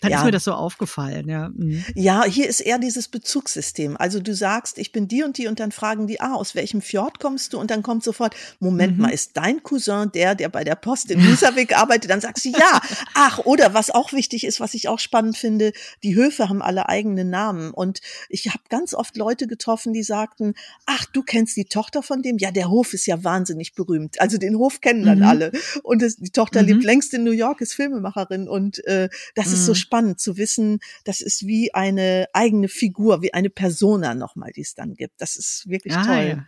Dann 0.02 0.12
ja. 0.12 0.20
ist 0.20 0.26
mir 0.26 0.32
das 0.32 0.44
so 0.44 0.54
aufgefallen, 0.54 1.30
ja. 1.30 1.50
Mhm. 1.50 1.84
Ja, 1.96 2.26
hier 2.26 2.48
ist 2.48 2.60
eher 2.60 2.80
dieses 2.80 3.08
Bezugssystem. 3.08 3.96
Also 3.98 4.20
du 4.20 4.34
sagst, 4.36 4.78
ich 4.78 4.92
bin 4.92 5.08
die 5.08 5.24
und 5.24 5.38
die 5.38 5.48
und 5.48 5.60
dann 5.60 5.72
fragen 5.72 6.08
die, 6.08 6.20
ah, 6.20 6.34
aus 6.34 6.56
welchem 6.56 6.82
Fjord 6.82 7.20
kommst 7.20 7.54
du? 7.54 7.60
Und 7.60 7.72
dann 7.72 7.84
kommt 7.84 8.04
sofort, 8.04 8.36
Moment 8.60 8.98
mhm. 8.98 9.04
mal, 9.04 9.10
ist 9.10 9.38
dein 9.38 9.64
Cousin 9.64 10.12
der, 10.12 10.36
der 10.36 10.50
bei 10.50 10.64
der 10.64 10.76
Post 10.76 11.12
in 11.12 11.26
Husavik 11.26 11.78
arbeitet? 11.78 12.10
Dann 12.12 12.22
sagst 12.22 12.46
du 12.46 12.50
ja. 12.50 12.82
Ach, 13.14 13.40
oder 13.40 13.74
was 13.74 13.90
auch 13.90 14.12
wichtig 14.12 14.46
ist, 14.46 14.60
was 14.60 14.74
ich 14.74 14.88
auch 14.88 15.00
spannend 15.00 15.38
finde, 15.38 15.72
die 16.04 16.16
Höfe 16.16 16.50
haben 16.50 16.62
alle 16.62 16.90
eigene 16.90 17.26
Namen. 17.26 17.72
Und 17.72 18.02
ich 18.30 18.48
habe 18.48 18.64
ganz 18.70 18.94
oft 18.94 19.16
Leute 19.22 19.46
getroffen, 19.46 19.94
die 19.94 20.02
sagten, 20.02 20.56
ach, 20.88 21.06
du 21.06 21.22
kennst 21.22 21.56
die 21.56 21.66
Tochter 21.66 22.02
von 22.02 22.24
dem? 22.24 22.40
Ja, 22.40 22.50
der 22.50 22.70
Hof 22.72 22.94
ist 22.94 23.06
ja 23.06 23.24
wahnsinnig 23.24 23.76
berühmt. 23.76 24.20
Also 24.20 24.40
den 24.40 24.58
Hof 24.58 24.82
kennen 24.82 25.06
dann 25.06 25.20
mhm. 25.20 25.26
alle. 25.26 25.52
Und 25.84 26.02
das, 26.02 26.16
die 26.16 26.32
Tochter 26.32 26.64
mhm. 26.64 26.68
lebt 26.70 26.84
längst 26.84 27.14
in 27.14 27.24
New 27.24 27.32
York, 27.32 27.62
ist 27.62 27.74
Filmemacherin. 27.74 28.50
Und 28.50 28.84
äh, 28.86 29.10
das 29.36 29.48
mhm. 29.48 29.54
ist 29.54 29.66
so 29.66 29.74
mhm. 29.74 29.76
spannend 29.76 30.20
zu 30.20 30.38
wissen, 30.38 30.80
das 31.04 31.22
ist 31.22 31.46
wie 31.46 31.72
eine 31.74 32.26
eigene 32.34 32.68
Figur, 32.68 33.22
wie 33.22 33.34
eine 33.34 33.52
Persona 33.52 34.16
nochmal, 34.16 34.52
die 34.52 34.62
es 34.62 34.74
dann 34.74 34.96
gibt. 34.96 35.22
Das 35.22 35.36
ist 35.36 35.70
wirklich 35.70 35.94
ah, 35.96 36.04
toll. 36.04 36.28
Ja. 36.30 36.46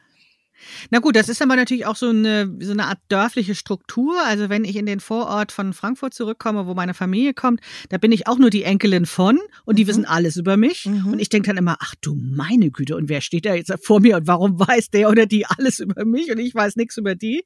Na 0.90 1.00
gut, 1.00 1.16
das 1.16 1.30
ist 1.30 1.42
aber 1.42 1.56
natürlich 1.56 1.86
auch 1.86 1.96
so 1.96 2.10
eine, 2.10 2.54
so 2.60 2.72
eine 2.72 2.86
Art 2.86 3.00
dörfliche 3.10 3.56
Struktur. 3.56 4.16
Also 4.26 4.50
wenn 4.50 4.66
ich 4.66 4.76
in 4.76 4.86
den 4.86 5.00
Vorort 5.00 5.52
von 5.52 5.74
Frankfurt 5.74 6.14
zurückkomme, 6.14 6.68
wo 6.68 6.74
meine 6.74 6.94
Familie 6.94 7.34
kommt, 7.34 7.62
da 7.90 7.98
bin 7.98 8.12
ich 8.12 8.28
auch 8.28 8.38
nur 8.38 8.50
die 8.50 8.64
Enkelin 8.64 9.06
von 9.06 9.40
und 9.66 9.78
die 9.78 9.84
mhm. 9.84 9.88
wissen 9.88 10.06
alles 10.06 10.38
über 10.38 10.58
mich. 10.58 10.86
Mhm. 10.86 11.14
Und 11.14 11.20
ich 11.20 11.30
denke 11.30 11.48
dann 11.48 11.58
immer, 11.58 11.78
ach 11.80 11.96
du 12.02 12.16
meine 12.16 12.72
Güte, 12.72 12.96
und 12.96 13.10
wer 13.10 13.22
steht 13.22 13.46
da 13.46 13.54
jetzt 13.54 13.74
vor 13.84 14.00
mir 14.00 14.18
und 14.18 14.28
warum 14.28 14.60
weiß 14.60 14.90
der 14.90 15.10
oder 15.10 15.26
die 15.26 15.46
alles 15.46 15.80
über 15.80 16.06
mich 16.06 16.32
und 16.32 16.40
ich 16.40 16.54
weiß 16.54 16.76
nichts 16.76 16.98
über 16.98 17.16
die? 17.16 17.44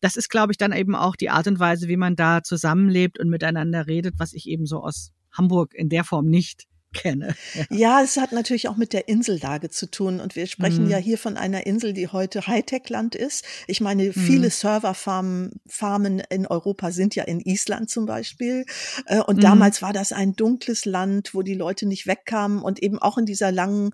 Das 0.00 0.16
ist, 0.16 0.28
glaube 0.28 0.52
ich, 0.52 0.58
dann 0.58 0.72
eben 0.72 0.94
auch 0.94 1.16
die 1.16 1.30
Art 1.30 1.46
und 1.46 1.58
Weise, 1.58 1.88
wie 1.88 1.96
man 1.96 2.16
da 2.16 2.42
zusammenlebt 2.42 3.18
und 3.18 3.28
miteinander 3.28 3.86
redet, 3.86 4.14
was 4.18 4.32
ich 4.32 4.48
eben 4.48 4.66
so 4.66 4.82
aus 4.82 5.12
Hamburg 5.32 5.74
in 5.74 5.88
der 5.88 6.04
Form 6.04 6.26
nicht 6.26 6.66
kenne. 6.92 7.34
Ja. 7.54 7.64
ja. 7.70 8.02
es 8.02 8.16
hat 8.16 8.32
natürlich 8.32 8.68
auch 8.68 8.76
mit 8.76 8.92
der 8.92 9.08
Insellage 9.08 9.70
zu 9.70 9.90
tun. 9.90 10.20
Und 10.20 10.36
wir 10.36 10.46
sprechen 10.46 10.84
mhm. 10.84 10.90
ja 10.90 10.98
hier 10.98 11.18
von 11.18 11.36
einer 11.36 11.66
Insel, 11.66 11.92
die 11.92 12.08
heute 12.08 12.46
Hightech-Land 12.46 13.14
ist. 13.14 13.44
Ich 13.66 13.80
meine, 13.80 14.04
mhm. 14.04 14.12
viele 14.12 14.50
Serverfarmen 14.50 15.60
Farmen 15.66 16.20
in 16.30 16.46
Europa 16.46 16.90
sind 16.92 17.14
ja 17.14 17.24
in 17.24 17.40
Island 17.40 17.90
zum 17.90 18.06
Beispiel. 18.06 18.64
Äh, 19.06 19.20
und 19.20 19.36
mhm. 19.36 19.42
damals 19.42 19.82
war 19.82 19.92
das 19.92 20.12
ein 20.12 20.34
dunkles 20.34 20.84
Land, 20.84 21.34
wo 21.34 21.42
die 21.42 21.54
Leute 21.54 21.86
nicht 21.86 22.06
wegkamen 22.06 22.62
und 22.62 22.82
eben 22.82 22.98
auch 22.98 23.18
in 23.18 23.26
dieser 23.26 23.52
langen 23.52 23.90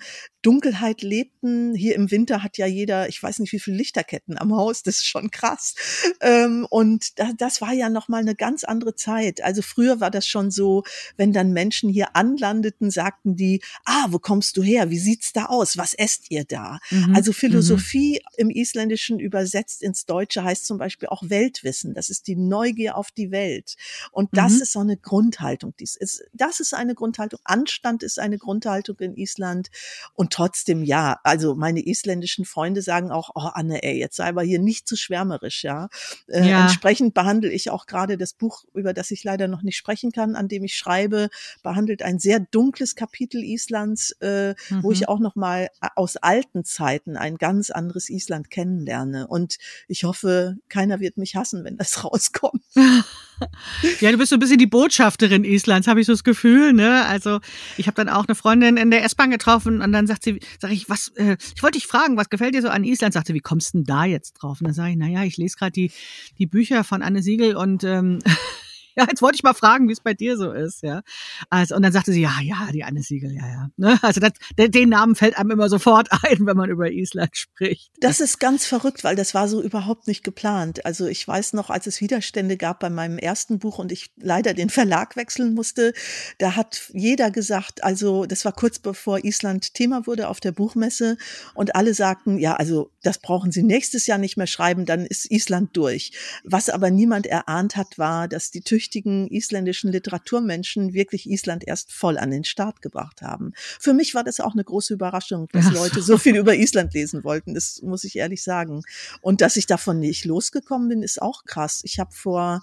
Dunkelheit 0.47 1.03
lebten. 1.03 1.74
Hier 1.74 1.97
im 1.97 2.12
Winter 2.12 2.44
hat 2.44 2.57
ja 2.57 2.66
jeder, 2.66 3.09
ich 3.09 3.20
weiß 3.20 3.40
nicht, 3.40 3.53
wie 3.53 3.59
viele 3.59 3.78
Lichterketten 3.78 4.38
am 4.38 4.55
Haus. 4.55 4.84
Das 4.84 4.99
ist 4.99 5.07
schon 5.07 5.32
krass. 5.32 5.74
Ähm, 6.20 6.68
und 6.70 7.14
das 7.38 7.61
war 7.61 7.72
ja 7.72 7.88
noch 7.88 8.07
mal 8.07 8.20
eine 8.20 8.36
ganz 8.36 8.62
andere 8.62 8.94
Zeit. 8.94 9.42
Also 9.42 9.61
früher 9.61 9.99
war 9.99 10.12
das 10.12 10.28
schon 10.28 10.53
so, 10.53 10.84
wenn 11.16 11.32
dann 11.32 11.53
Menschen 11.53 11.90
hier 11.90 12.14
anlandeten, 12.14 12.92
sagten 12.92 13.34
die, 13.34 13.61
ah, 13.86 14.07
wo 14.11 14.20
kommst 14.20 14.57
du 14.57 14.62
her? 14.62 14.88
Wie 14.88 15.01
sieht's 15.01 15.32
da 15.32 15.47
aus? 15.47 15.78
Was 15.78 15.94
esst 15.94 16.30
ihr 16.30 16.44
da? 16.44 16.78
Mhm. 16.90 17.16
Also 17.16 17.32
Philosophie 17.32 18.20
mhm. 18.36 18.49
im 18.49 18.51
Isländischen 18.51 19.18
übersetzt 19.18 19.82
ins 19.82 20.07
Deutsche 20.07 20.44
heißt 20.44 20.64
zum 20.64 20.78
Beispiel 20.78 21.09
auch 21.09 21.24
Weltwissen. 21.28 21.92
Das 21.92 22.09
ist 22.09 22.28
die 22.28 22.36
Neugier 22.36 22.97
auf 22.97 23.11
die 23.11 23.32
Welt. 23.32 23.74
Und 24.12 24.28
das 24.30 24.53
mhm. 24.53 24.62
ist 24.62 24.72
so 24.72 24.78
eine 24.78 24.97
Grundhaltung. 24.97 25.74
Dies 25.80 25.97
ist, 25.97 26.22
das 26.32 26.61
ist 26.61 26.72
eine 26.72 26.94
Grundhaltung. 26.94 27.40
Anstand 27.42 28.05
ist 28.05 28.20
eine 28.20 28.38
Grundhaltung 28.38 28.97
in 29.01 29.16
Island. 29.16 29.70
Und 30.14 30.36
trotzdem, 30.37 30.82
ja, 30.82 31.18
also 31.22 31.55
meine 31.55 31.80
isländischen 31.87 32.45
Freunde 32.45 32.82
sagen 32.82 33.11
auch, 33.11 33.30
oh 33.34 33.49
Anne, 33.55 33.82
ey, 33.82 33.99
jetzt 33.99 34.16
sei 34.16 34.26
aber 34.26 34.43
hier 34.43 34.59
nicht 34.59 34.87
zu 34.87 34.95
schwärmerisch, 34.95 35.64
ja. 35.64 35.89
Äh, 36.28 36.51
ja. 36.51 36.64
Entsprechend 36.64 37.14
behandle 37.14 37.51
ich 37.51 37.70
auch 37.70 37.87
gerade 37.87 38.18
das 38.18 38.34
Buch, 38.34 38.64
über 38.74 38.93
das 38.93 39.11
ich 39.11 39.24
leider 39.24 39.49
noch 39.49 39.62
nicht 39.62 39.78
sprechen 39.78 40.12
kann, 40.12 40.37
an 40.37 40.47
dem 40.47 40.62
ich 40.62 40.76
schreibe, 40.76 41.30
behandelt 41.62 42.03
ein 42.03 42.18
sehr 42.18 42.39
dunkles 42.39 42.97
Kapitel 42.97 43.43
Islands, 43.43 44.11
äh, 44.20 44.51
mhm. 44.68 44.82
wo 44.82 44.93
ich 44.93 45.01
mhm. 45.01 45.07
auch 45.07 45.20
noch 45.20 45.37
mal 45.37 45.70
äh, 45.80 45.89
aus 45.97 46.18
alten 46.18 46.66
Zeiten 46.66 47.16
ein 47.16 47.39
ganz 47.39 47.70
anderes 47.70 48.11
Island 48.11 48.51
kennenlerne. 48.51 49.28
Und 49.28 49.57
ich 49.89 50.05
hoffe, 50.05 50.59
keiner 50.68 51.01
wird 51.01 51.16
mich 51.16 51.34
hassen, 51.34 51.64
wenn 51.64 51.78
das 51.78 52.05
rauskommt. 52.05 52.62
Ja, 54.01 54.11
du 54.11 54.18
bist 54.18 54.30
so 54.30 54.37
ein 54.37 54.41
bisschen 54.41 54.59
die 54.59 54.66
Botschafterin 54.66 55.45
Islands, 55.45 55.89
habe 55.89 56.01
ich 56.01 56.07
so 56.07 56.12
das 56.12 56.24
Gefühl. 56.24 56.72
Ne? 56.72 57.05
Also 57.05 57.41
ich 57.76 57.87
habe 57.87 57.95
dann 57.97 58.09
auch 58.09 58.26
eine 58.26 58.34
Freundin 58.34 58.76
in 58.76 58.91
der 58.91 59.05
S-Bahn 59.05 59.30
getroffen 59.30 59.82
und 59.82 59.93
dann 59.93 60.07
sagt 60.07 60.24
sie, 60.24 60.26
sag 60.59 60.72
ich, 60.72 60.89
was, 60.89 61.09
äh, 61.16 61.37
ich 61.55 61.62
wollte 61.62 61.79
dich 61.79 61.87
fragen, 61.87 62.16
was 62.16 62.31
gefällt 62.31 62.55
dir 62.55 62.62
so 62.62 62.68
an 62.68 62.85
Island? 62.85 63.14
Sagte, 63.14 63.35
wie 63.35 63.41
kommst 63.41 63.74
du 63.74 63.79
denn 63.79 63.85
da 63.85 64.05
jetzt 64.05 64.35
drauf? 64.35 64.61
Und 64.61 64.66
dann 64.66 64.74
sage 64.74 64.91
ich, 64.91 64.97
naja, 64.97 65.24
ich 65.24 65.37
lese 65.37 65.57
gerade 65.57 65.72
die, 65.72 65.91
die 66.39 66.47
Bücher 66.47 66.85
von 66.85 67.03
Anne 67.03 67.22
Siegel 67.22 67.57
und 67.57 67.85
ähm, 67.85 68.18
Ja, 68.99 69.05
jetzt 69.11 69.20
wollte 69.20 69.36
ich 69.36 69.42
mal 69.42 69.53
fragen, 69.53 69.88
wie 69.88 69.92
es 69.92 70.01
bei 70.01 70.14
dir 70.14 70.38
so 70.38 70.53
ist, 70.53 70.82
ja. 70.82 71.03
Also, 71.51 71.76
und 71.76 71.82
dann 71.82 71.92
sagte 71.92 72.12
sie, 72.12 72.22
ja, 72.22 72.32
ja, 72.40 72.68
die 72.72 72.82
Anne 72.82 73.03
Siegel, 73.03 73.30
ja, 73.30 73.47
ja. 73.47 73.70
Ne? 73.76 73.99
Also 74.01 74.20
das, 74.20 74.32
den 74.57 74.88
Namen 74.88 75.16
fällt 75.16 75.36
einem 75.36 75.51
immer 75.51 75.68
sofort 75.68 76.09
ein, 76.24 76.47
wenn 76.47 76.57
man 76.57 76.70
über 76.70 76.90
Island 76.90 77.36
spricht. 77.36 77.90
Das 78.01 78.20
ist 78.20 78.38
ganz 78.38 78.64
verrückt, 78.64 79.05
weil 79.05 79.14
das 79.14 79.34
war 79.34 79.49
so 79.49 79.61
überhaupt 79.62 80.07
nicht 80.07 80.24
geplant. 80.24 80.86
Also 80.86 81.07
ich 81.07 81.28
weiß 81.28 81.53
noch, 81.53 81.68
als 81.68 81.86
es 81.86 82.01
Widerstände 82.01 82.57
gab 82.57 82.80
bei 82.80 82.88
meinem 82.88 83.18
ersten 83.18 83.59
Buch 83.59 83.78
und 83.78 83.92
ich 83.92 84.12
leider 84.16 84.55
den 84.55 84.70
Verlag 84.70 85.14
wechseln 85.16 85.53
musste, 85.53 85.92
da 86.38 86.57
hat 86.57 86.90
jeder 86.94 87.30
gesagt, 87.30 87.84
also 87.84 88.24
das 88.24 88.47
war 88.47 88.53
kurz 88.53 88.78
bevor 88.78 89.22
Island 89.24 89.74
Thema 89.74 90.07
wurde 90.07 90.28
auf 90.28 90.40
der 90.40 90.53
Buchmesse 90.53 91.18
und 91.53 91.76
alle 91.76 91.92
sagten, 91.92 92.38
ja, 92.38 92.55
also 92.55 92.90
das 93.03 93.18
brauchen 93.18 93.53
Sie 93.53 93.62
nächstes 93.62 94.07
Jahr 94.07 94.18
nicht 94.18 94.38
mehr 94.38 94.47
schreiben, 94.47 94.86
dann 94.86 95.05
ist 95.05 95.30
Island 95.30 95.76
durch. 95.76 96.12
Was 96.44 96.70
aber 96.70 96.90
niemand 96.90 97.26
erahnt 97.26 97.76
hat, 97.76 97.99
war, 97.99 98.26
dass 98.26 98.51
die 98.51 98.62
Tücher 98.62 98.86
tüchtigen 98.87 99.26
isländischen 99.28 99.91
Literaturmenschen 99.91 100.95
wirklich 100.95 101.28
Island 101.28 101.64
erst 101.66 101.93
voll 101.93 102.18
an 102.18 102.30
den 102.30 102.45
Start 102.45 102.82
gebracht 102.82 103.20
haben. 103.20 103.53
Für 103.80 103.93
mich 103.93 104.14
war 104.14 104.22
das 104.22 104.39
auch 104.39 104.53
eine 104.53 104.62
große 104.62 104.95
Überraschung, 104.95 105.49
dass 105.53 105.72
Leute 105.72 106.03
so 106.03 106.18
viel 106.18 106.37
über 106.37 106.55
Island 106.55 106.95
lesen 106.95 107.24
wollten. 107.24 107.55
Das 107.55 107.82
muss 107.82 108.05
ich 108.05 108.16
ehrlich 108.16 108.45
sagen. 108.45 108.82
Und 109.20 109.41
dass 109.41 109.57
ich 109.57 109.66
davon 109.66 109.99
nicht 109.99 110.24
losgekommen 110.24 110.89
bin, 110.89 111.03
ist 111.03 111.20
auch 111.20 111.45
krass. 111.45 111.80
Ich 111.84 111.99
habe 111.99 112.12
vor 112.12 112.62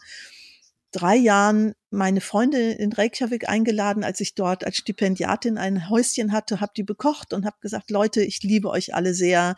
drei 0.93 1.15
Jahren 1.15 1.73
meine 1.89 2.21
Freunde 2.21 2.71
in 2.71 2.91
Reykjavik 2.93 3.49
eingeladen, 3.49 4.03
als 4.03 4.19
ich 4.19 4.33
dort 4.33 4.63
als 4.63 4.77
Stipendiatin 4.77 5.57
ein 5.57 5.89
Häuschen 5.89 6.31
hatte, 6.31 6.59
habe 6.59 6.71
die 6.75 6.83
bekocht 6.83 7.33
und 7.33 7.45
habe 7.45 7.57
gesagt, 7.61 7.91
Leute, 7.91 8.23
ich 8.23 8.41
liebe 8.41 8.69
euch 8.69 8.95
alle 8.95 9.13
sehr 9.13 9.55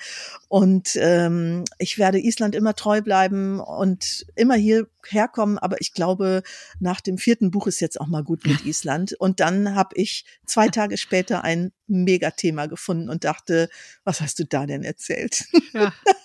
und 0.50 0.96
ähm, 0.96 1.64
ich 1.78 1.98
werde 1.98 2.20
Island 2.20 2.56
immer 2.56 2.74
treu 2.74 3.02
bleiben 3.02 3.60
und 3.60 4.26
immer 4.36 4.56
hierher 4.56 5.28
kommen, 5.32 5.58
aber 5.58 5.80
ich 5.80 5.94
glaube, 5.94 6.44
nach 6.80 7.00
dem 7.00 7.18
vierten 7.18 7.52
Buch 7.52 7.68
ist 7.68 7.80
jetzt 7.80 8.02
auch 8.02 8.08
mal 8.08 8.24
gut 8.24 8.46
mit 8.46 8.66
Island. 8.66 9.14
Und 9.14 9.40
dann 9.40 9.76
habe 9.76 9.96
ich 9.96 10.26
zwei 10.46 10.68
Tage 10.68 10.98
später 10.98 11.44
ein 11.44 11.72
Megathema 11.88 12.66
gefunden 12.66 13.10
und 13.10 13.24
dachte, 13.24 13.70
was 14.04 14.22
hast 14.22 14.40
du 14.40 14.46
da 14.46 14.66
denn 14.66 14.84
erzählt? 14.84 15.46
Ja. 15.74 15.94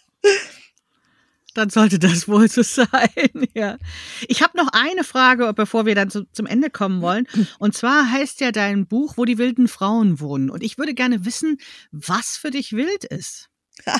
Dann 1.61 1.69
sollte 1.69 1.99
das 1.99 2.27
wohl 2.29 2.49
so 2.49 2.63
sein, 2.63 2.89
ja. 3.55 3.77
Ich 4.29 4.43
habe 4.43 4.57
noch 4.57 4.69
eine 4.73 5.05
Frage, 5.05 5.53
bevor 5.55 5.85
wir 5.85 5.95
dann 5.95 6.09
zu, 6.09 6.25
zum 6.33 6.47
Ende 6.47 6.71
kommen 6.71 7.03
wollen. 7.03 7.27
Und 7.59 7.77
zwar 7.77 8.11
heißt 8.11 8.41
ja 8.41 8.51
dein 8.51 8.87
Buch, 8.87 9.19
wo 9.19 9.27
die 9.27 9.37
wilden 9.37 9.69
Frauen 9.69 10.21
wohnen. 10.21 10.49
Und 10.49 10.63
ich 10.63 10.79
würde 10.79 10.95
gerne 10.95 11.27
wissen, 11.27 11.59
was 11.93 12.39
für 12.39 12.51
dich 12.51 12.73
wild 12.73 13.05
ist. 13.05 13.51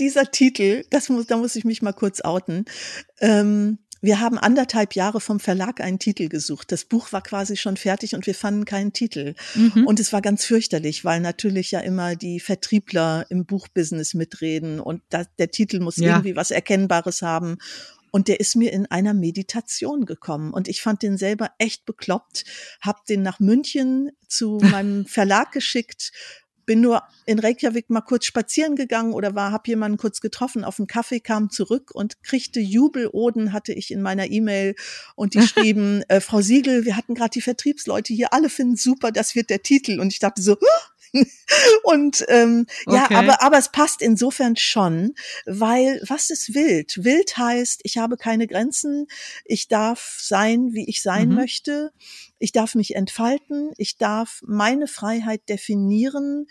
Dieser 0.00 0.32
Titel, 0.32 0.84
das 0.90 1.08
muss, 1.08 1.26
da 1.26 1.36
muss 1.36 1.54
ich 1.54 1.64
mich 1.64 1.80
mal 1.80 1.92
kurz 1.92 2.20
outen. 2.20 2.64
Ähm, 3.20 3.78
wir 4.04 4.20
haben 4.20 4.38
anderthalb 4.38 4.94
Jahre 4.94 5.18
vom 5.18 5.40
Verlag 5.40 5.80
einen 5.80 5.98
Titel 5.98 6.28
gesucht. 6.28 6.70
Das 6.72 6.84
Buch 6.84 7.12
war 7.12 7.22
quasi 7.22 7.56
schon 7.56 7.78
fertig 7.78 8.14
und 8.14 8.26
wir 8.26 8.34
fanden 8.34 8.66
keinen 8.66 8.92
Titel. 8.92 9.34
Mhm. 9.54 9.86
Und 9.86 9.98
es 9.98 10.12
war 10.12 10.20
ganz 10.20 10.44
fürchterlich, 10.44 11.04
weil 11.06 11.20
natürlich 11.20 11.70
ja 11.70 11.80
immer 11.80 12.14
die 12.14 12.38
Vertriebler 12.38 13.24
im 13.30 13.46
Buchbusiness 13.46 14.12
mitreden 14.12 14.78
und 14.78 15.02
das, 15.08 15.28
der 15.38 15.50
Titel 15.50 15.80
muss 15.80 15.96
ja. 15.96 16.10
irgendwie 16.10 16.36
was 16.36 16.50
Erkennbares 16.50 17.22
haben. 17.22 17.56
Und 18.10 18.28
der 18.28 18.38
ist 18.38 18.54
mir 18.54 18.72
in 18.72 18.86
einer 18.86 19.12
Meditation 19.12 20.04
gekommen. 20.04 20.52
Und 20.52 20.68
ich 20.68 20.82
fand 20.82 21.02
den 21.02 21.16
selber 21.16 21.50
echt 21.58 21.84
bekloppt, 21.84 22.44
hab 22.80 23.06
den 23.06 23.22
nach 23.22 23.40
München 23.40 24.12
zu 24.28 24.58
meinem 24.70 25.06
Verlag 25.06 25.50
geschickt 25.50 26.12
bin 26.66 26.80
nur 26.80 27.02
in 27.26 27.38
Reykjavik 27.38 27.90
mal 27.90 28.00
kurz 28.00 28.26
spazieren 28.26 28.76
gegangen 28.76 29.12
oder 29.12 29.34
war, 29.34 29.52
habe 29.52 29.68
jemanden 29.68 29.98
kurz 29.98 30.20
getroffen 30.20 30.64
auf 30.64 30.78
einen 30.78 30.86
Kaffee, 30.86 31.20
kam 31.20 31.50
zurück 31.50 31.90
und 31.92 32.22
kriegte 32.22 32.60
Jubeloden, 32.60 33.52
hatte 33.52 33.72
ich 33.72 33.90
in 33.90 34.02
meiner 34.02 34.30
E-Mail 34.30 34.74
und 35.14 35.34
die 35.34 35.42
schrieben, 35.46 36.02
äh, 36.08 36.20
Frau 36.20 36.40
Siegel, 36.40 36.84
wir 36.84 36.96
hatten 36.96 37.14
gerade 37.14 37.30
die 37.30 37.40
Vertriebsleute 37.40 38.12
hier, 38.12 38.32
alle 38.32 38.48
finden 38.48 38.76
super, 38.76 39.12
das 39.12 39.34
wird 39.34 39.50
der 39.50 39.62
Titel. 39.62 40.00
Und 40.00 40.12
ich 40.12 40.18
dachte 40.18 40.42
so, 40.42 40.56
und 41.84 42.24
ähm, 42.28 42.66
okay. 42.86 42.96
ja, 42.96 43.18
aber, 43.18 43.42
aber 43.42 43.58
es 43.58 43.70
passt 43.70 44.02
insofern 44.02 44.56
schon, 44.56 45.14
weil 45.46 46.02
was 46.06 46.30
ist 46.30 46.54
wild? 46.54 47.04
Wild 47.04 47.36
heißt, 47.36 47.80
ich 47.84 47.98
habe 47.98 48.16
keine 48.16 48.46
Grenzen, 48.46 49.06
ich 49.44 49.68
darf 49.68 50.18
sein, 50.20 50.72
wie 50.72 50.88
ich 50.88 51.02
sein 51.02 51.28
mhm. 51.28 51.34
möchte, 51.36 51.92
ich 52.38 52.52
darf 52.52 52.74
mich 52.74 52.96
entfalten, 52.96 53.72
ich 53.76 53.96
darf 53.96 54.40
meine 54.44 54.86
Freiheit 54.86 55.48
definieren. 55.48 56.46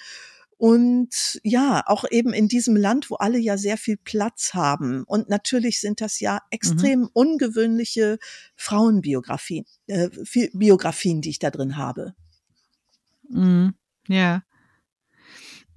Und 0.55 1.41
ja, 1.43 1.83
auch 1.87 2.05
eben 2.09 2.31
in 2.31 2.47
diesem 2.47 2.77
Land, 2.77 3.09
wo 3.09 3.15
alle 3.15 3.37
ja 3.37 3.57
sehr 3.57 3.75
viel 3.75 3.97
Platz 3.97 4.53
haben. 4.53 5.03
Und 5.03 5.27
natürlich 5.27 5.81
sind 5.81 5.99
das 5.99 6.21
ja 6.21 6.39
extrem 6.51 7.01
mhm. 7.01 7.09
ungewöhnliche 7.11 8.17
Frauenbiografien, 8.55 9.65
äh, 9.87 10.09
Biografien, 10.53 11.19
die 11.19 11.31
ich 11.31 11.39
da 11.39 11.51
drin 11.51 11.75
habe. 11.75 12.13
Mhm. 13.27 13.73
Ja. 14.07 14.43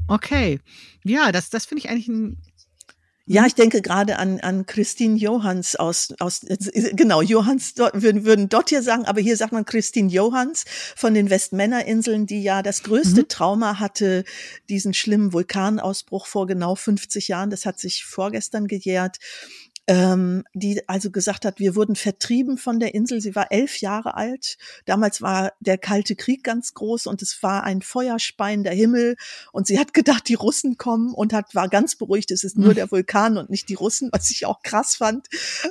Okay. 0.08 0.60
Ja, 1.04 1.32
das, 1.32 1.50
das 1.50 1.66
finde 1.66 1.84
ich 1.84 1.90
eigentlich 1.90 2.08
ein 2.08 2.36
ja, 3.28 3.44
ich 3.44 3.56
denke 3.56 3.82
gerade 3.82 4.20
an, 4.20 4.38
an 4.38 4.66
Christine 4.66 5.16
Johanns 5.16 5.74
aus, 5.74 6.14
aus, 6.20 6.42
genau, 6.92 7.22
Johanns 7.22 7.74
würden, 7.76 8.24
würden 8.24 8.48
dort 8.48 8.68
hier 8.68 8.84
sagen, 8.84 9.04
aber 9.04 9.20
hier 9.20 9.36
sagt 9.36 9.50
man 9.50 9.64
Christine 9.64 10.08
Johanns 10.08 10.64
von 10.94 11.12
den 11.12 11.28
Westmännerinseln, 11.28 12.26
die 12.26 12.44
ja 12.44 12.62
das 12.62 12.84
größte 12.84 13.22
mhm. 13.22 13.28
Trauma 13.28 13.80
hatte, 13.80 14.22
diesen 14.68 14.94
schlimmen 14.94 15.32
Vulkanausbruch 15.32 16.28
vor 16.28 16.46
genau 16.46 16.76
50 16.76 17.26
Jahren. 17.26 17.50
Das 17.50 17.66
hat 17.66 17.80
sich 17.80 18.04
vorgestern 18.04 18.68
gejährt 18.68 19.16
ähm, 19.88 20.44
die 20.52 20.88
also 20.88 21.10
gesagt 21.10 21.44
hat, 21.44 21.60
wir 21.60 21.76
wurden 21.76 21.94
vertrieben 21.94 22.58
von 22.58 22.80
der 22.80 22.94
Insel. 22.94 23.20
Sie 23.20 23.34
war 23.34 23.52
elf 23.52 23.80
Jahre 23.80 24.16
alt. 24.16 24.58
Damals 24.84 25.22
war 25.22 25.52
der 25.60 25.78
Kalte 25.78 26.16
Krieg 26.16 26.42
ganz 26.42 26.74
groß 26.74 27.06
und 27.06 27.22
es 27.22 27.42
war 27.42 27.62
ein 27.62 27.82
feuerspeiender 27.82 28.72
Himmel. 28.72 29.16
Und 29.52 29.68
sie 29.68 29.78
hat 29.78 29.94
gedacht, 29.94 30.28
die 30.28 30.34
Russen 30.34 30.76
kommen 30.76 31.14
und 31.14 31.32
hat 31.32 31.54
war 31.54 31.68
ganz 31.68 31.94
beruhigt, 31.96 32.32
es 32.32 32.42
ist 32.42 32.58
nur 32.58 32.70
hm. 32.70 32.74
der 32.74 32.90
Vulkan 32.90 33.38
und 33.38 33.48
nicht 33.48 33.68
die 33.68 33.74
Russen, 33.74 34.10
was 34.12 34.30
ich 34.30 34.44
auch 34.44 34.62
krass 34.62 34.96
fand. 34.96 35.28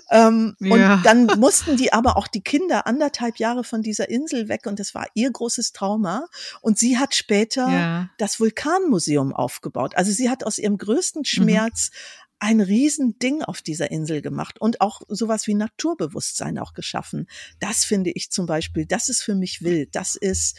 Ähm, 0.09 0.55
ja. 0.59 0.95
Und 0.95 1.05
dann 1.05 1.25
mussten 1.39 1.75
die 1.75 1.91
aber 1.91 2.15
auch 2.15 2.27
die 2.27 2.41
Kinder 2.41 2.87
anderthalb 2.87 3.37
Jahre 3.37 3.63
von 3.63 3.81
dieser 3.81 4.09
Insel 4.09 4.47
weg 4.47 4.65
und 4.65 4.79
das 4.79 4.95
war 4.95 5.07
ihr 5.13 5.29
großes 5.29 5.73
Trauma. 5.73 6.27
Und 6.61 6.77
sie 6.77 6.97
hat 6.97 7.15
später 7.15 7.67
ja. 7.67 8.09
das 8.17 8.39
Vulkanmuseum 8.39 9.33
aufgebaut. 9.33 9.95
Also 9.95 10.11
sie 10.11 10.29
hat 10.29 10.45
aus 10.45 10.57
ihrem 10.57 10.77
größten 10.77 11.21
mhm. 11.21 11.25
Schmerz 11.25 11.91
mhm 11.91 12.24
ein 12.39 12.61
Riesending 12.61 13.41
auf 13.43 13.61
dieser 13.61 13.91
Insel 13.91 14.21
gemacht 14.21 14.59
und 14.59 14.81
auch 14.81 15.01
sowas 15.07 15.47
wie 15.47 15.53
Naturbewusstsein 15.53 16.57
auch 16.59 16.73
geschaffen. 16.73 17.27
Das 17.59 17.85
finde 17.85 18.11
ich 18.11 18.31
zum 18.31 18.45
Beispiel, 18.45 18.85
das 18.85 19.09
ist 19.09 19.21
für 19.21 19.35
mich 19.35 19.61
wild. 19.61 19.95
Das 19.95 20.15
ist, 20.15 20.57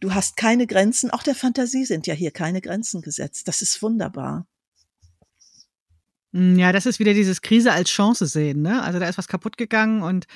du 0.00 0.14
hast 0.14 0.36
keine 0.36 0.66
Grenzen, 0.66 1.10
auch 1.10 1.22
der 1.22 1.34
Fantasie 1.34 1.84
sind 1.84 2.06
ja 2.06 2.14
hier 2.14 2.32
keine 2.32 2.60
Grenzen 2.60 3.02
gesetzt. 3.02 3.48
Das 3.48 3.62
ist 3.62 3.82
wunderbar. 3.82 4.46
Hm, 6.32 6.58
ja, 6.58 6.72
das 6.72 6.86
ist 6.86 6.98
wieder 6.98 7.14
dieses 7.14 7.42
Krise 7.42 7.72
als 7.72 7.90
Chance 7.90 8.26
sehen, 8.26 8.62
ne? 8.62 8.82
Also 8.82 8.98
da 8.98 9.08
ist 9.08 9.18
was 9.18 9.28
kaputt 9.28 9.58
gegangen 9.58 10.02
und, 10.02 10.26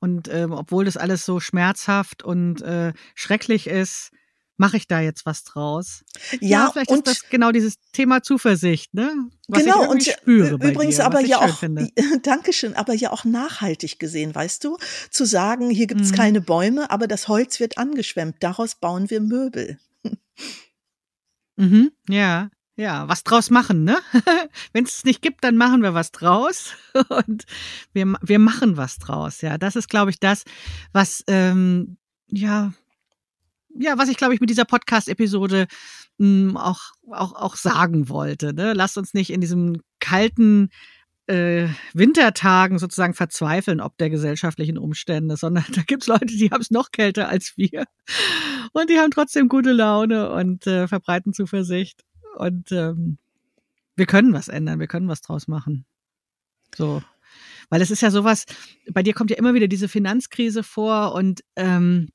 und 0.00 0.28
ähm, 0.28 0.52
obwohl 0.52 0.84
das 0.84 0.96
alles 0.96 1.24
so 1.24 1.40
schmerzhaft 1.40 2.22
und 2.22 2.60
äh, 2.62 2.92
schrecklich 3.14 3.68
ist, 3.68 4.10
mache 4.56 4.76
ich 4.76 4.86
da 4.86 5.00
jetzt 5.00 5.26
was 5.26 5.44
draus? 5.44 6.04
Ja, 6.40 6.48
ja 6.48 6.70
vielleicht 6.70 6.90
und 6.90 7.06
ist 7.08 7.22
das 7.22 7.30
genau 7.30 7.52
dieses 7.52 7.76
Thema 7.92 8.22
Zuversicht, 8.22 8.94
ne? 8.94 9.12
Was 9.48 9.62
genau, 9.62 9.90
und 9.90 10.04
spüre 10.04 10.54
übrigens 10.54 10.96
dir, 10.96 11.04
aber 11.04 11.20
ja 11.20 11.38
auch, 11.38 11.62
Dankeschön, 12.22 12.74
aber 12.74 12.94
ja 12.94 13.10
auch 13.10 13.24
nachhaltig 13.24 13.98
gesehen, 13.98 14.34
weißt 14.34 14.64
du? 14.64 14.78
Zu 15.10 15.24
sagen, 15.24 15.70
hier 15.70 15.86
gibt's 15.86 16.12
mhm. 16.12 16.16
keine 16.16 16.40
Bäume, 16.40 16.90
aber 16.90 17.06
das 17.06 17.28
Holz 17.28 17.60
wird 17.60 17.78
angeschwemmt, 17.78 18.36
daraus 18.40 18.76
bauen 18.76 19.10
wir 19.10 19.20
Möbel. 19.20 19.78
Mhm, 21.56 21.92
ja, 22.08 22.50
ja, 22.76 23.08
was 23.08 23.22
draus 23.22 23.50
machen, 23.50 23.84
ne? 23.84 23.98
Wenn 24.72 24.84
es 24.84 25.04
nicht 25.04 25.22
gibt, 25.22 25.44
dann 25.44 25.56
machen 25.56 25.82
wir 25.82 25.94
was 25.94 26.10
draus 26.10 26.72
und 27.08 27.44
wir, 27.92 28.14
wir 28.20 28.38
machen 28.38 28.76
was 28.76 28.98
draus. 28.98 29.40
Ja, 29.42 29.58
das 29.58 29.76
ist, 29.76 29.88
glaube 29.88 30.10
ich, 30.10 30.18
das, 30.18 30.44
was 30.92 31.22
ähm, 31.28 31.98
ja 32.26 32.72
ja, 33.78 33.98
was 33.98 34.08
ich 34.08 34.16
glaube 34.16 34.34
ich 34.34 34.40
mit 34.40 34.50
dieser 34.50 34.64
Podcast-Episode 34.64 35.66
hm, 36.18 36.56
auch, 36.56 36.92
auch, 37.10 37.34
auch 37.34 37.56
sagen 37.56 38.08
wollte. 38.08 38.54
Ne? 38.54 38.72
Lasst 38.72 38.98
uns 38.98 39.14
nicht 39.14 39.30
in 39.30 39.40
diesem 39.40 39.80
kalten 40.00 40.70
äh, 41.26 41.68
Wintertagen 41.94 42.78
sozusagen 42.78 43.14
verzweifeln, 43.14 43.80
ob 43.80 43.96
der 43.98 44.10
gesellschaftlichen 44.10 44.78
Umstände, 44.78 45.36
sondern 45.36 45.64
da 45.74 45.82
gibt's 45.82 46.06
Leute, 46.06 46.26
die 46.26 46.50
haben 46.50 46.60
es 46.60 46.70
noch 46.70 46.90
kälter 46.90 47.28
als 47.28 47.54
wir. 47.56 47.84
Und 48.72 48.90
die 48.90 48.98
haben 48.98 49.10
trotzdem 49.10 49.48
gute 49.48 49.72
Laune 49.72 50.30
und 50.30 50.66
äh, 50.66 50.86
verbreiten 50.86 51.32
Zuversicht. 51.32 52.04
Und 52.36 52.72
ähm, 52.72 53.18
wir 53.96 54.06
können 54.06 54.32
was 54.32 54.48
ändern, 54.48 54.80
wir 54.80 54.88
können 54.88 55.08
was 55.08 55.22
draus 55.22 55.48
machen. 55.48 55.86
So. 56.76 57.02
Weil 57.70 57.80
es 57.80 57.90
ist 57.90 58.02
ja 58.02 58.10
sowas, 58.10 58.44
bei 58.92 59.02
dir 59.02 59.14
kommt 59.14 59.30
ja 59.30 59.38
immer 59.38 59.54
wieder 59.54 59.68
diese 59.68 59.88
Finanzkrise 59.88 60.62
vor 60.62 61.14
und 61.14 61.42
ähm, 61.56 62.08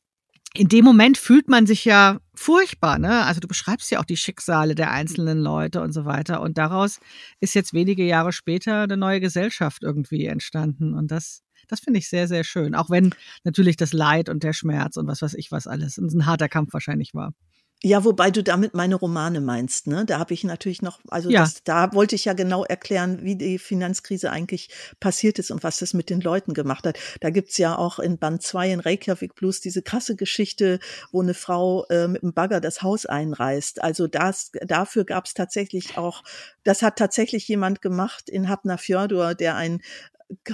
in 0.54 0.68
dem 0.68 0.84
Moment 0.84 1.18
fühlt 1.18 1.48
man 1.48 1.68
sich 1.68 1.86
ja 1.86 2.20
furchtbar, 2.34 2.98
ne? 2.98 3.26
Also 3.26 3.40
du 3.40 3.48
beschreibst 3.48 3.92
ja 3.92 4.00
auch 4.00 4.06
die 4.06 4.18
Schicksale 4.18 4.74
der 4.74 4.92
einzelnen 4.92 5.40
Leute 5.40 5.82
und 5.82 5.94
so 5.94 6.06
weiter. 6.06 6.42
Und 6.42 6.58
daraus 6.58 7.00
ist 7.40 7.54
jetzt 7.54 7.74
wenige 7.74 8.04
Jahre 8.04 8.32
später 8.34 8.82
eine 8.82 8.98
neue 8.98 9.20
Gesellschaft 9.20 9.84
irgendwie 9.84 10.26
entstanden. 10.26 10.96
Und 10.96 11.12
das, 11.12 11.44
das 11.68 11.82
finde 11.82 12.00
ich 12.00 12.10
sehr, 12.10 12.28
sehr 12.28 12.44
schön. 12.44 12.74
Auch 12.74 12.90
wenn 12.90 13.14
natürlich 13.44 13.78
das 13.78 13.94
Leid 13.94 14.28
und 14.28 14.44
der 14.44 14.54
Schmerz 14.54 14.98
und 14.98 15.08
was 15.08 15.22
weiß 15.22 15.36
ich 15.36 15.52
was 15.52 15.68
alles 15.68 15.98
ein 15.98 16.26
harter 16.26 16.50
Kampf 16.50 16.74
wahrscheinlich 16.74 17.14
war. 17.14 17.34
Ja, 17.82 18.04
wobei 18.04 18.30
du 18.30 18.44
damit 18.44 18.74
meine 18.74 18.96
Romane 18.96 19.40
meinst, 19.40 19.88
ne? 19.88 20.04
Da 20.04 20.20
habe 20.20 20.34
ich 20.34 20.44
natürlich 20.44 20.82
noch, 20.82 21.00
also 21.08 21.30
ja. 21.30 21.42
das, 21.42 21.64
da 21.64 21.94
wollte 21.94 22.14
ich 22.14 22.26
ja 22.26 22.34
genau 22.34 22.66
erklären, 22.66 23.24
wie 23.24 23.38
die 23.38 23.58
Finanzkrise 23.58 24.32
eigentlich 24.32 24.70
passiert 25.00 25.40
ist 25.40 25.50
und 25.50 25.64
was 25.64 25.80
das 25.80 25.94
mit 25.94 26.10
den 26.10 26.20
Leuten 26.20 26.54
gemacht 26.54 26.86
hat. 26.86 27.00
Da 27.22 27.30
gibt's 27.30 27.58
ja 27.58 27.78
auch 27.78 28.00
in 28.00 28.18
Band 28.18 28.42
2 28.42 28.74
in 28.74 28.80
Reykjavik 28.82 29.34
Blues 29.34 29.62
diese 29.62 29.82
krasse 29.82 30.18
Geschichte, 30.18 30.80
wo 31.14 31.22
eine 31.22 31.34
Frau 31.34 31.86
äh, 31.86 32.10
mit 32.10 32.22
einem 32.22 32.34
Bagger 32.34 32.60
das 32.60 32.82
Haus 32.82 33.06
einreißt. 33.06 33.82
Also 33.82 34.08
das, 34.08 34.52
dafür 34.66 35.06
gab's 35.06 35.34
tatsächlich 35.34 35.98
auch, 35.98 36.24
das 36.66 36.82
hat 36.82 36.98
tatsächlich 36.98 37.48
jemand 37.48 37.82
gemacht 37.82 38.30
in 38.30 38.50
Hafnarfjörður, 38.50 39.36
der 39.36 39.56
ein 39.56 39.82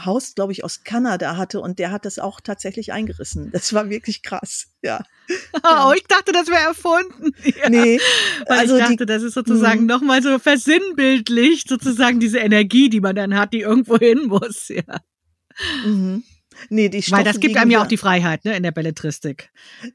Haus, 0.05 0.35
glaube 0.35 0.53
ich, 0.53 0.63
aus 0.63 0.83
Kanada 0.83 1.37
hatte 1.37 1.59
und 1.59 1.79
der 1.79 1.91
hat 1.91 2.05
das 2.05 2.19
auch 2.19 2.39
tatsächlich 2.39 2.93
eingerissen. 2.93 3.51
Das 3.51 3.73
war 3.73 3.89
wirklich 3.89 4.21
krass, 4.21 4.67
ja. 4.81 5.03
Oh, 5.63 5.91
ich 5.95 6.03
dachte, 6.03 6.31
das 6.31 6.47
wäre 6.47 6.61
erfunden. 6.61 7.31
Ja. 7.43 7.69
Nee, 7.69 7.99
Weil 8.47 8.59
also 8.59 8.75
ich 8.75 8.81
dachte, 8.81 8.97
die, 8.97 9.05
das 9.05 9.23
ist 9.23 9.33
sozusagen 9.33 9.81
mhm. 9.81 9.87
nochmal 9.87 10.21
so 10.21 10.39
versinnbildlich, 10.39 11.65
sozusagen 11.67 12.19
diese 12.19 12.39
Energie, 12.39 12.89
die 12.89 13.01
man 13.01 13.15
dann 13.15 13.37
hat, 13.37 13.53
die 13.53 13.61
irgendwo 13.61 13.97
hin 13.97 14.27
muss, 14.27 14.67
ja. 14.69 14.83
Mhm. 15.85 16.23
Nee, 16.69 16.89
die 16.89 17.01
Stoffe 17.01 17.17
Weil 17.17 17.23
das 17.25 17.39
gibt 17.39 17.57
einem 17.57 17.71
ja 17.71 17.81
auch 17.81 17.87
die 17.87 17.97
Freiheit, 17.97 18.45
ne, 18.45 18.55
in 18.55 18.63
der 18.63 18.71
Belletristik. 18.71 19.49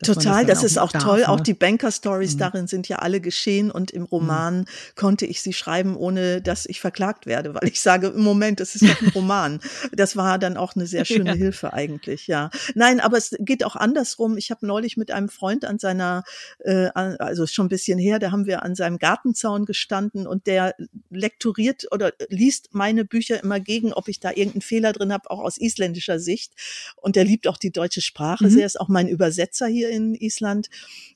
Total, 0.05 0.45
das, 0.45 0.61
das 0.61 0.73
ist 0.73 0.79
auch, 0.79 0.93
toll. 0.93 1.21
Ne? 1.21 1.29
Auch 1.29 1.41
die 1.41 1.55
Banker-Stories 1.55 2.35
mhm. 2.35 2.39
darin 2.39 2.67
sind 2.67 2.89
ja 2.89 2.99
alle 2.99 3.21
geschehen 3.21 3.71
und 3.71 3.91
im 3.91 4.05
Roman 4.05 4.61
mhm. 4.61 4.65
konnte 4.97 5.27
ich 5.27 5.43
sie 5.43 5.53
schreiben, 5.53 5.97
ohne 5.97 6.41
dass 6.41 6.67
ich 6.67 6.81
verklagt 6.81 7.27
werde, 7.27 7.55
weil 7.55 7.69
ich 7.69 7.81
sage, 7.81 8.09
im 8.09 8.23
Moment, 8.23 8.61
das 8.61 8.75
ist 8.75 8.85
doch 8.85 9.01
ein 9.01 9.09
Roman. 9.15 9.61
das 9.93 10.17
war 10.17 10.39
dann 10.39 10.57
auch 10.57 10.75
eine 10.77 10.87
sehr 10.87 11.05
schöne 11.07 11.31
ja. 11.31 11.37
Hilfe 11.37 11.73
eigentlich, 11.73 12.27
ja. 12.27 12.51
Nein, 12.75 13.01
aber 13.01 13.17
es 13.17 13.35
geht 13.39 13.65
auch 13.65 13.77
andersrum. 13.77 14.37
Ich 14.37 14.51
habe 14.51 14.67
neulich 14.67 14.97
mit 14.97 15.11
einem 15.11 15.29
Freund 15.29 15.65
an 15.65 15.79
seiner, 15.79 16.25
äh, 16.61 16.89
also 16.95 17.47
schon 17.47 17.67
ein 17.67 17.71
bisschen 17.71 17.99
her, 17.99 18.19
da 18.19 18.31
haben 18.33 18.47
wir 18.47 18.63
an 18.63 18.75
seinem 18.75 18.99
Gartenzaun 18.99 19.65
gestanden 19.65 20.27
und 20.27 20.47
der 20.47 20.75
lekturiert 21.11 21.87
oder 21.91 22.13
liest 22.29 22.71
meine 22.73 23.05
Bücher 23.05 23.43
immer 23.43 23.61
gegen, 23.61 23.93
ob 23.93 24.09
ich 24.09 24.21
da 24.21 24.31
irgendeinen 24.31 24.63
Fehler 24.63 24.93
drin 24.93 25.13
habe, 25.13 25.31
auch 25.31 25.41
aus 25.41 25.59
isländischer 25.59 26.19
Sicht. 26.19 26.50
Und 26.97 27.17
er 27.17 27.25
liebt 27.25 27.47
auch 27.47 27.57
die 27.57 27.73
deutsche 27.73 28.01
Sprache 28.01 28.45
mhm. 28.45 28.51
sehr, 28.51 28.67
ist 28.67 28.81
auch 28.81 28.89
mein 28.89 29.09
Übersetzer 29.09 29.67
hier 29.67 29.91
in 29.91 30.15
Island. 30.15 30.69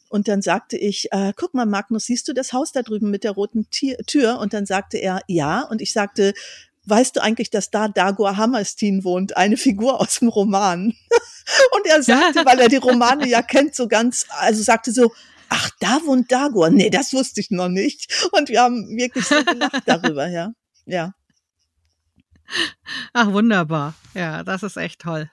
Und 0.09 0.29
dann 0.29 0.43
sagte 0.43 0.77
ich, 0.77 1.09
äh, 1.13 1.33
guck 1.37 1.55
mal, 1.55 1.67
Magnus, 1.67 2.07
siehst 2.07 2.29
du 2.29 2.33
das 2.33 2.53
Haus 2.53 2.73
da 2.73 2.83
drüben 2.83 3.11
mit 3.11 3.25
der 3.25 3.33
roten 3.33 3.69
Tür? 3.71 4.39
Und 4.39 4.55
dann 4.55 4.67
sagte 4.67 4.99
er, 4.99 5.21
ja. 5.27 5.63
Und 5.63 5.83
ich 5.83 5.93
sagte, 5.93 6.35
weißt 6.87 7.17
du 7.17 7.23
eigentlich, 7.23 7.51
dass 7.51 7.71
da 7.71 7.89
Dagor 7.89 8.37
Hammerstein 8.37 9.05
wohnt, 9.05 9.37
eine 9.37 9.57
Figur 9.57 10.01
aus 10.01 10.21
dem 10.21 10.29
Roman? 10.29 10.95
und 11.77 11.87
er 11.87 12.03
sagte, 12.03 12.45
weil 12.45 12.61
er 12.61 12.69
die 12.69 12.77
Romane 12.77 13.29
ja 13.29 13.43
kennt, 13.43 13.75
so 13.75 13.89
ganz, 13.89 14.27
also 14.31 14.63
sagte 14.63 14.93
so, 14.93 15.13
ach, 15.49 15.71
da 15.81 16.01
wohnt 16.05 16.31
Dagor. 16.31 16.71
Nee, 16.71 16.91
das 16.91 17.13
wusste 17.13 17.41
ich 17.41 17.51
noch 17.51 17.69
nicht. 17.69 18.29
Und 18.33 18.49
wir 18.49 18.63
haben 18.63 18.97
wirklich 18.97 19.27
so 19.27 19.43
gelacht 19.45 19.83
darüber, 19.87 20.29
ja. 20.29 20.53
Ja. 20.87 21.15
Ach, 23.13 23.33
wunderbar. 23.33 23.95
Ja, 24.15 24.43
das 24.43 24.63
ist 24.63 24.77
echt 24.77 25.01
toll. 25.01 25.31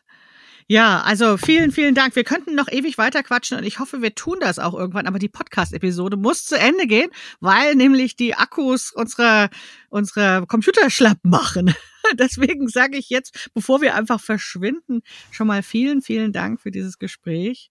Ja, 0.72 1.02
also 1.02 1.36
vielen, 1.36 1.74
vielen 1.74 1.96
Dank. 1.96 2.16
Wir 2.16 2.24
könnten 2.24 2.56
noch 2.56 2.72
ewig 2.72 2.98
weiter 2.98 3.24
quatschen 3.24 3.58
und 3.58 3.66
ich 3.66 3.80
hoffe, 3.80 4.02
wir 4.02 4.16
tun 4.16 4.38
das 4.40 4.58
auch 4.58 4.74
irgendwann. 4.74 5.06
Aber 5.06 5.20
die 5.20 5.28
Podcast-Episode 5.28 6.16
muss 6.16 6.46
zu 6.46 6.58
Ende 6.58 6.88
gehen, 6.88 7.10
weil 7.42 7.76
nämlich 7.76 8.16
die 8.16 8.36
Akkus 8.36 8.94
unserer, 8.94 9.50
unserer 9.90 10.46
Computer 10.46 10.90
schlapp 10.90 11.18
machen. 11.24 11.76
Deswegen 12.14 12.70
sage 12.70 12.98
ich 12.98 13.10
jetzt, 13.10 13.50
bevor 13.54 13.82
wir 13.82 13.96
einfach 13.96 14.22
verschwinden, 14.22 15.02
schon 15.30 15.48
mal 15.48 15.62
vielen, 15.62 16.02
vielen 16.02 16.32
Dank 16.32 16.62
für 16.62 16.72
dieses 16.72 16.98
Gespräch. 17.00 17.70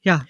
Ja, 0.00 0.24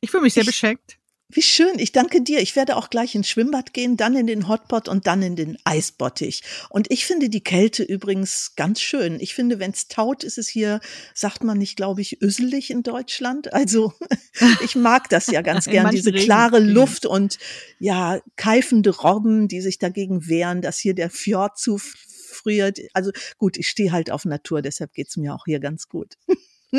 ich 0.00 0.12
fühle 0.12 0.22
mich 0.22 0.34
sehr 0.34 0.42
ich, 0.42 0.50
beschenkt. 0.50 0.99
Wie 1.32 1.42
schön, 1.42 1.78
ich 1.78 1.92
danke 1.92 2.22
dir. 2.22 2.40
Ich 2.40 2.56
werde 2.56 2.76
auch 2.76 2.90
gleich 2.90 3.14
ins 3.14 3.28
Schwimmbad 3.28 3.72
gehen, 3.72 3.96
dann 3.96 4.16
in 4.16 4.26
den 4.26 4.48
Hotpot 4.48 4.88
und 4.88 5.06
dann 5.06 5.22
in 5.22 5.36
den 5.36 5.56
Eisbottich. 5.64 6.42
Und 6.70 6.90
ich 6.90 7.06
finde 7.06 7.28
die 7.28 7.42
Kälte 7.42 7.84
übrigens 7.84 8.54
ganz 8.56 8.80
schön. 8.80 9.20
Ich 9.20 9.34
finde, 9.34 9.60
wenn 9.60 9.70
es 9.70 9.86
taut, 9.86 10.24
ist 10.24 10.38
es 10.38 10.48
hier, 10.48 10.80
sagt 11.14 11.44
man 11.44 11.58
nicht, 11.58 11.76
glaube 11.76 12.00
ich, 12.00 12.20
üsselig 12.20 12.70
in 12.70 12.82
Deutschland. 12.82 13.52
Also 13.52 13.92
ich 14.64 14.74
mag 14.74 15.08
das 15.08 15.28
ja 15.28 15.42
ganz 15.42 15.64
gern, 15.70 15.90
diese 15.92 16.12
klare 16.12 16.58
Luft 16.58 17.06
und 17.06 17.38
ja, 17.78 18.20
keifende 18.34 18.90
Robben, 18.90 19.46
die 19.46 19.60
sich 19.60 19.78
dagegen 19.78 20.26
wehren, 20.26 20.62
dass 20.62 20.78
hier 20.78 20.94
der 20.94 21.10
Fjord 21.10 21.58
zufriert. 21.58 22.80
Also 22.92 23.12
gut, 23.38 23.56
ich 23.56 23.68
stehe 23.68 23.92
halt 23.92 24.10
auf 24.10 24.24
Natur, 24.24 24.62
deshalb 24.62 24.94
geht's 24.94 25.16
mir 25.16 25.34
auch 25.34 25.44
hier 25.46 25.60
ganz 25.60 25.88
gut. 25.88 26.14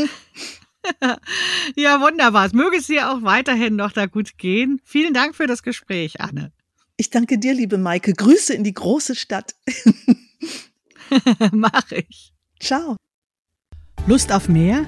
ja, 1.76 2.02
wunderbar. 2.02 2.46
Es 2.46 2.54
möge 2.54 2.78
es 2.78 2.88
dir 2.88 3.12
auch 3.12 3.24
weiterhin 3.24 3.76
noch 3.76 3.92
da 3.92 4.06
gut 4.06 4.38
gehen. 4.38 4.80
Vielen 4.84 5.14
Dank 5.14 5.36
für 5.36 5.48
das 5.48 5.64
Gespräch, 5.64 6.22
Anne. 6.22 6.52
Ich 6.98 7.10
danke 7.10 7.38
dir, 7.38 7.54
liebe 7.54 7.78
Maike. 7.78 8.14
Grüße 8.14 8.54
in 8.54 8.64
die 8.64 8.74
große 8.74 9.16
Stadt. 9.16 9.56
Mach 11.52 11.92
ich. 11.92 12.34
Ciao. 12.60 12.96
Lust 14.08 14.32
auf 14.32 14.50
mehr? 14.50 14.88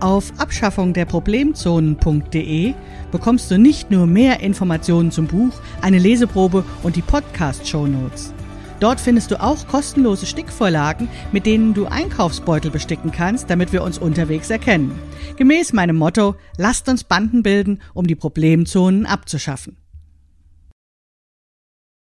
Auf 0.00 0.32
abschaffungderproblemzonen.de 0.38 2.74
bekommst 3.10 3.50
du 3.50 3.58
nicht 3.58 3.90
nur 3.90 4.06
mehr 4.06 4.40
Informationen 4.40 5.10
zum 5.10 5.26
Buch, 5.26 5.52
eine 5.82 5.98
Leseprobe 5.98 6.64
und 6.82 6.96
die 6.96 7.02
Podcast-Shownotes. 7.02 8.32
Dort 8.80 8.98
findest 8.98 9.30
du 9.30 9.40
auch 9.40 9.66
kostenlose 9.66 10.24
Stickvorlagen, 10.24 11.08
mit 11.32 11.44
denen 11.44 11.74
du 11.74 11.86
Einkaufsbeutel 11.86 12.70
besticken 12.70 13.12
kannst, 13.12 13.50
damit 13.50 13.72
wir 13.72 13.82
uns 13.82 13.98
unterwegs 13.98 14.48
erkennen. 14.48 14.98
Gemäß 15.36 15.74
meinem 15.74 15.96
Motto, 15.96 16.34
lasst 16.56 16.88
uns 16.88 17.04
Banden 17.04 17.42
bilden, 17.42 17.82
um 17.92 18.06
die 18.06 18.16
Problemzonen 18.16 19.04
abzuschaffen. 19.04 19.76